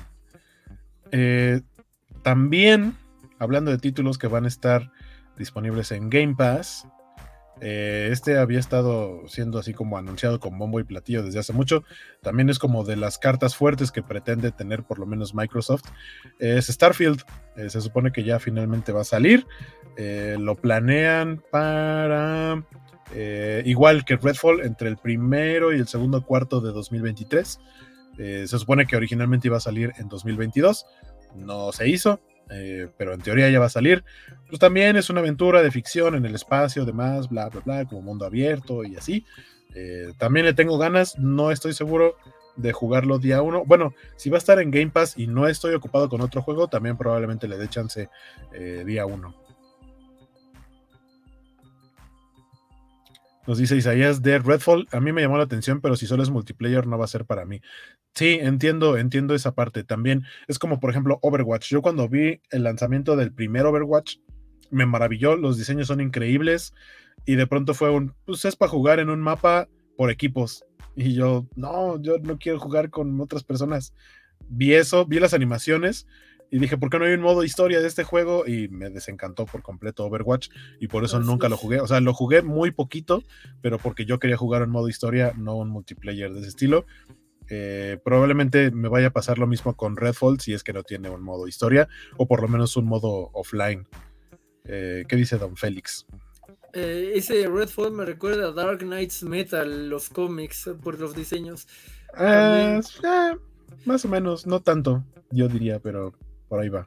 eh, 1.11 1.61
también 2.23 2.97
hablando 3.39 3.71
de 3.71 3.79
títulos 3.79 4.17
que 4.17 4.27
van 4.27 4.47
a 4.47 4.49
estar 4.49 4.91
disponibles 5.37 5.93
en 5.93 6.09
Game 6.09 6.35
Pass, 6.35 6.89
eh, 7.61 8.09
este 8.11 8.39
había 8.39 8.59
estado 8.59 9.23
siendo 9.29 9.59
así 9.59 9.73
como 9.73 9.97
anunciado 9.97 10.41
con 10.41 10.59
bombo 10.59 10.81
y 10.81 10.85
platillo 10.85 11.23
desde 11.23 11.39
hace 11.39 11.53
mucho. 11.53 11.85
También 12.23 12.51
es 12.51 12.59
como 12.59 12.85
de 12.85 12.97
las 12.97 13.19
cartas 13.19 13.57
fuertes 13.57 13.93
que 13.93 14.03
pretende 14.03 14.51
tener 14.51 14.83
por 14.83 14.99
lo 14.99 15.07
menos 15.07 15.35
Microsoft. 15.35 15.85
Es 16.39 16.67
Starfield. 16.67 17.23
Eh, 17.57 17.71
se 17.71 17.81
supone 17.81 18.13
que 18.13 18.25
ya 18.25 18.39
finalmente 18.39 18.93
va 18.93 19.03
a 19.03 19.05
salir. 19.05 19.47
Eh, 19.97 20.37
lo 20.39 20.57
planean 20.57 21.43
para 21.51 22.63
igual 23.65 24.05
que 24.05 24.17
Redfall 24.17 24.63
entre 24.63 24.89
el 24.89 24.97
primero 24.97 25.73
y 25.73 25.79
el 25.79 25.87
segundo 25.87 26.25
cuarto 26.25 26.61
de 26.61 26.73
2023. 26.73 27.61
se 28.17 28.47
supone 28.49 28.87
que 28.87 28.97
originalmente 28.97 29.47
iba 29.47 29.59
a 29.59 29.61
salir 29.61 29.93
en 29.99 30.09
2022. 30.09 30.85
No 31.37 31.71
se 31.71 31.89
hizo. 31.89 32.21
Eh, 32.51 32.89
pero 32.97 33.15
en 33.15 33.21
teoría 33.21 33.49
ya 33.51 33.61
va 33.61 33.67
a 33.67 33.71
salir. 33.71 34.05
Pues 34.49 34.59
también 34.59 34.97
es 34.97 35.11
una 35.11 35.21
aventura 35.21 35.63
de 35.63 35.71
ficción 35.71 36.15
en 36.15 36.25
el 36.25 36.35
espacio, 36.35 36.85
demás, 36.85 37.29
bla, 37.29 37.49
bla, 37.49 37.61
bla, 37.61 37.85
como 37.85 38.03
mundo 38.03 38.27
abierto 38.27 38.85
y 38.85 38.97
así. 38.97 39.25
Eh, 39.75 40.13
también 40.19 40.47
le 40.47 40.55
tengo 40.55 40.79
ganas, 40.79 41.19
no 41.19 41.51
estoy 41.51 41.73
seguro 41.73 42.17
de 42.57 42.73
jugarlo 42.73 43.19
día 43.19 43.43
uno. 43.43 43.65
Bueno, 43.65 43.95
si 44.17 44.31
va 44.31 44.37
a 44.37 44.39
estar 44.39 44.61
en 44.61 44.71
Game 44.71 44.91
Pass 44.91 45.15
y 45.17 45.27
no 45.27 45.49
estoy 45.49 45.75
ocupado 45.75 46.09
con 46.09 46.21
otro 46.21 46.43
juego, 46.43 46.69
también 46.69 46.97
probablemente 46.97 47.49
le 47.49 47.59
dé 47.59 47.69
chance 47.69 48.09
eh, 48.53 48.85
día 48.87 49.07
uno. 49.07 49.35
Nos 53.47 53.59
dice 53.59 53.77
Isaías 53.77 54.23
de 54.23 54.39
Redfall. 54.39 54.89
A 54.91 55.01
mí 55.01 55.13
me 55.13 55.21
llamó 55.21 55.37
la 55.37 55.45
atención, 55.45 55.81
pero 55.81 55.97
si 55.97 56.07
solo 56.07 56.23
es 56.23 56.31
multiplayer 56.31 56.87
no 56.87 56.97
va 56.97 57.05
a 57.05 57.09
ser 57.09 57.27
para 57.27 57.45
mí. 57.45 57.61
Sí, 58.15 58.39
entiendo, 58.41 58.97
entiendo 58.97 59.35
esa 59.35 59.55
parte. 59.55 59.85
También 59.85 60.25
es 60.49 60.59
como, 60.59 60.81
por 60.81 60.91
ejemplo, 60.91 61.19
Overwatch. 61.21 61.69
Yo 61.69 61.83
cuando 61.83 62.09
vi 62.09 62.41
el 62.51 62.63
lanzamiento 62.63 63.17
del 63.17 63.33
primer 63.33 63.67
Overwatch, 63.67 64.17
me 64.71 64.87
maravilló. 64.87 65.37
Los 65.37 65.59
diseños 65.59 65.89
son 65.89 66.01
increíbles. 66.01 66.73
Y 67.27 67.35
de 67.35 67.47
pronto 67.47 67.75
fue 67.75 67.91
un, 67.91 68.15
pues 68.25 68.45
es 68.45 68.57
para 68.57 68.71
jugar 68.71 68.99
en 68.99 69.11
un 69.11 69.21
mapa 69.21 69.69
por 69.97 70.11
equipos. 70.11 70.65
Y 70.97 71.15
yo, 71.15 71.47
no, 71.55 72.01
yo 72.01 72.19
no 72.19 72.39
quiero 72.39 72.59
jugar 72.59 72.91
con 72.91 73.21
otras 73.21 73.45
personas. 73.45 73.95
Vi 74.49 74.75
eso, 74.75 75.05
vi 75.05 75.21
las 75.21 75.35
animaciones 75.35 76.07
y 76.55 76.61
dije, 76.61 76.79
¿por 76.79 76.89
qué 76.89 77.01
no 77.01 77.05
hay 77.05 77.15
un 77.15 77.21
modo 77.21 77.43
historia 77.43 77.81
de 77.81 77.89
este 77.89 78.05
juego? 78.05 78.47
Y 78.47 78.69
me 78.69 78.89
desencantó 78.89 79.45
por 79.45 79.61
completo 79.61 80.05
Overwatch 80.05 80.51
y 80.79 80.87
por 80.87 81.03
eso 81.03 81.19
nunca 81.19 81.49
lo 81.49 81.57
jugué. 81.57 81.81
O 81.81 81.89
sea, 81.89 81.99
lo 81.99 82.15
jugué 82.15 82.43
muy 82.43 82.71
poquito, 82.71 83.25
pero 83.61 83.77
porque 83.79 84.05
yo 84.05 84.21
quería 84.21 84.37
jugar 84.37 84.63
un 84.63 84.71
modo 84.71 84.89
historia, 84.89 85.33
no 85.37 85.57
un 85.57 85.69
multiplayer 85.69 86.33
de 86.33 86.39
ese 86.39 86.51
estilo. 86.51 86.87
Eh, 87.51 87.99
probablemente 88.05 88.71
me 88.71 88.89
vaya 88.89 89.09
a 89.09 89.13
pasar 89.13 89.39
lo 89.39 89.49
mismo 89.49 89.75
con 89.75 89.97
Redfall 89.97 90.39
si 90.39 90.53
es 90.53 90.63
que 90.63 90.73
no 90.73 90.85
tiene 90.85 91.11
un 91.11 91.23
modo 91.23 91.49
historia 91.49 91.89
o 92.19 92.29
por 92.29 92.41
lo 92.41 92.47
menos 92.47 92.77
un 92.77 92.85
modo 92.85 93.31
offline. 93.33 93.89
Eh, 94.63 95.07
¿Qué 95.09 95.17
dice 95.17 95.39
Don 95.39 95.57
Félix? 95.57 96.07
Eh, 96.73 97.15
ese 97.17 97.49
Redfall 97.49 97.91
me 97.91 98.05
recuerda 98.05 98.51
a 98.51 98.53
Dark 98.53 98.79
Knights 98.79 99.25
Metal, 99.25 99.89
los 99.89 100.09
cómics, 100.09 100.71
por 100.85 101.01
los 101.01 101.17
diseños. 101.17 101.67
Ah, 102.15 102.81
más 103.87 104.05
o 104.05 104.09
menos, 104.09 104.47
no 104.47 104.61
tanto, 104.61 105.05
yo 105.33 105.49
diría, 105.49 105.81
pero 105.81 106.15
por 106.49 106.61
ahí 106.61 106.69
va. 106.69 106.87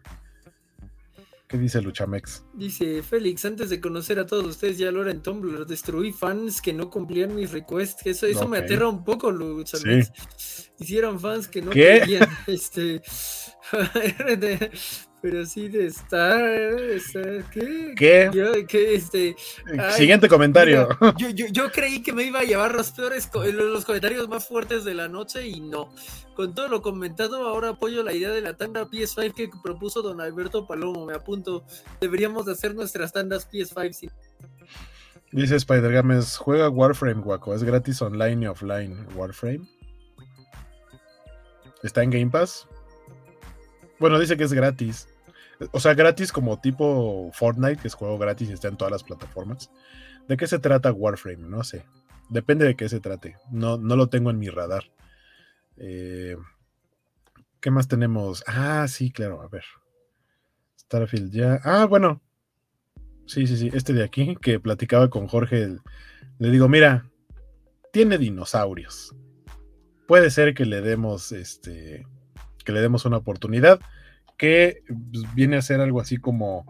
¿Qué 1.48 1.58
dice 1.58 1.82
Luchamex? 1.82 2.44
Dice 2.54 3.02
Félix, 3.02 3.46
antes 3.46 3.70
de 3.70 3.80
conocer 3.80 4.20
a 4.20 4.26
todos 4.26 4.46
ustedes 4.46 4.78
ya 4.78 4.92
lo 4.92 5.02
era 5.02 5.12
en 5.12 5.22
Tumblr, 5.22 5.66
destruí 5.66 6.12
fans 6.12 6.62
que 6.62 6.74
no 6.74 6.90
cumplían 6.90 7.34
mis 7.34 7.52
requests. 7.52 8.06
Eso, 8.06 8.26
eso 8.26 8.50
me 8.50 8.58
aterra 8.58 8.90
un 8.90 9.06
poco, 9.06 9.32
Luchamex. 9.32 10.12
Hicieron 10.78 11.20
fans 11.20 11.48
que 11.48 11.62
no 11.62 11.72
querían. 11.72 12.28
Este, 12.48 13.02
pero 15.30 15.46
sí 15.46 15.68
de 15.68 15.88
estar. 15.88 16.40
¿Qué? 17.52 18.32
¿Qué? 18.66 18.96
este, 18.96 19.36
Siguiente 19.98 20.30
comentario. 20.30 20.88
yo, 21.18 21.30
yo, 21.32 21.48
yo, 21.52 21.70
creí 21.70 22.02
que 22.02 22.14
me 22.14 22.24
iba 22.24 22.40
a 22.40 22.44
llevar 22.44 22.74
los 22.74 22.92
peores, 22.92 23.30
los 23.34 23.84
comentarios 23.84 24.30
más 24.30 24.48
fuertes 24.48 24.86
de 24.86 24.94
la 24.94 25.10
noche 25.10 25.46
y 25.46 25.60
no. 25.60 25.94
Con 26.34 26.56
todo 26.56 26.70
lo 26.70 26.82
comentado, 26.82 27.46
ahora 27.46 27.72
apoyo 27.72 28.04
la 28.04 28.14
idea 28.14 28.30
de 28.30 28.40
la 28.40 28.56
tanda 28.56 28.86
PS5 28.86 29.34
que 29.34 29.50
propuso 29.62 30.02
don 30.02 30.22
Alberto 30.22 30.66
Palomo. 30.66 31.06
Me 31.06 31.16
apunto. 31.16 31.66
Deberíamos 32.00 32.46
de 32.46 32.54
hacer 32.54 32.74
nuestras 32.74 33.12
tandas 33.12 33.52
PS5. 33.52 34.10
Dice 35.34 35.58
Spider 35.58 35.92
Games, 35.92 36.38
juega 36.38 36.70
Warframe, 36.70 37.22
guaco. 37.22 37.54
Es 37.54 37.66
gratis 37.66 38.02
online 38.02 38.46
y 38.46 38.48
offline. 38.48 39.06
Warframe. 39.14 39.68
¿Está 41.84 42.02
en 42.02 42.12
Game 42.12 42.30
Pass? 42.30 42.66
Bueno, 44.00 44.18
dice 44.20 44.38
que 44.38 44.46
es 44.46 44.54
gratis. 44.54 45.10
O 45.72 45.80
sea, 45.80 45.94
gratis 45.94 46.32
como 46.32 46.60
tipo 46.60 47.32
Fortnite, 47.34 47.82
que 47.82 47.88
es 47.88 47.94
juego 47.94 48.18
gratis 48.18 48.50
y 48.50 48.54
está 48.54 48.68
en 48.68 48.78
todas 48.78 48.92
las 48.92 49.04
plataformas. 49.04 49.72
¿De 50.28 50.38
qué 50.38 50.48
se 50.48 50.60
trata 50.60 50.92
Warframe? 50.92 51.48
No 51.48 51.64
sé. 51.64 51.86
Depende 52.30 52.66
de 52.66 52.76
qué 52.76 52.90
se 52.90 53.00
trate. 53.00 53.38
No, 53.52 53.78
no 53.78 53.96
lo 53.96 54.08
tengo 54.08 54.30
en 54.30 54.40
mi 54.40 54.50
radar. 54.50 54.92
Eh, 55.78 56.36
¿Qué 57.60 57.72
más 57.72 57.88
tenemos? 57.88 58.44
Ah, 58.46 58.88
sí, 58.88 59.12
claro. 59.12 59.42
A 59.42 59.48
ver. 59.48 59.64
Starfield 60.80 61.32
ya. 61.32 61.60
Ah, 61.64 61.86
bueno. 61.86 62.22
Sí, 63.26 63.48
sí, 63.48 63.58
sí. 63.58 63.70
Este 63.74 63.94
de 63.94 64.04
aquí, 64.04 64.36
que 64.42 64.60
platicaba 64.60 65.10
con 65.10 65.28
Jorge. 65.28 65.78
Le 66.40 66.52
digo, 66.52 66.68
mira, 66.68 67.10
tiene 67.92 68.18
dinosaurios. 68.18 69.16
Puede 70.08 70.30
ser 70.30 70.54
que 70.54 70.66
le 70.66 70.82
demos 70.82 71.32
este 71.32 72.06
que 72.64 72.74
le 72.74 72.82
demos 72.82 73.06
una 73.06 73.18
oportunidad, 73.18 73.80
que 74.38 74.84
pues, 74.88 75.24
viene 75.36 75.58
a 75.58 75.62
ser 75.62 75.82
algo 75.82 76.00
así 76.00 76.18
como 76.18 76.66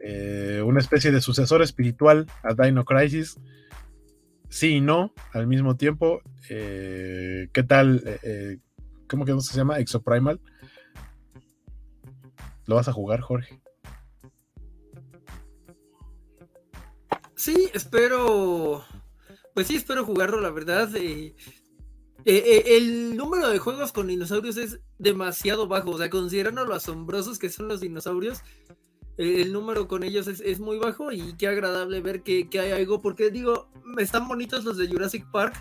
eh, 0.00 0.62
una 0.64 0.80
especie 0.80 1.12
de 1.12 1.20
sucesor 1.20 1.62
espiritual 1.62 2.26
a 2.42 2.54
Dino 2.54 2.84
Crisis. 2.84 3.38
sí 4.48 4.76
y 4.76 4.80
no 4.80 5.12
al 5.32 5.46
mismo 5.46 5.76
tiempo. 5.76 6.20
Eh, 6.50 7.48
¿Qué 7.52 7.62
tal? 7.62 8.02
Eh, 8.22 8.58
¿Cómo 9.08 9.24
que 9.24 9.40
se 9.40 9.56
llama? 9.56 9.78
Exoprimal. 9.78 10.40
¿Lo 12.66 12.74
vas 12.74 12.88
a 12.88 12.92
jugar, 12.92 13.20
Jorge? 13.20 13.60
Sí, 17.36 17.70
espero. 17.74 18.84
Pues 19.54 19.68
sí, 19.68 19.76
espero 19.76 20.04
jugarlo, 20.04 20.40
la 20.40 20.50
verdad. 20.50 20.90
El 22.26 23.16
número 23.16 23.48
de 23.48 23.58
juegos 23.58 23.92
con 23.92 24.08
dinosaurios 24.08 24.56
es 24.56 24.80
demasiado 24.98 25.68
bajo. 25.68 25.92
O 25.92 25.98
sea, 25.98 26.10
considerando 26.10 26.64
lo 26.64 26.74
asombrosos 26.74 27.38
que 27.38 27.48
son 27.48 27.68
los 27.68 27.80
dinosaurios, 27.80 28.42
el 29.16 29.52
número 29.52 29.88
con 29.88 30.02
ellos 30.02 30.26
es, 30.26 30.60
muy 30.60 30.78
bajo 30.78 31.10
y 31.10 31.34
qué 31.36 31.48
agradable 31.48 32.00
ver 32.00 32.22
que, 32.22 32.48
hay 32.60 32.72
algo, 32.72 33.00
porque 33.00 33.30
digo, 33.30 33.70
están 33.98 34.28
bonitos 34.28 34.64
los 34.64 34.76
de 34.76 34.88
Jurassic 34.88 35.24
Park, 35.30 35.54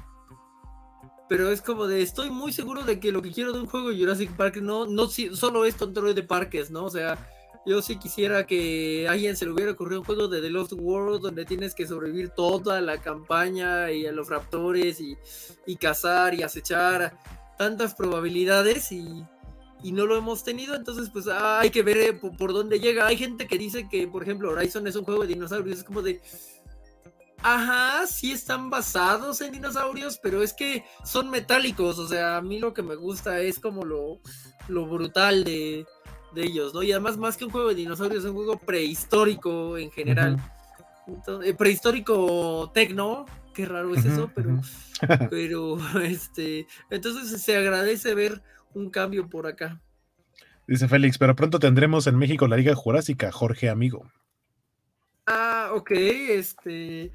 pero 1.29 1.49
es 1.49 1.61
como 1.61 1.87
de, 1.87 2.01
estoy 2.01 2.29
muy 2.29 2.51
seguro 2.51 2.83
de 2.83 2.99
que 2.99 3.11
lo 3.11 3.21
que 3.21 3.31
quiero 3.31 3.53
de 3.53 3.61
un 3.61 3.67
juego 3.67 3.89
de 3.89 3.97
Jurassic 3.97 4.35
Park 4.35 4.57
no, 4.57 4.85
no 4.85 5.07
solo 5.07 5.65
es 5.65 5.75
control 5.75 6.13
de 6.13 6.23
parques, 6.23 6.69
¿no? 6.69 6.85
O 6.85 6.89
sea, 6.89 7.29
yo 7.65 7.81
sí 7.81 7.97
quisiera 7.97 8.45
que 8.45 9.07
a 9.07 9.13
alguien 9.13 9.35
se 9.35 9.45
le 9.45 9.51
hubiera 9.51 9.71
ocurrido 9.71 10.01
un 10.01 10.05
juego 10.05 10.27
de 10.27 10.41
The 10.41 10.49
Lost 10.49 10.73
World 10.73 11.21
donde 11.21 11.45
tienes 11.45 11.73
que 11.73 11.87
sobrevivir 11.87 12.29
toda 12.29 12.81
la 12.81 13.01
campaña 13.01 13.91
y 13.91 14.05
a 14.05 14.11
los 14.11 14.29
raptores 14.29 14.99
y, 15.01 15.17
y 15.65 15.75
cazar 15.77 16.33
y 16.33 16.43
acechar 16.43 17.17
tantas 17.57 17.95
probabilidades 17.95 18.91
y 18.91 19.23
y 19.85 19.91
no 19.91 20.07
lo 20.07 20.17
hemos 20.17 20.43
tenido, 20.43 20.73
entonces 20.73 21.11
pues 21.11 21.27
ah, 21.27 21.59
hay 21.59 21.69
que 21.69 21.83
ver 21.83 21.97
eh, 21.97 22.13
por, 22.13 22.53
dónde 22.53 22.79
llega. 22.79 23.05
Hay 23.05 23.17
gente 23.17 23.45
que 23.45 23.59
dice 23.59 23.87
que, 23.87 24.07
por 24.07 24.23
ejemplo, 24.23 24.49
Horizon 24.49 24.87
es 24.87 24.95
un 24.95 25.05
juego 25.05 25.21
de 25.21 25.27
dinosaurios, 25.27 25.77
es 25.77 25.83
como 25.83 26.01
de, 26.01 26.21
ajá, 27.43 28.07
sí 28.07 28.31
están 28.31 28.71
basados 28.71 29.41
en 29.41 29.51
dinosaurios, 29.51 30.19
pero 30.23 30.41
es 30.41 30.53
que 30.53 30.83
son 31.03 31.29
metálicos, 31.29 31.99
o 31.99 32.07
sea, 32.07 32.37
a 32.37 32.41
mí 32.41 32.59
lo 32.59 32.73
que 32.73 32.81
me 32.81 32.95
gusta 32.95 33.39
es 33.41 33.59
como 33.59 33.85
lo, 33.85 34.21
lo 34.69 34.87
brutal 34.87 35.43
de, 35.43 35.85
ellos, 36.43 36.73
¿no? 36.73 36.83
Y 36.83 36.91
además, 36.91 37.17
más 37.17 37.37
que 37.37 37.45
un 37.45 37.51
juego 37.51 37.69
de 37.69 37.75
dinosaurios, 37.75 38.23
es 38.23 38.29
un 38.29 38.35
juego 38.35 38.57
prehistórico 38.57 39.77
en 39.77 39.91
general. 39.91 40.37
Eh, 41.43 41.53
prehistórico 41.53 42.71
tecno, 42.73 43.25
qué 43.53 43.65
raro 43.65 43.93
es 43.93 44.05
eso, 44.05 44.31
pero, 44.33 44.61
pero, 45.29 45.77
este, 45.99 46.67
entonces 46.89 47.41
se 47.41 47.55
agradece 47.55 48.13
ver 48.15 48.41
un 48.73 48.89
cambio 48.89 49.29
por 49.29 49.47
acá. 49.47 49.81
Dice 50.67 50.87
Félix, 50.87 51.17
pero 51.17 51.35
pronto 51.35 51.59
tendremos 51.59 52.07
en 52.07 52.17
México 52.17 52.47
la 52.47 52.57
Liga 52.57 52.73
Jurásica, 52.73 53.31
Jorge 53.31 53.69
amigo. 53.69 54.11
Ah, 55.27 55.71
ok, 55.73 55.91
este, 55.91 57.11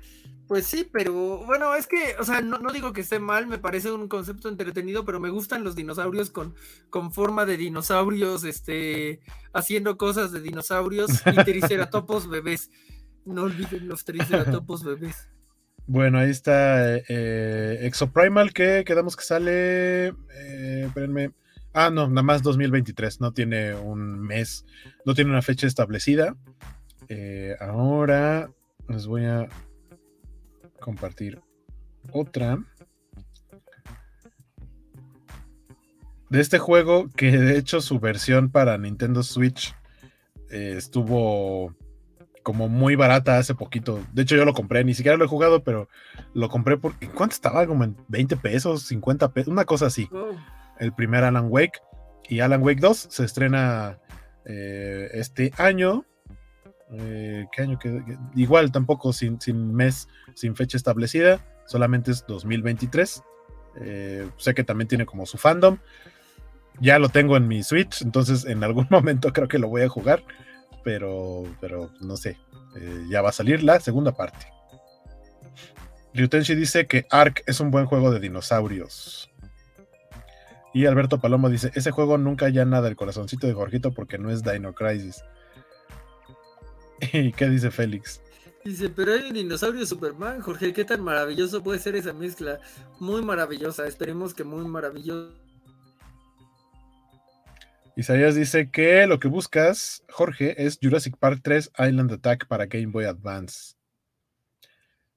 pues 0.51 0.67
sí, 0.67 0.85
pero 0.93 1.45
bueno, 1.47 1.77
es 1.77 1.87
que, 1.87 2.17
o 2.19 2.25
sea, 2.25 2.41
no, 2.41 2.59
digo 2.73 2.93
que 2.93 3.03
esté 3.03 3.21
mal, 3.21 3.47
me 3.47 3.59
parece 3.61 3.93
un 3.93 4.09
concepto 4.09 4.49
entretenido, 4.49 5.05
pero 5.05 5.21
me 5.21 5.31
gustan 5.31 5.63
los 5.63 5.77
dinosaurios 5.77 6.31
con, 6.31 6.57
con 6.91 7.13
forma 7.13 7.47
de 7.47 7.57
dinosaurios, 7.57 8.43
este, 8.43 9.21
haciendo 9.53 9.97
cosas 9.97 10.33
de 10.33 10.41
dinosaurios 10.41 11.23
y 11.25 11.37
triceratopos 11.45 12.29
bebés. 12.29 12.73
No 13.25 13.43
olviden 13.43 13.87
los 13.87 14.05
triceratopos 14.05 14.83
bebés. 14.83 15.29
Bueno, 15.87 16.19
ahí 16.19 16.31
está 16.31 16.97
eh, 16.97 17.79
Exoprimal 17.83 18.53
que 18.53 18.83
quedamos 18.85 19.15
que 19.15 19.23
sale, 19.23 20.07
eh, 20.09 20.83
espérenme, 20.85 21.31
Ah, 21.73 21.91
no, 21.91 22.09
nada 22.09 22.25
más 22.25 22.43
2023, 22.43 23.21
no 23.21 23.33
tiene 23.33 23.77
un 23.77 24.19
mes, 24.19 24.67
no 25.07 25.15
tiene 25.15 25.31
una 25.31 25.43
fecha 25.43 25.69
establecida. 25.69 26.35
Eh, 27.09 27.55
ahora 27.61 28.51
les 28.89 29.07
voy 29.07 29.27
a 29.27 29.49
compartir 30.81 31.41
otra. 32.13 32.59
De 36.29 36.41
este 36.41 36.59
juego, 36.59 37.09
que 37.17 37.33
de 37.33 37.59
hecho 37.59 37.81
su 37.81 37.99
versión 37.99 38.51
para 38.51 38.79
Nintendo 38.79 39.23
Switch 39.23 39.75
eh, 40.51 40.75
estuvo 40.77 41.75
como 42.43 42.69
muy 42.69 42.97
barata 42.97 43.39
hace 43.39 43.55
poquito. 43.55 44.01
De 44.13 44.23
hecho, 44.23 44.37
yo 44.37 44.45
lo 44.45 44.55
compré, 44.55 44.85
ni 44.85 44.95
siquiera 44.95 45.17
lo 45.17 45.25
he 45.25 45.29
jugado, 45.29 45.63
pero 45.63 45.89
lo 46.33 46.49
compré 46.49 46.77
por. 46.77 46.95
¿Cuánto 47.15 47.35
estaba? 47.35 47.67
Como 47.67 47.85
en 47.85 47.97
20 48.09 48.37
pesos, 48.37 48.85
50 48.85 49.33
pesos, 49.33 49.53
una 49.53 49.65
cosa 49.65 49.87
así. 49.87 50.09
Oh 50.13 50.31
el 50.81 50.93
primer 50.93 51.23
Alan 51.23 51.47
Wake. 51.49 51.81
Y 52.29 52.41
Alan 52.41 52.63
Wake 52.63 52.81
2 52.81 53.07
se 53.11 53.25
estrena 53.25 53.99
eh, 54.45 55.09
este 55.13 55.53
año. 55.57 56.05
Eh, 56.93 57.47
¿Qué 57.53 57.63
año? 57.63 57.79
Que, 57.79 58.03
igual 58.35 58.73
tampoco 58.73 59.13
sin, 59.13 59.41
sin, 59.41 59.75
mes, 59.75 60.09
sin 60.35 60.57
fecha 60.57 60.77
establecida. 60.77 61.45
Solamente 61.67 62.11
es 62.11 62.25
2023. 62.27 63.23
Eh, 63.81 64.29
sé 64.37 64.55
que 64.55 64.65
también 64.65 64.89
tiene 64.89 65.07
como 65.07 65.27
su 65.27 65.39
fandom. 65.39 65.79
Ya 66.81 66.99
lo 66.99 67.09
tengo 67.09 67.37
en 67.37 67.47
mi 67.47 67.63
Switch, 67.63 68.03
entonces 68.03 68.45
en 68.45 68.65
algún 68.65 68.87
momento 68.91 69.33
creo 69.33 69.49
que 69.49 69.59
lo 69.59 69.69
voy 69.69 69.83
a 69.83 69.89
jugar. 69.89 70.23
Pero, 70.83 71.45
pero 71.61 71.91
no 72.01 72.17
sé. 72.17 72.39
ya 73.11 73.21
va 73.21 73.29
a 73.29 73.33
salir 73.33 73.63
la 73.63 73.81
segunda 73.81 74.13
parte. 74.13 74.47
Ryutenshi 76.15 76.55
dice 76.55 76.87
que 76.87 77.07
Ark 77.11 77.43
es 77.47 77.61
un 77.61 77.71
buen 77.71 77.87
juego 77.87 78.11
de 78.11 78.19
dinosaurios. 78.19 79.31
Y 80.73 80.87
Alberto 80.87 81.21
Palomo 81.21 81.49
dice, 81.49 81.71
ese 81.75 81.91
juego 81.91 82.17
nunca 82.17 82.49
ya 82.49 82.65
nada 82.65 82.89
el 82.89 82.97
corazoncito 82.97 83.47
de 83.47 83.55
Jorgito 83.55 83.93
porque 83.93 84.19
no 84.19 84.31
es 84.31 84.43
Dino 84.43 84.73
Crisis. 84.73 85.25
¿Y 87.13 87.33
qué 87.33 87.49
dice 87.49 87.71
Félix? 87.71 88.21
Dice, 88.65 88.91
pero 88.91 89.15
hay 89.15 89.29
un 89.29 89.35
dinosaurio 89.35 89.87
Superman, 89.87 90.41
Jorge, 90.41 90.73
¿qué 90.75 90.85
tan 90.85 91.03
maravilloso 91.03 91.63
puede 91.63 91.79
ser 91.79 91.97
esa 91.97 92.13
mezcla? 92.13 92.61
Muy 92.99 93.23
maravillosa, 93.23 93.87
esperemos 93.87 94.35
que 94.35 94.45
muy 94.45 94.67
maravilloso. 94.67 95.35
Isaías 97.97 98.35
dice 98.35 98.71
que 98.71 99.07
lo 99.07 99.19
que 99.19 99.29
buscas, 99.29 100.05
Jorge, 100.11 100.65
es 100.65 100.79
Jurassic 100.81 101.17
Park 101.17 101.41
3 101.43 101.73
Island 101.79 102.13
Attack 102.13 102.47
para 102.47 102.67
Game 102.67 102.87
Boy 102.87 103.05
Advance. 103.05 103.75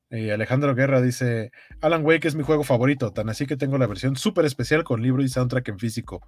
Y 0.10 0.30
Alejandro 0.30 0.76
Guerra 0.76 1.01
dice, 1.01 1.51
Alan 1.81 2.05
Wake 2.05 2.27
es 2.27 2.35
mi 2.35 2.43
juego 2.43 2.64
favorito, 2.64 3.11
tan 3.11 3.30
así 3.30 3.45
que 3.45 3.57
tengo 3.57 3.77
la 3.77 3.88
versión 3.88 4.15
súper 4.15 4.45
especial 4.45 4.84
con 4.84 5.01
libro 5.01 5.23
y 5.23 5.27
soundtrack 5.27 5.69
en 5.69 5.80
físico. 5.80 6.22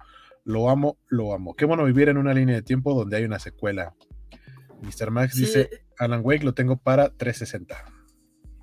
Lo 0.44 0.70
amo, 0.70 0.98
lo 1.08 1.32
amo. 1.32 1.54
Qué 1.54 1.64
bueno 1.64 1.84
vivir 1.84 2.08
en 2.08 2.16
una 2.16 2.34
línea 2.34 2.56
de 2.56 2.62
tiempo 2.62 2.94
donde 2.94 3.16
hay 3.16 3.24
una 3.24 3.38
secuela. 3.38 3.94
Mr. 4.82 5.10
Max 5.10 5.36
dice, 5.36 5.70
Alan 5.98 6.20
Wake 6.22 6.44
lo 6.44 6.54
tengo 6.54 6.76
para 6.76 7.10
360. 7.10 7.96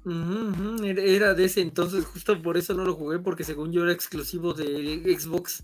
Era 0.06 1.34
de 1.34 1.46
ese 1.46 1.62
entonces, 1.62 2.06
justo 2.06 2.42
por 2.42 2.58
eso 2.58 2.74
no 2.74 2.84
lo 2.84 2.94
jugué, 2.94 3.20
porque 3.20 3.44
según 3.44 3.72
yo 3.72 3.84
era 3.84 3.94
exclusivo 3.94 4.54
de 4.54 5.02
Xbox. 5.18 5.64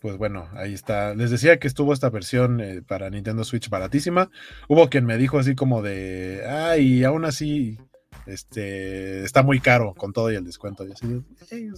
Pues 0.00 0.18
bueno, 0.18 0.48
ahí 0.52 0.74
está. 0.74 1.14
Les 1.14 1.30
decía 1.30 1.58
que 1.58 1.66
estuvo 1.66 1.92
esta 1.92 2.10
versión 2.10 2.60
eh, 2.60 2.82
para 2.82 3.08
Nintendo 3.08 3.44
Switch 3.44 3.70
baratísima. 3.70 4.30
Hubo 4.68 4.88
quien 4.90 5.06
me 5.06 5.16
dijo 5.16 5.38
así 5.38 5.54
como 5.54 5.82
de, 5.82 6.44
ay, 6.46 7.02
aún 7.04 7.24
así 7.24 7.78
este, 8.26 9.24
está 9.24 9.42
muy 9.42 9.60
caro 9.60 9.94
con 9.94 10.12
todo 10.12 10.30
y 10.30 10.36
el 10.36 10.44
descuento. 10.44 10.86
Y 10.86 10.92
así, 10.92 11.70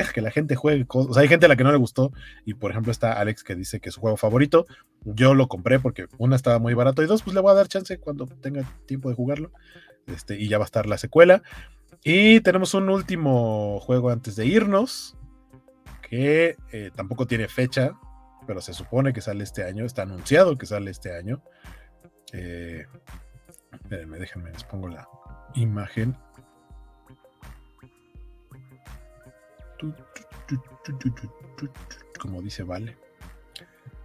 deja 0.00 0.12
que 0.12 0.20
la 0.20 0.30
gente 0.30 0.54
juegue 0.54 0.86
O 0.88 1.12
sea, 1.12 1.22
hay 1.22 1.28
gente 1.28 1.46
a 1.46 1.48
la 1.48 1.56
que 1.56 1.64
no 1.64 1.72
le 1.72 1.78
gustó. 1.78 2.12
Y 2.44 2.54
por 2.54 2.70
ejemplo, 2.70 2.92
está 2.92 3.14
Alex 3.14 3.42
que 3.42 3.54
dice 3.54 3.80
que 3.80 3.88
es 3.88 3.94
su 3.94 4.00
juego 4.00 4.16
favorito. 4.16 4.66
Yo 5.04 5.34
lo 5.34 5.48
compré 5.48 5.78
porque 5.78 6.06
una 6.18 6.36
estaba 6.36 6.58
muy 6.58 6.74
barato 6.74 7.02
y 7.02 7.06
dos, 7.06 7.22
pues 7.22 7.34
le 7.34 7.40
voy 7.40 7.50
a 7.50 7.54
dar 7.54 7.68
chance 7.68 7.98
cuando 7.98 8.26
tenga 8.26 8.62
tiempo 8.86 9.08
de 9.08 9.14
jugarlo. 9.14 9.50
Este, 10.06 10.38
y 10.38 10.48
ya 10.48 10.58
va 10.58 10.64
a 10.64 10.66
estar 10.66 10.86
la 10.86 10.98
secuela. 10.98 11.42
Y 12.04 12.40
tenemos 12.40 12.74
un 12.74 12.88
último 12.88 13.80
juego 13.80 14.10
antes 14.10 14.36
de 14.36 14.46
irnos. 14.46 15.16
Que 16.08 16.56
eh, 16.72 16.90
tampoco 16.94 17.26
tiene 17.26 17.48
fecha. 17.48 17.92
Pero 18.46 18.60
se 18.60 18.74
supone 18.74 19.12
que 19.12 19.20
sale 19.20 19.42
este 19.42 19.64
año. 19.64 19.84
Está 19.84 20.02
anunciado 20.02 20.56
que 20.56 20.66
sale 20.66 20.90
este 20.90 21.16
año. 21.16 21.42
Eh, 22.32 22.86
déjenme, 23.88 24.52
les 24.52 24.64
pongo 24.64 24.88
la, 24.88 25.08
imagen. 25.56 26.16
Como 32.18 32.42
dice 32.42 32.62
Vale. 32.62 32.96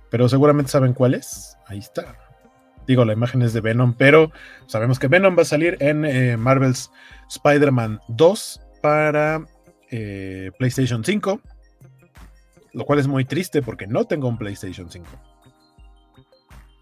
Pero 0.09 0.27
seguramente 0.27 0.71
saben 0.71 0.93
cuál 0.93 1.13
es. 1.13 1.57
Ahí 1.67 1.79
está. 1.79 2.17
Digo, 2.87 3.05
la 3.05 3.13
imagen 3.13 3.41
es 3.41 3.53
de 3.53 3.61
Venom, 3.61 3.93
pero 3.93 4.31
sabemos 4.67 4.99
que 4.99 5.07
Venom 5.07 5.37
va 5.37 5.43
a 5.43 5.45
salir 5.45 5.77
en 5.79 6.03
eh, 6.03 6.35
Marvel's 6.35 6.91
Spider-Man 7.29 8.01
2 8.09 8.61
para 8.81 9.45
eh, 9.89 10.51
PlayStation 10.57 11.03
5. 11.03 11.41
Lo 12.73 12.85
cual 12.85 12.99
es 12.99 13.07
muy 13.07 13.25
triste 13.25 13.61
porque 13.61 13.87
no 13.87 14.05
tengo 14.05 14.27
un 14.27 14.37
PlayStation 14.37 14.89
5. 14.89 15.07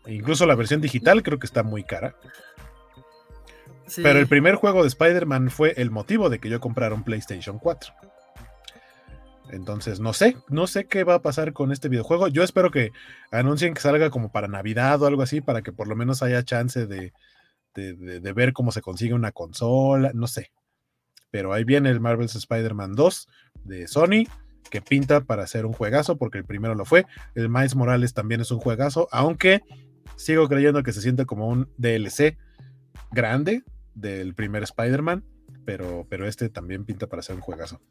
E 0.06 0.14
incluso 0.14 0.46
la 0.46 0.56
versión 0.56 0.82
digital 0.82 1.22
creo 1.22 1.38
que 1.38 1.46
está 1.46 1.64
muy 1.64 1.84
cara. 1.84 2.16
Pero 3.96 4.20
el 4.20 4.28
primer 4.28 4.56
juego 4.56 4.82
de 4.82 4.88
Spider-Man 4.88 5.50
fue 5.50 5.74
el 5.78 5.92
motivo 5.92 6.30
de 6.30 6.40
que 6.40 6.50
yo 6.50 6.60
comprara 6.60 6.96
un 6.96 7.04
PlayStation 7.04 7.60
4. 7.60 7.94
Entonces, 9.52 10.00
no 10.00 10.14
sé, 10.14 10.38
no 10.50 10.68
sé 10.68 10.86
qué 10.86 11.04
va 11.04 11.16
a 11.16 11.22
pasar 11.22 11.54
con 11.54 11.72
este 11.72 11.90
videojuego. 11.90 12.28
Yo 12.28 12.44
espero 12.44 12.72
que 12.72 12.92
anuncien 13.32 13.74
que 13.74 13.82
salga 13.82 14.10
como 14.10 14.32
para 14.32 14.48
Navidad 14.48 15.02
o 15.02 15.08
algo 15.08 15.22
así, 15.22 15.42
para 15.42 15.62
que 15.62 15.72
por 15.72 15.88
lo 15.88 15.96
menos 15.96 16.22
haya 16.22 16.44
chance 16.44 16.86
de, 16.86 17.14
ver 18.34 18.54
cómo 18.54 18.72
se 18.72 18.82
consigue 18.82 19.14
una 19.14 19.32
consola, 19.32 20.12
no 20.14 20.28
sé. 20.28 20.52
pero 21.32 21.54
ahí 21.54 21.64
viene 21.64 21.90
el 21.90 22.00
Marvel's 22.00 22.36
Spider-Man 22.36 22.96
2 22.96 23.28
de 23.64 23.88
Sony, 23.88 24.26
que 24.70 24.82
pinta 24.82 25.22
para 25.22 25.48
ser 25.48 25.66
un 25.66 25.74
juegazo, 25.74 26.18
porque 26.18 26.40
el 26.40 26.46
primero 26.46 26.76
lo 26.76 26.86
fue. 26.86 27.06
El 27.36 27.50
Miles 27.50 27.76
Morales 27.76 28.14
también 28.14 28.42
es 28.42 28.52
un 28.52 28.60
juegazo, 28.60 29.08
aunque 29.12 29.64
sigo 30.16 30.48
creyendo 30.48 30.84
que 30.84 30.94
se 30.94 31.02
siente 31.02 31.26
como 31.26 31.48
un 31.48 31.70
DLC 31.78 32.38
grande 33.12 33.64
del 33.96 34.36
primer 34.36 34.64
Spider-Man, 34.64 35.24
pero, 35.66 36.06
pero 36.10 36.28
este 36.28 36.50
también 36.50 36.86
pinta 36.86 37.08
para 37.08 37.22
ser 37.22 37.36
un 37.36 37.42
juegazo. 37.42 37.82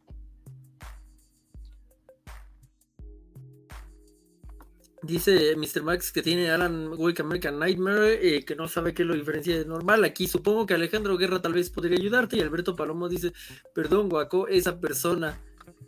Dice 5.03 5.55
Mr. 5.57 5.83
Max 5.83 6.11
que 6.11 6.23
tiene 6.23 6.51
Alan 6.51 6.89
Wake 6.97 7.23
American 7.23 7.59
Nightmare, 7.59 8.37
eh, 8.37 8.45
que 8.45 8.57
no 8.57 8.66
sabe 8.66 8.95
qué 8.95 9.05
lo 9.05 9.15
diferencia 9.15 9.57
de 9.57 9.65
normal. 9.65 10.03
Aquí 10.05 10.27
supongo 10.27 10.66
que 10.66 10.75
Alejandro 10.75 11.16
Guerra 11.16 11.41
tal 11.41 11.53
vez 11.53 11.70
podría 11.70 11.97
ayudarte. 11.97 12.37
Y 12.37 12.41
Alberto 12.41 12.75
Palomo 12.75 13.09
dice: 13.09 13.33
Perdón, 13.75 14.09
Guaco, 14.09 14.49
esa 14.49 14.81
persona. 14.81 15.39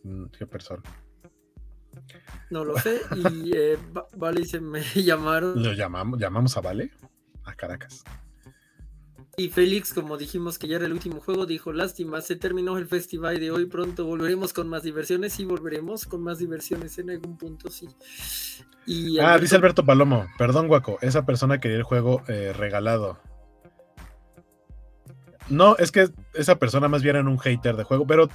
Mm, 0.04 0.26
¿Qué 0.26 0.46
persona? 0.46 0.82
No 2.50 2.64
lo 2.64 2.78
sé. 2.78 3.00
Y 3.16 3.50
eh, 3.56 3.78
Vale 4.16 4.40
dice: 4.42 4.60
Me 4.60 4.82
llamaron. 4.94 5.60
¿Lo 5.60 5.72
llamamos, 5.72 6.20
llamamos 6.20 6.56
a 6.56 6.60
Vale? 6.60 6.92
A 7.44 7.54
Caracas. 7.54 8.04
Y 9.40 9.48
Félix, 9.48 9.94
como 9.94 10.18
dijimos 10.18 10.58
que 10.58 10.68
ya 10.68 10.76
era 10.76 10.84
el 10.84 10.92
último 10.92 11.18
juego, 11.18 11.46
dijo, 11.46 11.72
lástima, 11.72 12.20
se 12.20 12.36
terminó 12.36 12.76
el 12.76 12.86
festival 12.86 13.40
de 13.40 13.50
hoy, 13.50 13.64
pronto 13.64 14.04
volveremos 14.04 14.52
con 14.52 14.68
más 14.68 14.82
diversiones, 14.82 15.32
sí 15.32 15.46
volveremos 15.46 16.04
con 16.04 16.22
más 16.22 16.36
diversiones 16.36 16.98
en 16.98 17.08
algún 17.08 17.38
punto, 17.38 17.70
sí. 17.70 17.88
ah, 19.18 19.38
dice 19.38 19.56
Alberto 19.56 19.82
Palomo, 19.82 20.26
perdón 20.36 20.68
Guaco, 20.68 20.98
esa 21.00 21.24
persona 21.24 21.58
quería 21.58 21.78
el 21.78 21.84
juego 21.84 22.22
eh, 22.28 22.52
regalado. 22.54 23.18
No, 25.48 25.74
es 25.78 25.90
que 25.90 26.10
esa 26.34 26.58
persona 26.58 26.88
más 26.88 27.02
bien 27.02 27.16
era 27.16 27.26
un 27.26 27.38
hater 27.38 27.76
de 27.76 27.84
juego, 27.84 28.06
pero 28.06 28.28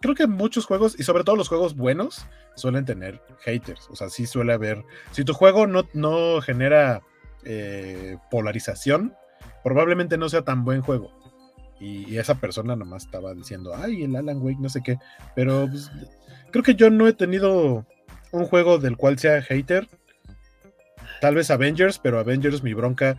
creo 0.00 0.14
que 0.14 0.28
muchos 0.28 0.66
juegos, 0.66 0.94
y 1.00 1.02
sobre 1.02 1.24
todo 1.24 1.34
los 1.34 1.48
juegos 1.48 1.74
buenos, 1.74 2.26
suelen 2.54 2.84
tener 2.84 3.20
haters. 3.40 3.88
O 3.90 3.96
sea, 3.96 4.08
sí 4.08 4.24
suele 4.24 4.52
haber. 4.52 4.84
Si 5.10 5.24
tu 5.24 5.34
juego 5.34 5.66
no, 5.66 5.88
no 5.94 6.40
genera 6.42 7.02
eh, 7.42 8.18
polarización, 8.30 9.16
probablemente 9.62 10.18
no 10.18 10.28
sea 10.28 10.42
tan 10.42 10.64
buen 10.64 10.82
juego. 10.82 11.12
Y, 11.80 12.16
esa 12.16 12.40
persona 12.40 12.74
nomás 12.74 13.04
estaba 13.04 13.34
diciendo, 13.34 13.72
ay, 13.74 14.02
el 14.02 14.16
Alan 14.16 14.42
Wake, 14.42 14.58
no 14.60 14.68
sé 14.68 14.82
qué. 14.82 14.98
Pero 15.34 15.68
pues, 15.68 15.90
creo 16.50 16.64
que 16.64 16.74
yo 16.74 16.90
no 16.90 17.06
he 17.06 17.12
tenido 17.12 17.86
un 18.32 18.44
juego 18.46 18.78
del 18.78 18.96
cual 18.96 19.18
sea 19.18 19.42
hater. 19.42 19.88
Tal 21.20 21.34
vez 21.34 21.50
Avengers, 21.50 21.98
pero 21.98 22.18
Avengers, 22.18 22.62
mi 22.62 22.74
bronca. 22.74 23.16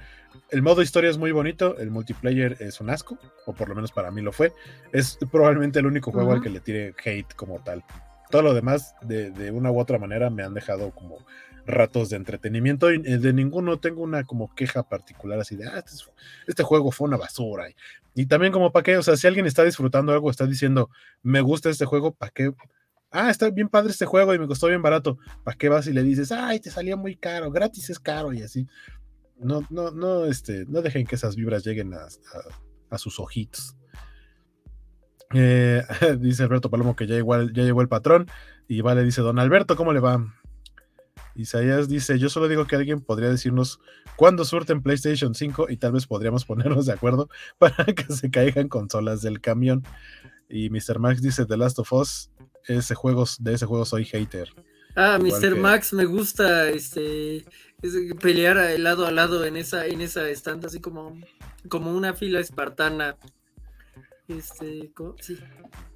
El 0.52 0.62
modo 0.62 0.82
historia 0.82 1.10
es 1.10 1.18
muy 1.18 1.32
bonito, 1.32 1.78
el 1.78 1.92
multiplayer 1.92 2.58
es 2.60 2.82
un 2.82 2.90
asco, 2.90 3.18
o 3.46 3.54
por 3.54 3.70
lo 3.70 3.76
menos 3.76 3.92
para 3.92 4.12
mí 4.12 4.22
lo 4.22 4.32
fue. 4.32 4.54
Es 4.92 5.18
probablemente 5.32 5.80
el 5.80 5.86
único 5.86 6.12
juego 6.12 6.34
al 6.34 6.42
que 6.42 6.50
le 6.50 6.60
tire 6.60 6.96
hate 7.04 7.34
como 7.36 7.60
tal. 7.60 7.84
Todo 8.30 8.42
lo 8.44 8.54
demás, 8.54 8.96
de, 9.02 9.32
de 9.32 9.52
una 9.52 9.72
u 9.72 9.80
otra 9.80 9.98
manera, 9.98 10.30
me 10.30 10.44
han 10.44 10.54
dejado 10.54 10.92
como 10.92 11.18
ratos 11.66 12.10
de 12.10 12.18
entretenimiento 12.18 12.90
eh, 12.90 13.00
de 13.00 13.34
ninguno 13.34 13.80
tengo 13.80 14.02
una 14.02 14.24
como 14.24 14.54
queja 14.56 14.84
particular 14.84 15.40
así 15.40 15.56
de, 15.56 15.68
ah, 15.68 15.84
este, 15.86 16.12
este 16.48 16.64
juego 16.64 16.92
fue 16.92 17.08
una 17.08 17.18
basura. 17.18 17.68
Y, 18.16 18.26
también 18.26 18.52
como 18.52 18.72
para 18.72 18.84
qué, 18.84 18.98
o 18.98 19.04
sea, 19.04 19.16
si 19.16 19.28
alguien 19.28 19.46
está 19.46 19.64
disfrutando 19.64 20.12
algo, 20.12 20.30
está 20.30 20.46
diciendo, 20.46 20.90
me 21.24 21.42
gusta 21.42 21.70
este 21.70 21.86
juego, 21.86 22.14
¿para 22.14 22.32
qué? 22.32 22.52
Ah, 23.12 23.30
está 23.30 23.50
bien 23.50 23.70
padre 23.70 23.92
este 23.92 24.06
juego 24.06 24.34
y 24.34 24.40
me 24.40 24.48
costó 24.48 24.68
bien 24.68 24.82
barato. 24.82 25.18
¿Para 25.44 25.58
qué 25.58 25.70
vas 25.70 25.88
y 25.88 25.94
le 25.94 26.04
dices, 26.04 26.32
ay, 26.32 26.60
te 26.60 26.70
salió 26.70 26.98
muy 26.98 27.16
caro, 27.16 27.52
gratis 27.52 27.90
es 27.90 28.00
caro 28.00 28.34
y 28.34 28.42
así? 28.42 28.68
No, 29.38 29.66
no, 29.70 29.92
no, 29.92 30.26
este, 30.26 30.66
no 30.68 30.82
dejen 30.82 31.08
que 31.08 31.16
esas 31.16 31.36
vibras 31.36 31.64
lleguen 31.64 31.94
a, 31.94 32.98
sus 32.98 33.20
ojitos. 33.20 33.76
Eh, 35.34 35.84
dice 36.20 36.44
Alberto 36.44 36.70
Palomo 36.70 36.96
que 36.96 37.08
ya, 37.08 37.16
igual, 37.16 37.54
ya 37.54 37.64
llegó 37.64 37.82
el 37.82 37.88
patrón. 37.88 38.28
Y 38.68 38.82
vale, 38.82 39.04
dice 39.04 39.22
Don 39.22 39.40
Alberto, 39.40 39.76
¿cómo 39.76 39.94
le 39.94 40.00
va? 40.00 40.24
Isaías 41.40 41.88
dice, 41.88 42.20
yo 42.20 42.30
solo 42.30 42.48
digo 42.48 42.68
que 42.68 42.76
alguien 42.76 43.00
podría 43.00 43.30
decirnos 43.30 43.80
cuándo 44.18 44.44
surten 44.44 44.82
PlayStation 44.82 45.34
5 45.34 45.68
y 45.70 45.78
tal 45.78 45.94
vez 45.94 46.06
podríamos 46.06 46.44
ponernos 46.44 46.86
de 46.86 46.94
acuerdo 46.94 47.30
para 47.58 47.86
que 47.86 48.14
se 48.14 48.30
caigan 48.30 48.68
consolas 48.68 49.22
del 49.22 49.40
camión. 49.40 49.84
Y 50.50 50.70
Mr. 50.70 51.00
Max 51.00 51.22
dice, 51.22 51.46
The 51.46 51.56
Last 51.56 51.80
of 51.80 51.94
Us, 51.94 52.32
ese 52.68 52.94
juego, 52.94 53.26
de 53.40 53.54
ese 53.54 53.66
juego 53.66 53.86
soy 53.86 54.04
hater. 54.04 54.50
Ah, 54.96 55.18
Mr. 55.18 55.56
Max 55.56 55.94
me 55.94 56.06
gusta 56.06 56.70
este 56.70 57.46
pelear 58.20 58.78
lado 58.80 59.06
a 59.06 59.12
lado 59.12 59.46
en 59.46 59.56
esa, 59.56 59.86
en 59.86 60.02
esa 60.02 60.28
estante, 60.28 60.68
así 60.68 60.82
como, 60.82 61.18
como 61.70 61.96
una 61.96 62.14
fila 62.14 62.42
espartana. 62.42 63.16
Este, 64.28 64.92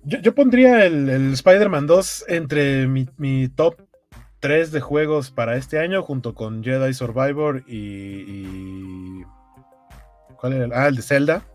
yo, 0.04 0.34
pondría 0.34 0.86
el, 0.86 1.10
el 1.10 1.34
Spider-Man 1.34 1.86
2 1.86 2.26
entre 2.30 2.88
mi, 2.88 3.10
mi 3.18 3.50
top 3.50 3.76
tres 4.44 4.74
de 4.74 4.82
juegos 4.82 5.32
para 5.32 5.56
este 5.56 5.80
año, 5.80 6.04
junto 6.04 6.36
con 6.36 6.66
Jedi 6.66 6.94
Survivor 6.94 7.64
y. 7.66 9.24
¿Cuál 10.36 10.52
era? 10.52 10.84
Ah, 10.84 10.90
el 10.90 10.98
de 10.98 11.02
Zelda. 11.02 11.46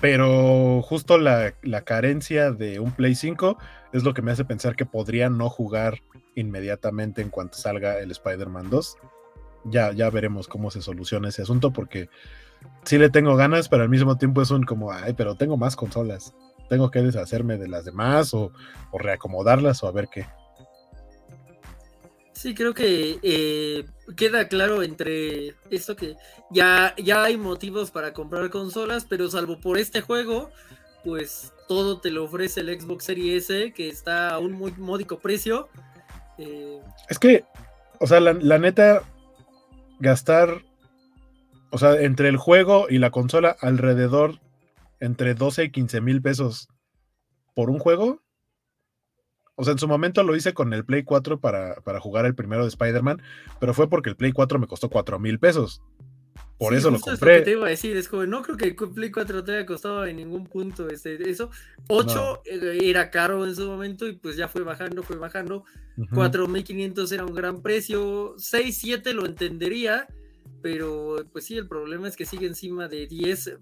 Pero 0.00 0.80
justo 0.80 1.18
la, 1.18 1.52
carencia 1.84 2.50
de 2.50 2.80
un 2.80 2.92
Play 2.92 3.14
5 3.14 3.58
es 3.92 4.04
lo 4.04 4.14
que 4.14 4.22
me 4.22 4.32
hace 4.32 4.46
pensar 4.46 4.74
que 4.74 4.86
podría 4.86 5.28
no 5.28 5.50
jugar 5.50 5.98
inmediatamente 6.34 7.20
en 7.20 7.28
cuanto 7.28 7.58
salga 7.58 7.98
el 7.98 8.10
Spider-Man 8.10 8.70
2. 8.70 8.96
Ya, 9.66 9.92
ya 9.92 10.08
veremos 10.08 10.48
cómo 10.48 10.70
se 10.70 10.80
soluciona 10.80 11.28
ese 11.28 11.42
asunto, 11.42 11.74
porque 11.74 12.08
sí 12.84 12.96
le 12.96 13.10
tengo 13.10 13.36
ganas, 13.36 13.68
pero 13.68 13.82
al 13.82 13.90
mismo 13.90 14.16
tiempo 14.16 14.40
es 14.40 14.50
un 14.50 14.62
como, 14.62 14.92
ay, 14.92 15.12
pero 15.12 15.34
tengo 15.34 15.58
más 15.58 15.76
consolas. 15.76 16.34
Tengo 16.70 16.90
que 16.90 17.02
deshacerme 17.02 17.58
de 17.58 17.68
las 17.68 17.84
demás 17.84 18.32
o, 18.32 18.50
o 18.92 18.98
reacomodarlas 18.98 19.82
o 19.82 19.88
a 19.88 19.92
ver 19.92 20.08
qué. 20.10 20.24
Sí, 22.40 22.54
creo 22.54 22.72
que 22.72 23.18
eh, 23.22 23.84
queda 24.16 24.48
claro 24.48 24.82
entre 24.82 25.56
esto 25.68 25.94
que 25.94 26.16
ya, 26.50 26.94
ya 26.96 27.24
hay 27.24 27.36
motivos 27.36 27.90
para 27.90 28.14
comprar 28.14 28.48
consolas, 28.48 29.04
pero 29.04 29.28
salvo 29.28 29.60
por 29.60 29.76
este 29.76 30.00
juego, 30.00 30.50
pues 31.04 31.52
todo 31.68 32.00
te 32.00 32.10
lo 32.10 32.24
ofrece 32.24 32.60
el 32.60 32.80
Xbox 32.80 33.04
Series 33.04 33.50
S, 33.50 33.74
que 33.74 33.88
está 33.90 34.30
a 34.30 34.38
un 34.38 34.52
muy 34.52 34.72
módico 34.78 35.18
precio. 35.18 35.68
Eh, 36.38 36.80
es 37.10 37.18
que, 37.18 37.44
o 37.98 38.06
sea, 38.06 38.20
la, 38.20 38.32
la, 38.32 38.58
neta, 38.58 39.02
gastar, 39.98 40.62
o 41.68 41.76
sea, 41.76 42.00
entre 42.00 42.30
el 42.30 42.38
juego 42.38 42.86
y 42.88 42.96
la 42.96 43.10
consola, 43.10 43.54
alrededor 43.60 44.40
entre 44.98 45.34
12 45.34 45.64
y 45.64 45.70
15 45.72 46.00
mil 46.00 46.22
pesos 46.22 46.68
por 47.54 47.68
un 47.68 47.78
juego, 47.78 48.22
o 49.60 49.64
sea, 49.64 49.72
en 49.72 49.78
su 49.78 49.86
momento 49.86 50.22
lo 50.22 50.34
hice 50.34 50.54
con 50.54 50.72
el 50.72 50.86
Play 50.86 51.02
4 51.02 51.38
para, 51.38 52.00
jugar 52.00 52.24
el 52.24 52.34
primero 52.34 52.62
de 52.62 52.68
Spider-Man, 52.68 53.20
pero 53.58 53.74
fue 53.74 53.90
porque 53.90 54.08
el 54.08 54.16
Play 54.16 54.32
4 54.32 54.58
me 54.58 54.66
costó 54.66 54.88
4 54.88 55.18
mil 55.18 55.38
pesos. 55.38 55.82
Por 56.56 56.74
eso 56.74 56.90
lo 56.90 56.98
compré. 56.98 57.36
Es 57.36 57.38
que 57.40 57.44
te 57.44 57.50
iba 57.52 57.66
a 57.66 57.70
decir, 57.70 57.94
es 57.98 58.08
como, 58.08 58.24
no 58.24 58.40
creo 58.40 58.56
que 58.56 58.64
el 58.64 58.74
Play 58.74 59.10
4 59.10 59.44
te 59.44 59.52
haya 59.52 59.66
costado 59.66 60.06
en 60.06 60.16
ningún 60.16 60.46
punto 60.46 60.88
este, 60.88 61.28
eso. 61.28 61.50
8 61.88 62.42
eh, 62.46 62.78
era 62.84 63.10
caro 63.10 63.46
en 63.46 63.54
su 63.54 63.66
momento 63.66 64.08
y 64.08 64.12
pues 64.12 64.36
ya 64.36 64.48
fue 64.48 64.62
bajando, 64.62 65.02
fue 65.02 65.16
bajando. 65.16 65.64
4.500 65.98 67.12
era 67.12 67.26
un 67.26 67.34
gran 67.34 67.60
precio. 67.60 68.34
6, 68.38 68.78
7 68.78 69.12
lo 69.12 69.26
entendería, 69.26 70.06
pero 70.62 71.16
pues 71.32 71.44
sí, 71.44 71.58
el 71.58 71.68
problema 71.68 72.08
es 72.08 72.16
que 72.16 72.24
sigue 72.24 72.46
encima 72.46 72.88
de 72.88 73.06
10 73.06 73.58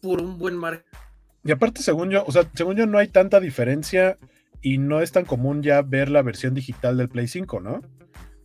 por 0.00 0.20
un 0.20 0.36
buen 0.36 0.56
margen. 0.56 0.84
Y 1.44 1.52
aparte, 1.52 1.80
según 1.82 2.10
yo, 2.10 2.24
o 2.26 2.32
sea, 2.32 2.50
según 2.54 2.76
yo 2.76 2.86
no 2.86 2.98
hay 2.98 3.06
tanta 3.06 3.38
diferencia 3.38 4.18
y 4.60 4.78
no 4.78 5.00
es 5.00 5.12
tan 5.12 5.24
común 5.24 5.62
ya 5.62 5.82
ver 5.82 6.08
la 6.08 6.22
versión 6.22 6.54
digital 6.54 6.96
del 6.96 7.08
Play 7.08 7.28
5, 7.28 7.60
¿no? 7.60 7.80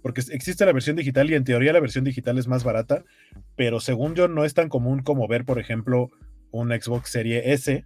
Porque 0.02 0.22
existe 0.32 0.66
la 0.66 0.74
versión 0.74 0.96
digital 0.96 1.30
y 1.30 1.36
en 1.36 1.44
teoría 1.44 1.74
la 1.74 1.80
versión 1.80 2.04
digital 2.04 2.38
es 2.38 2.48
más 2.48 2.64
barata, 2.64 3.04
pero 3.56 3.80
según 3.80 4.16
yo 4.16 4.28
no 4.28 4.44
es 4.44 4.54
tan 4.54 4.70
común 4.70 5.02
como 5.02 5.28
ver, 5.28 5.46
por 5.46 5.60
ejemplo, 5.60 6.12
un 6.52 6.70
Xbox 6.70 7.10
Serie 7.10 7.54
S 7.54 7.86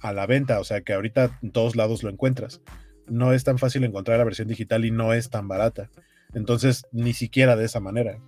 a 0.00 0.12
la 0.12 0.26
venta, 0.26 0.58
o 0.58 0.64
sea 0.64 0.80
que 0.80 0.94
ahorita 0.94 1.38
en 1.42 1.50
todos 1.52 1.76
lados 1.76 2.02
lo 2.02 2.10
encuentras. 2.10 2.60
No 3.08 3.32
es 3.32 3.44
tan 3.44 3.58
fácil 3.58 3.84
encontrar 3.84 4.18
la 4.18 4.24
versión 4.24 4.48
digital 4.48 4.84
y 4.84 4.90
no 4.90 5.12
es 5.12 5.28
tan 5.28 5.46
barata. 5.46 5.90
Entonces, 6.32 6.86
ni 6.90 7.12
siquiera 7.12 7.56
de 7.56 7.66
esa 7.66 7.78
manera. 7.78 8.18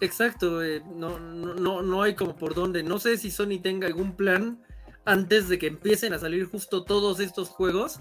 Exacto, 0.00 0.62
eh, 0.62 0.82
no, 0.94 1.18
no, 1.18 1.82
no 1.82 2.02
hay 2.02 2.14
como 2.14 2.36
por 2.36 2.54
dónde. 2.54 2.82
No 2.82 2.98
sé 2.98 3.16
si 3.16 3.30
Sony 3.30 3.60
tenga 3.62 3.86
algún 3.86 4.16
plan 4.16 4.60
antes 5.04 5.48
de 5.48 5.58
que 5.58 5.66
empiecen 5.66 6.12
a 6.12 6.18
salir 6.18 6.46
justo 6.46 6.84
todos 6.84 7.20
estos 7.20 7.48
juegos 7.48 7.98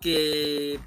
que 0.00 0.80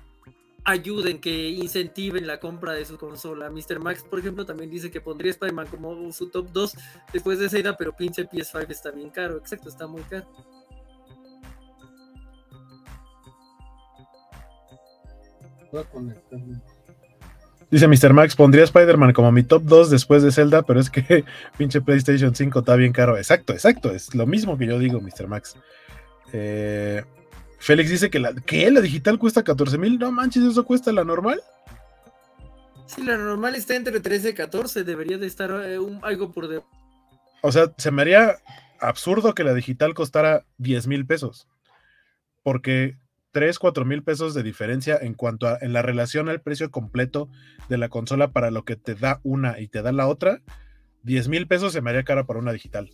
ayuden, 0.65 1.19
que 1.19 1.49
incentiven 1.49 2.25
la 2.25 2.39
compra 2.39 2.73
de 2.73 2.85
su 2.85 2.97
consola. 2.97 3.49
Mr. 3.49 3.79
Max, 3.79 4.03
por 4.03 4.19
ejemplo, 4.19 4.45
también 4.45 4.69
dice 4.69 4.91
que 4.91 5.01
pondría 5.01 5.31
Spider-Man 5.31 5.67
como 5.67 6.11
su 6.11 6.29
top 6.29 6.49
2 6.51 6.75
después 7.11 7.39
de 7.39 7.49
Zelda, 7.49 7.75
pero 7.77 7.95
pinche 7.95 8.27
PS5 8.27 8.69
está 8.69 8.91
bien 8.91 9.09
caro. 9.09 9.37
Exacto, 9.37 9.69
está 9.69 9.87
muy 9.87 10.01
caro. 10.03 10.27
Dice 17.73 17.87
Mr. 17.87 18.13
Max, 18.13 18.35
pondría 18.35 18.65
Spider-Man 18.65 19.13
como 19.13 19.31
mi 19.31 19.41
top 19.41 19.63
2 19.63 19.89
después 19.89 20.21
de 20.21 20.31
Zelda, 20.31 20.61
pero 20.61 20.79
es 20.79 20.91
que 20.91 21.25
pinche 21.57 21.81
PlayStation 21.81 22.35
5 22.35 22.59
está 22.59 22.75
bien 22.75 22.93
caro. 22.93 23.17
Exacto, 23.17 23.51
exacto, 23.51 23.89
es 23.89 24.13
lo 24.13 24.27
mismo 24.27 24.59
que 24.59 24.67
yo 24.67 24.77
digo, 24.77 25.01
Mr. 25.01 25.25
Max. 25.27 25.55
Eh, 26.33 27.03
Félix 27.57 27.89
dice 27.89 28.11
que 28.11 28.19
la, 28.19 28.31
¿qué? 28.45 28.69
la 28.69 28.79
digital 28.79 29.17
cuesta 29.17 29.41
14 29.41 29.79
mil. 29.79 29.97
No 29.97 30.11
manches, 30.11 30.43
eso 30.43 30.63
cuesta 30.65 30.91
la 30.91 31.03
normal. 31.03 31.41
Sí, 32.85 33.01
la 33.01 33.17
normal 33.17 33.55
está 33.55 33.75
entre 33.75 33.99
13 33.99 34.29
y 34.29 34.33
14, 34.35 34.83
debería 34.83 35.17
de 35.17 35.25
estar 35.25 35.49
eh, 35.65 35.79
algo 36.03 36.31
por 36.31 36.47
debajo. 36.47 36.69
O 37.41 37.51
sea, 37.51 37.73
se 37.79 37.89
me 37.89 38.03
haría 38.03 38.35
absurdo 38.81 39.33
que 39.33 39.43
la 39.43 39.55
digital 39.55 39.95
costara 39.95 40.45
10 40.59 40.85
mil 40.85 41.07
pesos. 41.07 41.47
Porque 42.43 42.99
3, 43.33 43.57
4 43.57 43.83
mil 43.83 44.03
pesos 44.03 44.33
de 44.35 44.43
diferencia 44.43 44.95
en 45.01 45.15
cuanto 45.15 45.47
a 45.47 45.57
en 45.59 45.73
la 45.73 45.81
relación 45.81 46.29
al 46.29 46.41
precio 46.41 46.69
completo 46.69 47.29
de 47.67 47.77
la 47.77 47.89
consola 47.89 48.31
para 48.31 48.51
lo 48.51 48.63
que 48.63 48.75
te 48.75 48.93
da 48.93 49.19
una 49.23 49.59
y 49.59 49.67
te 49.67 49.81
da 49.81 49.91
la 49.91 50.07
otra, 50.07 50.41
10 51.01 51.27
mil 51.29 51.47
pesos 51.47 51.73
se 51.73 51.81
me 51.81 51.89
haría 51.89 52.03
cara 52.03 52.25
para 52.25 52.39
una 52.39 52.53
digital. 52.53 52.91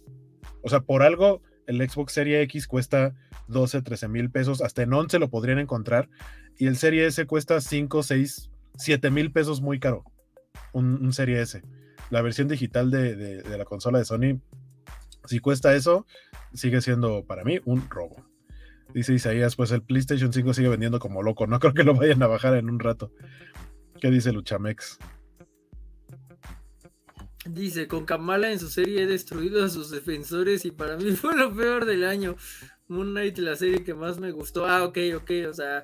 O 0.63 0.69
sea, 0.69 0.79
por 0.79 1.03
algo 1.03 1.41
el 1.67 1.87
Xbox 1.87 2.13
Series 2.13 2.43
X 2.45 2.67
cuesta 2.67 3.13
12, 3.47 3.81
13 3.81 4.07
mil 4.07 4.31
pesos, 4.31 4.61
hasta 4.61 4.81
en 4.81 4.93
11 4.93 5.19
lo 5.19 5.29
podrían 5.29 5.59
encontrar, 5.59 6.09
y 6.57 6.67
el 6.67 6.77
Serie 6.77 7.05
S 7.05 7.25
cuesta 7.25 7.59
5, 7.59 8.01
6, 8.01 8.49
7 8.77 9.11
mil 9.11 9.31
pesos 9.31 9.61
muy 9.61 9.79
caro, 9.79 10.05
un, 10.71 11.11
Serie 11.13 11.41
S. 11.41 11.61
La 12.09 12.21
versión 12.21 12.47
digital 12.47 12.89
de, 12.89 13.15
de 13.15 13.57
la 13.57 13.65
consola 13.65 13.99
de 13.99 14.05
Sony, 14.05 14.39
si 15.25 15.39
cuesta 15.39 15.75
eso, 15.75 16.07
sigue 16.53 16.81
siendo 16.81 17.25
para 17.25 17.43
mí 17.43 17.59
un 17.65 17.87
robo. 17.89 18.28
Dice 18.93 19.13
Isaías, 19.13 19.55
pues 19.55 19.71
el 19.71 19.81
PlayStation 19.83 20.33
5 20.33 20.53
sigue 20.53 20.69
vendiendo 20.69 20.99
como 20.99 21.21
loco. 21.21 21.45
No 21.47 21.59
creo 21.59 21.73
que 21.73 21.83
lo 21.83 21.93
vayan 21.93 22.23
a 22.23 22.27
bajar 22.27 22.55
en 22.55 22.69
un 22.69 22.79
rato. 22.79 23.11
¿Qué 23.99 24.09
dice 24.09 24.31
Luchamex? 24.31 24.97
Dice, 27.45 27.87
con 27.87 28.05
Kamala 28.05 28.51
en 28.51 28.59
su 28.59 28.69
serie 28.69 29.03
he 29.03 29.05
destruido 29.07 29.63
a 29.63 29.69
sus 29.69 29.91
defensores 29.91 30.65
y 30.65 30.71
para 30.71 30.97
mí 30.97 31.11
fue 31.15 31.35
lo 31.35 31.53
peor 31.53 31.85
del 31.85 32.03
año. 32.03 32.35
Moon 32.87 33.11
Knight, 33.11 33.37
la 33.37 33.55
serie 33.55 33.83
que 33.83 33.93
más 33.93 34.19
me 34.19 34.31
gustó. 34.31 34.65
Ah, 34.65 34.83
ok, 34.83 34.97
ok, 35.15 35.31
o 35.47 35.53
sea, 35.53 35.83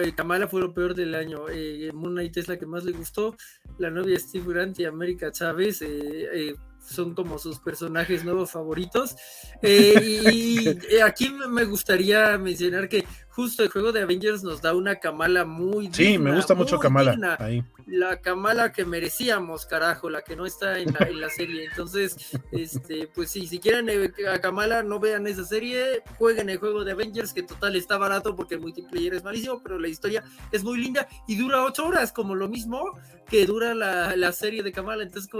eh, 0.00 0.12
Kamala 0.14 0.48
fue 0.48 0.60
lo 0.60 0.74
peor 0.74 0.94
del 0.94 1.14
año. 1.14 1.48
Eh, 1.50 1.90
Moon 1.92 2.12
Knight 2.12 2.36
es 2.36 2.48
la 2.48 2.58
que 2.58 2.66
más 2.66 2.84
le 2.84 2.92
gustó. 2.92 3.36
La 3.78 3.90
novia 3.90 4.18
Steve 4.18 4.44
Grant 4.46 4.78
y 4.78 4.84
América 4.84 5.32
Chávez 5.32 5.82
eh, 5.82 6.54
son 6.86 7.14
como 7.14 7.38
sus 7.38 7.58
personajes 7.58 8.24
nuevos 8.24 8.50
favoritos. 8.50 9.16
y, 9.62 10.68
aquí 11.04 11.30
me 11.30 11.64
gustaría 11.64 12.38
mencionar 12.38 12.88
que 12.88 13.04
justo 13.36 13.62
el 13.62 13.68
juego 13.68 13.92
de 13.92 14.00
Avengers 14.00 14.42
nos 14.42 14.62
da 14.62 14.74
una 14.74 14.96
Kamala 14.96 15.44
muy 15.44 15.92
Sí, 15.92 16.16
me 16.16 16.34
gusta 16.34 16.54
mucho 16.54 16.78
Kamala. 16.78 17.36
Ahí. 17.38 17.62
La 17.86 18.22
Kamala 18.22 18.72
que 18.72 18.86
merecíamos, 18.86 19.66
carajo, 19.66 20.08
la 20.08 20.22
que 20.22 20.34
no 20.34 20.46
está 20.46 20.78
en 20.78 20.94
la, 21.20 21.28
serie. 21.28 21.66
Entonces, 21.66 22.16
este, 22.50 23.08
pues 23.14 23.30
sí, 23.30 23.46
si 23.46 23.58
quieren 23.58 23.90
eh, 23.90 24.10
a 24.32 24.40
Kamala, 24.40 24.82
no 24.82 24.98
vean 25.00 25.26
esa 25.26 25.44
serie, 25.44 26.02
jueguen 26.18 26.48
el 26.48 26.56
juego 26.56 26.82
de 26.82 26.92
Avengers, 26.92 27.34
que 27.34 27.42
total 27.42 27.76
está 27.76 27.98
barato 27.98 28.34
porque 28.34 28.54
el 28.54 28.62
multiplayer 28.62 29.12
es 29.12 29.22
malísimo, 29.22 29.60
pero 29.62 29.78
la 29.78 29.88
historia 29.88 30.24
es 30.50 30.64
muy 30.64 30.78
linda 30.78 31.06
y 31.28 31.36
dura 31.36 31.62
ocho 31.62 31.86
horas, 31.86 32.12
como 32.12 32.34
lo 32.34 32.48
mismo 32.48 32.98
que 33.28 33.44
dura 33.44 33.74
la, 33.74 34.16
la 34.16 34.32
serie 34.32 34.62
de 34.62 34.72
Kamala. 34.72 35.02
Entonces, 35.02 35.30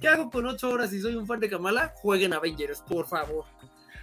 ¿qué 0.00 0.08
hago 0.08 0.30
con 0.30 0.46
ocho 0.46 0.70
horas 0.70 0.88
si 0.88 1.02
soy 1.02 1.16
un 1.16 1.26
fan 1.26 1.38
de 1.38 1.50
Kamala? 1.50 1.92
Jueguen 1.96 2.32
Avengers, 2.32 2.82
por 2.88 3.06
favor. 3.06 3.44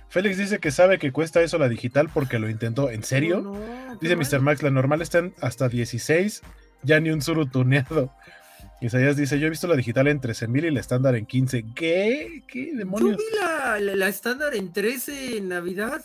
Félix 0.10 0.38
dice 0.38 0.60
que 0.60 0.72
sabe 0.72 0.98
que 0.98 1.12
cuesta 1.12 1.42
eso 1.42 1.58
la 1.58 1.70
digital 1.70 2.10
porque 2.12 2.40
lo 2.40 2.50
intentó. 2.50 2.90
¿En 2.90 3.04
serio? 3.04 3.56
dice 4.02 4.16
Mr. 4.16 4.42
Max, 4.42 4.64
la 4.64 4.72
normal 4.72 5.02
está 5.02 5.20
en 5.20 5.34
hasta 5.42 5.70
16, 5.70 6.42
ya 6.84 7.00
ni 7.00 7.12
un 7.12 7.22
solo 7.22 7.46
tuneado. 7.46 8.12
Isaías 8.82 9.18
dice, 9.18 9.40
yo 9.40 9.48
he 9.48 9.50
visto 9.50 9.68
la 9.68 9.76
digital 9.76 10.08
en 10.08 10.22
13 10.22 10.48
mil 10.48 10.66
y 10.66 10.72
la 10.72 10.80
estándar 10.80 11.16
en 11.16 11.26
15. 11.26 11.66
¿Qué? 11.76 12.44
¿Qué 12.48 12.72
demonios? 12.74 13.18
Yo 13.18 13.18
vi 13.18 13.98
la, 13.98 14.08
estándar 14.08 14.56
en 14.56 14.72
13 14.72 15.38
en 15.38 15.50
Navidad. 15.50 16.04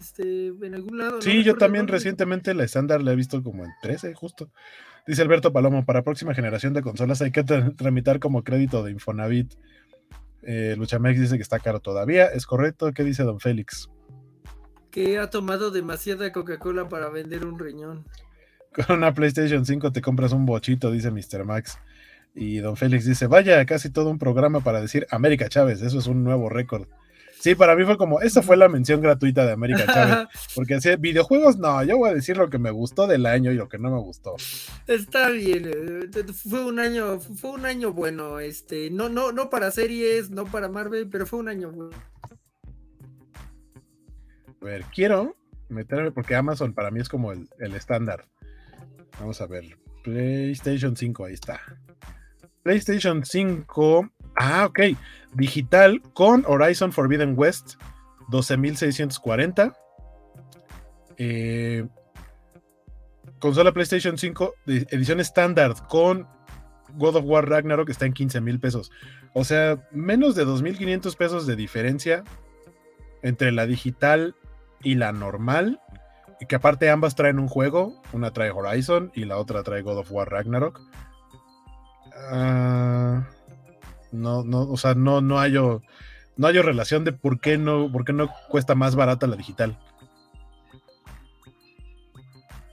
Este, 0.00 0.48
en 0.48 0.74
algún 0.74 0.98
lado. 0.98 1.20
Sí, 1.20 1.42
yo 1.44 1.56
también 1.56 1.88
recientemente 1.88 2.54
la 2.54 2.64
estándar 2.64 3.02
la 3.02 3.12
he 3.12 3.16
visto 3.16 3.42
como 3.42 3.64
en 3.64 3.70
13, 3.82 4.14
justo. 4.14 4.50
Dice 5.06 5.22
Alberto 5.22 5.52
Palomo, 5.52 5.84
para 5.84 6.02
próxima 6.02 6.32
generación 6.32 6.74
de 6.74 6.82
consolas 6.82 7.20
hay 7.22 7.32
que 7.32 7.42
tramitar 7.42 8.20
como 8.20 8.44
crédito 8.44 8.84
de 8.84 8.92
Infonavit. 8.92 9.52
Eh, 10.42 10.74
Luchamex 10.76 11.20
dice 11.20 11.36
que 11.36 11.42
está 11.42 11.58
caro 11.58 11.80
todavía. 11.80 12.26
¿Es 12.26 12.46
correcto? 12.46 12.92
¿Qué 12.92 13.04
dice 13.04 13.22
don 13.22 13.40
Félix? 13.40 13.88
Que 14.90 15.18
ha 15.18 15.30
tomado 15.30 15.70
demasiada 15.70 16.32
Coca-Cola 16.32 16.88
para 16.88 17.08
vender 17.08 17.46
un 17.46 17.58
riñón. 17.58 18.04
Con 18.74 18.96
una 18.98 19.14
PlayStation 19.14 19.64
5 19.64 19.92
te 19.92 20.00
compras 20.00 20.32
un 20.32 20.46
bochito, 20.46 20.90
dice 20.90 21.10
Mr. 21.10 21.44
Max. 21.44 21.78
Y 22.34 22.58
don 22.58 22.76
Félix 22.76 23.04
dice, 23.04 23.26
vaya, 23.26 23.64
casi 23.66 23.90
todo 23.90 24.08
un 24.08 24.18
programa 24.18 24.60
para 24.60 24.80
decir 24.80 25.06
América 25.10 25.48
Chávez, 25.48 25.82
eso 25.82 25.98
es 25.98 26.06
un 26.06 26.24
nuevo 26.24 26.48
récord. 26.48 26.88
Sí, 27.42 27.56
para 27.56 27.74
mí 27.74 27.84
fue 27.84 27.96
como, 27.96 28.20
esa 28.20 28.40
fue 28.40 28.56
la 28.56 28.68
mención 28.68 29.00
gratuita 29.00 29.44
de 29.44 29.50
América 29.50 29.84
Chávez. 29.84 30.28
Porque 30.54 30.74
así, 30.74 30.94
videojuegos, 30.94 31.58
no, 31.58 31.82
yo 31.82 31.98
voy 31.98 32.10
a 32.10 32.14
decir 32.14 32.36
lo 32.36 32.48
que 32.48 32.60
me 32.60 32.70
gustó 32.70 33.08
del 33.08 33.26
año 33.26 33.50
y 33.50 33.56
lo 33.56 33.68
que 33.68 33.78
no 33.78 33.90
me 33.90 33.98
gustó. 33.98 34.36
Está 34.86 35.28
bien, 35.28 35.68
eh, 35.68 36.32
fue 36.32 36.64
un 36.64 36.78
año, 36.78 37.18
fue 37.18 37.50
un 37.50 37.66
año 37.66 37.92
bueno, 37.92 38.38
este, 38.38 38.90
no, 38.90 39.08
no, 39.08 39.32
no 39.32 39.50
para 39.50 39.72
series, 39.72 40.30
no 40.30 40.44
para 40.44 40.68
Marvel, 40.68 41.08
pero 41.10 41.26
fue 41.26 41.40
un 41.40 41.48
año 41.48 41.72
bueno. 41.72 41.96
A 44.60 44.64
ver, 44.64 44.84
quiero 44.94 45.34
meterme, 45.68 46.12
porque 46.12 46.36
Amazon 46.36 46.72
para 46.72 46.92
mí 46.92 47.00
es 47.00 47.08
como 47.08 47.32
el, 47.32 47.48
el 47.58 47.74
estándar. 47.74 48.28
Vamos 49.18 49.40
a 49.40 49.48
ver, 49.48 49.64
PlayStation 50.04 50.96
5, 50.96 51.24
ahí 51.24 51.34
está. 51.34 51.60
PlayStation 52.62 53.24
5, 53.24 54.12
ah, 54.36 54.66
ok 54.66 54.80
digital 55.34 56.02
con 56.12 56.44
Horizon 56.46 56.92
Forbidden 56.92 57.34
West 57.36 57.74
12.640. 58.30 59.74
Eh, 61.18 61.86
consola 63.38 63.72
PlayStation 63.72 64.16
5 64.16 64.54
edición 64.66 65.20
estándar 65.20 65.74
con 65.88 66.26
God 66.94 67.16
of 67.16 67.24
War 67.26 67.48
Ragnarok 67.48 67.90
está 67.90 68.06
en 68.06 68.12
15 68.12 68.40
mil 68.40 68.60
pesos. 68.60 68.90
O 69.34 69.44
sea, 69.44 69.82
menos 69.90 70.34
de 70.34 70.46
2.500 70.46 71.16
pesos 71.16 71.46
de 71.46 71.56
diferencia 71.56 72.24
entre 73.22 73.52
la 73.52 73.66
digital 73.66 74.34
y 74.82 74.96
la 74.96 75.12
normal. 75.12 75.80
Y 76.40 76.46
que 76.46 76.56
aparte 76.56 76.90
ambas 76.90 77.14
traen 77.14 77.38
un 77.38 77.48
juego. 77.48 78.02
Una 78.12 78.32
trae 78.32 78.50
Horizon 78.50 79.12
y 79.14 79.24
la 79.24 79.38
otra 79.38 79.62
trae 79.62 79.82
God 79.82 79.98
of 79.98 80.12
War 80.12 80.30
Ragnarok. 80.30 80.80
Ah... 82.30 83.26
No, 84.12 84.44
no, 84.44 84.62
o 84.62 84.76
sea, 84.76 84.94
no, 84.94 85.20
no 85.20 85.38
hay 85.38 85.54
no 85.54 86.46
hay 86.46 86.58
relación 86.60 87.04
de 87.04 87.12
por 87.12 87.40
qué 87.40 87.58
no, 87.58 87.90
por 87.90 88.04
qué 88.04 88.12
no 88.12 88.30
cuesta 88.48 88.74
más 88.74 88.94
barata 88.94 89.26
la 89.26 89.36
digital. 89.36 89.78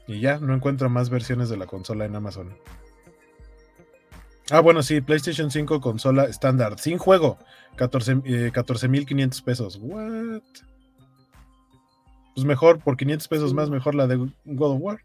Y 0.07 0.19
ya, 0.21 0.39
no 0.39 0.55
encuentro 0.55 0.89
más 0.89 1.09
versiones 1.09 1.49
de 1.49 1.57
la 1.57 1.67
consola 1.67 2.05
en 2.05 2.15
Amazon. 2.15 2.57
Ah, 4.51 4.61
bueno, 4.61 4.81
sí, 4.81 5.01
PlayStation 5.01 5.51
5 5.51 5.79
consola 5.79 6.23
estándar, 6.23 6.79
sin 6.79 6.97
juego, 6.97 7.37
14.500 7.77 9.39
eh, 9.39 9.43
pesos. 9.45 9.77
What? 9.79 10.41
Pues 12.33 12.45
mejor, 12.45 12.79
por 12.79 12.97
500 12.97 13.27
pesos 13.27 13.53
más, 13.53 13.69
mejor 13.69 13.93
la 13.93 14.07
de 14.07 14.15
God 14.45 14.71
of 14.71 14.81
War. 14.81 15.03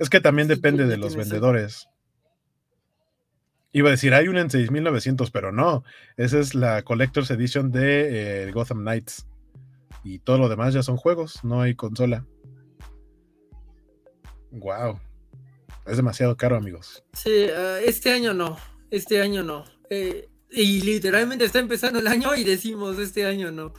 Es 0.00 0.10
que 0.10 0.20
también 0.20 0.48
depende 0.48 0.86
de 0.86 0.96
los 0.96 1.14
vendedores. 1.14 1.88
Iba 3.72 3.88
a 3.88 3.92
decir, 3.92 4.14
hay 4.14 4.28
una 4.28 4.40
en 4.40 4.50
6900, 4.50 5.30
pero 5.30 5.52
no. 5.52 5.84
Esa 6.16 6.38
es 6.38 6.54
la 6.54 6.82
Collector's 6.82 7.30
Edition 7.30 7.70
de 7.70 8.46
eh, 8.46 8.52
Gotham 8.52 8.80
Knights. 8.80 9.26
Y 10.04 10.20
todo 10.20 10.38
lo 10.38 10.48
demás 10.48 10.72
ya 10.72 10.82
son 10.82 10.96
juegos, 10.96 11.44
no 11.44 11.60
hay 11.60 11.74
consola. 11.74 12.24
Wow. 14.50 14.98
Es 15.86 15.96
demasiado 15.96 16.36
caro, 16.36 16.56
amigos. 16.56 17.04
Sí, 17.12 17.46
ah, 17.54 17.78
este 17.84 18.12
año 18.12 18.32
no. 18.32 18.58
Este 18.90 19.20
año 19.20 19.42
no. 19.42 19.64
Eh, 19.90 20.28
y 20.50 20.80
literalmente 20.80 21.44
está 21.44 21.58
empezando 21.58 21.98
el 21.98 22.06
año 22.06 22.34
y 22.34 22.44
decimos 22.44 22.98
este 22.98 23.26
año 23.26 23.50
no. 23.50 23.74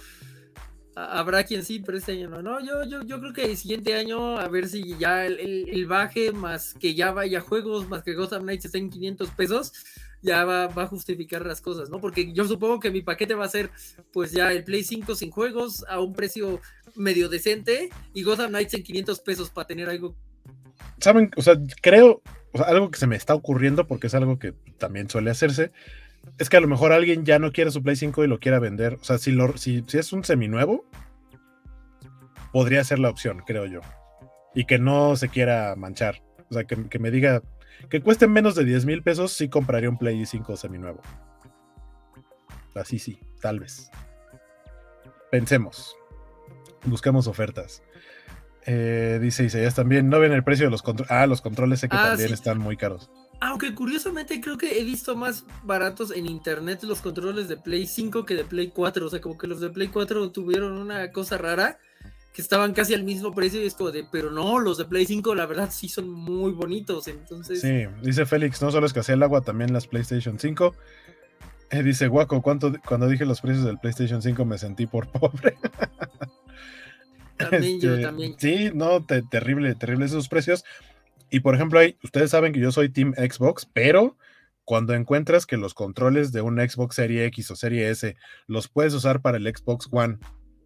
Habrá 1.08 1.46
quien 1.46 1.64
sí, 1.64 1.80
pero 1.80 1.98
este 1.98 2.12
año 2.12 2.30
no. 2.30 2.42
No, 2.42 2.60
yo, 2.60 2.84
yo, 2.84 3.04
yo 3.04 3.20
creo 3.20 3.34
que 3.34 3.46
el 3.46 3.58
siguiente 3.58 3.96
año, 3.96 4.38
a 4.38 4.48
ver 4.50 4.68
si 4.68 4.98
ya 4.98 5.26
el, 5.26 5.86
baje, 5.88 6.34
más 6.34 6.74
que 6.74 6.94
ya 6.94 7.12
vaya 7.12 7.40
juegos, 7.40 7.88
más 7.88 8.04
que 8.04 8.16
Gotham 8.16 8.44
Knights 8.44 8.66
esté 8.66 8.80
en 8.80 8.90
500 8.90 9.30
pesos, 9.32 9.74
ya 10.22 10.44
va, 10.44 10.68
va, 10.68 10.84
a 10.84 10.88
justificar 10.88 11.46
las 11.46 11.62
cosas, 11.62 11.90
¿no? 11.90 12.02
Porque 12.02 12.34
yo 12.34 12.46
supongo 12.46 12.82
que 12.82 12.92
mi 12.92 13.02
paquete 13.02 13.34
va 13.34 13.46
a 13.46 13.50
ser, 13.50 13.70
pues 14.12 14.32
ya 14.32 14.52
el 14.52 14.66
Play 14.66 14.84
5 14.84 15.16
sin 15.16 15.32
juegos 15.32 15.86
a 15.88 16.02
un 16.02 16.14
precio 16.14 16.60
medio 16.96 17.30
decente 17.30 17.90
y 18.14 18.24
Gotham 18.24 18.50
Knights 18.50 18.74
en 18.74 18.84
500 18.84 19.20
pesos 19.22 19.50
para 19.50 19.68
tener 19.68 19.90
algo. 19.90 20.16
Saben, 21.00 21.32
o 21.38 21.42
sea, 21.42 21.56
creo, 21.82 22.22
o 22.52 22.58
sea, 22.58 22.68
algo 22.68 22.92
que 22.92 23.00
se 23.00 23.08
me 23.08 23.16
está 23.16 23.36
ocurriendo, 23.36 23.88
porque 23.88 24.08
es 24.08 24.16
algo 24.16 24.38
que 24.38 24.54
también 24.78 25.10
suele 25.10 25.30
hacerse, 25.30 25.72
es 26.38 26.50
que 26.50 26.58
a 26.58 26.62
lo 26.62 26.68
mejor 26.68 26.92
alguien 26.92 27.26
ya 27.26 27.40
no 27.40 27.52
quiere 27.52 27.72
su 27.72 27.84
Play 27.84 27.96
5 27.96 28.24
y 28.24 28.28
lo 28.28 28.40
quiera 28.40 28.60
vender. 28.60 28.96
O 28.96 29.04
sea, 29.04 29.18
si, 29.18 29.32
lo, 29.32 29.58
si, 29.58 29.84
si 29.88 29.98
es 29.98 30.14
un 30.14 30.24
seminuevo, 30.24 30.86
podría 32.52 32.84
ser 32.84 33.00
la 33.00 33.10
opción, 33.10 33.44
creo 33.46 33.66
yo. 33.66 33.82
Y 34.56 34.66
que 34.66 34.80
no 34.80 35.16
se 35.16 35.30
quiera 35.30 35.76
manchar. 35.76 36.22
O 36.50 36.54
sea, 36.54 36.64
que, 36.64 37.00
me 37.00 37.12
diga, 37.12 37.44
que 37.90 38.02
cuesten 38.02 38.32
menos 38.32 38.56
de 38.56 38.66
10 38.66 38.86
mil 38.86 39.04
pesos, 39.04 39.34
sí 39.34 39.50
compraría 39.50 39.90
un 39.90 39.98
Play 39.98 40.26
5 40.26 40.58
seminuevo. 40.58 41.02
Así 42.76 43.00
sí, 43.00 43.20
tal 43.42 43.60
vez. 43.60 43.90
Pensemos. 45.32 45.96
Buscamos 46.86 47.28
ofertas. 47.28 47.84
Eh, 48.66 49.20
dice 49.22 49.44
Isaías 49.44 49.76
también, 49.76 50.10
no 50.10 50.20
ven 50.20 50.32
el 50.32 50.44
precio 50.44 50.66
de 50.66 50.72
los 50.72 50.82
controles. 50.82 51.12
Ah, 51.12 51.28
los 51.28 51.42
controles 51.42 51.80
sé 51.80 51.90
que 51.90 51.98
ah, 51.98 52.10
también 52.10 52.34
están 52.34 52.58
muy 52.58 52.78
caros. 52.78 53.12
Aunque 53.42 53.74
curiosamente 53.74 54.42
creo 54.42 54.58
que 54.58 54.80
he 54.80 54.84
visto 54.84 55.16
más 55.16 55.46
baratos 55.64 56.12
en 56.12 56.26
internet 56.26 56.84
los 56.84 57.00
controles 57.00 57.48
de 57.48 57.56
Play 57.56 57.88
5 57.88 58.26
que 58.26 58.36
de 58.36 58.44
Play 58.44 58.70
4. 58.70 59.06
O 59.06 59.10
sea, 59.10 59.22
como 59.22 59.38
que 59.38 59.48
los 59.48 59.62
de 59.62 59.70
Play 59.70 59.88
4 59.88 60.32
tuvieron 60.32 60.74
una 60.74 61.12
cosa 61.12 61.38
rara 61.38 61.80
que 62.34 62.42
estaban 62.42 62.74
casi 62.74 62.94
al 62.94 63.04
mismo 63.04 63.34
precio 63.34 63.62
y 63.62 63.66
es 63.66 63.74
como 63.74 63.92
de, 63.92 64.06
pero 64.12 64.30
no, 64.30 64.60
los 64.60 64.78
de 64.78 64.86
Play 64.86 65.06
5 65.06 65.36
la 65.36 65.46
verdad 65.46 65.70
sí 65.72 65.88
son 65.88 66.10
muy 66.10 66.52
bonitos. 66.52 67.08
Entonces. 67.08 67.62
Sí, 67.62 67.86
dice 68.02 68.26
Félix, 68.26 68.62
no 68.62 68.72
solo 68.72 68.86
escasea 68.86 69.16
el 69.16 69.24
agua, 69.24 69.42
también 69.42 69.72
las 69.72 69.88
PlayStation 69.88 70.38
5. 70.38 70.76
Eh, 71.72 71.84
dice 71.84 72.08
Guaco, 72.08 72.42
¿cuánto, 72.42 72.74
cuando 72.86 73.08
dije 73.08 73.26
los 73.26 73.42
precios 73.42 73.66
del 73.66 73.78
PlayStation 73.78 74.22
5 74.22 74.44
me 74.44 74.58
sentí 74.58 74.86
por 74.88 75.08
pobre. 75.12 75.58
También 77.38 77.80
yo 77.80 77.92
este, 77.92 78.04
también. 78.04 78.36
Sí, 78.38 78.72
no, 78.74 79.06
terrible, 79.06 79.74
terrible 79.76 80.06
esos 80.06 80.28
precios. 80.28 80.66
Y 81.30 81.42
por 81.42 81.56
ejemplo, 81.56 81.80
hay, 81.80 81.98
ustedes 82.04 82.32
saben 82.32 82.54
que 82.54 82.60
yo 82.60 82.72
soy 82.72 82.90
Team 82.90 83.14
Xbox, 83.16 83.68
pero 83.72 84.18
cuando 84.66 84.94
encuentras 84.94 85.46
que 85.46 85.58
los 85.58 85.74
controles 85.74 86.32
de 86.32 86.42
un 86.42 86.58
Xbox 86.58 86.96
Serie 86.96 87.26
X 87.26 87.50
o 87.52 87.56
Serie 87.56 87.90
S 87.90 88.16
los 88.48 88.68
puedes 88.68 88.94
usar 88.94 89.22
para 89.22 89.38
el 89.38 89.48
Xbox 89.48 89.88
One 89.92 90.20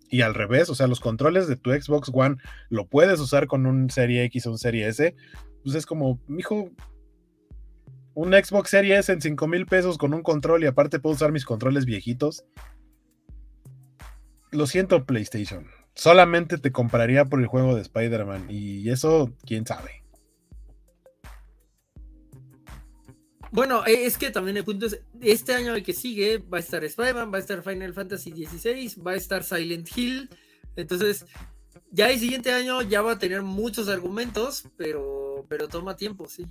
y 0.09 0.21
al 0.21 0.33
revés, 0.33 0.69
o 0.69 0.75
sea, 0.75 0.87
los 0.87 0.99
controles 0.99 1.47
de 1.47 1.55
tu 1.55 1.71
Xbox 1.71 2.11
One 2.13 2.35
lo 2.69 2.85
puedes 2.85 3.19
usar 3.19 3.47
con 3.47 3.65
un 3.65 3.89
Serie 3.89 4.23
X 4.25 4.45
o 4.45 4.51
un 4.51 4.57
Serie 4.57 4.87
S, 4.87 5.15
pues 5.63 5.75
es 5.75 5.85
como, 5.85 6.19
mijo, 6.27 6.69
un 8.13 8.33
Xbox 8.33 8.69
Serie 8.69 8.97
S 8.97 9.11
en 9.11 9.21
5 9.21 9.47
mil 9.47 9.65
pesos 9.65 9.97
con 9.97 10.13
un 10.13 10.21
control 10.21 10.63
y 10.63 10.67
aparte 10.67 10.99
puedo 10.99 11.15
usar 11.15 11.31
mis 11.31 11.45
controles 11.45 11.85
viejitos. 11.85 12.45
Lo 14.51 14.67
siento, 14.67 15.05
PlayStation. 15.05 15.67
Solamente 15.95 16.57
te 16.57 16.71
compraría 16.71 17.25
por 17.25 17.39
el 17.39 17.47
juego 17.47 17.73
de 17.75 17.81
Spider-Man 17.81 18.47
y 18.49 18.89
eso, 18.89 19.33
quién 19.45 19.65
sabe. 19.65 20.02
Bueno, 23.53 23.85
e, 23.85 24.07
es 24.07 24.17
que 24.17 24.31
también 24.31 24.57
el 24.57 24.63
punto 24.63 24.87
es, 24.87 24.99
este 25.21 25.53
año 25.53 25.75
el 25.75 25.83
que 25.83 25.93
sigue 25.93 26.39
va 26.39 26.57
a 26.57 26.59
estar 26.59 26.83
Spider-Man, 26.83 27.31
va 27.31 27.37
a 27.37 27.41
estar 27.41 27.61
Final 27.61 27.93
Fantasy 27.93 28.31
XVI, 28.31 28.99
va 28.99 29.11
a 29.11 29.15
estar 29.15 29.43
Silent 29.43 29.87
Hill. 29.95 30.27
Entonces, 30.75 31.27
ya 31.91 32.09
el 32.09 32.19
siguiente 32.19 32.51
año 32.51 32.81
ya 32.81 33.03
va 33.03 33.11
a 33.11 33.19
tener 33.19 33.43
muchos 33.43 33.89
argumentos, 33.89 34.63
pero, 34.75 35.45
pero 35.49 35.67
toma 35.67 35.95
tiempo, 35.95 36.27
sí. 36.27 36.47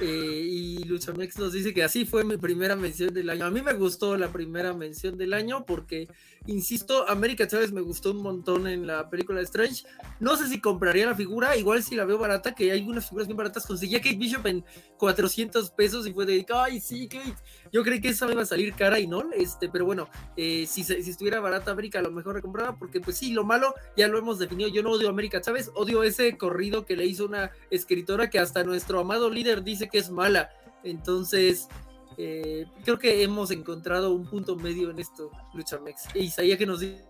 Eh, 0.00 0.46
y 0.50 0.84
Luchamex 0.84 1.38
nos 1.38 1.52
dice 1.52 1.74
que 1.74 1.82
así 1.82 2.04
fue 2.04 2.24
mi 2.24 2.36
primera 2.36 2.76
mención 2.76 3.12
del 3.12 3.30
año. 3.30 3.44
A 3.44 3.50
mí 3.50 3.62
me 3.62 3.74
gustó 3.74 4.16
la 4.16 4.32
primera 4.32 4.72
mención 4.72 5.16
del 5.18 5.32
año 5.32 5.64
porque, 5.66 6.08
insisto, 6.46 7.08
América 7.08 7.46
Chávez 7.46 7.72
me 7.72 7.80
gustó 7.80 8.12
un 8.12 8.22
montón 8.22 8.66
en 8.66 8.86
la 8.86 9.08
película 9.10 9.40
Strange. 9.42 9.84
No 10.20 10.36
sé 10.36 10.48
si 10.48 10.60
compraría 10.60 11.06
la 11.06 11.14
figura, 11.14 11.56
igual 11.56 11.82
si 11.82 11.96
la 11.96 12.04
veo 12.04 12.18
barata, 12.18 12.54
que 12.54 12.70
hay 12.72 12.82
unas 12.82 13.08
figuras 13.08 13.26
bien 13.26 13.36
baratas. 13.36 13.66
Conseguí 13.66 13.96
a 13.96 14.00
Kate 14.00 14.16
Bishop 14.16 14.46
en 14.46 14.64
400 14.96 15.70
pesos 15.70 16.06
y 16.06 16.12
fue 16.12 16.26
de, 16.26 16.46
ay, 16.54 16.80
sí, 16.80 17.08
Kate. 17.08 17.36
Yo 17.72 17.82
creí 17.82 18.00
que 18.00 18.08
esa 18.08 18.30
iba 18.30 18.42
a 18.42 18.46
salir 18.46 18.74
cara 18.74 18.98
y 18.98 19.06
no, 19.06 19.24
este, 19.32 19.68
pero 19.68 19.84
bueno, 19.84 20.08
eh, 20.36 20.66
si, 20.66 20.84
si 20.84 21.10
estuviera 21.10 21.40
barata 21.40 21.70
América, 21.70 21.98
a 21.98 22.02
lo 22.02 22.10
mejor 22.10 22.34
recompraba, 22.34 22.76
porque 22.76 23.00
pues 23.00 23.16
sí, 23.16 23.32
lo 23.32 23.44
malo 23.44 23.74
ya 23.96 24.08
lo 24.08 24.18
hemos 24.18 24.38
definido. 24.38 24.68
Yo 24.68 24.82
no 24.82 24.90
odio 24.90 25.08
a 25.08 25.10
América 25.10 25.40
Chávez, 25.40 25.70
odio 25.74 26.02
ese 26.02 26.36
corrido 26.36 26.84
que 26.84 26.96
le 26.96 27.06
hizo 27.06 27.24
una 27.24 27.50
escritora 27.70 28.30
que 28.30 28.38
hasta 28.38 28.64
nuestro 28.64 29.00
amado 29.00 29.30
líder 29.30 29.62
dice 29.62 29.79
que 29.88 29.98
es 29.98 30.10
mala. 30.10 30.50
Entonces, 30.84 31.68
eh, 32.16 32.66
creo 32.84 32.98
que 32.98 33.22
hemos 33.22 33.50
encontrado 33.50 34.12
un 34.12 34.26
punto 34.26 34.56
medio 34.56 34.90
en 34.90 34.98
esto, 34.98 35.30
Luchamex. 35.54 36.14
E 36.14 36.20
Isaías 36.20 36.58
que 36.58 36.66
nos 36.66 36.80
dice. 36.80 37.04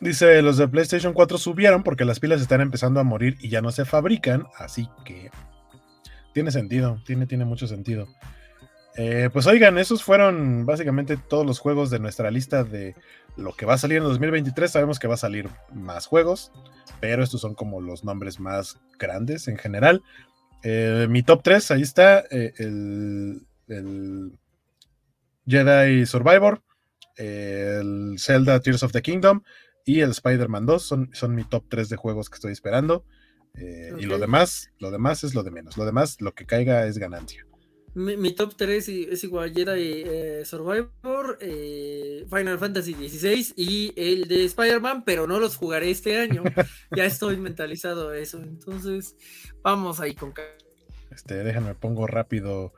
Dice, 0.00 0.42
los 0.42 0.58
de 0.58 0.68
PlayStation 0.68 1.12
4 1.12 1.38
subieron 1.38 1.82
porque 1.82 2.04
las 2.04 2.20
pilas 2.20 2.40
están 2.40 2.60
empezando 2.60 3.00
a 3.00 3.04
morir 3.04 3.36
y 3.40 3.48
ya 3.48 3.62
no 3.62 3.72
se 3.72 3.84
fabrican, 3.84 4.46
así 4.58 4.88
que 5.04 5.30
tiene 6.34 6.50
sentido, 6.50 7.00
tiene, 7.06 7.26
tiene 7.26 7.46
mucho 7.46 7.66
sentido. 7.66 8.06
Eh, 8.96 9.28
pues 9.32 9.46
oigan, 9.46 9.76
esos 9.78 10.02
fueron 10.02 10.64
básicamente 10.64 11.16
todos 11.16 11.46
los 11.46 11.58
juegos 11.58 11.90
de 11.90 11.98
nuestra 11.98 12.30
lista 12.30 12.64
de 12.64 12.94
lo 13.36 13.52
que 13.52 13.66
va 13.66 13.74
a 13.74 13.78
salir 13.78 13.98
en 13.98 14.04
2023. 14.04 14.70
Sabemos 14.70 14.98
que 14.98 15.08
va 15.08 15.14
a 15.14 15.18
salir 15.18 15.48
más 15.72 16.06
juegos, 16.06 16.50
pero 17.00 17.22
estos 17.22 17.42
son 17.42 17.54
como 17.54 17.80
los 17.80 18.04
nombres 18.04 18.40
más 18.40 18.78
grandes 18.98 19.48
en 19.48 19.58
general. 19.58 20.02
Eh, 20.62 21.06
mi 21.08 21.22
top 21.22 21.42
3, 21.42 21.70
ahí 21.70 21.82
está 21.82 22.24
eh, 22.30 22.52
el, 22.58 24.38
Jedi 25.46 26.06
Survivor, 26.06 26.62
el 27.16 28.16
Zelda 28.18 28.60
Tears 28.60 28.82
of 28.82 28.92
the 28.92 29.02
Kingdom 29.02 29.42
y 29.84 30.00
el 30.00 30.10
Spider-Man 30.10 30.66
2 30.66 30.82
son, 30.82 31.10
son 31.12 31.34
mi 31.34 31.44
top 31.44 31.64
3 31.68 31.88
de 31.88 31.96
juegos 31.96 32.28
que 32.28 32.34
estoy 32.34 32.52
esperando. 32.52 33.04
Eh, 33.54 33.92
y 33.98 34.06
lo 34.06 34.18
demás, 34.18 34.70
lo 34.78 34.90
demás 34.90 35.24
es 35.24 35.34
lo 35.34 35.42
de 35.42 35.50
menos. 35.50 35.76
Lo 35.76 35.86
demás, 35.86 36.20
lo 36.20 36.34
que 36.34 36.46
caiga 36.46 36.86
es 36.86 36.98
ganancia. 36.98 37.46
Mi, 37.96 38.32
top 38.32 38.54
3 38.56 38.88
es 38.88 39.24
igual 39.24 39.52
Jedi 39.54 40.44
Survivor, 40.44 41.38
Final 41.40 42.58
Fantasy 42.58 42.92
XVI 42.94 43.54
y 43.56 43.92
el 43.96 44.28
de 44.28 44.44
Spider-Man, 44.44 45.02
pero 45.04 45.26
no 45.26 45.40
los 45.40 45.56
jugaré 45.56 45.90
este 45.90 46.18
año. 46.18 46.44
ya 46.94 47.06
estoy 47.06 47.38
mentalizado 47.38 48.10
a 48.10 48.18
eso. 48.18 48.38
Entonces, 48.38 49.16
vamos 49.62 49.98
ahí 50.00 50.14
con 50.14 50.34
este, 51.10 51.42
déjenme 51.42 51.74
pongo 51.74 52.06
rápido 52.06 52.74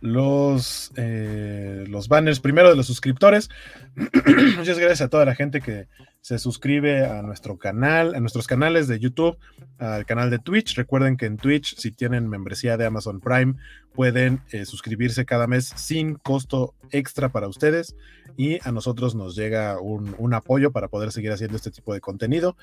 los, 0.00 0.92
eh, 0.96 1.84
los 1.88 2.08
banners 2.08 2.40
primero 2.40 2.70
de 2.70 2.76
los 2.76 2.86
suscriptores. 2.86 3.50
Muchas 4.56 4.78
gracias 4.78 5.02
a 5.02 5.08
toda 5.08 5.26
la 5.26 5.34
gente 5.34 5.60
que 5.60 5.88
se 6.22 6.38
suscribe 6.38 7.04
a 7.04 7.20
nuestro 7.20 7.58
canal, 7.58 8.14
a 8.14 8.20
nuestros 8.20 8.46
canales 8.46 8.86
de 8.86 9.00
YouTube, 9.00 9.36
al 9.78 10.06
canal 10.06 10.30
de 10.30 10.38
Twitch. 10.38 10.76
Recuerden 10.76 11.16
que 11.16 11.26
en 11.26 11.36
Twitch, 11.36 11.76
si 11.76 11.90
tienen 11.90 12.28
membresía 12.28 12.76
de 12.76 12.86
Amazon 12.86 13.20
Prime, 13.20 13.56
pueden 13.92 14.40
eh, 14.52 14.64
suscribirse 14.64 15.24
cada 15.24 15.48
mes 15.48 15.72
sin 15.76 16.14
costo 16.14 16.74
extra 16.92 17.30
para 17.30 17.48
ustedes 17.48 17.96
y 18.36 18.58
a 18.66 18.70
nosotros 18.72 19.14
nos 19.16 19.34
llega 19.34 19.80
un, 19.80 20.32
apoyo 20.32 20.70
para 20.70 20.88
poder 20.88 21.10
seguir 21.10 21.32
haciendo 21.32 21.56
este 21.56 21.72
tipo 21.72 21.92
de 21.92 22.00
contenido. 22.00 22.56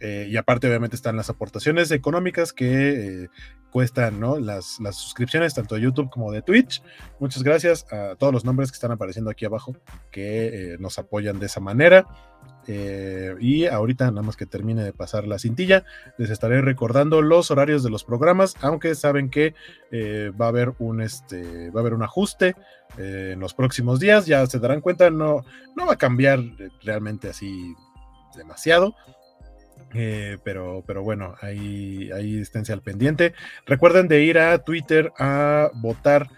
Eh, 0.00 0.26
y 0.30 0.36
aparte, 0.38 0.66
obviamente, 0.66 0.96
están 0.96 1.16
las 1.16 1.28
aportaciones 1.28 1.90
económicas 1.90 2.52
que 2.52 3.28
cuestan 3.70 4.18
¿no? 4.18 4.38
las, 4.38 4.80
las 4.80 4.96
suscripciones, 4.96 5.52
tanto 5.52 5.74
de 5.74 5.82
YouTube 5.82 6.08
como 6.08 6.32
de 6.32 6.42
Twitch. 6.42 6.82
Muchas 7.20 7.42
gracias 7.42 7.86
a 7.92 8.16
todos 8.16 8.32
los 8.32 8.44
nombres 8.44 8.70
que 8.70 8.76
están 8.76 8.92
apareciendo 8.92 9.30
aquí 9.30 9.44
abajo 9.44 9.76
que 10.10 10.74
eh, 10.74 10.76
nos 10.78 10.98
apoyan 10.98 11.38
de 11.38 11.46
esa 11.46 11.60
manera. 11.60 12.06
Eh, 12.66 13.34
y 13.40 13.66
ahorita, 13.66 14.10
nada 14.10 14.22
más 14.22 14.36
que 14.36 14.46
termine 14.46 14.82
de 14.82 14.92
pasar 14.92 15.26
la 15.26 15.38
cintilla, 15.38 15.84
les 16.16 16.30
estaré 16.30 16.62
recordando 16.62 17.20
los 17.20 17.50
horarios 17.50 17.82
de 17.82 17.90
los 17.90 18.04
programas, 18.04 18.56
aunque 18.62 18.94
saben 18.94 19.28
que 19.28 19.54
eh, 19.90 20.32
va 20.40 20.46
a 20.46 20.48
haber 20.48 20.72
un 20.78 21.02
este, 21.02 21.70
va 21.70 21.80
a 21.80 21.82
haber 21.82 21.94
un 21.94 22.02
ajuste 22.02 22.54
en 22.96 23.40
los 23.40 23.54
próximos 23.54 24.00
días. 24.00 24.26
Ya 24.26 24.46
se 24.46 24.58
darán 24.58 24.80
cuenta, 24.80 25.10
no, 25.10 25.44
no 25.76 25.86
va 25.86 25.94
a 25.94 25.98
cambiar 25.98 26.40
realmente 26.82 27.28
así 27.28 27.74
demasiado. 28.36 28.94
Eh, 29.94 30.38
pero, 30.42 30.82
pero 30.86 31.02
bueno, 31.02 31.34
ahí, 31.40 32.10
ahí 32.12 32.40
esténse 32.40 32.72
al 32.72 32.82
pendiente. 32.82 33.32
Recuerden 33.64 34.08
de 34.08 34.24
ir 34.24 34.38
a 34.38 34.58
Twitter 34.58 35.12
a 35.18 35.70
votar 35.74 36.28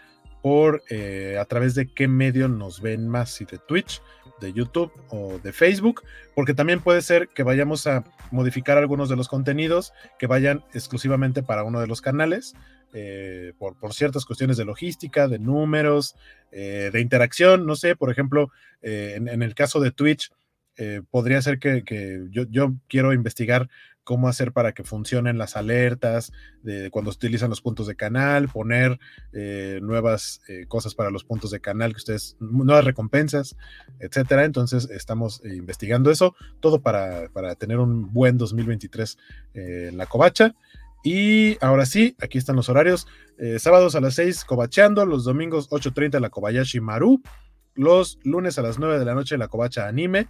por 0.42 0.82
eh, 0.90 1.38
a 1.40 1.44
través 1.46 1.74
de 1.74 1.92
qué 1.92 2.06
medio 2.06 2.48
nos 2.48 2.80
ven 2.80 3.08
más, 3.08 3.30
si 3.30 3.46
de 3.46 3.58
Twitch, 3.58 4.02
de 4.40 4.52
YouTube 4.52 4.92
o 5.10 5.38
de 5.42 5.52
Facebook, 5.52 6.02
porque 6.34 6.54
también 6.54 6.80
puede 6.80 7.02
ser 7.02 7.28
que 7.28 7.42
vayamos 7.42 7.86
a 7.86 8.04
modificar 8.30 8.78
algunos 8.78 9.08
de 9.08 9.16
los 9.16 9.28
contenidos 9.28 9.92
que 10.18 10.26
vayan 10.26 10.64
exclusivamente 10.74 11.42
para 11.42 11.64
uno 11.64 11.80
de 11.80 11.86
los 11.86 12.00
canales. 12.00 12.54
Eh, 12.92 13.52
por, 13.58 13.76
por, 13.78 13.92
ciertas 13.92 14.24
cuestiones 14.24 14.56
de 14.56 14.64
logística, 14.64 15.28
de 15.28 15.38
números, 15.38 16.14
de 16.50 17.00
interacción, 17.00 17.66
no 17.66 17.76
sé, 17.76 17.94
por 17.96 18.10
ejemplo, 18.10 18.50
en, 18.80 19.28
en, 19.28 19.42
el 19.42 19.54
caso 19.54 19.80
de 19.80 19.90
Twitch, 19.90 20.30
eh, 20.76 21.02
podría 21.10 21.40
ser 21.40 21.58
que, 21.58 21.82
yo, 22.30 22.74
quiero 22.88 23.12
investigar 23.12 23.68
cómo 24.04 24.28
hacer 24.28 24.52
para 24.52 24.72
que 24.72 24.84
funcionen 24.84 25.36
las 25.36 25.56
alertas 25.56 26.32
de 26.62 26.90
cuando 26.90 27.10
se 27.10 27.16
utilizan 27.16 27.50
los 27.50 27.60
puntos 27.60 27.88
de 27.88 27.96
canal, 27.96 28.48
poner 28.48 29.00
eh, 29.32 29.80
nuevas 29.82 30.42
eh, 30.48 30.66
cosas 30.68 30.94
para 30.94 31.10
los 31.10 31.24
puntos 31.24 31.50
de 31.50 31.60
canal, 31.60 31.92
que 31.92 31.98
ustedes, 31.98 32.36
nuevas 32.38 32.84
recompensas, 32.84 33.56
etcétera. 33.98 34.44
Entonces 34.44 34.88
estamos 34.90 35.42
investigando 35.44 36.10
eso, 36.10 36.36
todo 36.60 36.82
para, 36.82 37.28
tener 37.56 37.78
un 37.78 38.12
buen 38.12 38.38
2023 38.38 39.18
en 39.54 39.96
la 39.96 40.06
covacha. 40.06 40.54
Y 41.02 41.56
ahora 41.60 41.86
sí, 41.86 42.16
aquí 42.20 42.38
están 42.38 42.56
los 42.56 42.68
horarios. 42.68 43.06
sábados 43.58 43.94
a 43.94 44.00
las 44.00 44.14
6 44.14 44.44
covacheando, 44.44 45.06
los 45.06 45.24
domingos 45.24 45.70
8.30 45.70 46.20
la 46.20 46.30
Kobayashi 46.30 46.80
Maru, 46.80 47.22
los 47.76 48.18
lunes 48.24 48.58
a 48.58 48.62
las 48.62 48.78
9 48.78 48.98
de 48.98 49.04
la 49.04 49.14
noche 49.14 49.38
la 49.38 49.48
covacha 49.48 49.86
anime, 49.86 50.28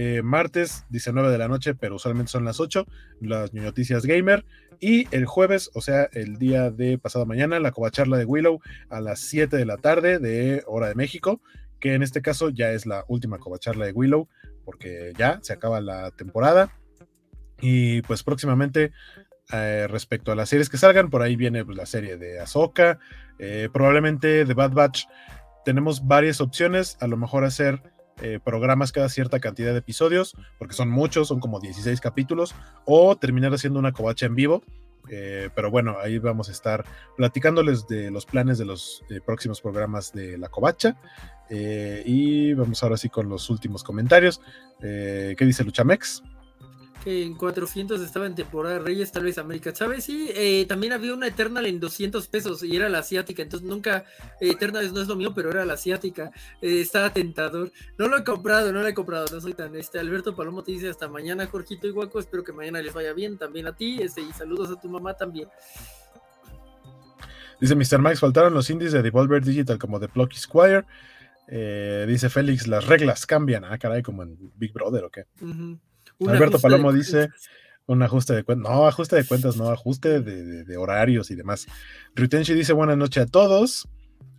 eh, 0.00 0.22
martes 0.22 0.84
19 0.90 1.28
de 1.28 1.38
la 1.38 1.48
noche, 1.48 1.74
pero 1.74 1.96
usualmente 1.96 2.30
son 2.30 2.44
las 2.44 2.60
8, 2.60 2.86
las 3.20 3.52
noticias 3.52 4.06
gamer. 4.06 4.44
Y 4.78 5.12
el 5.12 5.26
jueves, 5.26 5.72
o 5.74 5.80
sea, 5.80 6.04
el 6.12 6.38
día 6.38 6.70
de 6.70 6.98
pasado 6.98 7.26
mañana, 7.26 7.58
la 7.58 7.72
covacharla 7.72 8.16
de 8.16 8.24
Willow 8.24 8.60
a 8.90 9.00
las 9.00 9.18
7 9.18 9.56
de 9.56 9.66
la 9.66 9.76
tarde 9.76 10.20
de 10.20 10.62
hora 10.68 10.86
de 10.86 10.94
México, 10.94 11.40
que 11.80 11.94
en 11.94 12.04
este 12.04 12.22
caso 12.22 12.48
ya 12.48 12.70
es 12.70 12.86
la 12.86 13.04
última 13.08 13.38
covacharla 13.38 13.86
de 13.86 13.92
Willow, 13.92 14.28
porque 14.64 15.14
ya 15.18 15.40
se 15.42 15.52
acaba 15.52 15.80
la 15.80 16.12
temporada. 16.12 16.70
Y 17.60 18.02
pues 18.02 18.22
próximamente, 18.22 18.92
eh, 19.52 19.88
respecto 19.90 20.30
a 20.30 20.36
las 20.36 20.48
series 20.48 20.68
que 20.68 20.76
salgan, 20.76 21.10
por 21.10 21.22
ahí 21.22 21.34
viene 21.34 21.64
pues, 21.64 21.76
la 21.76 21.86
serie 21.86 22.16
de 22.18 22.38
Ahsoka, 22.38 23.00
eh, 23.40 23.68
probablemente 23.72 24.44
de 24.44 24.54
Bad 24.54 24.70
Batch. 24.70 25.06
Tenemos 25.64 26.06
varias 26.06 26.40
opciones, 26.40 26.96
a 27.00 27.08
lo 27.08 27.16
mejor 27.16 27.42
hacer 27.42 27.82
eh, 28.22 28.38
programas 28.42 28.92
cada 28.92 29.08
cierta 29.08 29.40
cantidad 29.40 29.72
de 29.72 29.78
episodios, 29.78 30.36
porque 30.58 30.74
son 30.74 30.90
muchos, 30.90 31.28
son 31.28 31.40
como 31.40 31.60
16 31.60 32.00
capítulos, 32.00 32.54
o 32.84 33.16
terminar 33.16 33.52
haciendo 33.52 33.78
una 33.78 33.92
covacha 33.92 34.26
en 34.26 34.34
vivo. 34.34 34.62
Eh, 35.10 35.48
pero 35.54 35.70
bueno, 35.70 35.96
ahí 36.02 36.18
vamos 36.18 36.48
a 36.50 36.52
estar 36.52 36.84
platicándoles 37.16 37.86
de 37.86 38.10
los 38.10 38.26
planes 38.26 38.58
de 38.58 38.66
los 38.66 39.02
eh, 39.08 39.20
próximos 39.24 39.60
programas 39.60 40.12
de 40.12 40.36
la 40.36 40.48
covacha. 40.48 40.96
y 41.50 42.52
vamos 42.52 42.82
ahora 42.82 42.98
sí 42.98 43.08
con 43.08 43.28
los 43.28 43.48
últimos 43.48 43.82
comentarios. 43.82 44.40
¿Qué 44.80 45.36
dice 45.38 45.64
Luchamex? 45.64 46.22
Que 47.08 47.22
en 47.22 47.34
400 47.36 48.02
estaba 48.02 48.26
en 48.26 48.34
temporada 48.34 48.78
Reyes, 48.80 49.10
tal 49.10 49.24
vez 49.24 49.38
América 49.38 49.72
Chávez. 49.72 50.04
Sí, 50.04 50.30
eh, 50.34 50.66
también 50.68 50.92
había 50.92 51.14
una 51.14 51.26
Eternal 51.26 51.64
en 51.64 51.80
200 51.80 52.28
pesos 52.28 52.62
y 52.62 52.76
era 52.76 52.90
la 52.90 52.98
asiática. 52.98 53.42
Entonces 53.42 53.66
nunca, 53.66 54.04
eh, 54.42 54.50
Eternal 54.50 54.92
no 54.92 55.00
es 55.00 55.08
lo 55.08 55.16
mío, 55.16 55.32
pero 55.34 55.50
era 55.50 55.64
la 55.64 55.72
asiática. 55.72 56.30
Eh, 56.60 56.82
estaba 56.82 57.10
tentador. 57.10 57.72
No 57.96 58.08
lo 58.08 58.18
he 58.18 58.24
comprado, 58.24 58.74
no 58.74 58.82
lo 58.82 58.86
he 58.88 58.92
comprado, 58.92 59.24
no 59.32 59.40
soy 59.40 59.54
tan 59.54 59.74
este. 59.74 59.98
Alberto 59.98 60.36
Palomo 60.36 60.62
te 60.62 60.72
dice 60.72 60.90
hasta 60.90 61.08
mañana, 61.08 61.46
Jorgito 61.46 61.86
y 61.86 61.92
Guaco. 61.92 62.18
Espero 62.18 62.44
que 62.44 62.52
mañana 62.52 62.82
les 62.82 62.92
vaya 62.92 63.14
bien. 63.14 63.38
También 63.38 63.66
a 63.68 63.74
ti, 63.74 64.02
este, 64.02 64.20
y 64.20 64.30
saludos 64.34 64.70
a 64.70 64.78
tu 64.78 64.90
mamá 64.90 65.14
también. 65.14 65.48
Dice 67.58 67.74
Mr. 67.74 68.02
Max, 68.02 68.20
faltaron 68.20 68.52
los 68.52 68.68
indies 68.68 68.92
de 68.92 69.00
Devolver 69.00 69.42
Digital 69.42 69.78
como 69.78 69.98
The 69.98 70.08
Plucky 70.08 70.36
Squire. 70.36 70.84
dice 72.06 72.28
Félix, 72.28 72.66
las 72.66 72.86
reglas 72.86 73.24
cambian. 73.24 73.64
Ah, 73.64 73.78
caray, 73.78 74.02
como 74.02 74.24
en 74.24 74.36
Big 74.56 74.74
Brother 74.74 75.04
o 75.04 75.10
qué. 75.10 75.24
Alberto 76.26 76.58
Palomo 76.58 76.92
dice 76.92 77.28
un 77.86 78.02
ajuste 78.02 78.34
de 78.34 78.44
cuentas. 78.44 78.70
No, 78.70 78.86
ajuste 78.86 79.16
de 79.16 79.24
cuentas, 79.24 79.56
no, 79.56 79.70
ajuste 79.70 80.20
de, 80.20 80.76
horarios 80.76 81.30
y 81.30 81.34
demás. 81.34 81.66
Rutenshi 82.14 82.54
dice 82.54 82.72
buenas 82.72 82.96
noches 82.96 83.24
a 83.24 83.26
todos. 83.26 83.88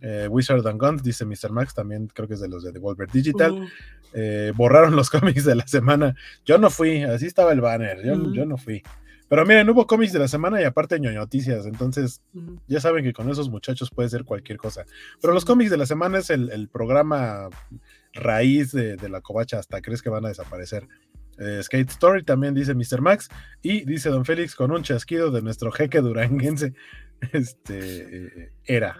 Eh, 0.00 0.28
Wizard 0.30 0.66
and 0.66 0.80
Guns 0.80 1.02
dice 1.02 1.26
Mr. 1.26 1.50
Max, 1.50 1.74
también 1.74 2.06
creo 2.06 2.26
que 2.26 2.34
es 2.34 2.40
de 2.40 2.48
los 2.48 2.62
de 2.62 2.72
Devolver 2.72 3.10
Digital. 3.10 3.52
Uh. 3.52 3.66
Eh, 4.14 4.52
borraron 4.56 4.96
los 4.96 5.10
cómics 5.10 5.44
de 5.44 5.56
la 5.56 5.66
semana. 5.66 6.14
Yo 6.44 6.58
no 6.58 6.70
fui, 6.70 7.02
así 7.02 7.26
estaba 7.26 7.52
el 7.52 7.60
banner, 7.60 8.02
yo, 8.04 8.32
yo 8.32 8.46
no 8.46 8.56
fui. 8.56 8.82
Pero 9.28 9.46
miren, 9.46 9.68
hubo 9.70 9.86
cómics 9.86 10.12
de 10.12 10.18
la 10.18 10.26
semana 10.26 10.60
y 10.60 10.64
aparte 10.64 10.98
noticias, 10.98 11.64
entonces 11.64 12.20
ya 12.66 12.80
saben 12.80 13.04
que 13.04 13.12
con 13.12 13.30
esos 13.30 13.48
muchachos 13.48 13.88
puede 13.88 14.08
ser 14.08 14.24
cualquier 14.24 14.58
cosa. 14.58 14.84
Pero 15.20 15.32
los 15.32 15.44
cómics 15.44 15.70
de 15.70 15.76
la 15.76 15.86
semana 15.86 16.18
es 16.18 16.30
el, 16.30 16.68
programa 16.68 17.48
raíz 18.12 18.72
de, 18.72 18.96
de, 18.96 19.08
la 19.08 19.20
covacha, 19.20 19.60
hasta 19.60 19.80
crees 19.80 20.02
que 20.02 20.10
van 20.10 20.24
a 20.24 20.28
desaparecer. 20.28 20.88
Eh, 21.40 21.62
Skate 21.62 21.90
Story 21.90 22.22
también 22.22 22.54
dice 22.54 22.74
Mr. 22.74 23.00
Max 23.00 23.28
y 23.62 23.84
dice 23.86 24.10
Don 24.10 24.24
Félix 24.24 24.54
con 24.54 24.70
un 24.70 24.82
chasquido 24.82 25.30
de 25.30 25.42
nuestro 25.42 25.72
jeque 25.72 26.00
duranguense. 26.00 26.74
Este 27.32 28.52
eh, 28.64 28.92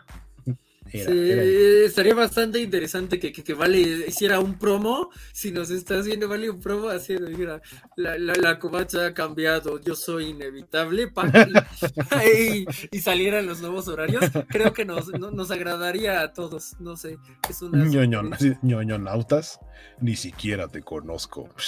era. 0.93 1.43
estaría 1.87 2.15
bastante 2.15 2.61
interesante 2.61 3.19
que, 3.19 3.55
Vale 3.55 3.81
hiciera 3.81 4.41
un 4.41 4.59
promo. 4.59 5.11
Si 5.33 5.53
nos 5.53 5.71
está 5.71 5.99
haciendo 5.99 6.29
Vale 6.29 6.51
un 6.51 6.61
promo, 6.61 6.89
así 6.89 7.17
mira, 7.19 7.61
la, 7.97 8.17
la, 8.19 8.59
covacha 8.59 9.07
ha 9.07 9.15
cambiado, 9.15 9.81
yo 9.81 9.95
soy 9.95 10.31
inevitable. 10.31 11.11
y, 12.39 12.67
y, 12.91 13.01
salieran 13.01 13.47
los 13.47 13.61
nuevos 13.61 13.89
horarios, 13.89 14.25
creo 14.49 14.73
que 14.73 14.85
nos, 14.85 15.09
nos 15.09 15.51
agradaría 15.51 16.21
a 16.21 16.33
todos. 16.33 16.77
No 16.81 16.97
sé, 16.97 17.19
es 17.49 17.63
una. 17.63 17.85
Ñoño, 17.85 18.99
nautas, 18.99 19.61
ni 20.01 20.17
siquiera 20.17 20.69
te 20.69 20.83
conozco. 20.83 21.49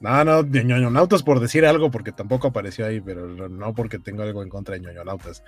No, 0.00 0.24
no, 0.24 0.42
de 0.42 0.64
ñoñonautas 0.64 1.22
por 1.22 1.40
decir 1.40 1.66
algo, 1.66 1.90
porque 1.90 2.10
tampoco 2.10 2.48
apareció 2.48 2.86
ahí, 2.86 3.02
pero 3.02 3.28
no 3.50 3.74
porque 3.74 3.98
tengo 3.98 4.22
algo 4.22 4.42
en 4.42 4.48
contra 4.48 4.74
de 4.74 4.80
ñoñonautas. 4.80 5.44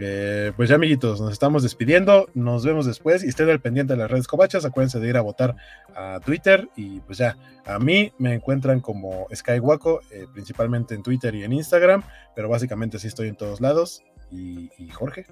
Eh, 0.00 0.52
pues 0.56 0.68
ya, 0.68 0.76
amiguitos, 0.76 1.20
nos 1.20 1.32
estamos 1.32 1.62
despidiendo. 1.62 2.28
Nos 2.34 2.64
vemos 2.64 2.86
después 2.86 3.24
y 3.24 3.28
estén 3.28 3.50
al 3.50 3.60
pendiente 3.60 3.94
de 3.94 3.98
las 3.98 4.10
redes 4.10 4.26
covachas. 4.26 4.64
Acuérdense 4.64 5.00
de 5.00 5.08
ir 5.08 5.16
a 5.16 5.22
votar 5.22 5.56
a 5.94 6.20
Twitter. 6.24 6.68
Y 6.76 7.00
pues 7.00 7.18
ya, 7.18 7.36
a 7.64 7.78
mí 7.78 8.12
me 8.18 8.34
encuentran 8.34 8.80
como 8.80 9.26
Skywaco, 9.34 10.00
eh, 10.10 10.26
principalmente 10.32 10.94
en 10.94 11.02
Twitter 11.02 11.34
y 11.34 11.44
en 11.44 11.52
Instagram, 11.52 12.02
pero 12.34 12.48
básicamente 12.48 12.98
sí 12.98 13.08
estoy 13.08 13.28
en 13.28 13.36
todos 13.36 13.60
lados. 13.60 14.02
Y, 14.30 14.70
Jorge. 14.92 15.26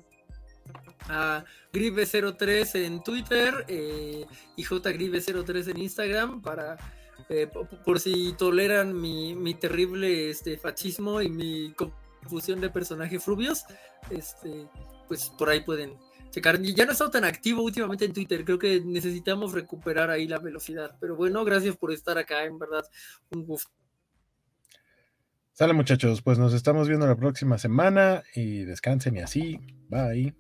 A 1.09 1.45
Gribe03 1.73 2.85
en 2.85 3.03
Twitter 3.03 3.65
eh, 3.69 4.27
y 4.57 4.65
JGribe03 4.65 5.71
en 5.71 5.79
Instagram 5.79 6.43
para 6.43 6.77
por, 7.85 7.99
si 7.99 8.35
toleran 8.35 8.99
mi, 8.99 9.35
mi 9.35 9.55
terrible 9.55 10.31
este, 10.31 10.59
fascismo 10.59 11.21
y 11.21 11.29
mi 11.29 11.73
fusión 12.27 12.61
de 12.61 12.71
personajes 12.71 13.25
rubios, 13.27 13.65
este, 14.11 14.69
pues 15.09 15.31
por 15.39 15.49
ahí 15.49 15.61
pueden 15.61 15.95
checar. 16.31 16.61
Ya 16.61 16.85
no 16.85 16.91
he 16.91 16.93
estado 16.93 17.11
tan 17.11 17.25
activo 17.25 17.63
últimamente 17.63 18.05
en 18.05 18.13
Twitter, 18.13 18.45
creo 18.45 18.59
que 18.59 18.81
necesitamos 18.85 19.53
recuperar 19.53 20.11
ahí 20.11 20.27
la 20.27 20.39
velocidad. 20.39 20.97
Pero 21.01 21.17
bueno, 21.17 21.45
gracias 21.45 21.77
por 21.77 21.93
estar 21.93 22.19
acá, 22.19 22.45
en 22.45 22.59
verdad, 22.59 22.85
un 23.31 23.47
gusto. 23.47 23.71
Sale 25.53 25.73
muchachos, 25.73 26.21
pues 26.21 26.39
nos 26.39 26.53
estamos 26.53 26.87
viendo 26.87 27.07
la 27.07 27.17
próxima 27.17 27.57
semana 27.57 28.23
y 28.35 28.65
descansen 28.65 29.17
y 29.17 29.21
así. 29.21 29.59
Bye. 29.89 30.35